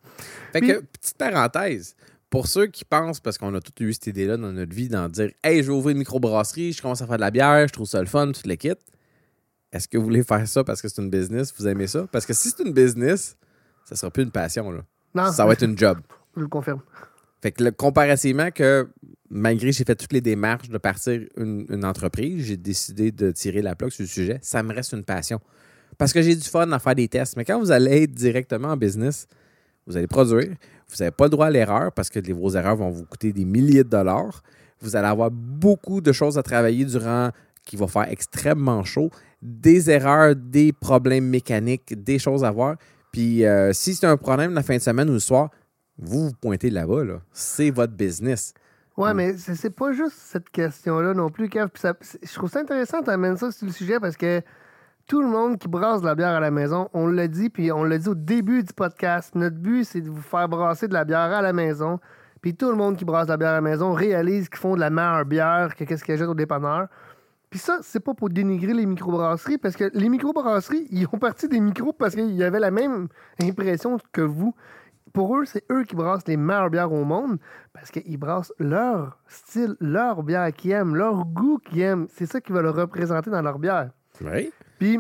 Fait 0.54 0.60
Puis- 0.60 0.68
que, 0.70 0.80
petite 0.82 1.18
parenthèse, 1.18 1.96
pour 2.30 2.46
ceux 2.48 2.68
qui 2.68 2.86
pensent, 2.86 3.20
parce 3.20 3.38
qu'on 3.40 3.54
a 3.56 3.60
tous 3.62 3.84
eu 3.84 3.94
cette 3.94 4.08
idée-là 4.08 4.38
dans 4.38 4.52
notre 4.52 4.74
vie, 4.76 4.90
d'en 4.90 5.10
dire 5.10 5.32
Hey, 5.44 5.64
je 5.64 5.72
vais 5.72 5.78
ouvrir 5.78 5.94
une 5.94 6.00
microbrasserie, 6.00 6.72
je 6.74 6.82
commence 6.82 7.02
à 7.02 7.08
faire 7.08 7.16
de 7.18 7.22
la 7.22 7.32
bière, 7.32 7.68
je 7.68 7.74
trouve 7.74 7.88
ça 7.88 8.00
le 8.00 8.06
fun, 8.06 8.32
tout 8.32 8.42
le 8.48 8.56
kit. 8.56 8.74
Est-ce 9.72 9.88
que 9.88 9.98
vous 9.98 10.04
voulez 10.04 10.24
faire 10.24 10.48
ça 10.48 10.64
parce 10.64 10.82
que 10.82 10.88
c'est 10.88 11.02
une 11.02 11.10
business? 11.10 11.52
Vous 11.58 11.68
aimez 11.68 11.88
ça? 11.88 12.06
Parce 12.12 12.26
que 12.28 12.34
si 12.34 12.50
c'est 12.50 12.62
une 12.64 12.74
business, 12.74 13.38
ça 13.86 13.96
sera 13.96 14.12
plus 14.12 14.24
une 14.24 14.32
passion. 14.32 14.70
Là. 14.72 14.82
Non, 15.16 15.32
Ça 15.32 15.46
va 15.46 15.54
être 15.54 15.64
une 15.64 15.78
job. 15.78 15.98
je 16.36 16.42
le 16.42 16.48
confirme. 16.48 16.82
Fait 17.42 17.52
que 17.54 17.64
le- 17.64 17.72
comparativement 17.72 18.52
que 18.52 18.88
malgré 19.32 19.70
que 19.70 19.76
j'ai 19.76 19.86
fait 19.86 19.96
toutes 19.96 20.14
les 20.14 20.22
démarches 20.22 20.70
de 20.70 20.78
partir 20.78 21.22
une, 21.38 21.86
entreprise, 21.86 22.46
j'ai 22.46 22.58
décidé 22.58 23.12
de 23.12 23.32
tirer 23.32 23.62
la 23.62 23.76
plaque 23.76 23.94
sur 23.94 24.04
le 24.04 24.10
sujet, 24.10 24.40
ça 24.42 24.62
me 24.62 24.74
reste 24.74 24.92
une 24.92 25.06
passion. 25.06 25.40
Parce 25.98 26.14
que 26.14 26.22
j'ai 26.22 26.36
du 26.36 26.48
fun 26.48 26.70
à 26.72 26.80
faire 26.80 26.96
des 26.96 27.08
tests. 27.08 27.38
Mais 27.38 27.46
quand 27.46 27.60
vous 27.60 27.72
allez 27.72 28.04
être 28.04 28.14
directement 28.14 28.70
en 28.70 28.78
business, 28.78 29.28
vous 29.88 29.98
allez 29.98 30.08
produire, 30.08 30.50
vous 30.90 30.96
n'avez 31.00 31.12
pas 31.12 31.26
le 31.26 31.30
droit 31.30 31.48
à 31.48 31.50
l'erreur 31.50 31.92
parce 31.94 32.10
que 32.10 32.20
vos 32.34 32.52
erreurs 32.52 32.76
vont 32.76 32.90
vous 32.90 33.06
coûter 33.06 33.32
des 33.32 33.46
milliers 33.46 33.84
de 33.84 33.90
dollars. 33.90 34.44
Vous 34.82 34.96
allez 34.96 35.08
avoir 35.08 35.32
beaucoup 35.32 36.02
de 36.02 36.12
choses 36.12 36.38
à 36.38 36.44
travailler 36.44 36.86
durant 36.86 37.30
qui 37.64 37.76
va 37.76 37.88
faire 37.88 38.10
extrêmement 38.10 38.84
chaud, 38.84 39.12
des 39.42 39.90
erreurs, 39.90 40.36
des 40.36 40.74
problèmes 40.74 41.28
mécaniques, 41.28 42.04
des 42.04 42.20
choses 42.20 42.44
à 42.44 42.52
voir. 42.52 42.76
Puis 43.12 43.46
euh, 43.46 43.72
si 43.74 43.94
c'est 43.94 44.08
un 44.08 44.18
problème 44.18 44.54
la 44.54 44.64
fin 44.64 44.76
de 44.76 44.82
semaine 44.82 45.10
ou 45.10 45.14
le 45.14 45.20
soir, 45.20 45.50
vous 45.98 46.30
vous 46.30 46.34
pointez 46.42 46.70
là-bas, 46.70 47.04
là. 47.04 47.22
c'est 47.32 47.70
votre 47.70 47.94
business. 47.94 48.54
Ouais, 49.02 49.14
Mm. 49.14 49.18
mais 49.18 49.34
c'est 49.38 49.70
pas 49.76 49.92
juste 49.92 50.16
cette 50.18 50.50
question-là 50.50 51.14
non 51.14 51.30
plus, 51.30 51.50
Kev. 51.50 51.68
Puis 51.74 51.82
ça- 51.82 51.94
c'est- 52.02 52.20
je 52.26 52.34
trouve 52.36 52.50
ça 52.50 52.60
intéressant 52.60 53.00
que 53.00 53.06
tu 53.06 53.10
amènes 53.12 53.38
ça 53.38 53.52
sur 53.52 53.66
le 53.66 53.72
sujet 53.74 54.00
parce 54.00 54.16
que 54.18 54.42
tout 55.08 55.22
le 55.22 55.28
monde 55.28 55.58
qui 55.58 55.68
brasse 55.68 56.02
de 56.02 56.06
la 56.06 56.16
bière 56.16 56.30
à 56.36 56.40
la 56.40 56.52
maison, 56.52 56.88
on 56.94 57.08
l'a 57.08 57.28
dit, 57.28 57.50
puis 57.50 57.72
on 57.72 57.84
l'a 57.84 57.98
dit 57.98 58.08
au 58.10 58.16
début 58.16 58.64
du 58.64 58.74
podcast, 58.74 59.36
notre 59.36 59.58
but, 59.58 59.84
c'est 59.84 60.02
de 60.02 60.10
vous 60.10 60.22
faire 60.22 60.48
brasser 60.48 60.88
de 60.88 60.94
la 60.94 61.04
bière 61.04 61.20
à 61.34 61.42
la 61.42 61.52
maison. 61.54 62.00
Puis 62.42 62.56
tout 62.56 62.70
le 62.70 62.76
monde 62.76 62.96
qui 62.98 63.06
brasse 63.06 63.28
de 63.28 63.32
la 63.32 63.38
bière 63.38 63.50
à 63.52 63.56
la 63.56 63.62
maison 63.62 63.94
réalise 63.94 64.50
qu'ils 64.50 64.58
font 64.60 64.76
de 64.76 64.80
la 64.80 64.90
meilleure 64.90 65.26
bière 65.26 65.76
que 65.76 65.84
qu'est-ce 65.84 66.04
qu'ils 66.04 66.16
achètent 66.16 66.28
au 66.30 66.34
dépanneur. 66.36 66.88
Puis 67.50 67.60
ça, 67.60 67.80
c'est 67.82 68.00
pas 68.00 68.14
pour 68.14 68.30
dénigrer 68.30 68.74
les 68.74 68.86
microbrasseries, 68.86 69.58
parce 69.58 69.76
que 69.76 69.92
les 69.94 70.08
microbrasseries, 70.08 70.88
ils 70.90 71.06
ont 71.12 71.18
parti 71.20 71.48
des 71.50 71.60
micros 71.60 71.92
parce 71.92 72.16
qu'ils 72.16 72.42
avaient 72.44 72.60
la 72.62 72.72
même 72.72 73.10
impression 73.42 73.98
que 74.14 74.22
vous. 74.22 74.56
Pour 75.14 75.38
eux, 75.38 75.46
c'est 75.46 75.64
eux 75.72 75.84
qui 75.84 75.96
brassent 75.96 76.28
les 76.28 76.38
meilleures 76.38 76.70
bières 76.70 76.92
au 76.92 77.04
monde 77.04 77.38
parce 77.74 77.92
qu'ils 77.92 78.18
brassent 78.18 78.54
leur 78.60 79.20
style, 79.28 79.76
leur 79.80 80.24
bière 80.24 80.52
qu'ils 80.54 80.72
aiment, 80.72 80.96
leur 80.96 81.26
goût 81.26 81.58
qu'ils 81.58 81.82
aiment. 81.82 82.08
C'est 82.14 82.26
ça 82.26 82.40
qu'ils 82.40 82.56
veulent 82.56 82.68
représenter 82.68 83.30
dans 83.30 83.42
leur 83.42 83.60
bière. 83.60 83.92
Oui. 84.22 84.52
Puis, 84.80 85.00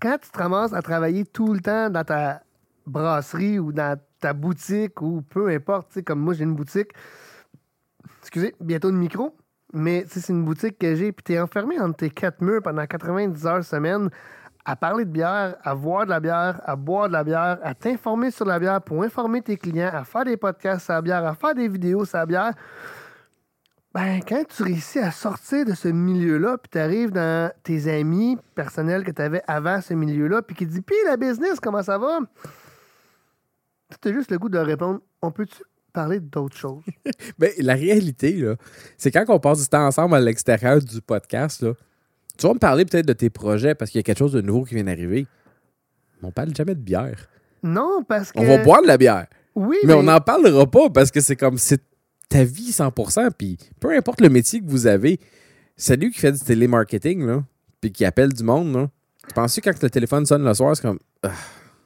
quand 0.00 0.16
tu 0.20 0.30
te 0.30 0.38
ramasses 0.38 0.72
à 0.72 0.82
travailler 0.82 1.24
tout 1.24 1.52
le 1.52 1.60
temps 1.60 1.90
dans 1.90 2.04
ta 2.04 2.42
brasserie 2.86 3.58
ou 3.58 3.72
dans 3.72 3.98
ta 4.20 4.32
boutique 4.32 5.02
ou 5.02 5.22
peu 5.22 5.48
importe, 5.48 5.88
tu 5.88 5.94
sais, 5.94 6.02
comme 6.02 6.20
moi, 6.20 6.34
j'ai 6.34 6.44
une 6.44 6.54
boutique, 6.54 6.92
excusez, 8.20 8.54
bientôt 8.60 8.90
de 8.90 8.96
micro, 8.96 9.36
mais 9.72 10.04
c'est 10.08 10.32
une 10.32 10.44
boutique 10.44 10.78
que 10.78 10.94
j'ai, 10.94 11.12
puis 11.12 11.24
tu 11.24 11.32
es 11.34 11.40
enfermé 11.40 11.78
entre 11.78 11.96
tes 11.98 12.10
quatre 12.10 12.40
murs 12.40 12.62
pendant 12.62 12.86
90 12.86 13.46
heures 13.46 13.64
semaine 13.64 14.10
à 14.64 14.76
parler 14.76 15.04
de 15.04 15.10
bière, 15.10 15.56
à 15.62 15.74
voir 15.74 16.04
de 16.04 16.10
la 16.10 16.20
bière, 16.20 16.60
à 16.64 16.76
boire 16.76 17.08
de 17.08 17.12
la 17.14 17.24
bière, 17.24 17.58
à 17.62 17.74
t'informer 17.74 18.30
sur 18.30 18.44
la 18.44 18.58
bière 18.58 18.80
pour 18.82 19.02
informer 19.02 19.42
tes 19.42 19.56
clients, 19.56 19.90
à 19.92 20.04
faire 20.04 20.24
des 20.24 20.36
podcasts 20.36 20.84
sur 20.84 20.94
la 20.94 21.02
bière, 21.02 21.24
à 21.24 21.34
faire 21.34 21.54
des 21.54 21.68
vidéos 21.68 22.04
sur 22.04 22.18
la 22.18 22.26
bière. 22.26 22.52
Ben, 23.92 24.20
quand 24.26 24.44
tu 24.46 24.62
réussis 24.62 25.00
à 25.00 25.10
sortir 25.10 25.64
de 25.64 25.74
ce 25.74 25.88
milieu-là, 25.88 26.58
puis 26.58 26.70
tu 26.70 26.78
arrives 26.78 27.10
dans 27.10 27.50
tes 27.64 27.92
amis 27.92 28.38
personnels 28.54 29.02
que 29.02 29.10
tu 29.10 29.20
avais 29.20 29.42
avant 29.48 29.80
ce 29.80 29.94
milieu-là, 29.94 30.42
puis 30.42 30.54
qui 30.54 30.66
te 30.66 30.72
dit 30.72 30.80
Puis 30.80 30.96
la 31.06 31.16
business, 31.16 31.58
comment 31.58 31.82
ça 31.82 31.98
va? 31.98 32.20
Tu 34.00 34.14
juste 34.14 34.30
le 34.30 34.38
goût 34.38 34.48
de 34.48 34.58
répondre 34.58 35.00
On 35.20 35.32
peut-tu 35.32 35.64
parler 35.92 36.20
d'autres 36.20 36.56
choses? 36.56 36.84
Ben, 37.38 37.50
la 37.58 37.74
réalité, 37.74 38.32
là, 38.34 38.54
c'est 38.96 39.10
quand 39.10 39.24
on 39.28 39.40
passe 39.40 39.62
du 39.62 39.68
temps 39.68 39.86
ensemble 39.86 40.14
à 40.14 40.20
l'extérieur 40.20 40.78
du 40.78 41.00
podcast, 41.00 41.62
là, 41.62 41.72
tu 42.40 42.46
vas 42.46 42.54
me 42.54 42.58
parler 42.58 42.86
peut-être 42.86 43.06
de 43.06 43.12
tes 43.12 43.28
projets 43.28 43.74
parce 43.74 43.90
qu'il 43.90 43.98
y 43.98 44.00
a 44.00 44.02
quelque 44.02 44.18
chose 44.18 44.32
de 44.32 44.40
nouveau 44.40 44.64
qui 44.64 44.74
vient 44.74 44.84
d'arriver. 44.84 45.26
Mais 46.20 46.28
on 46.28 46.32
parle 46.32 46.54
jamais 46.56 46.74
de 46.74 46.80
bière. 46.80 47.28
Non, 47.62 48.02
parce 48.02 48.32
que. 48.32 48.38
On 48.38 48.46
va 48.46 48.64
boire 48.64 48.80
de 48.80 48.86
la 48.86 48.96
bière. 48.96 49.26
Oui, 49.54 49.76
Mais 49.84 49.92
on 49.92 50.02
n'en 50.02 50.20
parlera 50.20 50.66
pas 50.68 50.88
parce 50.88 51.10
que 51.10 51.20
c'est 51.20 51.36
comme 51.36 51.58
c'est 51.58 51.82
ta 52.30 52.44
vie 52.44 52.70
100%. 52.70 53.30
Puis 53.36 53.58
peu 53.78 53.94
importe 53.94 54.22
le 54.22 54.30
métier 54.30 54.60
que 54.60 54.70
vous 54.70 54.86
avez, 54.86 55.20
celui 55.76 56.10
qui 56.12 56.20
fait 56.20 56.32
du 56.32 56.40
télémarketing, 56.40 57.26
là, 57.26 57.44
puis 57.80 57.92
qui 57.92 58.06
appelle 58.06 58.32
du 58.32 58.42
monde, 58.42 58.72
là, 58.74 58.88
tu 59.28 59.34
penses 59.34 59.56
que 59.56 59.60
quand 59.60 59.82
le 59.82 59.90
téléphone 59.90 60.24
sonne 60.24 60.42
le 60.42 60.54
soir, 60.54 60.74
c'est 60.74 60.82
comme 60.82 60.98
ah, 61.22 61.32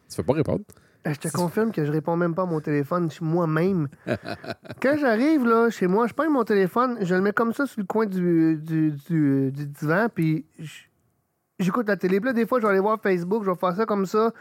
tu 0.08 0.16
peux 0.16 0.22
pas 0.22 0.34
répondre? 0.34 0.62
Euh, 1.06 1.12
Je 1.12 1.18
te 1.20 1.28
confirme 1.36 1.70
que 1.72 1.84
je 1.84 1.92
réponds 1.92 2.16
même 2.16 2.34
pas 2.34 2.42
à 2.42 2.46
mon 2.46 2.60
téléphone 2.60 3.10
chez 3.10 3.24
moi-même. 3.24 3.88
Quand 4.82 4.96
j'arrive 4.98 5.44
là, 5.46 5.68
chez 5.70 5.86
moi, 5.86 6.06
je 6.06 6.14
prends 6.14 6.30
mon 6.30 6.44
téléphone, 6.44 6.98
je 7.02 7.14
le 7.14 7.20
mets 7.20 7.32
comme 7.32 7.52
ça 7.52 7.66
sur 7.66 7.80
le 7.80 7.86
coin 7.86 8.06
du, 8.06 8.56
du, 8.56 8.92
du- 8.92 9.52
du 9.52 9.66
divan, 9.66 10.06
puis 10.14 10.46
j'écoute 11.58 11.88
la 11.88 11.96
télé. 11.96 12.20
Puis 12.20 12.28
là, 12.28 12.32
des 12.32 12.46
fois, 12.46 12.58
je 12.60 12.64
vais 12.66 12.70
aller 12.72 12.80
voir 12.80 12.98
Facebook, 13.00 13.44
je 13.44 13.50
vais 13.50 13.56
faire 13.56 13.74
ça 13.76 13.84
comme 13.86 14.06
ça. 14.06 14.32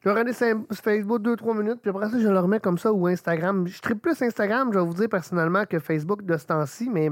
Je 0.00 0.04
vais 0.08 0.12
regarder 0.12 0.32
sur 0.32 0.46
Facebook 0.82 1.20
2-3 1.22 1.58
minutes, 1.58 1.80
puis 1.82 1.90
après 1.90 2.08
ça, 2.08 2.18
je 2.20 2.28
le 2.28 2.38
remets 2.38 2.60
comme 2.60 2.78
ça 2.78 2.92
ou 2.92 3.06
Instagram. 3.08 3.66
Je 3.66 3.80
tripe 3.80 4.00
plus 4.00 4.20
Instagram, 4.22 4.70
je 4.72 4.78
vais 4.78 4.84
vous 4.84 4.94
dire 4.94 5.08
personnellement, 5.08 5.64
que 5.66 5.78
Facebook 5.80 6.22
de 6.24 6.36
ce 6.36 6.46
temps-ci, 6.46 6.88
mais 6.88 7.10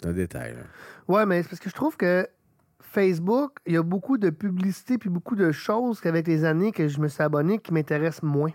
C'est 0.00 0.06
un 0.08 0.12
détail. 0.12 0.52
là. 0.54 0.60
Ouais, 1.08 1.26
mais 1.26 1.42
c'est 1.42 1.48
parce 1.48 1.60
que 1.60 1.68
je 1.68 1.74
trouve 1.74 1.96
que 1.96 2.26
Facebook, 2.80 3.52
il 3.66 3.74
y 3.74 3.76
a 3.76 3.82
beaucoup 3.82 4.18
de 4.18 4.30
publicité 4.30 4.98
puis 4.98 5.10
beaucoup 5.10 5.36
de 5.36 5.52
choses 5.52 6.00
qu'avec 6.00 6.26
les 6.26 6.44
années 6.44 6.72
que 6.72 6.88
je 6.88 7.00
me 7.00 7.08
suis 7.08 7.22
abonné 7.22 7.58
qui 7.58 7.72
m'intéressent 7.72 8.22
moins. 8.22 8.52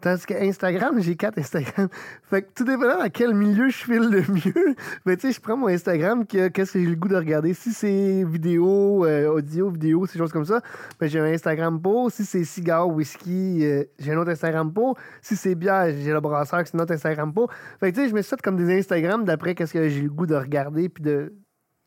Tandis 0.00 0.26
que 0.26 0.34
Instagram, 0.34 0.94
j'ai 1.00 1.16
quatre 1.16 1.38
Instagram. 1.38 1.88
Fait 2.22 2.42
que 2.42 2.48
tout 2.54 2.64
dépendant 2.64 2.98
dans 2.98 3.10
quel 3.10 3.34
milieu 3.34 3.68
je 3.68 3.76
file 3.84 4.08
le 4.08 4.20
mieux, 4.32 4.76
ben, 5.04 5.16
tu 5.16 5.26
sais, 5.26 5.32
je 5.32 5.40
prends 5.40 5.56
mon 5.56 5.66
Instagram, 5.66 6.24
que- 6.24 6.48
qu'est-ce 6.48 6.74
que 6.74 6.78
j'ai 6.80 6.86
le 6.86 6.94
goût 6.94 7.08
de 7.08 7.16
regarder? 7.16 7.52
Si 7.52 7.72
c'est 7.72 8.24
vidéo, 8.24 9.04
euh, 9.04 9.28
audio, 9.28 9.70
vidéo, 9.70 10.06
ces 10.06 10.18
choses 10.18 10.30
comme 10.30 10.44
ça, 10.44 10.60
ben, 11.00 11.08
j'ai 11.08 11.18
un 11.18 11.24
Instagram 11.24 11.80
pour. 11.82 12.12
Si 12.12 12.24
c'est 12.24 12.44
cigare, 12.44 12.88
whisky, 12.88 13.64
euh, 13.64 13.84
j'ai 13.98 14.12
un 14.12 14.18
autre 14.18 14.30
Instagram 14.30 14.72
pour. 14.72 14.96
Si 15.20 15.34
c'est 15.34 15.56
bière, 15.56 15.90
j'ai 15.90 16.12
le 16.12 16.20
brasseur, 16.20 16.62
c'est 16.64 16.76
un 16.76 16.80
autre 16.80 16.94
Instagram 16.94 17.32
pour. 17.32 17.50
Fait 17.80 17.90
que, 17.90 17.96
tu 17.96 18.02
sais, 18.04 18.08
je 18.08 18.14
me 18.14 18.22
suis 18.22 18.30
fait 18.30 18.40
comme 18.40 18.56
des 18.56 18.78
Instagrams 18.78 19.24
d'après 19.24 19.56
qu'est-ce 19.56 19.72
que 19.72 19.88
j'ai 19.88 20.02
le 20.02 20.10
goût 20.10 20.26
de 20.26 20.36
regarder 20.36 20.88
puis 20.88 21.02
de, 21.02 21.34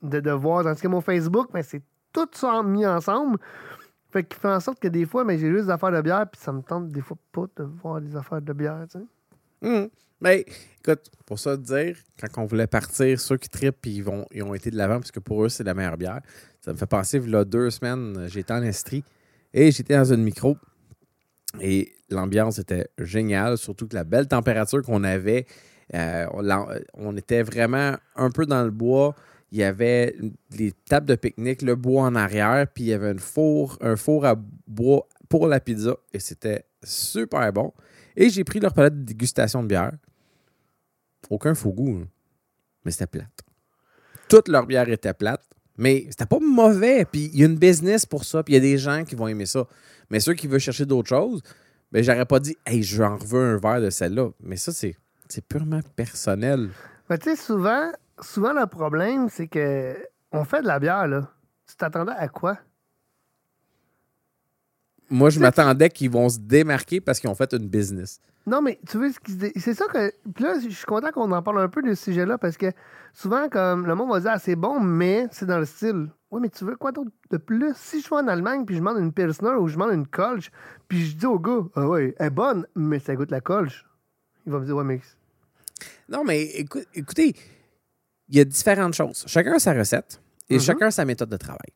de, 0.02 0.20
de 0.20 0.32
voir. 0.32 0.64
Tandis 0.64 0.82
que 0.82 0.88
mon 0.88 1.02
Facebook, 1.02 1.50
ben, 1.54 1.64
c'est 1.64 1.82
tout 2.14 2.30
ça 2.34 2.62
mis 2.64 2.86
ensemble. 2.86 3.38
Fait 4.12 4.24
qu'il 4.24 4.40
fait 4.40 4.50
en 4.50 4.60
sorte 4.60 4.80
que 4.80 4.88
des 4.88 5.06
fois, 5.06 5.24
ben, 5.24 5.38
j'ai 5.38 5.50
juste 5.50 5.66
des 5.66 5.72
affaires 5.72 5.92
de 5.92 6.02
bière, 6.02 6.26
puis 6.30 6.42
ça 6.42 6.52
me 6.52 6.62
tente 6.62 6.90
des 6.90 7.02
fois 7.02 7.18
pas 7.32 7.46
de 7.56 7.64
voir 7.64 8.02
des 8.02 8.16
affaires 8.16 8.42
de 8.42 8.54
bière, 8.54 8.86
tu 8.92 9.00
sais. 9.00 9.06
Mais 10.22 10.46
écoute, 10.80 11.10
pour 11.26 11.40
ça 11.40 11.58
te 11.58 11.64
dire, 11.64 11.98
quand 12.20 12.44
on 12.44 12.46
voulait 12.46 12.68
partir, 12.68 13.20
ceux 13.20 13.38
qui 13.38 13.50
trippent, 13.50 13.86
ils, 13.88 14.04
vont, 14.04 14.26
ils 14.32 14.44
ont 14.44 14.54
été 14.54 14.70
de 14.70 14.78
l'avant 14.78 15.00
parce 15.00 15.12
que 15.12 15.20
pour 15.20 15.44
eux, 15.44 15.50
c'est 15.50 15.64
la 15.64 15.74
meilleure 15.74 15.98
bière. 15.98 16.22
Ça 16.62 16.72
me 16.72 16.78
fait 16.78 16.86
penser, 16.86 17.20
a 17.34 17.44
deux 17.44 17.72
semaines, 17.72 18.28
j'étais 18.28 18.54
en 18.54 18.62
Estrie 18.62 19.04
et 19.52 19.72
j'étais 19.72 19.96
dans 19.96 20.14
une 20.14 20.24
micro. 20.24 20.58
Et 21.60 21.92
l'ambiance 22.12 22.60
était 22.60 22.88
géniale, 23.00 23.58
surtout 23.58 23.88
que 23.88 23.96
la 23.96 24.04
belle 24.04 24.28
température 24.28 24.84
qu'on 24.84 25.04
avait, 25.04 25.48
euh, 25.96 26.28
on 26.94 27.18
était 27.18 27.42
vraiment 27.42 27.96
un 28.16 28.30
peu 28.30 28.46
dans 28.46 28.64
le 28.64 28.72
bois. 28.72 29.16
Il 29.52 29.58
y 29.58 29.64
avait 29.64 30.16
les 30.58 30.72
tables 30.72 31.08
de 31.08 31.16
pique-nique, 31.16 31.62
le 31.62 31.76
bois 31.76 32.04
en 32.04 32.16
arrière, 32.16 32.68
puis 32.74 32.86
il 32.86 32.88
y 32.88 32.94
avait 32.94 33.18
four, 33.18 33.78
un 33.82 33.96
four 33.96 34.26
à 34.26 34.36
bois 34.68 35.08
pour 35.28 35.48
la 35.48 35.60
pizza 35.60 35.96
et 36.14 36.20
c'était 36.20 36.66
super 36.84 37.52
bon. 37.52 37.74
Et 38.16 38.30
j'ai 38.30 38.44
pris 38.44 38.60
leur 38.60 38.74
palette 38.74 39.00
de 39.00 39.04
dégustation 39.04 39.62
de 39.64 39.68
bière. 39.68 39.94
Aucun 41.30 41.56
faux 41.56 41.72
goût, 41.72 42.00
hein. 42.02 42.08
mais 42.84 42.92
c'était 42.92 43.08
plate. 43.08 43.42
Toute 44.28 44.48
leur 44.48 44.66
bière 44.66 44.90
était 44.90 45.14
plate, 45.14 45.44
mais 45.78 46.06
c'était 46.10 46.26
pas 46.26 46.40
mauvais. 46.40 47.06
Puis 47.06 47.30
il 47.34 47.40
y 47.40 47.44
a 47.44 47.46
une 47.46 47.58
business 47.58 48.06
pour 48.06 48.26
ça, 48.26 48.44
puis 48.44 48.54
il 48.54 48.58
y 48.58 48.60
a 48.60 48.62
des 48.62 48.78
gens 48.78 49.04
qui 49.06 49.16
vont 49.16 49.28
aimer 49.28 49.46
ça. 49.46 49.68
Mais 50.10 50.20
ceux 50.20 50.34
qui 50.34 50.48
veulent 50.48 50.60
chercher 50.60 50.86
d'autres 50.86 51.10
choses, 51.10 51.42
ben 51.92 52.04
j'aurais 52.04 52.26
pas 52.26 52.40
dit, 52.40 52.58
hey, 52.66 52.84
j'en 52.84 53.18
veux 53.18 53.42
un 53.42 53.58
verre 53.58 53.82
de 53.82 53.90
celle-là. 53.90 54.30
Mais 54.42 54.58
ça, 54.58 54.72
c'est, 54.72 54.96
purement 55.48 55.80
personnel. 55.96 56.70
Mais 57.10 57.18
tu 57.18 57.30
sais, 57.30 57.36
souvent, 57.36 57.92
souvent, 58.22 58.54
le 58.54 58.66
problème, 58.68 59.30
c'est 59.30 59.48
que 59.48 59.96
on 60.32 60.44
fait 60.44 60.62
de 60.62 60.68
la 60.68 60.80
bière, 60.80 61.08
là. 61.08 61.30
Tu 61.68 61.76
t'attendais 61.76 62.14
à 62.14 62.28
quoi? 62.28 62.58
Moi, 65.10 65.30
je 65.30 65.40
m'attendais 65.40 65.90
qu'ils 65.90 66.10
vont 66.10 66.30
se 66.30 66.40
démarquer 66.40 67.02
parce 67.02 67.20
qu'ils 67.20 67.30
ont 67.30 67.36
fait 67.36 67.54
une 67.54 67.68
business. 67.68 68.20
Non, 68.48 68.62
mais 68.62 68.80
tu 68.88 68.98
veux 68.98 69.12
ce 69.12 69.20
qu'ils 69.20 69.40
se 69.40 69.60
C'est 69.60 69.74
ça 69.74 69.86
que. 69.88 70.12
Puis 70.34 70.44
là, 70.44 70.56
je 70.60 70.70
suis 70.70 70.86
content 70.86 71.12
qu'on 71.12 71.32
en 71.32 71.42
parle 71.44 71.60
un 71.62 71.68
peu 71.68 71.82
de 71.82 71.94
ce 71.94 72.06
sujet-là 72.06 72.38
parce 72.38 72.58
que 72.58 72.72
souvent, 73.14 73.50
comme 73.50 73.86
le 73.86 73.94
monde 73.94 74.10
va 74.10 74.20
dire, 74.20 74.32
ah, 74.34 74.40
c'est 74.40 74.56
bon, 74.56 74.80
mais 74.80 75.28
c'est 75.32 75.46
dans 75.46 75.60
le 75.60 75.66
style. 75.66 76.10
Oui, 76.32 76.40
mais 76.42 76.50
tu 76.50 76.64
veux 76.64 76.76
quoi 76.78 76.92
d'autre 76.92 77.12
de 77.30 77.38
plus? 77.38 77.74
Si 77.76 78.02
je 78.02 78.10
vais 78.10 78.16
en 78.16 78.28
Allemagne 78.28 78.66
puis 78.66 78.76
je 78.76 78.80
demande 78.80 78.98
une 78.98 79.12
Pilsner 79.12 79.52
ou 79.60 79.68
je 79.68 79.74
demande 79.74 79.92
une 79.92 80.08
Kolsch, 80.08 80.50
puis 80.88 81.06
je 81.06 81.16
dis 81.18 81.26
au 81.26 81.38
gars, 81.38 81.60
ah 81.76 81.88
ouais, 81.88 82.16
elle 82.18 82.28
est 82.28 82.30
bonne, 82.30 82.66
mais 82.74 83.00
ça 83.00 83.16
goûte 83.16 83.32
la 83.32 83.42
Kolsch. 83.42 83.86
Il 84.46 84.52
va 84.54 84.60
me 84.60 84.66
dire, 84.66 84.76
ouais, 84.76 84.86
mais. 84.86 85.02
Non, 86.10 86.24
mais 86.24 86.44
écou- 86.44 86.86
écoutez, 86.96 87.36
il 88.32 88.38
y 88.38 88.40
a 88.40 88.46
différentes 88.46 88.94
choses. 88.94 89.24
Chacun 89.28 89.54
a 89.54 89.60
sa 89.60 89.74
recette 89.74 90.20
et 90.50 90.56
Mhm. 90.56 90.62
chacun 90.62 90.88
a 90.88 90.92
sa 90.92 91.06
méthode 91.06 91.30
de 91.30 91.38
travail. 91.38 91.70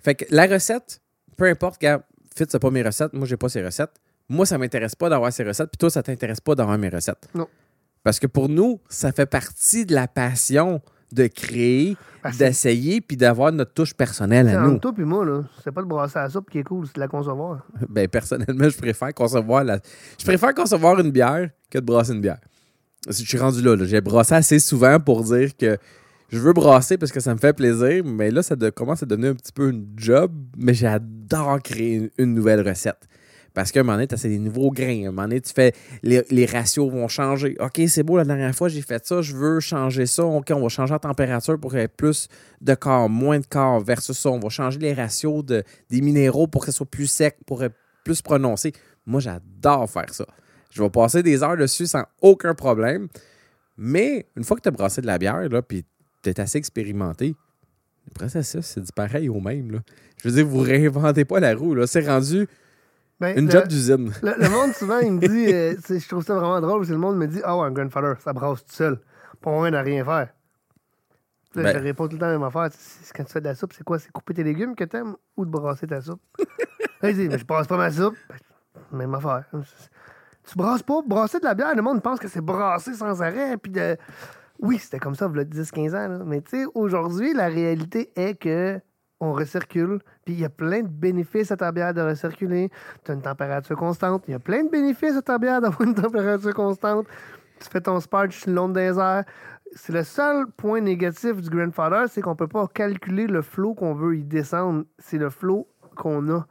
Fait 0.00 0.14
que 0.14 0.24
la 0.30 0.46
recette, 0.46 1.00
peu 1.36 1.44
importe, 1.44 1.76
regarde, 1.76 2.02
Fitz 2.34 2.54
n'a 2.54 2.60
pas 2.60 2.70
mes 2.70 2.82
recettes, 2.82 3.12
moi, 3.12 3.26
j'ai 3.26 3.36
pas 3.36 3.48
ses 3.50 3.62
recettes. 3.64 3.90
moi, 4.28 4.46
ça 4.46 4.56
m'intéresse 4.56 4.94
pas 4.94 5.10
d'avoir 5.10 5.30
ces 5.30 5.44
recettes, 5.44 5.68
puis 5.70 5.76
toi, 5.76 5.90
ça 5.90 6.02
t'intéresse 6.02 6.40
pas 6.40 6.54
d'avoir 6.54 6.78
mes 6.78 6.88
recettes. 6.88 7.28
Non. 7.34 7.46
Parce 8.02 8.18
que 8.18 8.26
pour 8.26 8.48
nous, 8.48 8.80
ça 8.88 9.12
fait 9.12 9.26
partie 9.26 9.84
de 9.84 9.94
la 9.94 10.08
passion 10.08 10.80
de 11.12 11.26
créer, 11.26 11.96
c'est- 12.24 12.38
d'essayer, 12.38 13.00
puis 13.02 13.18
d'avoir 13.18 13.52
notre 13.52 13.74
touche 13.74 13.92
personnelle 13.92 14.46
c'est 14.48 14.54
à 14.56 14.60
nous. 14.62 14.78
toi 14.78 14.94
puis 14.94 15.04
moi, 15.04 15.26
là. 15.26 15.42
C'est 15.62 15.72
pas 15.72 15.82
de 15.82 15.86
brasser 15.86 16.18
à 16.18 16.22
la 16.22 16.30
soupe 16.30 16.48
qui 16.48 16.58
est 16.60 16.62
cool, 16.64 16.86
c'est 16.86 16.94
de 16.94 17.00
la 17.00 17.08
concevoir. 17.08 17.66
Ben, 17.90 18.08
personnellement, 18.08 18.68
je 18.70 18.78
préfère 18.78 19.12
concevoir 19.12 19.64
la... 19.64 19.78
Je 20.18 20.24
préfère 20.24 20.54
concevoir 20.54 20.98
une 21.00 21.10
bière 21.10 21.50
que 21.68 21.78
de 21.78 21.84
brasser 21.84 22.12
une 22.14 22.22
bière. 22.22 22.40
Je 23.08 23.12
suis 23.12 23.38
rendu 23.38 23.62
là. 23.62 23.76
J'ai 23.84 24.00
brassé 24.00 24.34
assez 24.34 24.58
souvent 24.58 25.00
pour 25.00 25.24
dire 25.24 25.56
que 25.56 25.76
je 26.32 26.38
veux 26.38 26.52
brasser 26.54 26.96
parce 26.96 27.12
que 27.12 27.20
ça 27.20 27.34
me 27.34 27.38
fait 27.38 27.52
plaisir, 27.52 28.02
mais 28.04 28.30
là, 28.30 28.42
ça 28.42 28.56
commence 28.74 29.02
à 29.02 29.06
devenir 29.06 29.32
un 29.32 29.34
petit 29.34 29.52
peu 29.52 29.70
une 29.70 29.86
job, 29.96 30.32
mais 30.56 30.72
j'adore 30.72 31.60
créer 31.62 32.10
une, 32.16 32.34
nouvelle 32.34 32.66
recette. 32.66 33.06
Parce 33.52 33.70
qu'à 33.70 33.80
un 33.80 33.82
moment 33.82 33.96
donné, 33.96 34.06
tu 34.06 34.14
as 34.14 34.28
des 34.28 34.38
nouveaux 34.38 34.70
grains. 34.70 35.04
À 35.04 35.08
un 35.08 35.10
moment 35.10 35.24
donné, 35.24 35.42
tu 35.42 35.52
fais 35.52 35.74
les, 36.02 36.46
ratios 36.46 36.90
vont 36.90 37.06
changer. 37.06 37.54
OK, 37.60 37.82
c'est 37.86 38.02
beau, 38.02 38.16
la 38.16 38.24
dernière 38.24 38.54
fois, 38.54 38.70
j'ai 38.70 38.80
fait 38.80 39.04
ça, 39.04 39.20
je 39.20 39.36
veux 39.36 39.60
changer 39.60 40.06
ça. 40.06 40.24
OK, 40.24 40.50
on 40.54 40.62
va 40.62 40.68
changer 40.70 40.94
la 40.94 41.00
température 41.00 41.60
pour 41.60 41.72
qu'il 41.72 41.80
y 41.80 41.82
ait 41.82 41.88
plus 41.88 42.28
de 42.62 42.74
corps, 42.74 43.10
moins 43.10 43.38
de 43.38 43.46
corps 43.46 43.80
versus 43.80 44.16
ça. 44.16 44.30
On 44.30 44.38
va 44.38 44.48
changer 44.48 44.78
les 44.78 44.94
ratios 44.94 45.44
de, 45.44 45.64
des 45.90 46.00
minéraux 46.00 46.46
pour 46.46 46.62
que 46.64 46.70
ce 46.70 46.78
soit 46.78 46.86
plus 46.86 47.08
sec, 47.08 47.36
pour 47.44 47.62
être 47.62 47.76
plus 48.04 48.22
prononcé. 48.22 48.72
Moi, 49.04 49.20
j'adore 49.20 49.90
faire 49.90 50.14
ça. 50.14 50.24
Je 50.72 50.82
vais 50.82 50.90
passer 50.90 51.22
des 51.22 51.42
heures 51.42 51.56
dessus 51.56 51.86
sans 51.86 52.04
aucun 52.20 52.54
problème. 52.54 53.08
Mais 53.76 54.26
une 54.36 54.44
fois 54.44 54.56
que 54.56 54.62
tu 54.62 54.68
as 54.68 54.72
brassé 54.72 55.00
de 55.00 55.06
la 55.06 55.18
bière, 55.18 55.48
là, 55.48 55.62
puis 55.62 55.84
tu 56.22 56.30
es 56.30 56.40
assez 56.40 56.58
expérimenté, 56.58 57.34
le 58.06 58.14
processus, 58.14 58.64
c'est 58.64 58.80
du 58.80 58.92
pareil 58.92 59.28
au 59.28 59.40
même. 59.40 59.70
Là. 59.70 59.78
Je 60.22 60.28
veux 60.28 60.34
dire, 60.34 60.46
vous 60.46 60.60
réinventez 60.60 61.24
pas 61.24 61.40
la 61.40 61.54
roue. 61.54 61.74
là. 61.74 61.86
C'est 61.86 62.06
rendu 62.06 62.48
Ben, 63.20 63.36
une 63.38 63.46
le- 63.46 63.50
job 63.52 63.68
d'usine. 63.68 64.12
Le, 64.22 64.34
le 64.42 64.48
monde, 64.48 64.72
souvent, 64.72 64.98
il 64.98 65.12
me 65.12 65.20
dit, 65.20 65.52
euh, 65.52 65.74
je 65.88 66.08
trouve 66.08 66.24
ça 66.24 66.34
vraiment 66.34 66.60
drôle, 66.60 66.78
parce 66.80 66.88
que 66.88 66.92
le 66.94 66.98
monde 66.98 67.16
me 67.18 67.26
dit, 67.26 67.40
ah 67.44 67.56
ouais, 67.58 67.66
un 67.66 67.70
grandfather, 67.70 68.16
ça 68.20 68.32
brasse 68.32 68.64
tout 68.64 68.72
seul. 68.72 68.98
Pas 69.40 69.50
moyen 69.50 69.72
de 69.72 69.76
rien 69.84 70.04
faire. 70.04 70.28
Là, 71.54 71.62
Ben- 71.64 71.78
Je 71.78 71.82
réponds 71.82 72.06
tout 72.08 72.14
le 72.14 72.18
temps 72.20 72.26
la 72.26 72.32
même 72.38 72.42
affaire. 72.44 72.68
Quand 73.14 73.24
tu 73.24 73.32
fais 73.32 73.40
de 73.40 73.44
la 73.46 73.54
soupe, 73.54 73.72
c'est 73.76 73.84
quoi? 73.84 73.98
C'est 73.98 74.10
couper 74.10 74.32
tes 74.34 74.42
légumes 74.44 74.74
que 74.74 74.84
t'aimes 74.84 75.14
ou 75.36 75.44
de 75.44 75.50
brasser 75.50 75.86
ta 75.86 76.00
soupe? 76.00 76.20
Là, 77.02 77.10
il 77.10 77.16
dit, 77.16 77.28
mais 77.28 77.38
je 77.38 77.44
brasse 77.44 77.66
pas 77.66 77.76
ma 77.76 77.90
soupe. 77.90 78.16
Ben, 78.90 78.98
Même 78.98 79.14
affaire. 79.14 79.44
Tu 80.44 80.56
brasses 80.56 80.82
pas, 80.82 81.00
brasser 81.06 81.38
de 81.38 81.44
la 81.44 81.54
bière, 81.54 81.74
le 81.74 81.82
monde 81.82 82.02
pense 82.02 82.18
que 82.18 82.28
c'est 82.28 82.40
brasser 82.40 82.94
sans 82.94 83.22
arrêt. 83.22 83.56
Puis 83.56 83.72
de... 83.72 83.96
Oui, 84.58 84.78
c'était 84.78 84.98
comme 84.98 85.14
ça, 85.14 85.28
il 85.32 85.36
y 85.36 85.40
a 85.40 85.44
10-15 85.44 85.96
ans. 85.96 86.24
Mais 86.24 86.40
tu 86.40 86.50
sais, 86.50 86.64
aujourd'hui, 86.74 87.32
la 87.32 87.46
réalité 87.46 88.10
est 88.16 88.34
que 88.34 88.80
on 89.22 89.32
recircule. 89.32 90.00
Puis 90.24 90.34
il 90.34 90.40
y 90.40 90.44
a 90.44 90.50
plein 90.50 90.82
de 90.82 90.88
bénéfices 90.88 91.52
à 91.52 91.56
ta 91.56 91.70
bière 91.70 91.94
de 91.94 92.00
recirculer. 92.00 92.70
Tu 93.04 93.12
as 93.12 93.14
une 93.14 93.22
température 93.22 93.76
constante. 93.76 94.24
Il 94.26 94.32
y 94.32 94.34
a 94.34 94.40
plein 94.40 94.64
de 94.64 94.68
bénéfices 94.68 95.16
à 95.16 95.22
ta 95.22 95.38
bière 95.38 95.60
d'avoir 95.60 95.82
une 95.82 95.94
température 95.94 96.52
constante. 96.52 97.06
Tu 97.60 97.68
fais 97.70 97.80
ton 97.80 98.00
sparge 98.00 98.44
le 98.46 98.54
long 98.54 98.68
des 98.68 98.98
airs. 98.98 99.24
C'est 99.74 99.92
le 99.92 100.02
seul 100.02 100.46
point 100.48 100.80
négatif 100.80 101.40
du 101.40 101.48
grandfather, 101.48 102.06
c'est 102.08 102.20
qu'on 102.20 102.36
peut 102.36 102.48
pas 102.48 102.66
calculer 102.66 103.26
le 103.26 103.40
flow 103.40 103.74
qu'on 103.74 103.94
veut 103.94 104.16
y 104.16 104.24
descendre. 104.24 104.84
C'est 104.98 105.18
le 105.18 105.30
flow 105.30 105.66
qu'on 105.96 106.28
a. 106.28 106.46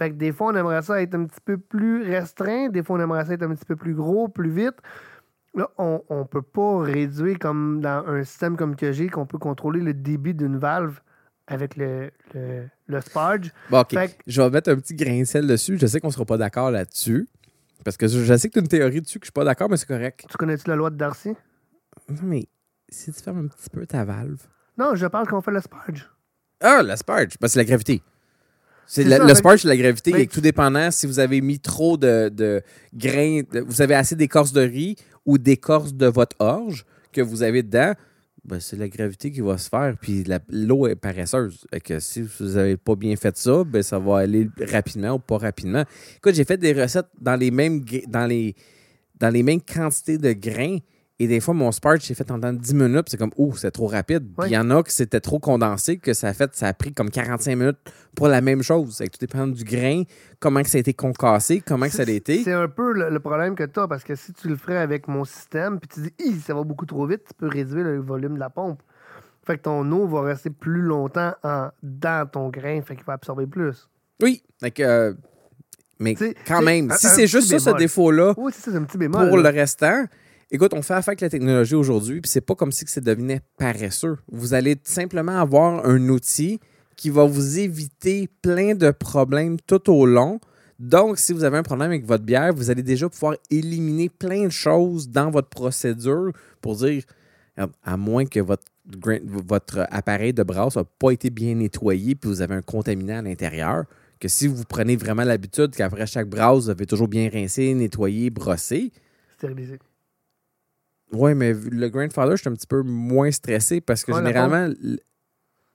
Fait 0.00 0.08
que 0.10 0.14
des 0.16 0.32
fois, 0.32 0.50
on 0.50 0.56
aimerait 0.56 0.80
ça 0.80 1.02
être 1.02 1.14
un 1.14 1.26
petit 1.26 1.40
peu 1.44 1.58
plus 1.58 2.02
restreint. 2.10 2.70
Des 2.70 2.82
fois, 2.82 2.96
on 2.96 3.00
aimerait 3.02 3.26
ça 3.26 3.34
être 3.34 3.42
un 3.42 3.54
petit 3.54 3.66
peu 3.66 3.76
plus 3.76 3.92
gros, 3.94 4.28
plus 4.28 4.48
vite. 4.50 4.76
Là, 5.54 5.68
on 5.76 6.00
ne 6.10 6.22
peut 6.24 6.40
pas 6.40 6.78
réduire 6.82 7.38
comme 7.38 7.82
dans 7.82 8.02
un 8.06 8.24
système 8.24 8.56
comme 8.56 8.76
que 8.76 8.92
j'ai, 8.92 9.08
qu'on 9.10 9.26
peut 9.26 9.36
contrôler 9.36 9.80
le 9.82 9.92
débit 9.92 10.32
d'une 10.32 10.56
valve 10.56 11.00
avec 11.46 11.76
le, 11.76 12.10
le, 12.34 12.66
le 12.86 13.00
sparge. 13.02 13.52
Bon, 13.68 13.80
OK. 13.80 13.90
Fait 13.92 14.08
que- 14.16 14.22
Je 14.26 14.40
vais 14.40 14.48
mettre 14.48 14.70
un 14.70 14.76
petit 14.76 14.94
grain 14.94 15.18
de 15.20 15.24
sel 15.24 15.46
dessus. 15.46 15.76
Je 15.76 15.86
sais 15.86 16.00
qu'on 16.00 16.10
sera 16.10 16.24
pas 16.24 16.38
d'accord 16.38 16.70
là-dessus. 16.70 17.28
Parce 17.84 17.98
que 17.98 18.08
je 18.08 18.20
je 18.24 18.34
sais 18.38 18.48
que 18.48 18.54
tu 18.54 18.58
as 18.60 18.62
une 18.62 18.68
théorie 18.68 19.00
dessus 19.02 19.18
que 19.18 19.24
je 19.24 19.28
suis 19.28 19.32
pas 19.32 19.44
d'accord, 19.44 19.68
mais 19.68 19.76
c'est 19.76 19.86
correct. 19.88 20.24
Tu 20.30 20.36
connais-tu 20.38 20.66
la 20.70 20.76
loi 20.76 20.88
de 20.88 20.96
Darcy? 20.96 21.30
Non, 22.08 22.16
mais 22.22 22.44
si 22.88 23.12
tu 23.12 23.20
fermes 23.20 23.40
un 23.44 23.48
petit 23.48 23.68
peu 23.70 23.84
ta 23.86 24.04
valve. 24.04 24.40
Non, 24.78 24.94
je 24.94 25.06
parle 25.08 25.26
qu'on 25.28 25.42
fait 25.42 25.50
le 25.50 25.60
sparge. 25.60 26.08
Ah, 26.60 26.82
la 26.82 26.96
sparge, 26.96 27.36
ben, 27.40 27.48
c'est 27.48 27.58
la 27.58 27.64
gravité. 27.64 28.02
C'est 28.92 29.04
C'est 29.04 29.08
la- 29.08 29.18
ça, 29.18 29.24
le 29.24 29.34
sparge, 29.36 29.60
c'est 29.62 29.68
la 29.68 29.76
gravité. 29.76 30.10
Mais- 30.12 30.22
Et 30.22 30.26
tout 30.26 30.40
dépendant 30.40 30.90
si 30.90 31.06
vous 31.06 31.20
avez 31.20 31.40
mis 31.40 31.60
trop 31.60 31.96
de, 31.96 32.28
de 32.28 32.60
grains, 32.92 33.42
de- 33.52 33.60
vous 33.60 33.80
avez 33.82 33.94
assez 33.94 34.16
d'écorce 34.16 34.52
de 34.52 34.62
riz 34.62 34.96
ou 35.24 35.38
d'écorce 35.38 35.94
de 35.94 36.06
votre 36.06 36.34
orge 36.40 36.84
que 37.12 37.20
vous 37.20 37.44
avez 37.44 37.62
dedans, 37.62 37.92
ben, 38.44 38.58
c'est 38.58 38.74
la 38.76 38.88
gravité 38.88 39.30
qui 39.30 39.42
va 39.42 39.58
se 39.58 39.68
faire. 39.68 39.94
Puis 40.00 40.24
la- 40.24 40.40
l'eau 40.48 40.88
est 40.88 40.96
paresseuse. 40.96 41.64
Fait 41.70 41.80
que 41.80 42.00
si 42.00 42.22
vous 42.22 42.46
n'avez 42.54 42.76
pas 42.76 42.96
bien 42.96 43.14
fait 43.14 43.36
ça, 43.36 43.62
ben, 43.62 43.80
ça 43.82 44.00
va 44.00 44.18
aller 44.18 44.48
rapidement 44.72 45.10
ou 45.12 45.18
pas 45.20 45.38
rapidement. 45.38 45.84
Écoute, 46.16 46.34
j'ai 46.34 46.44
fait 46.44 46.56
des 46.56 46.72
recettes 46.72 47.06
dans 47.20 47.36
les 47.36 47.52
mêmes, 47.52 47.84
dans 48.08 48.26
les, 48.26 48.56
dans 49.20 49.30
les 49.30 49.44
mêmes 49.44 49.60
quantités 49.60 50.18
de 50.18 50.32
grains. 50.32 50.78
Et 51.22 51.28
des 51.28 51.38
fois, 51.40 51.52
mon 51.52 51.70
sparge 51.70 52.00
s'est 52.00 52.14
fait 52.14 52.30
en 52.30 52.38
dans 52.38 52.52
10 52.52 52.72
minutes. 52.74 53.02
puis 53.02 53.10
C'est 53.10 53.16
comme, 53.18 53.30
oh, 53.36 53.52
c'est 53.54 53.70
trop 53.70 53.86
rapide. 53.86 54.26
Ouais. 54.38 54.48
il 54.48 54.52
y 54.52 54.56
en 54.58 54.70
a 54.70 54.82
que 54.82 54.90
c'était 54.90 55.20
trop 55.20 55.38
condensé, 55.38 55.98
que 55.98 56.14
ça 56.14 56.28
a 56.28 56.32
fait, 56.32 56.54
ça 56.56 56.66
a 56.68 56.72
pris 56.72 56.94
comme 56.94 57.10
45 57.10 57.56
minutes 57.56 57.76
pour 58.16 58.26
la 58.28 58.40
même 58.40 58.62
chose. 58.62 58.96
Que 58.98 59.04
tout 59.04 59.18
dépend 59.20 59.46
du 59.46 59.62
grain, 59.62 60.04
comment 60.40 60.62
que 60.62 60.68
ça 60.70 60.78
a 60.78 60.80
été 60.80 60.94
concassé, 60.94 61.60
comment 61.60 61.86
que 61.86 61.92
ça 61.92 62.04
a 62.04 62.10
été. 62.10 62.42
C'est 62.42 62.54
un 62.54 62.68
peu 62.68 62.94
le, 62.94 63.10
le 63.10 63.20
problème 63.20 63.54
que 63.54 63.64
tu 63.64 63.78
as 63.78 63.86
parce 63.86 64.02
que 64.02 64.14
si 64.14 64.32
tu 64.32 64.48
le 64.48 64.56
ferais 64.56 64.78
avec 64.78 65.08
mon 65.08 65.24
système, 65.26 65.78
puis 65.78 65.88
tu 65.92 66.00
dis, 66.30 66.40
ça 66.40 66.54
va 66.54 66.64
beaucoup 66.64 66.86
trop 66.86 67.06
vite, 67.06 67.20
tu 67.28 67.34
peux 67.36 67.48
réduire 67.48 67.84
le 67.84 68.00
volume 68.00 68.34
de 68.34 68.40
la 68.40 68.48
pompe. 68.48 68.80
Fait 69.46 69.58
que 69.58 69.62
ton 69.62 69.90
eau 69.92 70.06
va 70.06 70.22
rester 70.22 70.48
plus 70.48 70.80
longtemps 70.80 71.34
en, 71.44 71.68
dans 71.82 72.26
ton 72.30 72.48
grain, 72.48 72.80
fait 72.80 72.96
qu'il 72.96 73.04
va 73.04 73.12
absorber 73.12 73.46
plus. 73.46 73.88
Oui. 74.22 74.42
Fait 74.58 74.70
que, 74.70 74.82
euh, 74.82 75.12
mais 75.98 76.14
T'sais, 76.14 76.34
quand 76.46 76.62
même, 76.62 76.90
si 76.96 77.08
c'est 77.08 77.26
juste 77.26 77.50
ça, 77.58 77.72
ce 77.72 77.76
défaut-là, 77.76 78.32
Oui, 78.38 78.52
pour 79.10 79.36
là. 79.36 79.50
le 79.52 79.58
restant, 79.58 80.06
écoute, 80.50 80.72
on 80.74 80.82
fait 80.82 80.94
affaire 80.94 81.10
avec 81.10 81.20
la 81.20 81.30
technologie 81.30 81.74
aujourd'hui, 81.74 82.20
puis 82.20 82.30
c'est 82.30 82.40
pas 82.40 82.54
comme 82.54 82.72
si 82.72 82.84
ça 82.86 83.00
devenait 83.00 83.40
paresseux. 83.58 84.18
Vous 84.30 84.54
allez 84.54 84.76
simplement 84.84 85.38
avoir 85.38 85.86
un 85.86 86.08
outil 86.08 86.60
qui 86.96 87.10
va 87.10 87.24
vous 87.24 87.58
éviter 87.58 88.28
plein 88.42 88.74
de 88.74 88.90
problèmes 88.90 89.58
tout 89.60 89.90
au 89.90 90.06
long. 90.06 90.40
Donc, 90.78 91.18
si 91.18 91.32
vous 91.32 91.44
avez 91.44 91.58
un 91.58 91.62
problème 91.62 91.90
avec 91.90 92.04
votre 92.04 92.24
bière, 92.24 92.52
vous 92.54 92.70
allez 92.70 92.82
déjà 92.82 93.08
pouvoir 93.08 93.36
éliminer 93.50 94.08
plein 94.08 94.46
de 94.46 94.50
choses 94.50 95.08
dans 95.08 95.30
votre 95.30 95.48
procédure 95.48 96.32
pour 96.60 96.76
dire, 96.76 97.02
à 97.84 97.96
moins 97.96 98.24
que 98.24 98.40
votre 98.40 99.86
appareil 99.90 100.32
de 100.32 100.42
brasse 100.42 100.76
n'a 100.76 100.84
pas 100.84 101.10
été 101.10 101.30
bien 101.30 101.54
nettoyé 101.54 102.14
puis 102.14 102.30
vous 102.30 102.40
avez 102.40 102.54
un 102.54 102.62
contaminant 102.62 103.18
à 103.18 103.22
l'intérieur, 103.22 103.84
que 104.18 104.28
si 104.28 104.46
vous 104.46 104.64
prenez 104.64 104.96
vraiment 104.96 105.24
l'habitude 105.24 105.70
qu'après 105.74 106.06
chaque 106.06 106.28
brasse, 106.28 106.64
vous 106.64 106.70
avez 106.70 106.86
toujours 106.86 107.08
bien 107.08 107.28
rincé, 107.30 107.72
nettoyé, 107.74 108.30
brossé, 108.30 108.92
Stérilisé. 109.40 109.78
Oui, 111.12 111.34
mais 111.34 111.52
le 111.52 111.88
grandfather, 111.88 112.36
je 112.36 112.42
suis 112.42 112.50
un 112.50 112.54
petit 112.54 112.66
peu 112.66 112.82
moins 112.82 113.30
stressé 113.30 113.80
parce 113.80 114.04
que 114.04 114.12
Ouais, 114.12 114.18
généralement, 114.18 114.66
l- 114.82 115.00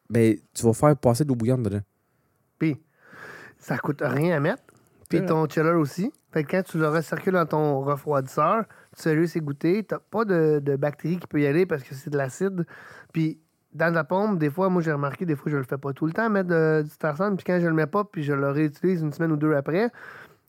ben, 0.09 0.35
tu 0.53 0.63
vas 0.63 0.73
faire 0.73 0.95
passer 0.97 1.23
de 1.23 1.29
l'eau 1.29 1.35
bouillante 1.35 1.63
dedans. 1.63 1.81
Puis, 2.59 2.79
ça 3.57 3.77
coûte 3.77 4.01
rien 4.01 4.37
à 4.37 4.39
mettre. 4.39 4.63
Puis 5.09 5.19
ton 5.25 5.47
chiller 5.47 5.71
aussi. 5.71 6.11
Fait 6.31 6.43
que 6.43 6.51
quand 6.51 6.63
tu 6.63 6.77
le 6.79 6.87
recircules 6.89 7.33
dans 7.33 7.45
ton 7.45 7.81
refroidisseur, 7.81 8.65
tu 8.95 9.01
sais 9.03 9.15
lui 9.15 9.27
c'est 9.27 9.39
goûter. 9.39 9.83
T'as 9.83 9.99
pas 9.99 10.25
de, 10.25 10.59
de 10.59 10.75
bactéries 10.75 11.17
qui 11.17 11.27
peut 11.27 11.39
y 11.41 11.45
aller 11.47 11.65
parce 11.65 11.83
que 11.83 11.93
c'est 11.95 12.09
de 12.09 12.17
l'acide. 12.17 12.65
Puis 13.13 13.39
dans 13.73 13.93
la 13.93 14.03
pompe, 14.03 14.39
des 14.39 14.49
fois, 14.49 14.69
moi 14.69 14.81
j'ai 14.81 14.91
remarqué, 14.91 15.25
des 15.25 15.35
fois 15.35 15.51
je 15.51 15.57
le 15.57 15.63
fais 15.63 15.77
pas 15.77 15.93
tout 15.93 16.05
le 16.07 16.11
temps, 16.13 16.29
mettre 16.29 16.49
de- 16.49 16.81
du 16.83 16.97
tarsane. 16.97 17.35
Puis 17.37 17.45
quand 17.45 17.59
je 17.61 17.67
le 17.67 17.73
mets 17.73 17.85
pas, 17.87 18.03
puis 18.03 18.23
je 18.23 18.33
le 18.33 18.49
réutilise 18.49 19.01
une 19.01 19.13
semaine 19.13 19.31
ou 19.31 19.37
deux 19.37 19.53
après, 19.53 19.89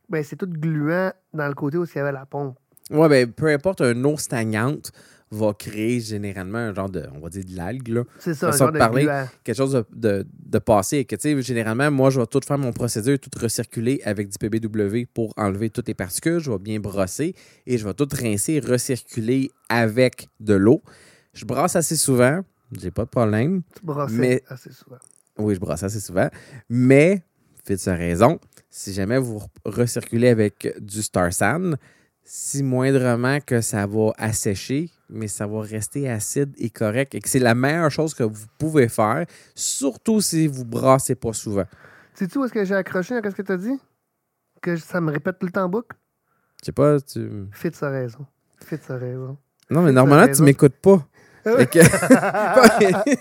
ben 0.09 0.24
c'est 0.24 0.37
tout 0.37 0.49
gluant 0.49 1.12
dans 1.34 1.49
le 1.49 1.55
côté 1.55 1.76
où 1.76 1.84
il 1.84 1.95
y 1.95 1.99
avait 1.99 2.12
la 2.12 2.24
pompe. 2.26 2.57
Ouais, 2.91 3.09
ben, 3.09 3.30
peu 3.32 3.49
importe, 3.49 3.80
une 3.82 4.05
eau 4.07 4.16
stagnante 4.16 4.93
va 5.32 5.53
créer 5.55 5.99
généralement 6.01 6.59
un 6.59 6.72
genre 6.74 6.89
de, 6.89 7.03
on 7.14 7.18
va 7.18 7.28
dire, 7.28 7.45
de 7.45 7.57
l'algue. 7.57 8.05
C'est 8.20 8.34
ça, 8.34 8.51
un 8.51 8.53
genre 8.57 8.70
de 8.70 8.78
parler. 8.78 9.09
quelque 9.43 9.57
chose 9.57 9.72
de, 9.72 9.84
de, 9.93 10.26
de 10.47 10.59
passé. 10.61 10.99
Et 10.99 11.05
que, 11.05 11.16
tu 11.16 11.22
sais, 11.34 11.43
généralement, 11.43 11.91
moi, 11.91 12.11
je 12.11 12.20
vais 12.20 12.26
tout 12.26 12.41
faire 12.47 12.59
mon 12.59 12.72
procédure, 12.72 13.18
tout 13.18 13.30
recirculer 13.41 14.01
avec 14.05 14.28
du 14.28 14.39
PBW 14.39 15.07
pour 15.12 15.34
enlever 15.37 15.68
toutes 15.70 15.89
les 15.89 15.95
particules. 15.95 16.39
Je 16.39 16.51
vais 16.51 16.59
bien 16.59 16.78
brosser 16.78 17.34
et 17.66 17.76
je 17.76 17.84
vais 17.84 17.95
tout 17.95 18.07
rincer, 18.12 18.61
recirculer 18.61 19.51
avec 19.68 20.28
de 20.39 20.55
l'eau. 20.55 20.80
Je 21.34 21.45
brosse 21.45 21.74
assez 21.74 21.97
souvent, 21.97 22.43
j'ai 22.78 22.93
pas 22.93 23.05
de 23.05 23.11
problème. 23.11 23.62
Tu 23.78 23.84
brosses 23.84 24.12
Mais- 24.12 24.43
assez 24.49 24.72
souvent. 24.72 24.99
Oui, 25.39 25.55
je 25.57 25.61
brosse 25.61 25.82
assez 25.82 26.01
souvent. 26.01 26.28
Mais, 26.70 27.22
faites 27.64 27.80
sa 27.80 27.95
raison, 27.97 28.39
si 28.70 28.93
jamais 28.95 29.18
vous 29.18 29.43
recirculez 29.64 30.28
avec 30.28 30.72
du 30.80 31.03
Star 31.03 31.32
San, 31.32 31.76
si 32.29 32.64
moindrement 32.64 33.39
que 33.41 33.61
ça 33.61 33.87
va 33.87 34.12
assécher, 34.18 34.91
mais 35.09 35.29
ça 35.29 35.47
va 35.47 35.61
rester 35.61 36.11
acide 36.11 36.53
et 36.59 36.70
correct 36.70 37.14
et 37.14 37.20
que 37.20 37.29
c'est 37.29 37.39
la 37.39 37.55
meilleure 37.55 37.91
chose 37.91 38.14
que 38.14 38.24
vous 38.24 38.47
pouvez 38.59 38.89
faire, 38.89 39.24
surtout 39.55 40.20
si 40.20 40.49
vous 40.49 40.64
brassez 40.64 41.14
pas 41.14 41.33
souvent. 41.33 41.66
Sais-tu 42.14 42.39
où 42.39 42.45
est-ce 42.45 42.53
que 42.53 42.64
j'ai 42.64 42.74
accroché 42.74 43.14
à 43.14 43.31
ce 43.31 43.37
que 43.37 43.43
tu 43.43 43.53
as 43.53 43.57
dit? 43.57 43.79
Que 44.61 44.77
ça 44.77 45.01
me 45.01 45.12
répète 45.12 45.39
tout 45.39 45.47
le 45.47 45.53
temps 45.53 45.64
en 45.64 45.68
boucle? 45.68 45.97
Je 46.61 46.66
sais 46.66 46.72
pas, 46.72 47.01
tu. 47.01 47.47
Fit 47.53 47.72
sa 47.72 47.91
raison. 47.91 48.27
Fit 48.64 48.79
sa 48.83 48.97
raison. 48.97 49.39
Non, 49.70 49.83
mais 49.83 49.93
normalement, 49.93 50.33
tu 50.33 50.43
m'écoutes 50.43 50.77
pas. 50.77 51.07
Fait 51.47 51.81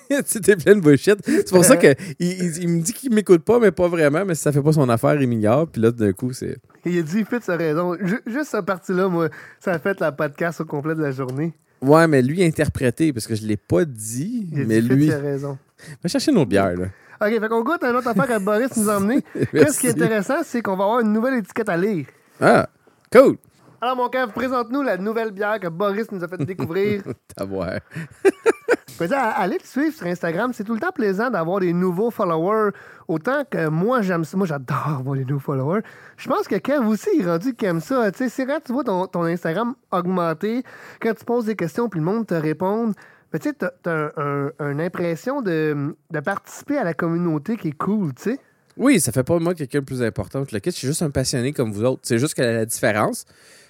C'était 0.26 0.56
plein 0.56 0.76
de 0.76 0.82
bullshit. 0.82 1.18
C'est 1.26 1.50
pour 1.52 1.64
ça 1.64 1.78
qu'il 1.78 1.96
il, 2.20 2.58
il 2.64 2.70
me 2.70 2.82
dit 2.82 2.94
qu'il 2.94 3.14
m'écoute 3.14 3.44
pas, 3.44 3.60
mais 3.60 3.72
pas 3.72 3.88
vraiment. 3.88 4.26
Mais 4.26 4.34
si 4.36 4.42
ça 4.42 4.52
fait 4.52 4.62
pas 4.62 4.74
son 4.74 4.90
affaire, 4.90 5.22
il 5.22 5.28
m'ignore. 5.28 5.68
Puis 5.68 5.82
là, 5.82 5.92
d'un 5.92 6.12
coup, 6.14 6.34
c'est. 6.34 6.58
Il 6.86 6.98
a 7.00 7.02
dit, 7.02 7.24
Fitz 7.24 7.48
a 7.50 7.56
raison. 7.56 7.96
Ju- 8.02 8.22
juste 8.26 8.52
cette 8.52 8.66
partie-là, 8.66 9.08
moi, 9.08 9.30
ça 9.60 9.74
a 9.74 9.80
fait 9.80 10.00
la 10.00 10.12
podcast 10.12 10.62
au 10.62 10.66
complet 10.66 10.96
de 10.96 11.02
la 11.02 11.12
journée. 11.12 11.54
Ouais, 11.82 12.08
mais 12.08 12.22
lui 12.22 12.44
interprété, 12.44 13.14
parce 13.14 13.28
que 13.28 13.36
je 13.36 13.46
l'ai 13.46 13.58
pas 13.58 13.86
dit. 13.86 14.48
Il 14.52 14.62
a 14.62 14.66
mais 14.66 14.82
dit, 14.82 14.90
lui. 14.90 15.12
a 15.12 15.20
raison. 15.20 15.58
Va 16.02 16.10
chercher 16.10 16.32
nos 16.32 16.46
bières, 16.46 16.76
là. 16.76 16.86
OK, 17.22 17.40
fait 17.40 17.48
qu'on 17.48 17.64
goûte 17.64 17.84
à 17.84 17.90
une 17.92 17.96
autre 17.96 18.08
affaire 18.10 18.28
que 18.28 18.44
Boris 18.44 18.76
nous 18.76 18.90
a 18.90 18.98
emmené. 18.98 19.24
Qu'est-ce 19.52 19.80
qui 19.80 19.88
est 19.88 19.92
intéressant, 19.92 20.36
c'est 20.44 20.62
qu'on 20.62 20.76
va 20.76 20.84
avoir 20.84 21.00
une 21.00 21.14
nouvelle 21.14 21.36
étiquette 21.36 21.70
à 21.70 21.78
lire. 21.78 22.06
Ah, 22.42 22.68
cool. 23.12 23.38
Alors, 23.86 23.98
mon 23.98 24.10
cœur, 24.10 24.32
présente-nous 24.34 24.82
la 24.82 24.98
nouvelle 24.98 25.30
bière 25.30 25.60
que 25.60 25.68
Boris 25.68 26.12
nous 26.12 26.24
a 26.24 26.28
fait 26.28 26.44
découvrir. 26.44 27.04
T'as 27.36 27.46
voir. 27.46 27.70
Allez 29.38 29.60
le 29.62 29.64
suivre 29.64 29.96
sur 29.96 30.08
Instagram. 30.08 30.54
C'est 30.56 30.64
tout 30.64 30.74
le 30.74 30.80
temps 30.80 30.92
plaisant 30.92 31.30
d'avoir 31.30 31.60
des 31.60 31.72
nouveaux 31.72 32.10
followers. 32.10 32.72
Autant 33.08 33.44
que 33.48 33.68
moi, 33.68 34.02
j'aime 34.02 34.24
ça. 34.26 34.38
Moi, 34.38 34.48
j'adore 34.48 34.88
avoir 35.02 35.16
des 35.16 35.24
nouveaux 35.24 35.40
followers. 35.40 35.82
Je 36.18 36.28
pense 36.28 36.48
que 36.48 36.56
Kev 36.56 36.84
aussi, 36.88 37.10
il 37.14 37.22
est 37.22 37.30
rendu 37.30 37.54
qu'il 37.54 37.68
aime 37.68 37.80
ça. 37.80 38.12
Tu 38.12 38.18
sais, 38.18 38.30
c'est 38.30 38.48
quand 38.48 38.60
tu 38.66 38.74
vois 38.74 38.84
ton, 38.84 39.06
ton 39.06 39.22
Instagram 39.26 39.76
augmenter, 39.92 40.64
quand 41.00 41.14
tu 41.14 41.24
poses 41.24 41.46
des 41.46 41.56
questions 41.56 41.88
puis 41.88 42.00
le 42.00 42.06
monde 42.08 42.26
te 42.26 42.34
répond, 42.34 42.92
tu 43.36 43.40
sais, 43.40 43.54
t'as, 43.54 43.70
t'as 43.84 44.10
un- 44.18 44.50
un- 44.58 44.72
une 44.72 44.82
impression 44.82 45.44
de, 45.44 45.96
de 46.10 46.20
participer 46.22 46.80
à 46.80 46.84
la 46.84 46.96
communauté 46.96 47.56
qui 47.56 47.68
est 47.68 47.78
cool, 47.78 48.16
tu 48.16 48.24
sais. 48.32 48.40
Oui, 48.78 49.00
ça 49.00 49.12
fait 49.12 49.24
pas 49.24 49.38
moi 49.38 49.54
quelqu'un 49.54 49.80
de 49.80 49.86
plus 49.86 50.02
important 50.02 50.44
que 50.44 50.54
le 50.56 50.60
kit. 50.60 50.72
Je 50.72 50.76
suis 50.76 50.88
juste 50.88 51.04
un 51.04 51.12
passionné 51.12 51.54
comme 51.54 51.72
vous 51.72 51.84
autres. 51.86 52.02
C'est 52.04 52.18
juste 52.18 52.34
que 52.34 52.42
la 52.42 52.66
différence. 52.66 53.26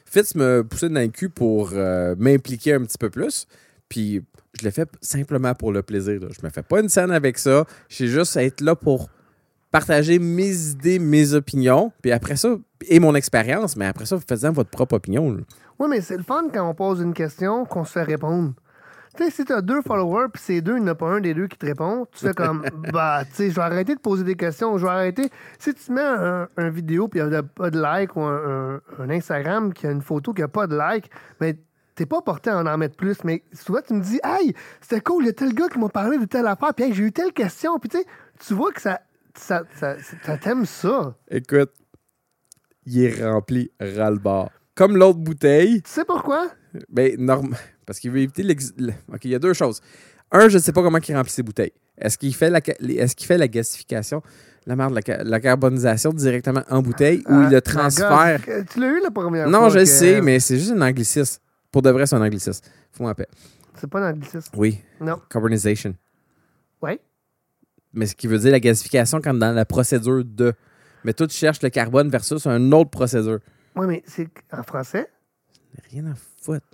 Fitz 0.06 0.36
me 0.36 0.64
poussait 0.64 0.90
dans 0.90 1.02
le 1.02 1.08
cul 1.08 1.30
pour 1.30 1.72
euh, 1.74 2.16
m'impliquer 2.18 2.74
un 2.74 2.82
petit 2.82 2.98
peu 2.98 3.10
plus. 3.10 3.48
Puis 3.90 4.24
je 4.58 4.64
l'ai 4.64 4.72
fait 4.72 4.90
simplement 5.02 5.54
pour 5.54 5.72
le 5.72 5.82
plaisir. 5.82 6.20
là. 6.22 6.28
Je 6.30 6.46
me 6.46 6.50
fais 6.50 6.64
pas 6.64 6.80
une 6.80 6.90
scène 6.90 7.12
avec 7.12 7.38
ça. 7.38 7.66
Je 7.90 7.96
suis 7.96 8.08
juste 8.08 8.38
à 8.38 8.44
être 8.44 8.62
là 8.62 8.76
pour 8.76 9.10
partager 9.72 10.20
mes 10.20 10.70
idées, 10.70 11.00
mes 11.00 11.34
opinions. 11.34 11.92
Puis 12.02 12.12
après 12.12 12.38
ça, 12.38 12.56
et 12.88 13.00
mon 13.00 13.16
expérience. 13.16 13.76
Mais 13.76 13.86
après 13.86 14.06
ça, 14.06 14.18
faites-en 14.18 14.52
votre 14.52 14.70
propre 14.70 14.96
opinion. 14.96 15.38
Oui, 15.80 15.88
mais 15.90 16.02
c'est 16.02 16.18
le 16.18 16.24
fun 16.24 16.48
quand 16.54 16.70
on 16.70 16.74
pose 16.74 17.02
une 17.02 17.14
question 17.14 17.66
qu'on 17.66 17.84
se 17.84 17.92
fait 17.94 18.04
répondre. 18.04 18.54
Tu 19.18 19.24
sais, 19.24 19.30
si 19.32 19.46
t'as 19.46 19.62
deux 19.62 19.82
followers, 19.82 20.28
puis 20.34 20.42
ces 20.42 20.62
deux, 20.62 20.78
il 20.78 20.84
n'y 20.84 20.90
en 20.90 20.94
a 20.94 20.96
pas 20.96 21.08
un 21.08 21.22
des 21.22 21.34
deux 21.34 21.48
qui 21.48 21.58
te 21.58 21.66
répond, 21.66 22.06
tu 22.12 22.26
fais 22.26 22.34
comme, 22.34 22.64
bah, 22.94 23.24
tu 23.26 23.34
sais, 23.36 23.50
je 23.50 23.56
vais 23.56 23.62
arrêter 23.62 23.96
de 23.96 24.00
poser 24.00 24.24
des 24.24 24.36
questions, 24.36 24.78
je 24.78 24.86
vais 24.86 24.92
arrêter. 24.92 25.30
Si 25.60 25.74
tu 25.74 25.92
mets 25.94 26.02
un, 26.02 26.48
un 26.58 26.70
vidéo, 26.70 27.08
puis 27.08 27.20
il 27.22 27.26
n'y 27.28 27.36
a 27.36 27.44
pas 27.44 27.70
de 27.72 27.80
like, 27.80 28.16
ou 28.16 28.22
un, 28.22 28.76
un- 28.76 28.82
un 29.04 29.10
Instagram 29.10 29.74
qui 29.74 29.88
a 29.88 29.92
une 29.92 30.02
photo 30.02 30.34
qui 30.34 30.42
n'a 30.42 30.48
pas 30.48 30.68
de 30.68 30.76
like, 30.76 31.10
mais 31.40 31.58
t'es 31.96 32.06
pas 32.06 32.22
porté 32.22 32.50
à 32.50 32.58
en 32.58 32.66
en 32.66 32.78
mettre 32.78 32.98
plus. 32.98 33.24
Mais 33.24 33.44
souvent, 33.54 33.80
tu 33.86 33.94
me 33.94 34.02
dis, 34.02 34.20
hey, 34.24 34.54
c'était 34.82 35.00
cool, 35.02 35.24
il 35.24 35.28
y 35.28 35.30
a 35.30 35.34
tel 35.34 35.54
gars 35.54 35.70
qui 35.70 35.80
m'a 35.80 35.88
parlé 35.90 36.18
de 36.18 36.26
telle 36.26 36.48
affaire, 36.48 36.74
puis 36.74 36.86
hey, 36.86 36.94
j'ai 36.94 37.04
eu 37.04 37.12
telle 37.14 37.32
question, 37.32 37.80
puis 37.80 37.90
tu 37.90 37.98
sais, 38.00 38.06
tu 38.46 38.54
vois 38.54 38.72
que 38.74 38.82
ça, 38.82 39.00
ça, 39.34 39.64
ça, 39.76 39.96
ça 40.24 40.38
t'aime 40.38 40.66
ça. 40.66 41.16
Écoute, 41.30 41.72
il 42.86 43.04
est 43.04 43.24
rempli 43.26 43.72
ras-le-bas. 43.80 44.50
Comme 44.76 44.98
l'autre 44.98 45.20
bouteille. 45.20 45.82
Tu 45.84 45.90
sais 45.90 46.04
pourquoi? 46.04 46.50
Ben, 46.90 47.16
norm... 47.18 47.56
Parce 47.86 48.00
qu'il 48.00 48.12
veut 48.12 48.20
éviter 48.20 48.44
l'ex... 48.44 48.74
le- 48.78 48.94
OK, 49.14 49.26
il 49.26 49.32
y 49.32 49.36
a 49.36 49.40
deux 49.40 49.54
choses. 49.54 49.82
Un, 50.32 50.50
je 50.50 50.58
ne 50.58 50.62
sais 50.62 50.72
pas 50.72 50.82
comment 50.82 50.98
il 50.98 51.16
remplit 51.16 51.32
ses 51.32 51.44
bouteilles. 51.44 51.74
Est-ce 51.98 52.18
qu'il 52.18 52.34
fait 52.36 52.50
la, 52.50 52.60
est-ce 52.60 53.16
qu'il 53.16 53.28
fait 53.28 53.38
la 53.38 53.48
gasification, 53.48 54.22
la 54.66 54.76
merde, 54.76 54.94
la, 54.94 55.02
ca- 55.06 55.24
la 55.24 55.40
carbonisation 55.40 56.12
directement 56.12 56.64
en 56.70 56.82
bouteille 56.82 57.20
ou 57.28 57.42
il 57.42 57.46
Ah, 57.46 57.50
le 57.52 57.62
transfère? 57.62 58.40
gosse, 58.46 58.66
Tu 58.72 58.80
l'as 58.80 58.88
eu 58.88 59.02
la 59.02 59.12
première 59.12 59.44
fois. 59.50 59.52
Non, 59.52 59.70
je 59.70 59.76
le 59.80 59.84
que- 59.84 59.90
sais, 59.90 60.22
mais 60.22 60.40
c'est 60.40 60.58
juste 60.58 60.72
un 60.72 60.82
anglicisme. 60.82 61.40
Pour 61.72 61.82
de 61.82 61.90
vrai, 61.92 62.06
c'est 62.06 62.16
un 62.16 62.22
anglicisme. 62.22 62.66
Faut 62.92 63.04
m'en 63.04 63.14
paix. 63.14 63.28
C'est 63.80 63.90
pas 63.90 64.00
un 64.02 64.12
anglicisme? 64.12 64.50
Oui, 64.58 64.80
Non. 65.00 65.22
carbonisation. 65.30 65.96
Ouais. 66.82 67.00
Mais 67.94 68.08
ce 68.08 68.16
qui 68.16 68.28
veut 68.28 68.40
dire 68.40 68.52
la 68.52 68.60
gasification 68.60 69.22
quand 69.22 69.34
dans 69.34 69.52
la 69.54 69.66
procédure 69.66 70.24
de. 70.26 70.54
Mais 71.04 71.14
toi, 71.14 71.28
tu 71.28 71.36
cherches 71.38 71.62
le 71.62 71.70
carbone 71.70 72.10
versus 72.10 72.46
un 72.48 72.72
autre 72.72 72.90
procédure. 72.90 73.40
Oui, 73.76 73.86
mais 73.88 74.04
c'est 74.08 74.28
en 74.52 74.64
français? 74.64 75.08
Rien 75.92 76.06
à 76.08 76.14
foutre. 76.42 76.66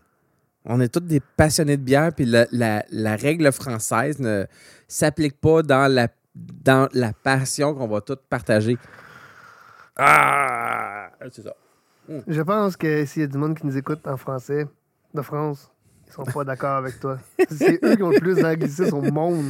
On 0.66 0.80
est 0.80 0.90
tous 0.90 1.00
des 1.00 1.20
passionnés 1.20 1.78
de 1.78 1.82
bière, 1.84 2.12
puis 2.14 2.26
la, 2.26 2.46
la- 2.52 2.86
la 2.92 3.16
règle 3.16 3.52
française 3.52 4.20
ne 4.20 4.46
s'applique 4.88 5.40
pas 5.42 5.64
dans 5.64 5.92
la, 5.92 6.08
dans 6.36 6.88
la 6.94 7.14
passion 7.14 7.74
qu'on 7.74 7.88
va 7.88 8.02
tous 8.02 8.18
partager. 8.30 8.78
Ah! 9.98 11.10
C'est 11.32 11.44
ça. 11.44 11.54
Je 12.28 12.42
pense 12.42 12.76
que 12.78 13.06
s'il 13.06 13.22
y 13.22 13.26
a 13.26 13.28
du 13.28 13.38
monde 13.38 13.58
qui 13.58 13.66
nous 13.66 13.78
écoute 13.78 14.06
en 14.08 14.18
français 14.18 14.68
de 15.14 15.22
France, 15.22 15.70
ils 16.08 16.14
sont 16.14 16.24
pas 16.24 16.44
d'accord 16.44 16.78
avec 16.78 17.00
toi. 17.00 17.18
C'est 17.50 17.80
eux 17.84 17.96
qui 17.96 18.04
ont 18.04 18.10
le 18.10 18.20
plus 18.20 18.36
d'anglicisme 18.40 18.96
au 18.96 19.02
monde. 19.02 19.46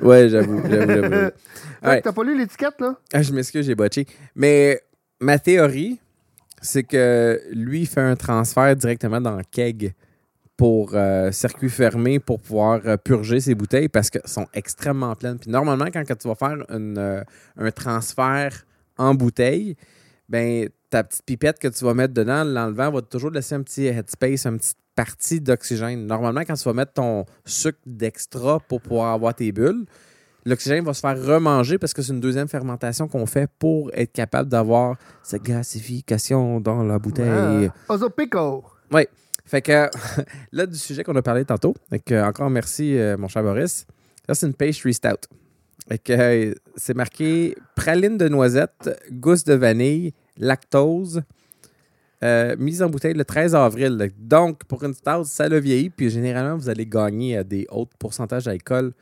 Ouais, 0.00 0.28
j'avoue, 0.28 0.60
j'avoue, 0.68 0.92
j'avoue. 0.92 1.30
Ouais. 1.82 2.00
T'as 2.00 2.12
pas 2.12 2.24
lu 2.24 2.36
l'étiquette, 2.36 2.80
là? 2.80 2.96
Ah, 3.12 3.22
je 3.22 3.32
m'excuse, 3.32 3.64
j'ai 3.66 3.74
botché. 3.74 4.06
Mais 4.34 4.80
ma 5.20 5.38
théorie, 5.38 6.00
c'est 6.60 6.82
que 6.82 7.40
lui 7.52 7.82
il 7.82 7.86
fait 7.86 8.00
un 8.00 8.16
transfert 8.16 8.74
directement 8.74 9.20
dans 9.20 9.40
keg 9.52 9.94
pour 10.56 10.92
euh, 10.94 11.30
circuit 11.32 11.68
fermé 11.68 12.18
pour 12.18 12.40
pouvoir 12.40 12.80
euh, 12.86 12.96
purger 12.96 13.40
ses 13.40 13.54
bouteilles 13.54 13.88
parce 13.88 14.08
qu'elles 14.10 14.26
sont 14.26 14.46
extrêmement 14.54 15.14
pleines. 15.14 15.38
Puis 15.38 15.50
normalement, 15.50 15.86
quand 15.86 16.04
que 16.04 16.14
tu 16.14 16.28
vas 16.28 16.34
faire 16.34 16.64
une, 16.70 16.96
euh, 16.98 17.22
un 17.56 17.70
transfert 17.70 18.64
en 18.96 19.14
bouteille, 19.14 19.76
ben 20.28 20.68
ta 20.88 21.04
petite 21.04 21.24
pipette 21.24 21.58
que 21.58 21.68
tu 21.68 21.84
vas 21.84 21.94
mettre 21.94 22.14
dedans, 22.14 22.44
l'enlevant 22.44 22.90
va 22.90 23.02
toujours 23.02 23.30
laisser 23.30 23.54
un 23.54 23.62
petit 23.62 23.86
headspace, 23.86 24.46
une 24.46 24.58
petite 24.58 24.78
partie 24.94 25.40
d'oxygène. 25.40 26.06
Normalement, 26.06 26.40
quand 26.40 26.54
tu 26.54 26.64
vas 26.64 26.72
mettre 26.72 26.94
ton 26.94 27.26
sucre 27.44 27.78
d'extra 27.84 28.60
pour 28.60 28.80
pouvoir 28.80 29.12
avoir 29.12 29.34
tes 29.34 29.52
bulles, 29.52 29.84
l'oxygène 30.46 30.84
va 30.84 30.94
se 30.94 31.00
faire 31.00 31.22
remanger 31.22 31.76
parce 31.76 31.92
que 31.92 32.00
c'est 32.00 32.12
une 32.12 32.20
deuxième 32.20 32.48
fermentation 32.48 33.08
qu'on 33.08 33.26
fait 33.26 33.50
pour 33.58 33.90
être 33.92 34.12
capable 34.12 34.48
d'avoir 34.48 34.96
cette 35.22 35.42
gasification 35.42 36.60
dans 36.60 36.82
la 36.82 36.98
bouteille. 36.98 37.68
Ah, 37.88 37.92
Ozopico. 37.92 38.64
Fait 39.46 39.62
que 39.62 39.88
là, 40.52 40.66
du 40.66 40.76
sujet 40.76 41.04
qu'on 41.04 41.16
a 41.16 41.22
parlé 41.22 41.44
tantôt, 41.44 41.74
encore 42.10 42.50
merci, 42.50 42.98
euh, 42.98 43.16
mon 43.16 43.28
cher 43.28 43.42
Boris. 43.42 43.86
Là, 44.28 44.34
c'est 44.34 44.46
une 44.46 44.54
pastry 44.54 44.92
stout. 44.92 45.28
Euh, 46.10 46.54
c'est 46.74 46.94
marqué 46.94 47.56
praline 47.76 48.18
de 48.18 48.28
noisette, 48.28 48.90
gousse 49.12 49.44
de 49.44 49.54
vanille, 49.54 50.14
lactose, 50.36 51.22
euh, 52.24 52.56
mise 52.58 52.82
en 52.82 52.88
bouteille 52.88 53.14
le 53.14 53.24
13 53.24 53.54
avril. 53.54 54.12
Donc, 54.18 54.64
pour 54.64 54.82
une 54.82 54.94
stout, 54.94 55.24
ça 55.24 55.48
l'a 55.48 55.60
vieilli, 55.60 55.90
puis 55.90 56.10
généralement, 56.10 56.56
vous 56.56 56.68
allez 56.68 56.86
gagner 56.86 57.36
à 57.36 57.44
des 57.44 57.66
hauts 57.70 57.88
pourcentages 57.98 58.44
d'alcool. 58.44 58.92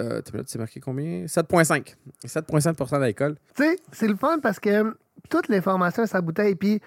Euh, 0.00 0.22
c'est 0.46 0.58
marqué 0.58 0.80
combien? 0.80 1.26
7,5. 1.26 1.96
7,5 2.24 3.00
d'alcool. 3.00 3.36
Tu 3.56 3.64
sais, 3.64 3.76
c'est 3.92 4.08
le 4.08 4.16
fun 4.16 4.38
parce 4.38 4.60
que 4.60 4.80
hum, 4.80 4.94
toute 5.28 5.48
l'information 5.48 6.04
est 6.04 6.08
sa 6.08 6.20
bouteille. 6.20 6.54
Puis 6.54 6.80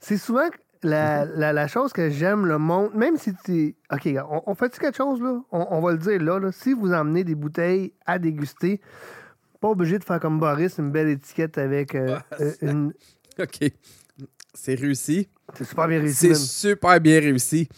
c'est 0.00 0.16
souvent 0.16 0.48
la, 0.84 1.24
la, 1.24 1.52
la 1.52 1.66
chose 1.66 1.92
que 1.92 2.10
j'aime 2.10 2.46
le 2.46 2.58
monde, 2.58 2.94
même 2.94 3.16
si 3.16 3.32
tu. 3.44 3.74
OK, 3.92 4.08
on, 4.30 4.42
on 4.46 4.54
fait-tu 4.54 4.78
quelque 4.78 4.96
chose, 4.96 5.20
là? 5.20 5.40
On, 5.50 5.66
on 5.70 5.80
va 5.80 5.92
le 5.92 5.98
dire 5.98 6.22
là, 6.22 6.38
là. 6.38 6.50
Si 6.52 6.72
vous 6.72 6.92
emmenez 6.92 7.24
des 7.24 7.34
bouteilles 7.34 7.92
à 8.06 8.18
déguster, 8.18 8.80
pas 9.60 9.68
obligé 9.68 9.98
de 9.98 10.04
faire 10.04 10.20
comme 10.20 10.38
Boris, 10.38 10.78
une 10.78 10.90
belle 10.92 11.08
étiquette 11.08 11.58
avec 11.58 11.94
euh, 11.94 12.18
euh, 12.40 12.52
une. 12.62 12.92
OK. 13.40 13.70
C'est 14.54 14.74
réussi. 14.74 15.28
C'est 15.56 15.64
super 15.64 15.88
bien 15.88 15.98
réussi. 15.98 16.28
C'est 16.28 16.34
super 16.34 17.00
bien 17.00 17.18
réussi. 17.20 17.68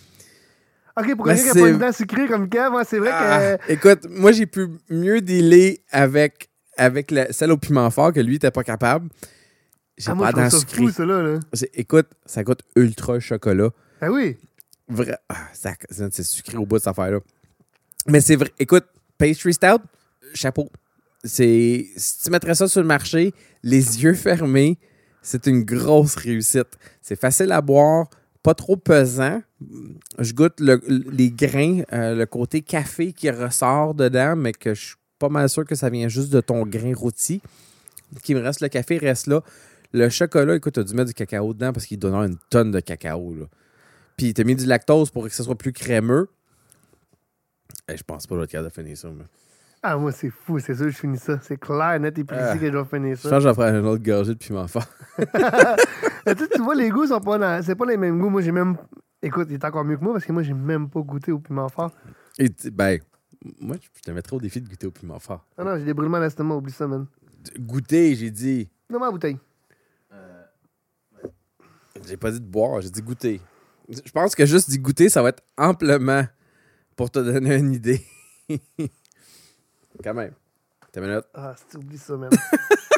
OK, 0.99 1.15
pour 1.15 1.27
quelqu'un 1.27 1.43
qui 1.43 1.57
n'a 1.59 1.63
pas 1.63 1.69
une 1.69 1.79
dent 1.79 1.93
sucrée 1.93 2.27
comme 2.27 2.49
Kev, 2.49 2.71
moi, 2.71 2.85
c'est 2.85 2.99
vrai 2.99 3.11
Ah, 3.13 3.57
que. 3.59 3.69
écoute, 3.73 4.07
moi, 4.11 4.33
j'ai 4.33 4.47
pu 4.47 4.69
mieux 4.91 5.21
dealer 5.21 5.79
avec, 5.91 6.49
avec 6.77 7.11
la- 7.11 7.33
celle 7.33 7.53
au 7.53 7.57
piment 7.59 7.91
fort 7.91 8.13
que 8.13 8.21
lui 8.21 8.35
n'était 8.35 8.51
pas 8.51 8.65
capable. 8.65 9.09
J'ai 9.99 10.11
Ah, 10.11 10.15
pas. 10.33 10.51
C'est- 11.53 11.71
Écoute, 11.75 12.07
ça 12.27 12.45
goûte 12.45 12.61
ultra 12.77 13.19
chocolat. 13.19 13.71
Ah 14.01 14.11
oui. 14.11 14.37
Vrai, 14.89 15.17
ah, 15.29 15.49
ça- 15.53 15.75
c'est 15.91 16.23
sucré 16.23 16.57
au 16.59 16.67
bout 16.67 16.77
de 16.77 16.81
cette 16.81 16.89
affaire-là. 16.89 17.21
Mais 18.07 18.21
c'est 18.21 18.37
vrai. 18.37 18.53
Écoute, 18.59 18.85
pastry 19.19 19.55
stout, 19.55 19.81
chapeau. 20.35 20.71
C'est 21.25 21.87
si 21.97 22.19
tu 22.23 22.31
mettrais 22.31 22.55
ça 22.55 22.69
sur 22.69 22.81
le 22.83 22.87
marché, 22.87 23.33
les 23.63 24.03
yeux 24.05 24.15
fermés, 24.15 24.79
c'est 25.23 25.47
une 25.47 25.65
grosse 25.65 26.15
réussite. 26.15 26.69
C'est 27.03 27.19
facile 27.19 27.51
à 27.51 27.61
boire, 27.61 28.09
pas 28.45 28.55
trop 28.55 28.77
pesant. 28.77 29.43
Je 30.21 30.33
goûte 30.35 30.61
le- 30.61 30.81
les 31.11 31.31
grains, 31.31 31.81
euh, 31.93 32.15
le 32.15 32.27
côté 32.27 32.61
café 32.63 33.13
qui 33.13 33.29
ressort 33.31 33.95
dedans, 33.95 34.37
mais 34.37 34.53
que 34.53 34.75
je 34.75 34.85
suis 34.89 34.95
pas 35.19 35.29
mal 35.31 35.49
sûr 35.49 35.65
que 35.65 35.75
ça 35.75 35.89
vient 35.91 36.07
juste 36.09 36.31
de 36.31 36.41
ton 36.41 36.65
grain 36.65 36.93
rôti. 36.95 37.41
Qui 38.23 38.35
me 38.37 38.41
reste, 38.41 38.61
le 38.61 38.69
café 38.69 38.99
reste 38.99 39.27
là. 39.27 39.43
Le 39.97 40.11
chocolat, 40.11 40.57
écoute, 40.57 40.75
tu 40.75 40.81
as 40.81 40.85
dû 40.85 40.95
mettre 40.95 41.09
du 41.09 41.15
cacao 41.15 41.55
dedans 41.55 41.73
parce 41.73 41.87
qu'il 41.87 41.99
donne 41.99 42.15
une 42.15 42.37
tonne 42.51 42.71
de 42.71 42.81
cacao. 42.81 43.35
Là. 43.35 43.47
Puis 44.19 44.35
tu 44.35 44.43
as 44.43 44.45
mis 44.45 44.55
du 44.55 44.67
lactose 44.67 45.11
pour 45.11 45.25
que 45.25 45.31
ce 45.31 45.43
soit 45.43 45.55
plus 45.57 45.73
crémeux. 45.73 46.29
Eh, 47.89 47.97
je 47.97 48.03
pense 48.03 48.27
pas 48.27 48.35
que 48.35 48.37
je 48.37 48.41
vais 48.41 48.45
être 48.45 48.51
capable 48.51 48.69
de 48.69 48.75
finir 48.75 48.97
ça. 48.99 49.09
Ah, 49.83 49.97
moi, 49.97 50.13
c'est 50.13 50.29
fou, 50.29 50.59
c'est 50.59 50.75
sûr, 50.75 50.91
je 50.91 50.97
finis 50.99 51.17
ça. 51.17 51.39
C'est 51.43 51.59
clair, 51.59 51.99
net 51.99 52.19
et 52.19 52.25
précis 52.25 52.43
Ah. 52.47 52.59
que 52.59 52.71
je 52.71 52.77
vais 52.77 52.85
finir 52.85 53.17
Je 53.17 53.23
ça. 53.23 53.31
pense 53.31 53.39
que 53.39 53.45
je 53.45 53.49
vais 53.49 53.55
prendre 53.55 53.79
une 53.79 53.87
autre 53.87 54.03
gorgée 54.03 54.35
de 54.35 54.39
piment 54.39 54.67
fort. 54.69 54.87
Tu 56.55 56.61
vois, 56.63 56.75
les 56.75 56.91
goûts 56.91 57.07
sont 57.07 57.21
pas 57.21 57.39
dans- 57.39 57.63
c'est 57.65 57.77
pas 57.77 57.87
les 57.87 57.97
mêmes 57.97 58.19
goûts. 58.19 58.29
Moi, 58.31 58.43
j'ai 58.43 58.53
même 58.53 58.77
Écoute, 59.23 59.47
il 59.49 59.55
est 59.55 59.65
encore 59.65 59.85
mieux 59.85 59.97
que 59.97 60.05
moi 60.05 60.13
parce 60.13 60.25
que 60.27 60.33
moi, 60.33 60.43
j'ai 60.43 60.53
même 60.53 60.91
pas 60.91 61.01
goûté 61.01 61.33
au 61.33 61.39
piment 61.39 61.69
fort. 61.71 61.91
Et 62.39 62.49
ben, 62.71 62.99
moi, 63.61 63.77
je 63.81 64.03
te 64.03 64.11
mettrais 64.11 64.37
au 64.37 64.41
défi 64.41 64.61
de 64.61 64.69
goûter 64.69 64.87
au 64.87 64.91
piment 64.91 65.19
fort. 65.19 65.45
Ah 65.57 65.65
non, 65.65 65.79
j'ai 65.79 65.85
des 65.85 65.95
brûlements 65.95 66.21
d'estomac, 66.21 66.55
oublie 66.57 66.73
ça, 66.73 66.87
man. 66.87 67.07
Goûter, 67.59 68.15
j'ai 68.15 68.31
dit. 68.31 68.69
Non, 68.91 68.99
ma 69.01 69.11
bouteille. 69.11 69.39
J'ai 72.07 72.17
pas 72.17 72.31
dit 72.31 72.41
de 72.41 72.47
boire, 72.47 72.81
j'ai 72.81 72.91
dit 72.91 73.03
goûter. 73.03 73.41
Je 73.89 74.11
pense 74.13 74.35
que 74.35 74.47
juste 74.47 74.71
dit 74.71 74.79
goûter, 74.79 75.09
ça 75.09 75.23
va 75.23 75.31
être 75.31 75.43
amplement 75.57 76.25
pour 76.97 77.11
te 77.11 77.19
donner 77.19 77.57
une 77.57 77.73
idée. 77.73 78.01
Quand 80.03 80.15
même. 80.15 80.33
T'as 80.93 81.01
une 81.01 81.09
minute? 81.09 81.25
Ah, 81.35 81.55
si 81.57 81.65
tu 81.71 81.77
oublies 81.79 81.99
ça, 81.99 82.17
man. 82.17 82.31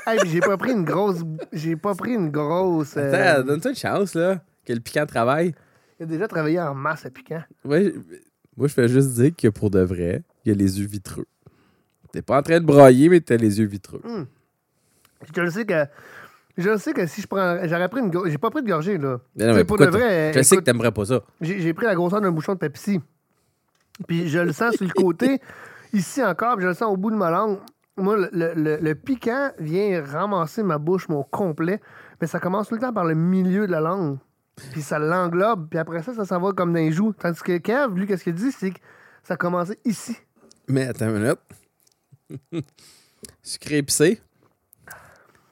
hey, 0.06 0.18
j'ai 0.26 0.40
pas 0.40 0.56
pris 0.56 0.72
une 0.72 0.84
grosse. 0.84 1.22
J'ai 1.52 1.76
pas 1.76 1.94
pris 1.94 2.12
une 2.14 2.30
grosse. 2.30 2.96
euh, 2.96 3.12
Attends, 3.36 3.46
donne-toi 3.46 3.70
une 3.70 3.76
chance, 3.76 4.14
là, 4.14 4.42
que 4.64 4.72
le 4.72 4.80
piquant 4.80 5.06
travaille. 5.06 5.54
Il 5.98 6.04
a 6.04 6.06
déjà 6.06 6.28
travaillé 6.28 6.60
en 6.60 6.74
masse 6.74 7.06
à 7.06 7.10
piquant. 7.10 7.42
Ouais, 7.64 7.92
moi, 8.56 8.68
je 8.68 8.74
fais 8.74 8.88
juste 8.88 9.10
dire 9.14 9.34
que 9.36 9.48
pour 9.48 9.70
de 9.70 9.80
vrai, 9.80 10.22
il 10.44 10.50
y 10.50 10.52
a 10.52 10.54
les 10.58 10.80
yeux 10.80 10.86
vitreux. 10.86 11.26
T'es 12.12 12.22
pas 12.22 12.38
en 12.38 12.42
train 12.42 12.60
de 12.60 12.64
broyer, 12.64 13.08
mais 13.08 13.20
t'as 13.20 13.36
les 13.36 13.58
yeux 13.58 13.66
vitreux. 13.66 14.00
Je 15.34 15.40
le 15.40 15.50
sais 15.50 15.66
que. 15.66 15.84
Je 16.58 16.76
sais 16.76 16.92
que 16.92 17.06
si 17.06 17.22
je 17.22 17.26
prends. 17.26 17.58
J'aurais 17.64 17.88
pris 17.88 18.00
une. 18.00 18.10
go- 18.10 18.26
J'ai 18.28 18.36
pas 18.36 18.50
pris 18.50 18.62
de 18.62 18.68
gorgée, 18.68 18.98
là. 18.98 19.18
Mais 19.36 19.46
non, 19.46 19.64
pour 19.64 19.76
de 19.78 19.84
vrai. 19.86 20.32
Je 20.34 20.42
sais 20.42 20.56
que 20.56 20.60
t'aimerais 20.62 20.90
pas 20.92 21.04
ça. 21.06 21.20
J'ai 21.40 21.72
pris 21.72 21.86
la 21.86 21.94
grosseur 21.94 22.20
d'un 22.20 22.32
bouchon 22.32 22.54
de 22.54 22.58
Pepsi. 22.58 23.00
Puis 24.06 24.28
je 24.28 24.38
le 24.40 24.52
sens 24.52 24.74
sur 24.74 24.84
le 24.86 24.92
côté, 24.92 25.40
ici 25.92 26.22
encore, 26.22 26.56
puis 26.56 26.64
je 26.64 26.68
le 26.68 26.74
sens 26.74 26.92
au 26.92 26.96
bout 26.96 27.10
de 27.10 27.16
ma 27.16 27.30
langue. 27.30 27.58
Moi, 27.96 28.16
le, 28.16 28.28
le- 28.32 28.54
le- 28.54 28.76
le 28.80 28.94
piquant 28.94 29.50
vient 29.58 30.04
ramasser 30.04 30.62
ma 30.62 30.78
bouche, 30.78 31.08
mon 31.08 31.22
complet, 31.24 31.80
mais 32.20 32.26
ça 32.26 32.38
commence 32.40 32.68
tout 32.68 32.74
le 32.74 32.80
temps 32.80 32.92
par 32.92 33.04
le 33.04 33.14
milieu 33.14 33.66
de 33.66 33.72
la 33.72 33.80
langue. 33.80 34.18
Puis 34.72 34.82
ça 34.82 34.98
l'englobe, 34.98 35.68
puis 35.70 35.78
après 35.78 36.02
ça, 36.02 36.12
ça 36.14 36.24
s'en 36.24 36.40
va 36.40 36.52
comme 36.52 36.72
dans 36.72 36.78
les 36.80 36.90
joues. 36.92 37.12
Tandis 37.12 37.40
que 37.40 37.58
Kev, 37.58 37.94
lui, 37.94 38.06
qu'est-ce 38.08 38.24
qu'il 38.24 38.34
dit, 38.34 38.50
c'est 38.52 38.70
que 38.72 38.78
ça 39.22 39.34
a 39.34 39.36
commencé 39.36 39.78
ici. 39.84 40.16
Mais 40.68 40.86
attends 40.88 41.06
une 41.08 41.22
minute. 41.22 42.62
Sucré 43.42 43.78
épicé. 43.78 44.20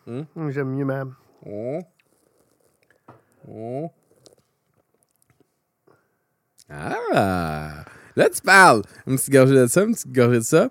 Hum, 0.07 0.51
J'aime 0.51 0.75
mieux 0.75 0.85
même. 0.85 1.15
Oh. 1.45 1.81
Oh. 3.49 3.91
Ah! 6.69 7.85
Là, 8.15 8.31
tu 8.31 8.41
parles. 8.41 8.83
Une 9.07 9.17
petite 9.17 9.33
gorgée 9.33 9.55
de 9.55 9.67
ça, 9.67 9.83
une 9.83 9.95
petite 9.95 10.13
gorgée 10.13 10.39
de 10.39 10.45
ça. 10.45 10.71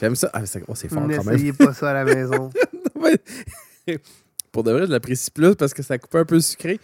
J'aime 0.00 0.16
ça. 0.16 0.30
Ah, 0.32 0.44
c'est 0.44 0.62
oh, 0.66 0.74
c'est 0.74 0.88
fort 0.88 1.02
quand 1.02 1.08
même. 1.08 1.24
N'essayez 1.24 1.52
pas 1.52 1.72
ça 1.72 1.90
à 1.90 1.92
la 1.92 2.04
maison. 2.04 2.50
Pour 4.52 4.64
de 4.64 4.72
vrai, 4.72 4.86
je 4.86 4.92
l'apprécie 4.92 5.30
plus 5.30 5.54
parce 5.54 5.72
que 5.72 5.82
ça 5.82 5.98
coupe 5.98 6.14
un 6.14 6.24
peu 6.24 6.40
sucré. 6.40 6.80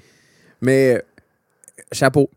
Mais 0.61 1.03
chapeau. 1.93 2.31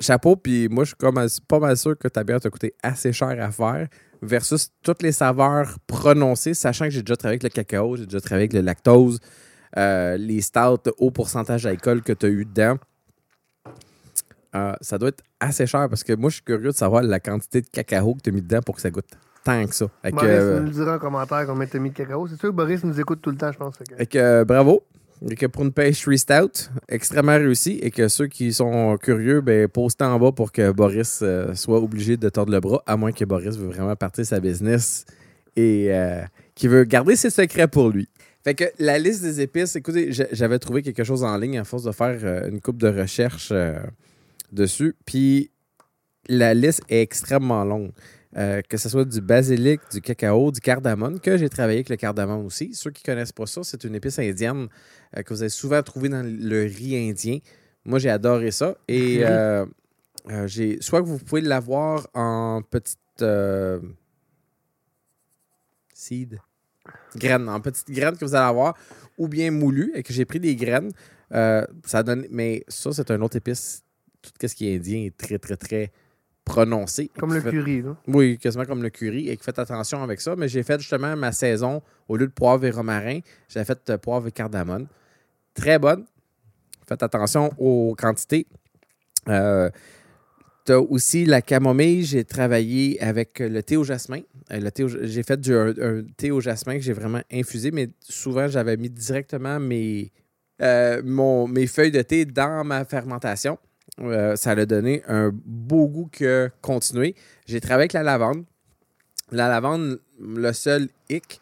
Chapeau, 0.00 0.36
puis 0.36 0.68
moi, 0.68 0.84
je 0.84 0.88
suis 0.88 0.96
comme 0.96 1.26
pas 1.48 1.58
mal 1.58 1.76
sûr 1.76 1.98
que 1.98 2.06
ta 2.08 2.22
bière 2.22 2.40
t'a 2.40 2.50
coûté 2.50 2.74
assez 2.82 3.12
cher 3.12 3.36
à 3.40 3.50
faire 3.50 3.88
versus 4.22 4.70
toutes 4.82 5.02
les 5.02 5.12
saveurs 5.12 5.76
prononcées, 5.86 6.54
sachant 6.54 6.84
que 6.86 6.90
j'ai 6.90 7.02
déjà 7.02 7.16
travaillé 7.16 7.34
avec 7.40 7.44
le 7.44 7.48
cacao, 7.50 7.96
j'ai 7.96 8.04
déjà 8.06 8.20
travaillé 8.20 8.42
avec 8.44 8.52
le 8.54 8.60
lactose, 8.60 9.20
euh, 9.76 10.16
les 10.16 10.40
stouts 10.40 10.90
haut 10.98 11.10
pourcentage 11.10 11.64
d'alcool 11.64 12.02
que 12.02 12.12
tu 12.12 12.26
as 12.26 12.28
eu 12.30 12.44
dedans. 12.44 12.78
Euh, 14.54 14.72
ça 14.80 14.96
doit 14.98 15.10
être 15.10 15.22
assez 15.40 15.66
cher 15.66 15.88
parce 15.88 16.02
que 16.02 16.14
moi, 16.14 16.30
je 16.30 16.36
suis 16.36 16.44
curieux 16.44 16.70
de 16.70 16.76
savoir 16.76 17.02
la 17.02 17.20
quantité 17.20 17.60
de 17.60 17.66
cacao 17.68 18.14
que 18.14 18.20
tu 18.22 18.30
as 18.30 18.32
mis 18.32 18.42
dedans 18.42 18.60
pour 18.62 18.76
que 18.76 18.80
ça 18.80 18.90
goûte 18.90 19.04
tant 19.44 19.66
que 19.66 19.74
ça. 19.74 19.86
Fait 20.02 20.10
que, 20.10 20.16
Boris 20.16 20.30
euh, 20.30 20.60
nous 20.60 20.70
dira 20.70 20.96
en 20.96 20.98
commentaire 20.98 21.46
combien 21.46 21.66
t'as 21.66 21.78
mis 21.78 21.90
de 21.90 21.94
cacao. 21.94 22.26
C'est 22.26 22.36
sûr 22.40 22.48
que 22.50 22.54
Boris 22.54 22.82
nous 22.82 22.98
écoute 22.98 23.20
tout 23.22 23.30
le 23.30 23.36
temps, 23.36 23.52
je 23.52 23.58
pense. 23.58 23.76
fait 23.76 23.84
que- 23.84 23.94
Fait 23.96 24.06
que, 24.06 24.44
bravo. 24.44 24.82
Et 25.26 25.34
que 25.34 25.46
pour 25.46 25.64
une 25.64 25.72
pastry 25.72 26.18
stout, 26.18 26.70
extrêmement 26.88 27.36
réussi. 27.36 27.78
Et 27.82 27.90
que 27.90 28.08
ceux 28.08 28.26
qui 28.28 28.52
sont 28.52 28.96
curieux, 28.98 29.40
ben, 29.40 29.66
postez 29.68 30.04
en 30.04 30.18
bas 30.18 30.32
pour 30.32 30.52
que 30.52 30.70
Boris 30.70 31.20
euh, 31.22 31.54
soit 31.54 31.80
obligé 31.80 32.16
de 32.16 32.28
tordre 32.28 32.52
le 32.52 32.60
bras, 32.60 32.82
à 32.86 32.96
moins 32.96 33.12
que 33.12 33.24
Boris 33.24 33.56
veut 33.56 33.66
vraiment 33.68 33.96
partir 33.96 34.24
sa 34.24 34.38
business 34.40 35.04
et 35.56 35.86
euh, 35.92 36.22
qu'il 36.54 36.70
veut 36.70 36.84
garder 36.84 37.16
ses 37.16 37.30
secrets 37.30 37.66
pour 37.68 37.90
lui. 37.90 38.08
Fait 38.44 38.54
que 38.54 38.64
la 38.78 38.98
liste 38.98 39.22
des 39.22 39.40
épices, 39.40 39.74
écoutez, 39.74 40.12
j'a- 40.12 40.28
j'avais 40.30 40.58
trouvé 40.60 40.82
quelque 40.82 41.02
chose 41.04 41.24
en 41.24 41.36
ligne 41.36 41.58
à 41.58 41.64
force 41.64 41.82
de 41.82 41.92
faire 41.92 42.18
euh, 42.22 42.48
une 42.48 42.60
coupe 42.60 42.78
de 42.78 42.88
recherche 42.88 43.48
euh, 43.50 43.78
dessus. 44.52 44.94
Puis 45.04 45.50
la 46.28 46.54
liste 46.54 46.82
est 46.88 47.02
extrêmement 47.02 47.64
longue. 47.64 47.90
Euh, 48.36 48.60
que 48.60 48.76
ce 48.76 48.90
soit 48.90 49.06
du 49.06 49.22
basilic, 49.22 49.80
du 49.90 50.02
cacao, 50.02 50.52
du 50.52 50.60
cardamone, 50.60 51.18
que 51.18 51.38
j'ai 51.38 51.48
travaillé 51.48 51.78
avec 51.78 51.88
le 51.88 51.96
cardamone 51.96 52.44
aussi. 52.44 52.74
Ceux 52.74 52.90
qui 52.90 53.02
connaissent 53.02 53.32
pas 53.32 53.46
ça, 53.46 53.62
c'est 53.64 53.84
une 53.84 53.94
épice 53.94 54.18
indienne 54.18 54.68
euh, 55.16 55.22
que 55.22 55.32
vous 55.32 55.40
avez 55.40 55.48
souvent 55.48 55.82
trouvé 55.82 56.10
dans 56.10 56.22
le 56.22 56.62
riz 56.64 57.08
indien. 57.08 57.38
Moi, 57.86 57.98
j'ai 57.98 58.10
adoré 58.10 58.50
ça. 58.50 58.76
Et 58.86 59.20
euh, 59.24 59.64
j'ai 60.44 60.76
soit 60.82 61.00
que 61.00 61.06
vous 61.06 61.18
pouvez 61.18 61.40
l'avoir 61.40 62.06
en 62.12 62.60
petite 62.62 62.98
seed, 65.94 66.38
graines, 67.16 67.48
en 67.48 67.60
petites 67.60 67.90
graines 67.90 68.16
que 68.16 68.26
vous 68.26 68.34
allez 68.34 68.46
avoir, 68.46 68.76
ou 69.16 69.26
bien 69.26 69.50
moulu, 69.50 69.90
et 69.94 70.02
que 70.02 70.12
j'ai 70.12 70.26
pris 70.26 70.38
des 70.38 70.54
graines. 70.54 70.92
Ça 71.30 72.02
donne, 72.04 72.26
mais 72.30 72.62
ça, 72.68 72.92
c'est 72.92 73.10
un 73.10 73.22
autre 73.22 73.36
épice. 73.36 73.82
Tout 74.20 74.46
ce 74.46 74.54
qui 74.54 74.68
est 74.68 74.76
indien 74.76 75.04
est 75.04 75.16
très, 75.16 75.38
très, 75.38 75.56
très 75.56 75.92
prononcé. 76.48 77.10
Comme 77.18 77.34
le 77.34 77.40
Fait- 77.40 77.50
curry, 77.50 77.82
là. 77.82 77.96
oui, 78.08 78.38
quasiment 78.38 78.64
comme 78.64 78.82
le 78.82 78.90
curry. 78.90 79.28
Et 79.28 79.36
que 79.36 79.44
faites 79.44 79.58
attention 79.58 80.02
avec 80.02 80.20
ça. 80.20 80.34
Mais 80.36 80.48
j'ai 80.48 80.62
fait 80.62 80.80
justement 80.80 81.14
ma 81.16 81.32
saison, 81.32 81.82
au 82.08 82.16
lieu 82.16 82.26
de 82.26 82.32
poivre 82.32 82.64
et 82.64 82.70
romarin, 82.70 83.20
j'ai 83.48 83.64
fait 83.64 83.78
euh, 83.90 83.98
poivre 83.98 84.26
et 84.28 84.32
cardamone. 84.32 84.86
Très 85.54 85.78
bonne. 85.78 86.04
Faites 86.88 87.02
attention 87.02 87.50
aux 87.58 87.94
quantités. 87.96 88.46
Euh, 89.28 89.68
tu 90.64 90.72
as 90.72 90.80
aussi 90.80 91.24
la 91.26 91.42
camomille. 91.42 92.04
J'ai 92.04 92.24
travaillé 92.24 93.00
avec 93.02 93.38
le 93.40 93.62
thé 93.62 93.76
au 93.76 93.84
jasmin. 93.84 94.20
Euh, 94.50 94.60
le 94.60 94.70
thé 94.70 94.84
au- 94.84 94.88
j'ai 94.88 95.22
fait 95.22 95.38
du, 95.40 95.54
un, 95.54 95.74
un 95.80 96.02
thé 96.16 96.30
au 96.30 96.40
jasmin 96.40 96.74
que 96.76 96.82
j'ai 96.82 96.92
vraiment 96.94 97.20
infusé, 97.32 97.70
mais 97.70 97.90
souvent, 98.00 98.48
j'avais 98.48 98.76
mis 98.76 98.88
directement 98.90 99.60
mes, 99.60 100.10
euh, 100.62 101.02
mon- 101.04 101.46
mes 101.46 101.66
feuilles 101.66 101.90
de 101.92 102.02
thé 102.02 102.24
dans 102.24 102.64
ma 102.64 102.84
fermentation. 102.84 103.58
Euh, 104.00 104.36
ça 104.36 104.52
a 104.52 104.66
donné 104.66 105.02
un 105.08 105.30
beau 105.32 105.88
goût 105.88 106.08
que 106.10 106.50
continuer. 106.60 107.14
J'ai 107.46 107.60
travaillé 107.60 107.82
avec 107.82 107.92
la 107.92 108.02
lavande. 108.02 108.44
La 109.30 109.48
lavande, 109.48 110.00
le 110.20 110.52
seul 110.52 110.88
hic 111.10 111.40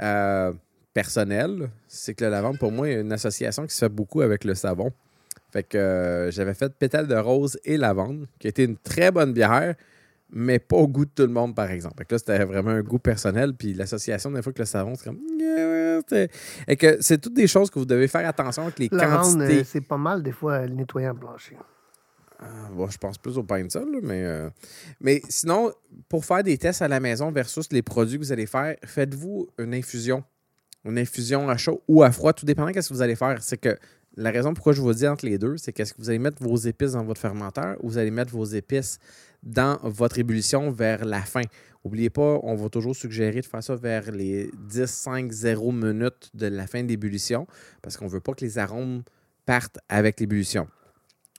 euh, 0.00 0.52
personnel, 0.94 1.70
c'est 1.86 2.14
que 2.14 2.24
la 2.24 2.30
lavande, 2.30 2.58
pour 2.58 2.72
moi, 2.72 2.88
est 2.88 3.00
une 3.00 3.12
association 3.12 3.66
qui 3.66 3.74
se 3.74 3.80
fait 3.80 3.88
beaucoup 3.88 4.22
avec 4.22 4.44
le 4.44 4.54
savon. 4.54 4.92
Fait 5.50 5.62
que 5.62 5.78
euh, 5.78 6.30
j'avais 6.30 6.54
fait 6.54 6.72
pétale 6.72 7.06
de 7.06 7.16
rose 7.16 7.58
et 7.64 7.76
lavande, 7.76 8.26
qui 8.38 8.48
était 8.48 8.64
une 8.64 8.76
très 8.76 9.10
bonne 9.10 9.32
bière, 9.32 9.74
mais 10.30 10.58
pas 10.58 10.76
au 10.76 10.86
goût 10.86 11.06
de 11.06 11.10
tout 11.14 11.22
le 11.22 11.32
monde, 11.32 11.54
par 11.54 11.70
exemple. 11.70 11.96
Fait 11.98 12.04
que 12.04 12.14
là, 12.14 12.18
c'était 12.18 12.44
vraiment 12.44 12.70
un 12.70 12.82
goût 12.82 12.98
personnel. 12.98 13.54
Puis 13.54 13.74
l'association, 13.74 14.30
des 14.30 14.42
fois 14.42 14.52
que 14.52 14.58
le 14.60 14.66
savon, 14.66 14.94
c'est 14.94 15.04
comme. 15.04 15.18
Et 16.68 16.76
que 16.76 16.98
c'est 17.00 17.18
toutes 17.18 17.34
des 17.34 17.46
choses 17.46 17.70
que 17.70 17.78
vous 17.78 17.86
devez 17.86 18.08
faire 18.08 18.26
attention 18.26 18.62
avec 18.62 18.78
les 18.78 18.88
La 18.92 19.06
quantités. 19.06 19.64
c'est 19.64 19.80
pas 19.80 19.96
mal, 19.96 20.22
des 20.22 20.32
fois, 20.32 20.66
le 20.66 20.74
nettoyant 20.74 21.14
plancher. 21.14 21.56
Ah, 22.40 22.68
bon, 22.72 22.88
je 22.88 22.98
pense 22.98 23.18
plus 23.18 23.36
au 23.36 23.42
pain 23.42 23.64
de 23.64 24.00
mais, 24.00 24.22
euh, 24.22 24.48
mais 25.00 25.20
sinon, 25.28 25.72
pour 26.08 26.24
faire 26.24 26.44
des 26.44 26.56
tests 26.56 26.82
à 26.82 26.88
la 26.88 27.00
maison 27.00 27.32
versus 27.32 27.66
les 27.72 27.82
produits 27.82 28.16
que 28.16 28.24
vous 28.24 28.32
allez 28.32 28.46
faire, 28.46 28.76
faites-vous 28.84 29.48
une 29.58 29.74
infusion. 29.74 30.22
Une 30.84 30.98
infusion 30.98 31.48
à 31.48 31.56
chaud 31.56 31.82
ou 31.88 32.04
à 32.04 32.12
froid, 32.12 32.32
tout 32.32 32.46
dépendant 32.46 32.70
de 32.70 32.80
ce 32.80 32.88
que 32.88 32.94
vous 32.94 33.02
allez 33.02 33.16
faire. 33.16 33.42
C'est 33.42 33.56
que 33.56 33.76
la 34.16 34.30
raison 34.30 34.54
pourquoi 34.54 34.72
je 34.72 34.80
vous 34.80 34.92
dis 34.92 35.06
entre 35.06 35.26
les 35.26 35.36
deux, 35.36 35.56
c'est 35.56 35.72
que 35.72 35.82
vous 35.98 36.10
allez 36.10 36.20
mettre 36.20 36.42
vos 36.42 36.56
épices 36.56 36.92
dans 36.92 37.04
votre 37.04 37.20
fermenteur 37.20 37.76
ou 37.82 37.88
vous 37.88 37.98
allez 37.98 38.12
mettre 38.12 38.32
vos 38.32 38.44
épices 38.44 38.98
dans 39.42 39.78
votre 39.82 40.18
ébullition 40.20 40.70
vers 40.70 41.04
la 41.04 41.22
fin? 41.22 41.42
N'oubliez 41.84 42.10
pas, 42.10 42.38
on 42.42 42.54
va 42.54 42.68
toujours 42.68 42.94
suggérer 42.94 43.40
de 43.40 43.46
faire 43.46 43.62
ça 43.62 43.74
vers 43.74 44.12
les 44.12 44.50
10, 44.68 44.86
5, 44.86 45.32
0 45.32 45.72
minutes 45.72 46.30
de 46.34 46.46
la 46.46 46.68
fin 46.68 46.84
de 46.84 46.88
l'ébullition 46.88 47.48
parce 47.82 47.96
qu'on 47.96 48.06
ne 48.06 48.10
veut 48.10 48.20
pas 48.20 48.34
que 48.34 48.44
les 48.44 48.58
arômes 48.58 49.02
partent 49.44 49.78
avec 49.88 50.20
l'ébullition. 50.20 50.68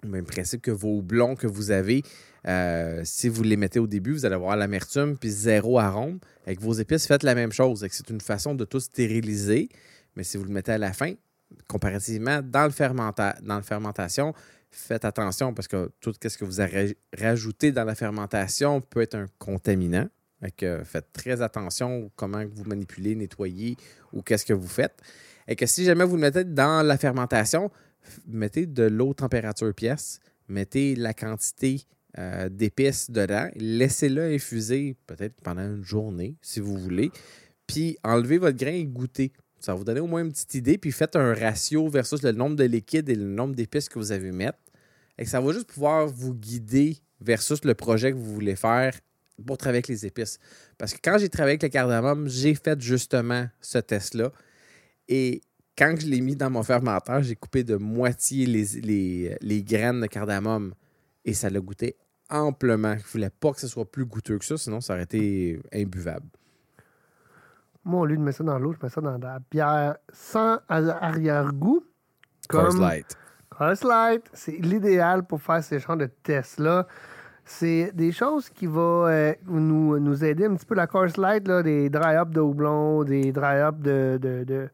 Même 0.03 0.25
principe 0.25 0.61
que 0.61 0.71
vos 0.71 1.01
blonds 1.01 1.35
que 1.35 1.47
vous 1.47 1.71
avez, 1.71 2.03
euh, 2.47 3.01
si 3.03 3.27
vous 3.27 3.43
les 3.43 3.57
mettez 3.57 3.79
au 3.79 3.87
début, 3.87 4.13
vous 4.13 4.25
allez 4.25 4.35
avoir 4.35 4.55
l'amertume 4.55 5.17
puis 5.17 5.29
zéro 5.29 5.77
arôme. 5.79 6.19
Avec 6.45 6.61
vos 6.61 6.73
épices, 6.73 7.05
faites 7.05 7.23
la 7.23 7.35
même 7.35 7.51
chose. 7.51 7.85
C'est 7.91 8.09
une 8.09 8.21
façon 8.21 8.55
de 8.55 8.65
tout 8.65 8.79
stériliser. 8.79 9.69
Mais 10.15 10.23
si 10.23 10.37
vous 10.37 10.45
le 10.45 10.51
mettez 10.51 10.71
à 10.71 10.77
la 10.77 10.93
fin, 10.93 11.13
comparativement, 11.67 12.41
dans 12.41 12.63
le, 12.63 12.71
fermenta 12.71 13.35
dans 13.43 13.57
le 13.57 13.63
fermentation, 13.63 14.33
faites 14.71 15.05
attention 15.05 15.53
parce 15.53 15.67
que 15.67 15.91
tout 15.99 16.13
ce 16.21 16.37
que 16.37 16.45
vous 16.45 16.61
rajouté 17.17 17.71
dans 17.71 17.83
la 17.83 17.95
fermentation 17.95 18.81
peut 18.81 19.01
être 19.01 19.15
un 19.15 19.27
contaminant. 19.37 20.07
Faites 20.85 21.11
très 21.11 21.41
attention 21.41 22.09
comment 22.15 22.43
vous 22.53 22.63
manipulez, 22.63 23.15
nettoyez 23.15 23.75
ou 24.13 24.21
qu'est-ce 24.21 24.45
que 24.45 24.53
vous 24.53 24.67
faites. 24.67 24.97
Et 25.47 25.55
que 25.55 25.65
si 25.65 25.83
jamais 25.83 26.05
vous 26.05 26.15
le 26.15 26.21
mettez 26.21 26.45
dans 26.45 26.85
la 26.85 26.97
fermentation, 26.97 27.71
mettez 28.27 28.65
de 28.65 28.83
l'eau 28.83 29.13
température 29.13 29.73
pièce, 29.73 30.19
mettez 30.47 30.95
la 30.95 31.13
quantité 31.13 31.83
euh, 32.17 32.49
d'épices 32.49 33.11
dedans, 33.11 33.49
laissez-le 33.55 34.33
infuser 34.33 34.95
peut-être 35.07 35.35
pendant 35.43 35.61
une 35.61 35.83
journée 35.83 36.35
si 36.41 36.59
vous 36.59 36.77
voulez, 36.77 37.11
puis 37.67 37.97
enlevez 38.03 38.37
votre 38.37 38.57
grain 38.57 38.71
et 38.71 38.85
goûtez. 38.85 39.31
Ça 39.59 39.73
va 39.73 39.77
vous 39.77 39.83
donner 39.83 39.99
au 39.99 40.07
moins 40.07 40.23
une 40.23 40.31
petite 40.31 40.55
idée, 40.55 40.77
puis 40.77 40.91
faites 40.91 41.15
un 41.15 41.33
ratio 41.33 41.87
versus 41.89 42.23
le 42.23 42.31
nombre 42.31 42.55
de 42.55 42.63
liquide 42.63 43.09
et 43.09 43.15
le 43.15 43.25
nombre 43.25 43.55
d'épices 43.55 43.89
que 43.89 43.99
vous 43.99 44.11
avez 44.11 44.31
mettre. 44.31 44.57
Et 45.17 45.25
ça 45.25 45.41
va 45.41 45.51
juste 45.51 45.67
pouvoir 45.67 46.07
vous 46.07 46.33
guider 46.33 46.97
versus 47.19 47.63
le 47.65 47.75
projet 47.75 48.11
que 48.11 48.17
vous 48.17 48.33
voulez 48.33 48.55
faire 48.55 48.93
pour 49.45 49.57
travailler 49.57 49.79
avec 49.79 49.89
les 49.89 50.05
épices. 50.05 50.39
Parce 50.77 50.93
que 50.93 50.99
quand 51.03 51.17
j'ai 51.17 51.29
travaillé 51.29 51.53
avec 51.53 51.63
le 51.63 51.69
cardamome, 51.69 52.27
j'ai 52.27 52.55
fait 52.55 52.79
justement 52.81 53.47
ce 53.61 53.77
test-là. 53.77 54.31
Et 55.07 55.41
quand 55.79 55.95
je 55.97 56.07
l'ai 56.07 56.19
mis 56.19 56.35
dans 56.35 56.49
mon 56.49 56.61
fermenteur, 56.61 57.23
j'ai 57.23 57.37
coupé 57.37 57.63
de 57.63 57.77
moitié 57.77 58.45
les, 58.45 58.65
les, 58.81 59.37
les 59.39 59.63
graines 59.63 60.01
de 60.01 60.07
cardamome 60.07 60.73
et 61.23 61.33
ça 61.33 61.49
l'a 61.49 61.61
goûté 61.61 61.95
amplement. 62.29 62.97
Je 62.97 63.07
voulais 63.13 63.29
pas 63.29 63.53
que 63.53 63.61
ce 63.61 63.67
soit 63.69 63.89
plus 63.89 64.05
goûteux 64.05 64.37
que 64.37 64.43
ça, 64.43 64.57
sinon 64.57 64.81
ça 64.81 64.93
aurait 64.93 65.03
été 65.03 65.57
imbuvable. 65.73 66.27
Moi, 67.85 68.01
au 68.01 68.05
lieu 68.05 68.17
de 68.17 68.21
mettre 68.21 68.39
ça 68.39 68.43
dans 68.43 68.59
l'eau, 68.59 68.73
je 68.73 68.77
mets 68.83 68.89
ça 68.89 68.99
dans 68.99 69.17
la 69.17 69.39
bière 69.49 69.95
sans 70.11 70.59
arrière-goût. 70.67 71.81
Coors 72.49 72.77
Light. 72.77 73.17
Coors 73.49 73.87
Light, 73.87 74.29
c'est 74.33 74.57
l'idéal 74.57 75.25
pour 75.25 75.41
faire 75.41 75.63
ces 75.63 75.79
genres 75.79 75.95
de 75.95 76.07
tests-là. 76.07 76.87
C'est 77.45 77.91
des 77.95 78.11
choses 78.11 78.49
qui 78.49 78.67
vont 78.67 79.07
euh, 79.07 79.31
nous, 79.47 79.97
nous 79.97 80.23
aider 80.25 80.45
un 80.45 80.55
petit 80.55 80.65
peu. 80.65 80.75
La 80.75 80.87
Coors 80.87 81.17
Light, 81.17 81.47
là, 81.47 81.63
des 81.63 81.89
dry-up 81.89 82.31
de 82.31 82.41
houblon, 82.41 83.05
des 83.05 83.31
dry-up 83.31 83.79
de, 83.79 84.19
de, 84.21 84.43
de, 84.43 84.69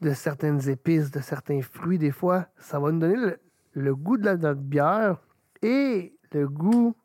de 0.00 0.10
certaines 0.10 0.68
épices, 0.68 1.10
de 1.10 1.20
certains 1.20 1.60
fruits, 1.62 1.98
des 1.98 2.10
fois, 2.10 2.46
ça 2.58 2.78
va 2.78 2.90
nous 2.92 3.00
donner 3.00 3.16
le, 3.16 3.38
le 3.72 3.94
goût 3.94 4.16
de 4.16 4.24
la, 4.24 4.36
notre 4.36 4.60
bière 4.60 5.18
et 5.62 6.14
le 6.32 6.48
goût 6.48 6.96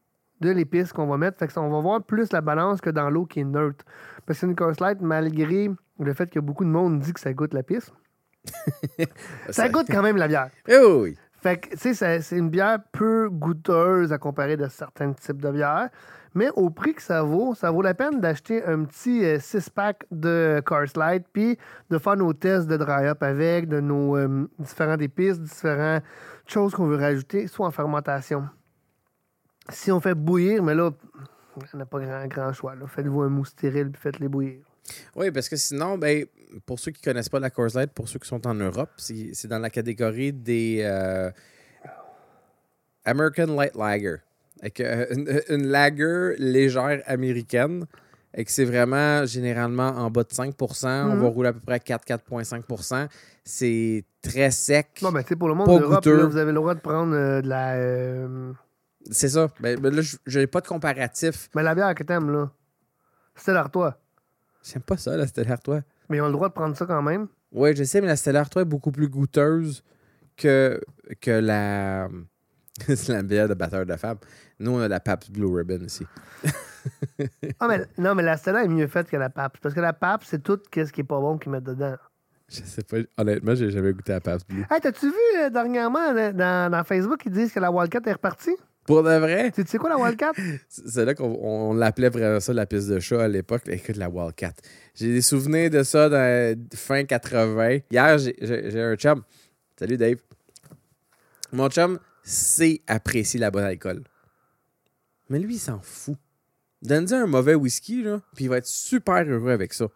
de 0.42 0.50
l'épice 0.50 0.92
qu'on 0.92 1.08
va 1.08 1.18
mettre. 1.18 1.38
Fait 1.38 1.48
que 1.48 1.54
ça, 1.54 1.62
on 1.62 1.70
va 1.70 1.80
voir 1.80 2.04
plus 2.04 2.32
la 2.34 2.42
balance 2.42 2.82
que 2.82 2.90
dans 2.90 3.10
l'eau 3.10 3.26
qui 3.26 3.40
est 3.40 3.46
neutre. 3.46 3.86
Parce 4.26 4.40
que 4.40 4.46
une 4.46 4.56
Coors 4.56 4.74
Light, 4.80 5.00
malgré 5.02 5.70
le 6.00 6.14
fait 6.14 6.30
que 6.30 6.40
beaucoup 6.40 6.66
de 6.66 6.70
monde 6.70 7.00
dit 7.00 7.14
que 7.14 7.20
ça 7.20 7.34
goûte 7.34 7.54
la 7.54 7.64
pisse, 7.64 7.92
ça 9.50 9.70
goûte 9.70 9.88
quand 9.90 10.02
même 10.02 10.18
la 10.18 10.28
bière. 10.28 10.50
Eh 10.68 10.78
oui. 10.78 11.18
Fait 11.42 11.58
que, 11.58 11.70
tu 11.76 11.94
sais, 11.94 12.22
c'est 12.22 12.38
une 12.38 12.50
bière 12.50 12.80
peu 12.92 13.30
goûteuse 13.30 14.12
à 14.14 14.18
comparer 14.18 14.58
de 14.58 14.68
certains 14.68 15.14
types 15.14 15.42
de 15.42 15.52
bières. 15.52 15.90
Mais 16.34 16.49
au 16.56 16.70
prix 16.70 16.94
que 16.94 17.02
ça 17.02 17.24
vaut, 17.24 17.53
ça 17.56 17.72
vaut 17.72 17.82
la 17.82 17.94
peine 17.94 18.22
d'acheter 18.22 18.64
un 18.64 18.86
petit 18.86 19.22
6-pack 19.22 20.06
de 20.12 20.62
Cars 20.66 20.95
Light, 20.95 21.26
puis 21.34 21.58
de 21.90 21.98
faire 21.98 22.16
nos 22.16 22.34
tests 22.34 22.68
de 22.68 22.78
dry-up 22.78 23.22
avec, 23.22 23.68
de 23.68 23.80
nos 23.82 24.16
euh, 24.16 24.48
différentes 24.60 25.02
épices, 25.02 25.40
différentes 25.40 26.03
choses 26.45 26.74
qu'on 26.74 26.88
veut 26.88 26.98
rajouter, 26.98 27.48
soit 27.48 27.68
en 27.68 27.72
fermentation. 27.72 28.48
Si 29.70 29.91
on 29.91 29.99
fait 29.99 30.16
bouillir, 30.16 30.64
mais 30.64 30.74
là, 30.74 30.91
on 31.74 31.78
n'a 31.78 31.86
pas 31.86 31.99
grand, 31.99 32.28
grand 32.28 32.53
choix. 32.53 32.76
Faites-vous 32.88 33.22
un 33.22 33.30
mousse 33.30 33.49
stérile, 33.49 33.91
puis 33.91 34.02
faites-les 34.02 34.28
bouillir. 34.28 34.62
Oui, 35.16 35.32
parce 35.32 35.49
que 35.49 35.56
sinon, 35.56 35.98
ben, 35.98 36.26
pour 36.66 36.80
ceux 36.80 36.91
qui 36.91 37.02
ne 37.02 37.14
connaissent 37.14 37.30
pas 37.30 37.40
la 37.40 37.49
Coors 37.49 37.76
Light, 37.76 37.91
pour 37.91 38.08
ceux 38.08 38.20
qui 38.20 38.28
sont 38.28 38.45
en 38.48 38.53
Europe, 38.53 38.91
c'est 38.98 39.48
dans 39.48 39.60
la 39.60 39.70
catégorie 39.70 40.34
des 40.34 40.82
euh, 40.82 41.30
American 43.06 43.48
Light 43.48 43.76
Lager. 43.76 44.18
Avec 44.62 44.80
euh, 44.80 45.06
une, 45.12 45.42
une, 45.50 45.68
lager 45.68 46.36
légère 46.38 47.02
américaine. 47.08 47.86
Et 48.34 48.46
que 48.46 48.52
c'est 48.52 48.64
vraiment 48.64 49.26
généralement 49.26 49.90
en 49.90 50.10
bas 50.10 50.24
de 50.24 50.30
5% 50.30 50.86
On 50.88 51.16
Mhm. 51.16 51.22
va 51.22 51.28
rouler 51.28 51.50
à 51.50 51.54
peu 51.54 51.60
près 51.60 51.76
à 51.76 51.80
4-4,5% 51.80 53.08
C'est 53.44 54.06
très 54.22 54.52
sec. 54.52 54.88
Tu 54.96 55.06
sais, 55.28 55.36
pour 55.36 55.50
le 55.50 55.56
monde 55.56 55.68
d'Europe, 55.68 56.08
vous 56.08 56.38
avez 56.38 56.52
le 56.52 56.56
droit 56.56 56.74
de 56.76 56.80
prendre 56.80 57.14
euh, 57.14 57.42
de 57.42 57.50
la. 57.50 57.74
euh, 57.76 58.54
C'est 59.10 59.28
ça. 59.30 59.50
Ben, 59.60 59.78
ben 59.80 59.94
là, 59.94 60.02
je 60.26 60.40
n'ai 60.40 60.48
pas 60.48 60.62
de 60.62 60.68
comparatif. 60.68 61.50
Mais 61.56 61.64
la 61.64 61.76
bière 61.76 61.94
que 61.94 62.04
t'aimes, 62.04 62.32
là, 62.32 62.50
c'est 63.36 63.52
l'Artois. 63.54 64.00
J'aime 64.64 64.84
pas 64.84 64.96
ça, 64.96 65.18
la 65.18 65.28
Stella 65.28 65.54
Artois. 65.54 65.82
Mais 66.08 66.18
ils 66.18 66.22
ont 66.22 66.28
le 66.28 66.34
droit 66.34 66.48
de 66.50 66.54
prendre 66.54 66.78
ça 66.78 66.86
quand 66.86 67.02
même. 67.02 67.28
Oui, 67.52 67.76
je 67.76 67.84
sais, 67.84 68.00
mais 68.00 68.08
la 68.08 68.16
Stella 68.16 68.42
Artois 68.42 68.62
est 68.62 68.66
beaucoup 68.66 68.92
plus 68.92 69.10
goûteuse 69.10 69.84
que, 70.38 70.80
que 71.20 71.32
la. 71.32 72.08
c'est 72.88 73.10
la 73.10 73.24
bière 73.24 73.50
de 73.50 73.56
batteur 73.56 73.86
de 73.86 73.96
femme. 73.98 74.18
Nous, 74.62 74.72
on 74.72 74.80
a 74.80 74.88
la 74.88 75.00
Pabst 75.00 75.32
Blue 75.32 75.54
Ribbon 75.54 75.84
ici. 75.86 76.06
Ah, 77.60 77.68
mais 77.68 77.86
non, 78.00 78.16
mais 78.16 78.24
la 78.24 78.38
Stella 78.38 78.64
est 78.64 78.68
mieux 78.68 78.88
faite 78.88 79.08
que 79.08 79.16
la 79.16 79.30
Pabst. 79.30 79.62
Parce 79.62 79.76
que 79.76 79.80
la 79.80 79.94
Pabst, 79.94 80.28
c'est 80.32 80.42
tout 80.42 80.60
ce 80.74 80.92
qui 80.92 81.02
est 81.02 81.04
pas 81.04 81.20
bon 81.20 81.38
qu'ils 81.38 81.52
mettent 81.52 81.66
dedans. 81.66 81.96
Je 82.50 82.64
sais 82.64 82.82
pas. 82.82 82.98
Honnêtement, 83.18 83.54
j'ai 83.54 83.70
jamais 83.70 83.94
goûté 83.94 84.14
la 84.14 84.20
Pabst 84.20 84.48
Blue. 84.50 84.66
Hey, 84.68 84.82
t'as-tu 84.82 85.06
vu 85.06 85.14
euh, 85.38 85.52
dernièrement 85.52 86.12
là, 86.12 86.34
dans, 86.34 86.72
dans 86.72 86.84
Facebook, 86.84 87.22
ils 87.28 87.32
disent 87.32 87.54
que 87.54 87.60
la 87.60 87.72
Wildcat 87.72 88.00
est 88.08 88.14
repartie? 88.14 88.56
Pour 88.86 89.04
de 89.04 89.12
vrai, 89.12 89.52
Tu 89.52 89.64
sais 89.68 89.78
quoi 89.78 89.92
la 89.92 89.98
Wildcat? 89.98 90.32
c'est 90.68 91.06
là 91.06 91.14
qu'on 91.14 91.38
on 91.40 91.74
l'appelait 91.76 92.10
vraiment 92.10 92.40
ça 92.40 92.52
la 92.52 92.66
piste 92.66 92.90
de 92.90 93.00
chat 93.00 93.22
à 93.22 93.28
l'époque. 93.28 93.62
Écoute, 93.68 93.98
la 93.98 94.10
Wildcat. 94.10 94.54
J'ai 94.96 95.14
des 95.14 95.22
souvenirs 95.22 95.70
de 95.70 95.84
ça 95.84 96.10
dans 96.10 96.68
fin 96.74 97.04
80. 97.04 97.78
Hier, 97.92 98.18
j'ai 98.18 98.82
un 98.82 98.96
chum. 98.96 99.22
Salut 99.78 99.98
Dave. 99.98 100.18
Mon 101.52 101.70
chum 101.70 102.00
sait 102.24 102.82
apprécier 102.88 103.40
la 103.40 103.52
bonne 103.52 103.66
alcool. 103.66 104.02
Mais 105.32 105.40
lui, 105.40 105.56
il 105.56 105.60
s'en 105.60 105.80
fout. 105.80 106.18
Donne-lui 106.82 107.14
un 107.16 107.26
mauvais 107.26 107.56
whisky, 107.56 108.03
là, 108.03 108.22
puis 108.36 108.45
il 108.45 108.48
va 108.49 108.58
être 108.58 108.66
super 108.66 109.26
heureux 109.26 109.52
avec 109.52 109.74
ça. 109.74 109.88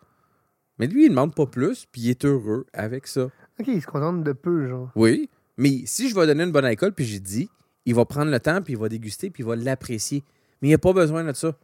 Mais 0.80 0.88
lui, 0.88 1.02
il 1.02 1.06
ne 1.06 1.10
demande 1.10 1.36
pas 1.36 1.46
plus, 1.46 1.86
puis 1.92 2.04
il 2.04 2.10
est 2.10 2.24
heureux 2.24 2.66
avec 2.72 3.06
ça. 3.06 3.26
ok, 3.60 3.68
ils 3.68 3.82
se 3.82 3.88
contentent 3.88 4.24
de 4.24 4.32
peu, 4.32 4.70
genre. 4.70 4.92
Oui, 4.96 5.30
mais 5.58 5.82
si 5.88 6.08
je 6.08 6.16
vais 6.16 6.26
donner 6.26 6.46
une 6.46 6.54
bonne 6.54 6.64
alcool, 6.64 6.94
puis 6.94 7.04
j'ai 7.04 7.20
dit, 7.20 7.50
il 7.84 7.94
va 7.94 8.06
prendre 8.06 8.32
le 8.32 8.40
temps, 8.40 8.62
puis 8.62 8.74
il 8.74 8.80
va 8.80 8.88
déguster, 8.88 9.30
puis 9.30 9.44
il 9.44 9.46
va 9.46 9.58
l'apprécier. 9.58 10.24
Mais 10.62 10.70
il 10.70 10.72
n'y 10.72 10.76
a 10.76 10.78
pas 10.80 10.94
besoin 10.94 11.26
de 11.26 11.34
ça. 11.34 11.60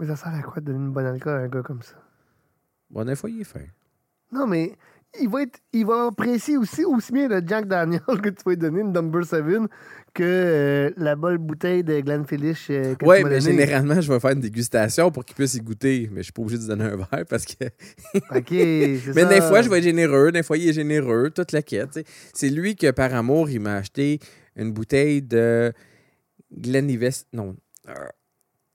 Mais 0.00 0.06
ça 0.08 0.16
sert 0.16 0.34
à 0.34 0.42
quoi 0.42 0.60
de 0.60 0.66
donner 0.66 0.84
une 0.84 0.92
bonne 0.92 1.06
alcool 1.06 1.34
à 1.34 1.44
un 1.44 1.48
gars 1.48 1.62
comme 1.62 1.82
ça? 1.82 1.94
Bon, 2.90 3.04
des 3.04 3.14
fois, 3.14 3.30
il 3.30 3.42
est 3.42 3.44
fin. 3.44 3.60
Non, 4.32 4.48
mais 4.48 4.76
il 5.20 5.28
va, 5.28 5.42
être, 5.42 5.58
il 5.72 5.84
va 5.86 6.06
apprécier 6.06 6.56
aussi, 6.56 6.84
aussi 6.84 7.12
bien 7.12 7.28
le 7.28 7.42
Jack 7.46 7.66
Daniel 7.66 8.00
que 8.06 8.28
tu 8.30 8.42
vas 8.44 8.52
lui 8.52 8.56
donner, 8.56 8.80
une 8.80 8.92
Number 8.92 9.24
7, 9.24 9.42
que 10.14 10.22
euh, 10.22 10.90
la 10.96 11.16
bonne 11.16 11.38
bouteille 11.38 11.82
de 11.84 12.00
Glenfiddich 12.00 12.68
euh, 12.70 12.94
que 12.94 13.04
m'as 13.04 13.28
mais 13.28 13.40
généralement, 13.40 14.00
je 14.00 14.12
vais 14.12 14.20
faire 14.20 14.30
une 14.30 14.40
dégustation 14.40 15.10
pour 15.10 15.24
qu'il 15.24 15.34
puisse 15.36 15.54
y 15.54 15.60
goûter. 15.60 16.08
Mais 16.12 16.20
je 16.20 16.24
suis 16.24 16.32
pas 16.32 16.42
obligé 16.42 16.58
de 16.58 16.62
lui 16.62 16.68
donner 16.68 16.84
un 16.84 16.96
verre 16.96 17.24
parce 17.28 17.44
que. 17.44 17.64
OK, 18.36 18.50
Mais 18.50 18.98
ça. 18.98 19.24
des 19.26 19.40
fois, 19.40 19.62
je 19.62 19.68
vais 19.70 19.78
être 19.78 19.84
généreux, 19.84 20.32
des 20.32 20.42
fois, 20.42 20.56
il 20.58 20.68
est 20.68 20.72
généreux, 20.72 21.30
toute 21.30 21.52
la 21.52 21.62
quête. 21.62 22.00
C'est 22.34 22.50
lui 22.50 22.76
que, 22.76 22.90
par 22.90 23.14
amour, 23.14 23.48
il 23.50 23.60
m'a 23.60 23.76
acheté 23.76 24.18
une 24.56 24.72
bouteille 24.72 25.22
de 25.22 25.72
Glenlivet. 26.54 27.10
Non. 27.32 27.56
Euh, 27.88 27.92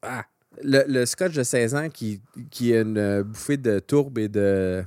Ah. 0.02 0.26
Le, 0.64 0.84
le 0.88 1.06
scotch 1.06 1.34
de 1.34 1.44
16 1.44 1.76
ans 1.76 1.90
qui, 1.90 2.20
qui 2.50 2.74
a 2.76 2.82
une 2.82 2.98
euh, 2.98 3.24
bouffée 3.24 3.58
de 3.58 3.78
tourbe 3.80 4.18
et 4.18 4.28
de. 4.28 4.84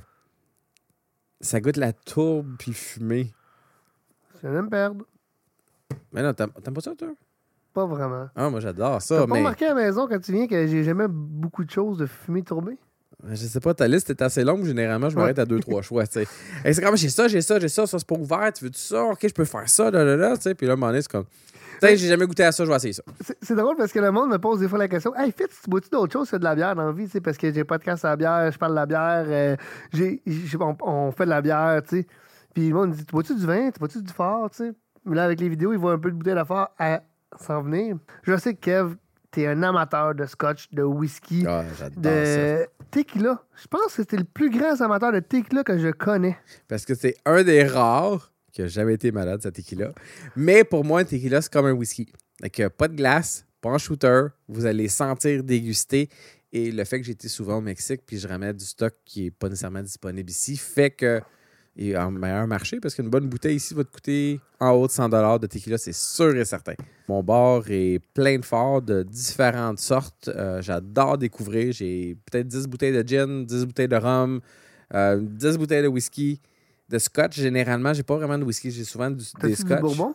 Ça 1.41 1.59
goûte 1.59 1.77
la 1.77 1.91
tourbe 1.93 2.55
puis 2.57 2.71
le 2.71 2.75
fumé. 2.75 3.31
Je 4.35 4.47
viens 4.47 4.57
de 4.59 4.65
me 4.65 4.69
perdre. 4.69 5.05
Mais 6.11 6.21
non, 6.23 6.33
t'aimes 6.33 6.51
pas 6.51 6.81
ça, 6.81 6.95
toi? 6.95 7.09
Pas 7.73 7.85
vraiment. 7.85 8.27
Ah, 8.35 8.49
moi, 8.49 8.59
j'adore 8.59 8.93
T'as 8.93 8.99
ça. 8.99 9.15
pas 9.19 9.25
Mais 9.27 9.39
remarqué 9.39 9.65
à 9.65 9.69
la 9.69 9.75
maison 9.75 10.07
quand 10.07 10.19
tu 10.19 10.33
viens 10.33 10.47
que 10.47 10.67
j'ai 10.67 10.83
jamais 10.83 11.07
beaucoup 11.07 11.63
de 11.63 11.69
choses 11.71 11.97
de 11.97 12.05
fumée 12.05 12.43
tourbée? 12.43 12.77
Je 13.29 13.35
sais 13.35 13.59
pas, 13.59 13.73
ta 13.73 13.87
liste 13.87 14.09
est 14.09 14.21
assez 14.21 14.43
longue. 14.43 14.65
Généralement, 14.65 15.09
je 15.09 15.15
m'arrête 15.15 15.39
à 15.39 15.45
deux, 15.45 15.59
trois 15.59 15.81
choix. 15.81 16.03
c'est 16.05 16.25
comme 16.81 16.97
j'ai 16.97 17.09
ça, 17.09 17.27
j'ai 17.27 17.41
ça, 17.41 17.59
j'ai 17.59 17.69
ça, 17.69 17.85
ça, 17.85 17.99
c'est 17.99 18.07
pas 18.07 18.15
ouvert. 18.15 18.51
Tu 18.53 18.65
veux-tu 18.65 18.79
ça? 18.79 19.03
Ok, 19.03 19.19
je 19.23 19.33
peux 19.33 19.45
faire 19.45 19.69
ça, 19.69 19.91
là, 19.91 20.03
là, 20.03 20.15
là. 20.15 20.37
tu 20.37 20.43
sais. 20.43 20.55
Puis 20.55 20.65
là, 20.65 20.73
à 20.73 20.75
un 20.75 20.77
moment 20.77 20.91
donné, 20.91 21.01
c'est 21.01 21.11
comme. 21.11 21.25
Tu 21.81 21.87
sais, 21.87 21.97
j'ai 21.97 22.07
jamais 22.09 22.27
goûté 22.27 22.43
à 22.43 22.51
ça, 22.51 22.63
je 22.63 22.69
vais 22.69 22.75
essayer 22.75 22.93
ça. 22.93 23.01
C'est 23.41 23.55
drôle 23.55 23.75
parce 23.75 23.91
que 23.91 23.99
le 23.99 24.11
monde 24.11 24.29
me 24.29 24.37
pose 24.37 24.59
des 24.59 24.67
fois 24.67 24.77
la 24.77 24.87
question 24.87 25.15
Hey, 25.15 25.31
Fitz, 25.31 25.61
tu 25.63 25.69
bois-tu 25.69 25.89
d'autres 25.89 26.13
choses 26.13 26.29
que 26.29 26.35
de 26.35 26.43
la 26.43 26.53
bière 26.53 26.75
dans 26.75 26.85
la 26.85 26.91
vie? 26.91 27.05
Tu 27.05 27.11
sais, 27.11 27.21
Parce 27.21 27.37
que 27.37 27.51
j'ai 27.51 27.63
pas 27.63 27.79
de 27.79 27.83
casse 27.83 28.05
à 28.05 28.09
la 28.09 28.15
bière, 28.17 28.51
je 28.51 28.57
parle 28.59 28.73
de 28.73 28.75
la 28.75 28.85
bière, 28.85 29.25
euh, 29.27 29.55
j'ai, 29.91 30.21
on, 30.59 30.77
on 30.81 31.11
fait 31.11 31.25
de 31.25 31.29
la 31.29 31.41
bière, 31.41 31.81
tu 31.87 32.01
sais. 32.01 32.07
Puis 32.53 32.69
le 32.69 32.75
monde 32.75 32.89
me 32.89 32.95
dit 32.95 33.05
Tu 33.05 33.11
bois-tu 33.11 33.35
du 33.35 33.45
vin? 33.47 33.71
Tu 33.71 33.79
bois-tu 33.79 34.01
du 34.01 34.13
fort? 34.13 34.49
Tu 34.51 34.57
sais? 34.57 34.73
Mais 35.05 35.15
là, 35.15 35.23
avec 35.23 35.39
les 35.39 35.49
vidéos, 35.49 35.73
il 35.73 35.79
voit 35.79 35.93
un 35.93 35.99
peu 35.99 36.11
de 36.11 36.15
bouteille 36.15 36.35
de 36.35 36.43
fort 36.43 36.69
à 36.77 37.01
s'en 37.39 37.63
venir. 37.63 37.97
Je 38.23 38.37
sais 38.37 38.53
que 38.53 38.59
Kev, 38.59 38.95
t'es 39.31 39.47
un 39.47 39.63
amateur 39.63 40.13
de 40.13 40.25
scotch, 40.25 40.69
de 40.71 40.83
whisky, 40.83 41.45
Ah, 41.47 41.63
de 41.97 42.67
tequila. 42.91 43.43
Je 43.61 43.67
pense 43.67 43.87
que 43.87 43.91
c'était 43.93 44.17
le 44.17 44.23
plus 44.25 44.49
grand 44.49 44.79
amateur 44.81 45.11
de 45.11 45.19
tequila 45.19 45.63
que 45.63 45.77
je 45.77 45.89
connais. 45.89 46.37
Parce 46.67 46.85
que 46.85 46.93
c'est 46.95 47.15
un 47.25 47.43
des 47.43 47.63
rares 47.63 48.31
qui 48.51 48.61
a 48.61 48.67
jamais 48.67 48.95
été 48.95 49.11
malade, 49.11 49.41
cette 49.41 49.55
tequila. 49.55 49.91
Mais 50.35 50.63
pour 50.63 50.83
moi, 50.83 50.99
un 50.99 51.05
tequila, 51.05 51.41
c'est 51.41 51.51
comme 51.51 51.65
un 51.65 51.71
whisky. 51.71 52.11
Donc, 52.41 52.67
pas 52.69 52.87
de 52.87 52.95
glace, 52.95 53.45
pas 53.61 53.69
en 53.69 53.77
shooter. 53.77 54.27
Vous 54.47 54.65
allez 54.65 54.89
sentir 54.89 55.43
déguster. 55.43 56.09
Et 56.51 56.69
le 56.71 56.83
fait 56.83 56.99
que 56.99 57.05
j'ai 57.05 57.13
été 57.13 57.29
souvent 57.29 57.57
au 57.57 57.61
Mexique, 57.61 58.01
puis 58.05 58.17
je 58.17 58.27
ramène 58.27 58.51
du 58.57 58.65
stock 58.65 58.93
qui 59.05 59.23
n'est 59.23 59.31
pas 59.31 59.47
nécessairement 59.47 59.81
disponible 59.81 60.29
ici, 60.29 60.57
fait 60.57 60.89
que 60.89 61.21
est 61.77 61.95
en 61.95 62.11
meilleur 62.11 62.47
marché 62.47 62.79
parce 62.79 62.95
qu'une 62.95 63.09
bonne 63.09 63.27
bouteille 63.27 63.55
ici 63.55 63.73
va 63.73 63.83
te 63.83 63.91
coûter 63.91 64.39
en 64.59 64.71
haut 64.71 64.87
de 64.87 64.91
100 64.91 65.07
de 65.39 65.47
tequila, 65.47 65.77
c'est 65.77 65.93
sûr 65.93 66.35
et 66.35 66.45
certain. 66.45 66.73
Mon 67.07 67.23
bar 67.23 67.63
est 67.69 67.99
plein 68.13 68.37
de 68.39 68.45
forts 68.45 68.81
de 68.81 69.03
différentes 69.03 69.79
sortes. 69.79 70.29
Euh, 70.35 70.61
J'adore 70.61 71.17
découvrir. 71.17 71.71
J'ai 71.73 72.17
peut-être 72.29 72.47
10 72.47 72.67
bouteilles 72.67 72.91
de 72.91 73.07
gin, 73.07 73.45
10 73.45 73.65
bouteilles 73.65 73.87
de 73.87 73.95
rhum, 73.95 74.41
euh, 74.93 75.19
10 75.21 75.57
bouteilles 75.57 75.83
de 75.83 75.87
whisky. 75.87 76.41
De 76.89 76.97
scotch, 76.99 77.37
généralement, 77.39 77.93
j'ai 77.93 78.03
pas 78.03 78.17
vraiment 78.17 78.37
de 78.37 78.43
whisky. 78.43 78.69
J'ai 78.69 78.83
souvent 78.83 79.09
du- 79.09 79.17
des 79.23 79.31
T'as-tu 79.39 79.47
du 79.49 79.55
scotch. 79.55 79.79
bourbon? 79.81 80.13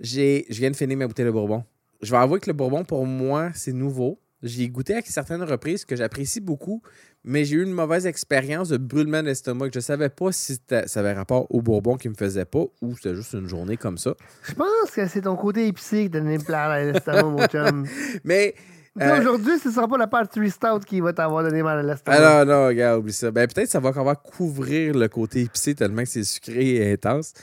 J'ai, 0.00 0.44
je 0.50 0.58
viens 0.58 0.70
de 0.70 0.76
finir 0.76 0.96
ma 0.96 1.06
bouteille 1.06 1.24
de 1.26 1.30
bourbon. 1.30 1.64
Je 2.02 2.10
vais 2.10 2.18
avouer 2.18 2.40
que 2.40 2.48
le 2.50 2.52
bourbon, 2.54 2.84
pour 2.84 3.06
moi, 3.06 3.50
c'est 3.54 3.72
nouveau. 3.72 4.18
J'y 4.42 4.64
ai 4.64 4.68
goûté 4.68 4.94
à 4.94 5.00
certaines 5.02 5.42
reprises 5.42 5.84
que 5.86 5.96
j'apprécie 5.96 6.40
beaucoup, 6.40 6.82
mais 7.26 7.44
j'ai 7.44 7.56
eu 7.56 7.64
une 7.64 7.72
mauvaise 7.72 8.06
expérience 8.06 8.68
de 8.68 8.76
brûlement 8.76 9.22
d'estomac. 9.22 9.66
Je 9.74 9.80
savais 9.80 10.08
pas 10.08 10.30
si 10.30 10.58
ça 10.68 11.00
avait 11.00 11.12
rapport 11.12 11.46
au 11.50 11.60
bourbon 11.60 11.96
qui 11.96 12.08
me 12.08 12.14
faisait 12.14 12.44
pas 12.44 12.64
ou 12.80 12.94
c'était 12.94 13.16
juste 13.16 13.34
une 13.34 13.48
journée 13.48 13.76
comme 13.76 13.98
ça. 13.98 14.14
Je 14.44 14.54
pense 14.54 14.90
que 14.94 15.06
c'est 15.08 15.22
ton 15.22 15.34
côté 15.34 15.66
épicé 15.66 16.04
qui 16.04 16.10
t'a 16.12 16.20
donné 16.20 16.38
plat 16.38 16.70
à 16.70 16.84
l'estomac, 16.84 17.24
mon 17.24 17.46
chum. 17.46 17.86
Mais. 18.24 18.54
Euh... 18.98 19.18
Aujourd'hui, 19.18 19.58
ce 19.58 19.70
sera 19.70 19.86
pas 19.88 19.98
la 19.98 20.06
partie 20.06 20.48
stout 20.48 20.78
qui 20.86 21.00
va 21.00 21.12
t'avoir 21.12 21.42
donné 21.42 21.62
mal 21.62 21.80
à 21.80 21.82
l'estomac. 21.82 22.16
Ah 22.18 22.44
non, 22.44 22.52
non, 22.52 22.66
regarde, 22.68 23.00
oublie 23.00 23.12
ça. 23.12 23.30
Ben, 23.30 23.46
peut-être 23.46 23.66
que 23.66 23.72
ça 23.72 23.80
va 23.80 23.90
encore 23.90 24.22
couvrir 24.22 24.94
le 24.94 25.08
côté 25.08 25.42
épicé 25.42 25.74
tellement 25.74 26.02
que 26.02 26.08
c'est 26.08 26.24
sucré 26.24 26.76
et 26.76 26.92
intense. 26.92 27.34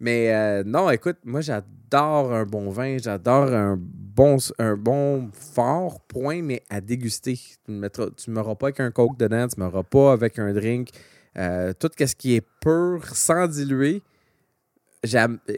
Mais 0.00 0.32
euh, 0.32 0.62
non, 0.64 0.88
écoute, 0.88 1.18
moi, 1.24 1.40
j'adore 1.40 2.32
un 2.32 2.44
bon 2.44 2.70
vin, 2.70 2.96
j'adore 2.98 3.52
un 3.52 3.78
bon, 4.14 4.36
un 4.58 4.76
bon 4.76 5.30
fort 5.32 6.00
point, 6.00 6.42
mais 6.42 6.62
à 6.70 6.80
déguster. 6.80 7.38
Tu 7.66 7.72
ne 7.72 8.32
m'auras 8.32 8.54
pas 8.54 8.66
avec 8.66 8.80
un 8.80 8.90
coke 8.90 9.18
dedans, 9.18 9.46
tu 9.48 9.60
ne 9.60 9.64
m'auras 9.64 9.82
pas 9.82 10.12
avec 10.12 10.38
un 10.38 10.52
drink. 10.52 10.90
Euh, 11.36 11.72
tout 11.78 11.90
ce 11.98 12.14
qui 12.14 12.34
est 12.34 12.46
pur, 12.60 13.06
sans 13.06 13.48
diluer, 13.48 14.02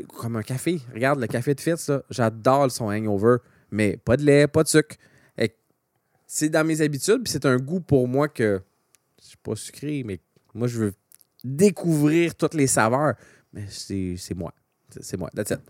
comme 0.09 0.36
un 0.36 0.43
café. 0.43 0.81
Regarde 0.93 1.20
le 1.20 1.26
café 1.26 1.55
de 1.55 1.60
Fitz, 1.60 1.90
j'adore 2.10 2.70
son 2.70 2.86
hangover, 2.86 3.39
mais 3.70 3.97
pas 3.97 4.16
de 4.16 4.22
lait, 4.24 4.47
pas 4.47 4.62
de 4.62 4.68
sucre 4.68 4.97
c'est 6.35 6.48
dans 6.48 6.66
mes 6.66 6.81
habitudes, 6.81 7.22
puis 7.22 7.32
c'est 7.32 7.47
un 7.47 7.59
goût 7.59 7.78
pour 7.78 8.09
moi 8.09 8.28
que 8.28 8.60
je 9.22 9.28
suis 9.28 9.36
pas 9.36 9.55
sucré, 9.55 10.02
mais 10.05 10.18
moi, 10.52 10.66
je 10.66 10.78
veux 10.78 10.94
découvrir 11.44 12.35
toutes 12.35 12.55
les 12.55 12.66
saveurs. 12.66 13.14
Mais 13.52 13.66
c'est 13.68 14.35
moi. 14.35 14.52
C'est 15.01 15.16
moi. 15.16 15.31
That's 15.32 15.52
it. 15.52 15.60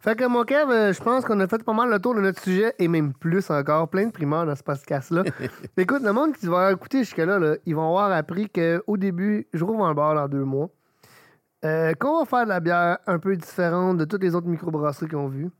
Fait 0.00 0.16
que 0.16 0.24
mon 0.26 0.44
Kev, 0.44 0.70
euh, 0.70 0.92
je 0.92 1.02
pense 1.02 1.24
qu'on 1.24 1.38
a 1.40 1.46
fait 1.46 1.62
pas 1.62 1.72
mal 1.72 1.90
le 1.90 1.98
tour 1.98 2.14
de 2.14 2.20
notre 2.20 2.40
sujet 2.42 2.74
et 2.78 2.88
même 2.88 3.12
plus 3.12 3.50
encore. 3.50 3.88
Plein 3.88 4.06
de 4.06 4.12
primeurs 4.12 4.46
dans 4.46 4.54
ce 4.54 4.62
podcast-là. 4.62 5.24
Écoute, 5.76 6.02
le 6.02 6.12
monde 6.12 6.34
qui 6.34 6.46
va 6.46 6.72
écouter 6.72 6.98
jusque-là, 7.00 7.38
là, 7.38 7.56
ils 7.66 7.74
vont 7.74 7.88
avoir 7.88 8.12
appris 8.12 8.48
qu'au 8.48 8.96
début, 8.96 9.46
je 9.52 9.64
rouvre 9.64 9.84
un 9.84 9.94
bar 9.94 10.14
dans 10.14 10.28
deux 10.28 10.44
mois. 10.44 10.70
Euh, 11.64 11.92
qu'on 11.94 12.20
va 12.20 12.24
faire 12.24 12.44
de 12.44 12.48
la 12.48 12.60
bière 12.60 12.98
un 13.06 13.18
peu 13.18 13.36
différente 13.36 13.98
de 13.98 14.06
toutes 14.06 14.22
les 14.22 14.34
autres 14.34 14.46
microbrasseries 14.46 15.08
qu'ils 15.08 15.18
ont 15.18 15.28
vues 15.28 15.50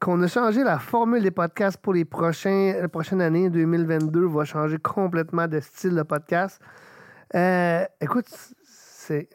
qu'on 0.00 0.22
a 0.22 0.26
changé 0.26 0.62
la 0.62 0.78
formule 0.78 1.22
des 1.22 1.30
podcasts 1.30 1.78
pour 1.78 1.94
les 1.94 2.04
prochains, 2.04 2.74
la 2.80 2.88
prochaine 2.88 3.20
année, 3.20 3.48
2022, 3.50 4.26
va 4.26 4.44
changer 4.44 4.78
complètement 4.78 5.46
de 5.46 5.60
style 5.60 5.94
de 5.94 6.02
podcast. 6.02 6.60
Euh, 7.34 7.84
écoute, 8.00 8.26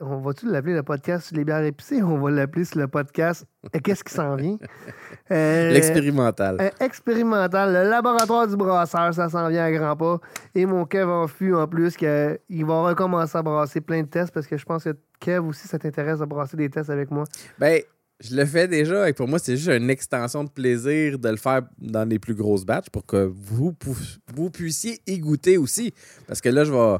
on 0.02 0.18
va-tu 0.18 0.49
l'appeler 0.49 0.73
le 0.73 0.84
podcast 0.84 1.27
sur 1.27 1.38
les 1.38 1.45
bières 1.45 1.64
épicées 1.64 2.02
on 2.03 2.19
va 2.19 2.31
l'appeler 2.31 2.65
sur 2.65 2.80
le 2.80 2.88
podcast 2.88 3.45
Qu'est-ce 3.84 4.03
qui 4.03 4.14
s'en 4.14 4.35
vient? 4.35 4.57
Euh, 5.30 5.72
L'expérimental. 5.72 6.57
Euh, 6.60 6.69
expérimental. 6.81 7.72
Le 7.72 7.89
laboratoire 7.89 8.45
du 8.45 8.57
brasseur, 8.57 9.14
ça 9.14 9.30
s'en 9.30 9.48
vient 9.48 9.64
à 9.64 9.72
grands 9.72 9.95
pas. 9.95 10.19
Et 10.53 10.65
mon 10.65 10.84
Kev 10.84 11.10
en 11.10 11.26
fut 11.27 11.53
en 11.53 11.68
plus 11.68 11.95
qu'il 11.95 12.65
va 12.65 12.81
recommencer 12.81 13.38
à 13.38 13.41
brasser 13.41 13.80
plein 13.80 14.02
de 14.02 14.07
tests 14.07 14.34
parce 14.34 14.45
que 14.45 14.57
je 14.57 14.65
pense 14.65 14.84
que 14.84 14.98
Kev 15.22 15.48
aussi, 15.48 15.69
ça 15.69 15.80
t'intéresse 15.80 16.19
de 16.19 16.26
brasser 16.26 16.57
des 16.57 16.69
tests 16.69 16.89
avec 16.89 17.11
moi. 17.11 17.23
Ben, 17.60 17.81
je 18.19 18.35
le 18.35 18.45
fais 18.45 18.68
déjà 18.68 19.07
et 19.07 19.14
pour 19.14 19.30
moi, 19.30 19.39
c'est 19.39 19.56
juste 19.56 19.69
une 19.69 19.89
extension 19.89 20.43
de 20.43 20.49
plaisir 20.49 21.18
de 21.18 21.30
le 21.30 21.38
faire 21.38 21.61
dans 21.80 22.07
les 22.07 22.19
plus 22.19 22.35
grosses 22.35 22.65
batches 22.65 22.89
pour 22.89 23.06
que 23.06 23.31
vous, 23.34 23.73
vous 24.35 24.49
puissiez 24.49 24.99
y 25.07 25.18
goûter 25.19 25.57
aussi. 25.57 25.93
Parce 26.27 26.41
que 26.41 26.49
là, 26.49 26.65
je 26.65 26.73
vais. 26.73 26.98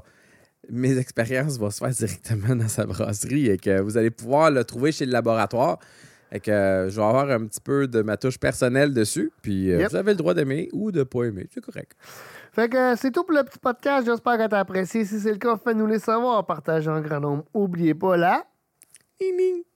Mes 0.70 0.98
expériences 0.98 1.58
vont 1.58 1.70
se 1.70 1.80
faire 1.80 1.90
directement 1.90 2.56
dans 2.56 2.68
sa 2.68 2.86
brasserie 2.86 3.50
et 3.50 3.58
que 3.58 3.82
vous 3.82 3.98
allez 3.98 4.12
pouvoir 4.12 4.52
le 4.52 4.64
trouver 4.64 4.92
chez 4.92 5.06
le 5.06 5.12
laboratoire. 5.12 5.80
Et 6.34 6.40
que 6.40 6.88
je 6.90 6.96
vais 6.96 7.06
avoir 7.06 7.30
un 7.30 7.46
petit 7.46 7.60
peu 7.60 7.88
de 7.88 8.02
ma 8.02 8.16
touche 8.16 8.40
personnelle 8.40 8.94
dessus. 8.94 9.34
Puis 9.42 9.74
euh, 9.74 9.86
vous 9.90 9.96
avez 9.98 10.12
le 10.12 10.18
droit 10.18 10.34
d'aimer 10.34 10.70
ou 10.72 10.90
de 10.90 11.00
ne 11.00 11.04
pas 11.04 11.24
aimer. 11.24 11.48
C'est 11.54 11.60
correct. 11.60 11.92
Fait 12.54 12.70
que 12.70 12.96
c'est 12.96 13.12
tout 13.12 13.24
pour 13.26 13.36
le 13.36 13.44
petit 13.44 13.60
podcast. 13.60 14.06
J'espère 14.06 14.38
que 14.38 14.48
tu 14.48 14.56
as 14.56 14.60
apprécié. 14.60 15.04
Si 15.04 15.20
c'est 15.20 15.32
le 15.32 15.38
cas, 15.38 15.58
faites-nous 15.58 15.88
les 15.88 16.00
savoir. 16.00 16.46
Partagez 16.46 16.90
en 16.90 17.02
grand 17.02 17.20
nombre. 17.20 17.44
N'oubliez 17.54 17.94
pas 17.94 18.16
la 18.16 18.46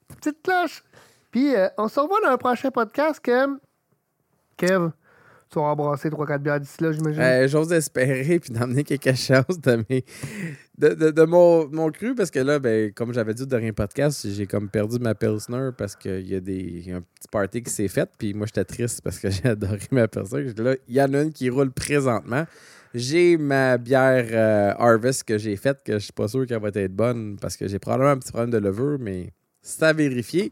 petite 0.07 0.41
cloche. 0.41 0.83
Puis, 1.31 1.55
euh, 1.55 1.67
on 1.77 1.87
se 1.87 1.99
revoit 1.99 2.21
dans 2.21 2.29
un 2.29 2.37
prochain 2.37 2.71
podcast, 2.71 3.19
Kev. 3.19 3.55
Kev, 4.57 4.91
tu 5.49 5.59
vas 5.59 5.65
embrasser 5.65 6.09
3-4 6.09 6.39
bières 6.39 6.59
d'ici 6.59 6.81
là, 6.81 6.91
j'imagine. 6.91 7.21
Euh, 7.21 7.47
J'ose 7.47 7.71
espérer, 7.71 8.39
puis 8.39 8.51
d'emmener 8.51 8.83
quelque 8.83 9.13
chose 9.13 9.59
de, 9.61 9.83
mes, 9.89 10.03
de, 10.77 11.11
de, 11.11 11.23
mon, 11.23 11.67
mon, 11.69 11.91
cru, 11.91 12.15
parce 12.15 12.31
que 12.31 12.39
là, 12.39 12.59
ben, 12.59 12.91
comme 12.93 13.13
j'avais 13.13 13.33
dit 13.33 13.43
au 13.43 13.47
dernier 13.47 13.71
podcast, 13.71 14.27
j'ai 14.29 14.47
comme 14.47 14.69
perdu 14.69 14.99
ma 14.99 15.15
Pilsner 15.15 15.69
parce 15.77 15.95
qu'il 15.95 16.27
y 16.27 16.35
a 16.35 16.95
un 16.95 17.01
petit 17.01 17.27
party 17.31 17.63
qui 17.63 17.71
s'est 17.71 17.87
fait, 17.87 18.09
puis 18.17 18.33
moi, 18.33 18.47
j'étais 18.47 18.65
triste 18.65 19.01
parce 19.01 19.19
que 19.19 19.29
j'ai 19.31 19.49
adoré 19.49 19.79
ma 19.91 20.07
Pilsner. 20.07 20.53
Là, 20.57 20.75
il 20.87 20.95
y 20.95 21.01
en 21.01 21.13
a 21.13 21.21
une 21.21 21.33
qui 21.33 21.49
roule 21.49 21.71
présentement. 21.71 22.45
J'ai 22.93 23.35
ma 23.37 23.77
bière 23.77 24.25
euh, 24.31 24.73
Harvest 24.77 25.25
que 25.25 25.37
j'ai 25.37 25.57
faite, 25.57 25.81
que 25.83 25.93
je 25.93 26.05
suis 26.05 26.13
pas 26.13 26.29
sûr 26.29 26.45
qu'elle 26.45 26.61
va 26.61 26.69
être 26.73 26.95
bonne 26.95 27.37
parce 27.41 27.57
que 27.57 27.67
j'ai 27.67 27.77
probablement 27.77 28.11
un 28.11 28.17
petit 28.17 28.31
problème 28.31 28.51
de 28.51 28.57
levure, 28.57 28.97
mais 28.99 29.33
c'est 29.61 29.83
à 29.83 29.91
vérifier. 29.91 30.51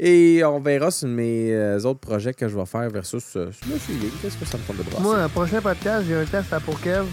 Et 0.00 0.44
on 0.44 0.60
verra 0.60 0.90
sur 0.90 1.08
mes 1.08 1.52
euh, 1.52 1.80
autres 1.80 1.98
projets 1.98 2.32
que 2.32 2.48
je 2.48 2.56
vais 2.56 2.66
faire 2.66 2.88
versus 2.88 3.24
euh, 3.34 3.50
sur 3.50 3.72
le 3.72 3.78
feeling. 3.78 4.10
Qu'est-ce 4.22 4.36
que 4.36 4.44
ça 4.44 4.56
me 4.56 4.62
prend 4.62 4.74
de 4.74 4.82
brasser? 4.82 5.02
Moi, 5.02 5.18
un 5.18 5.28
prochain 5.28 5.60
podcast, 5.60 6.04
j'ai 6.06 6.14
un 6.14 6.24
test 6.24 6.52
à 6.52 6.60
pour 6.60 6.80
Kev. 6.80 7.04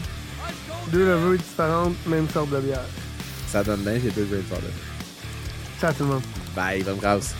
Deux 0.92 1.06
levures 1.08 1.38
différentes, 1.38 1.96
même 2.06 2.30
sorte 2.30 2.52
de 2.52 2.60
bière. 2.60 2.86
Ça 3.48 3.64
donne 3.64 3.82
bien, 3.82 3.94
j'ai 3.94 4.12
deux 4.12 4.26
great 4.26 4.44
Ciao 5.80 5.92
tout 5.94 6.04
le 6.04 6.10
monde. 6.10 6.22
Bye, 6.56 6.84
bonne 6.84 6.98
brasse. 6.98 7.34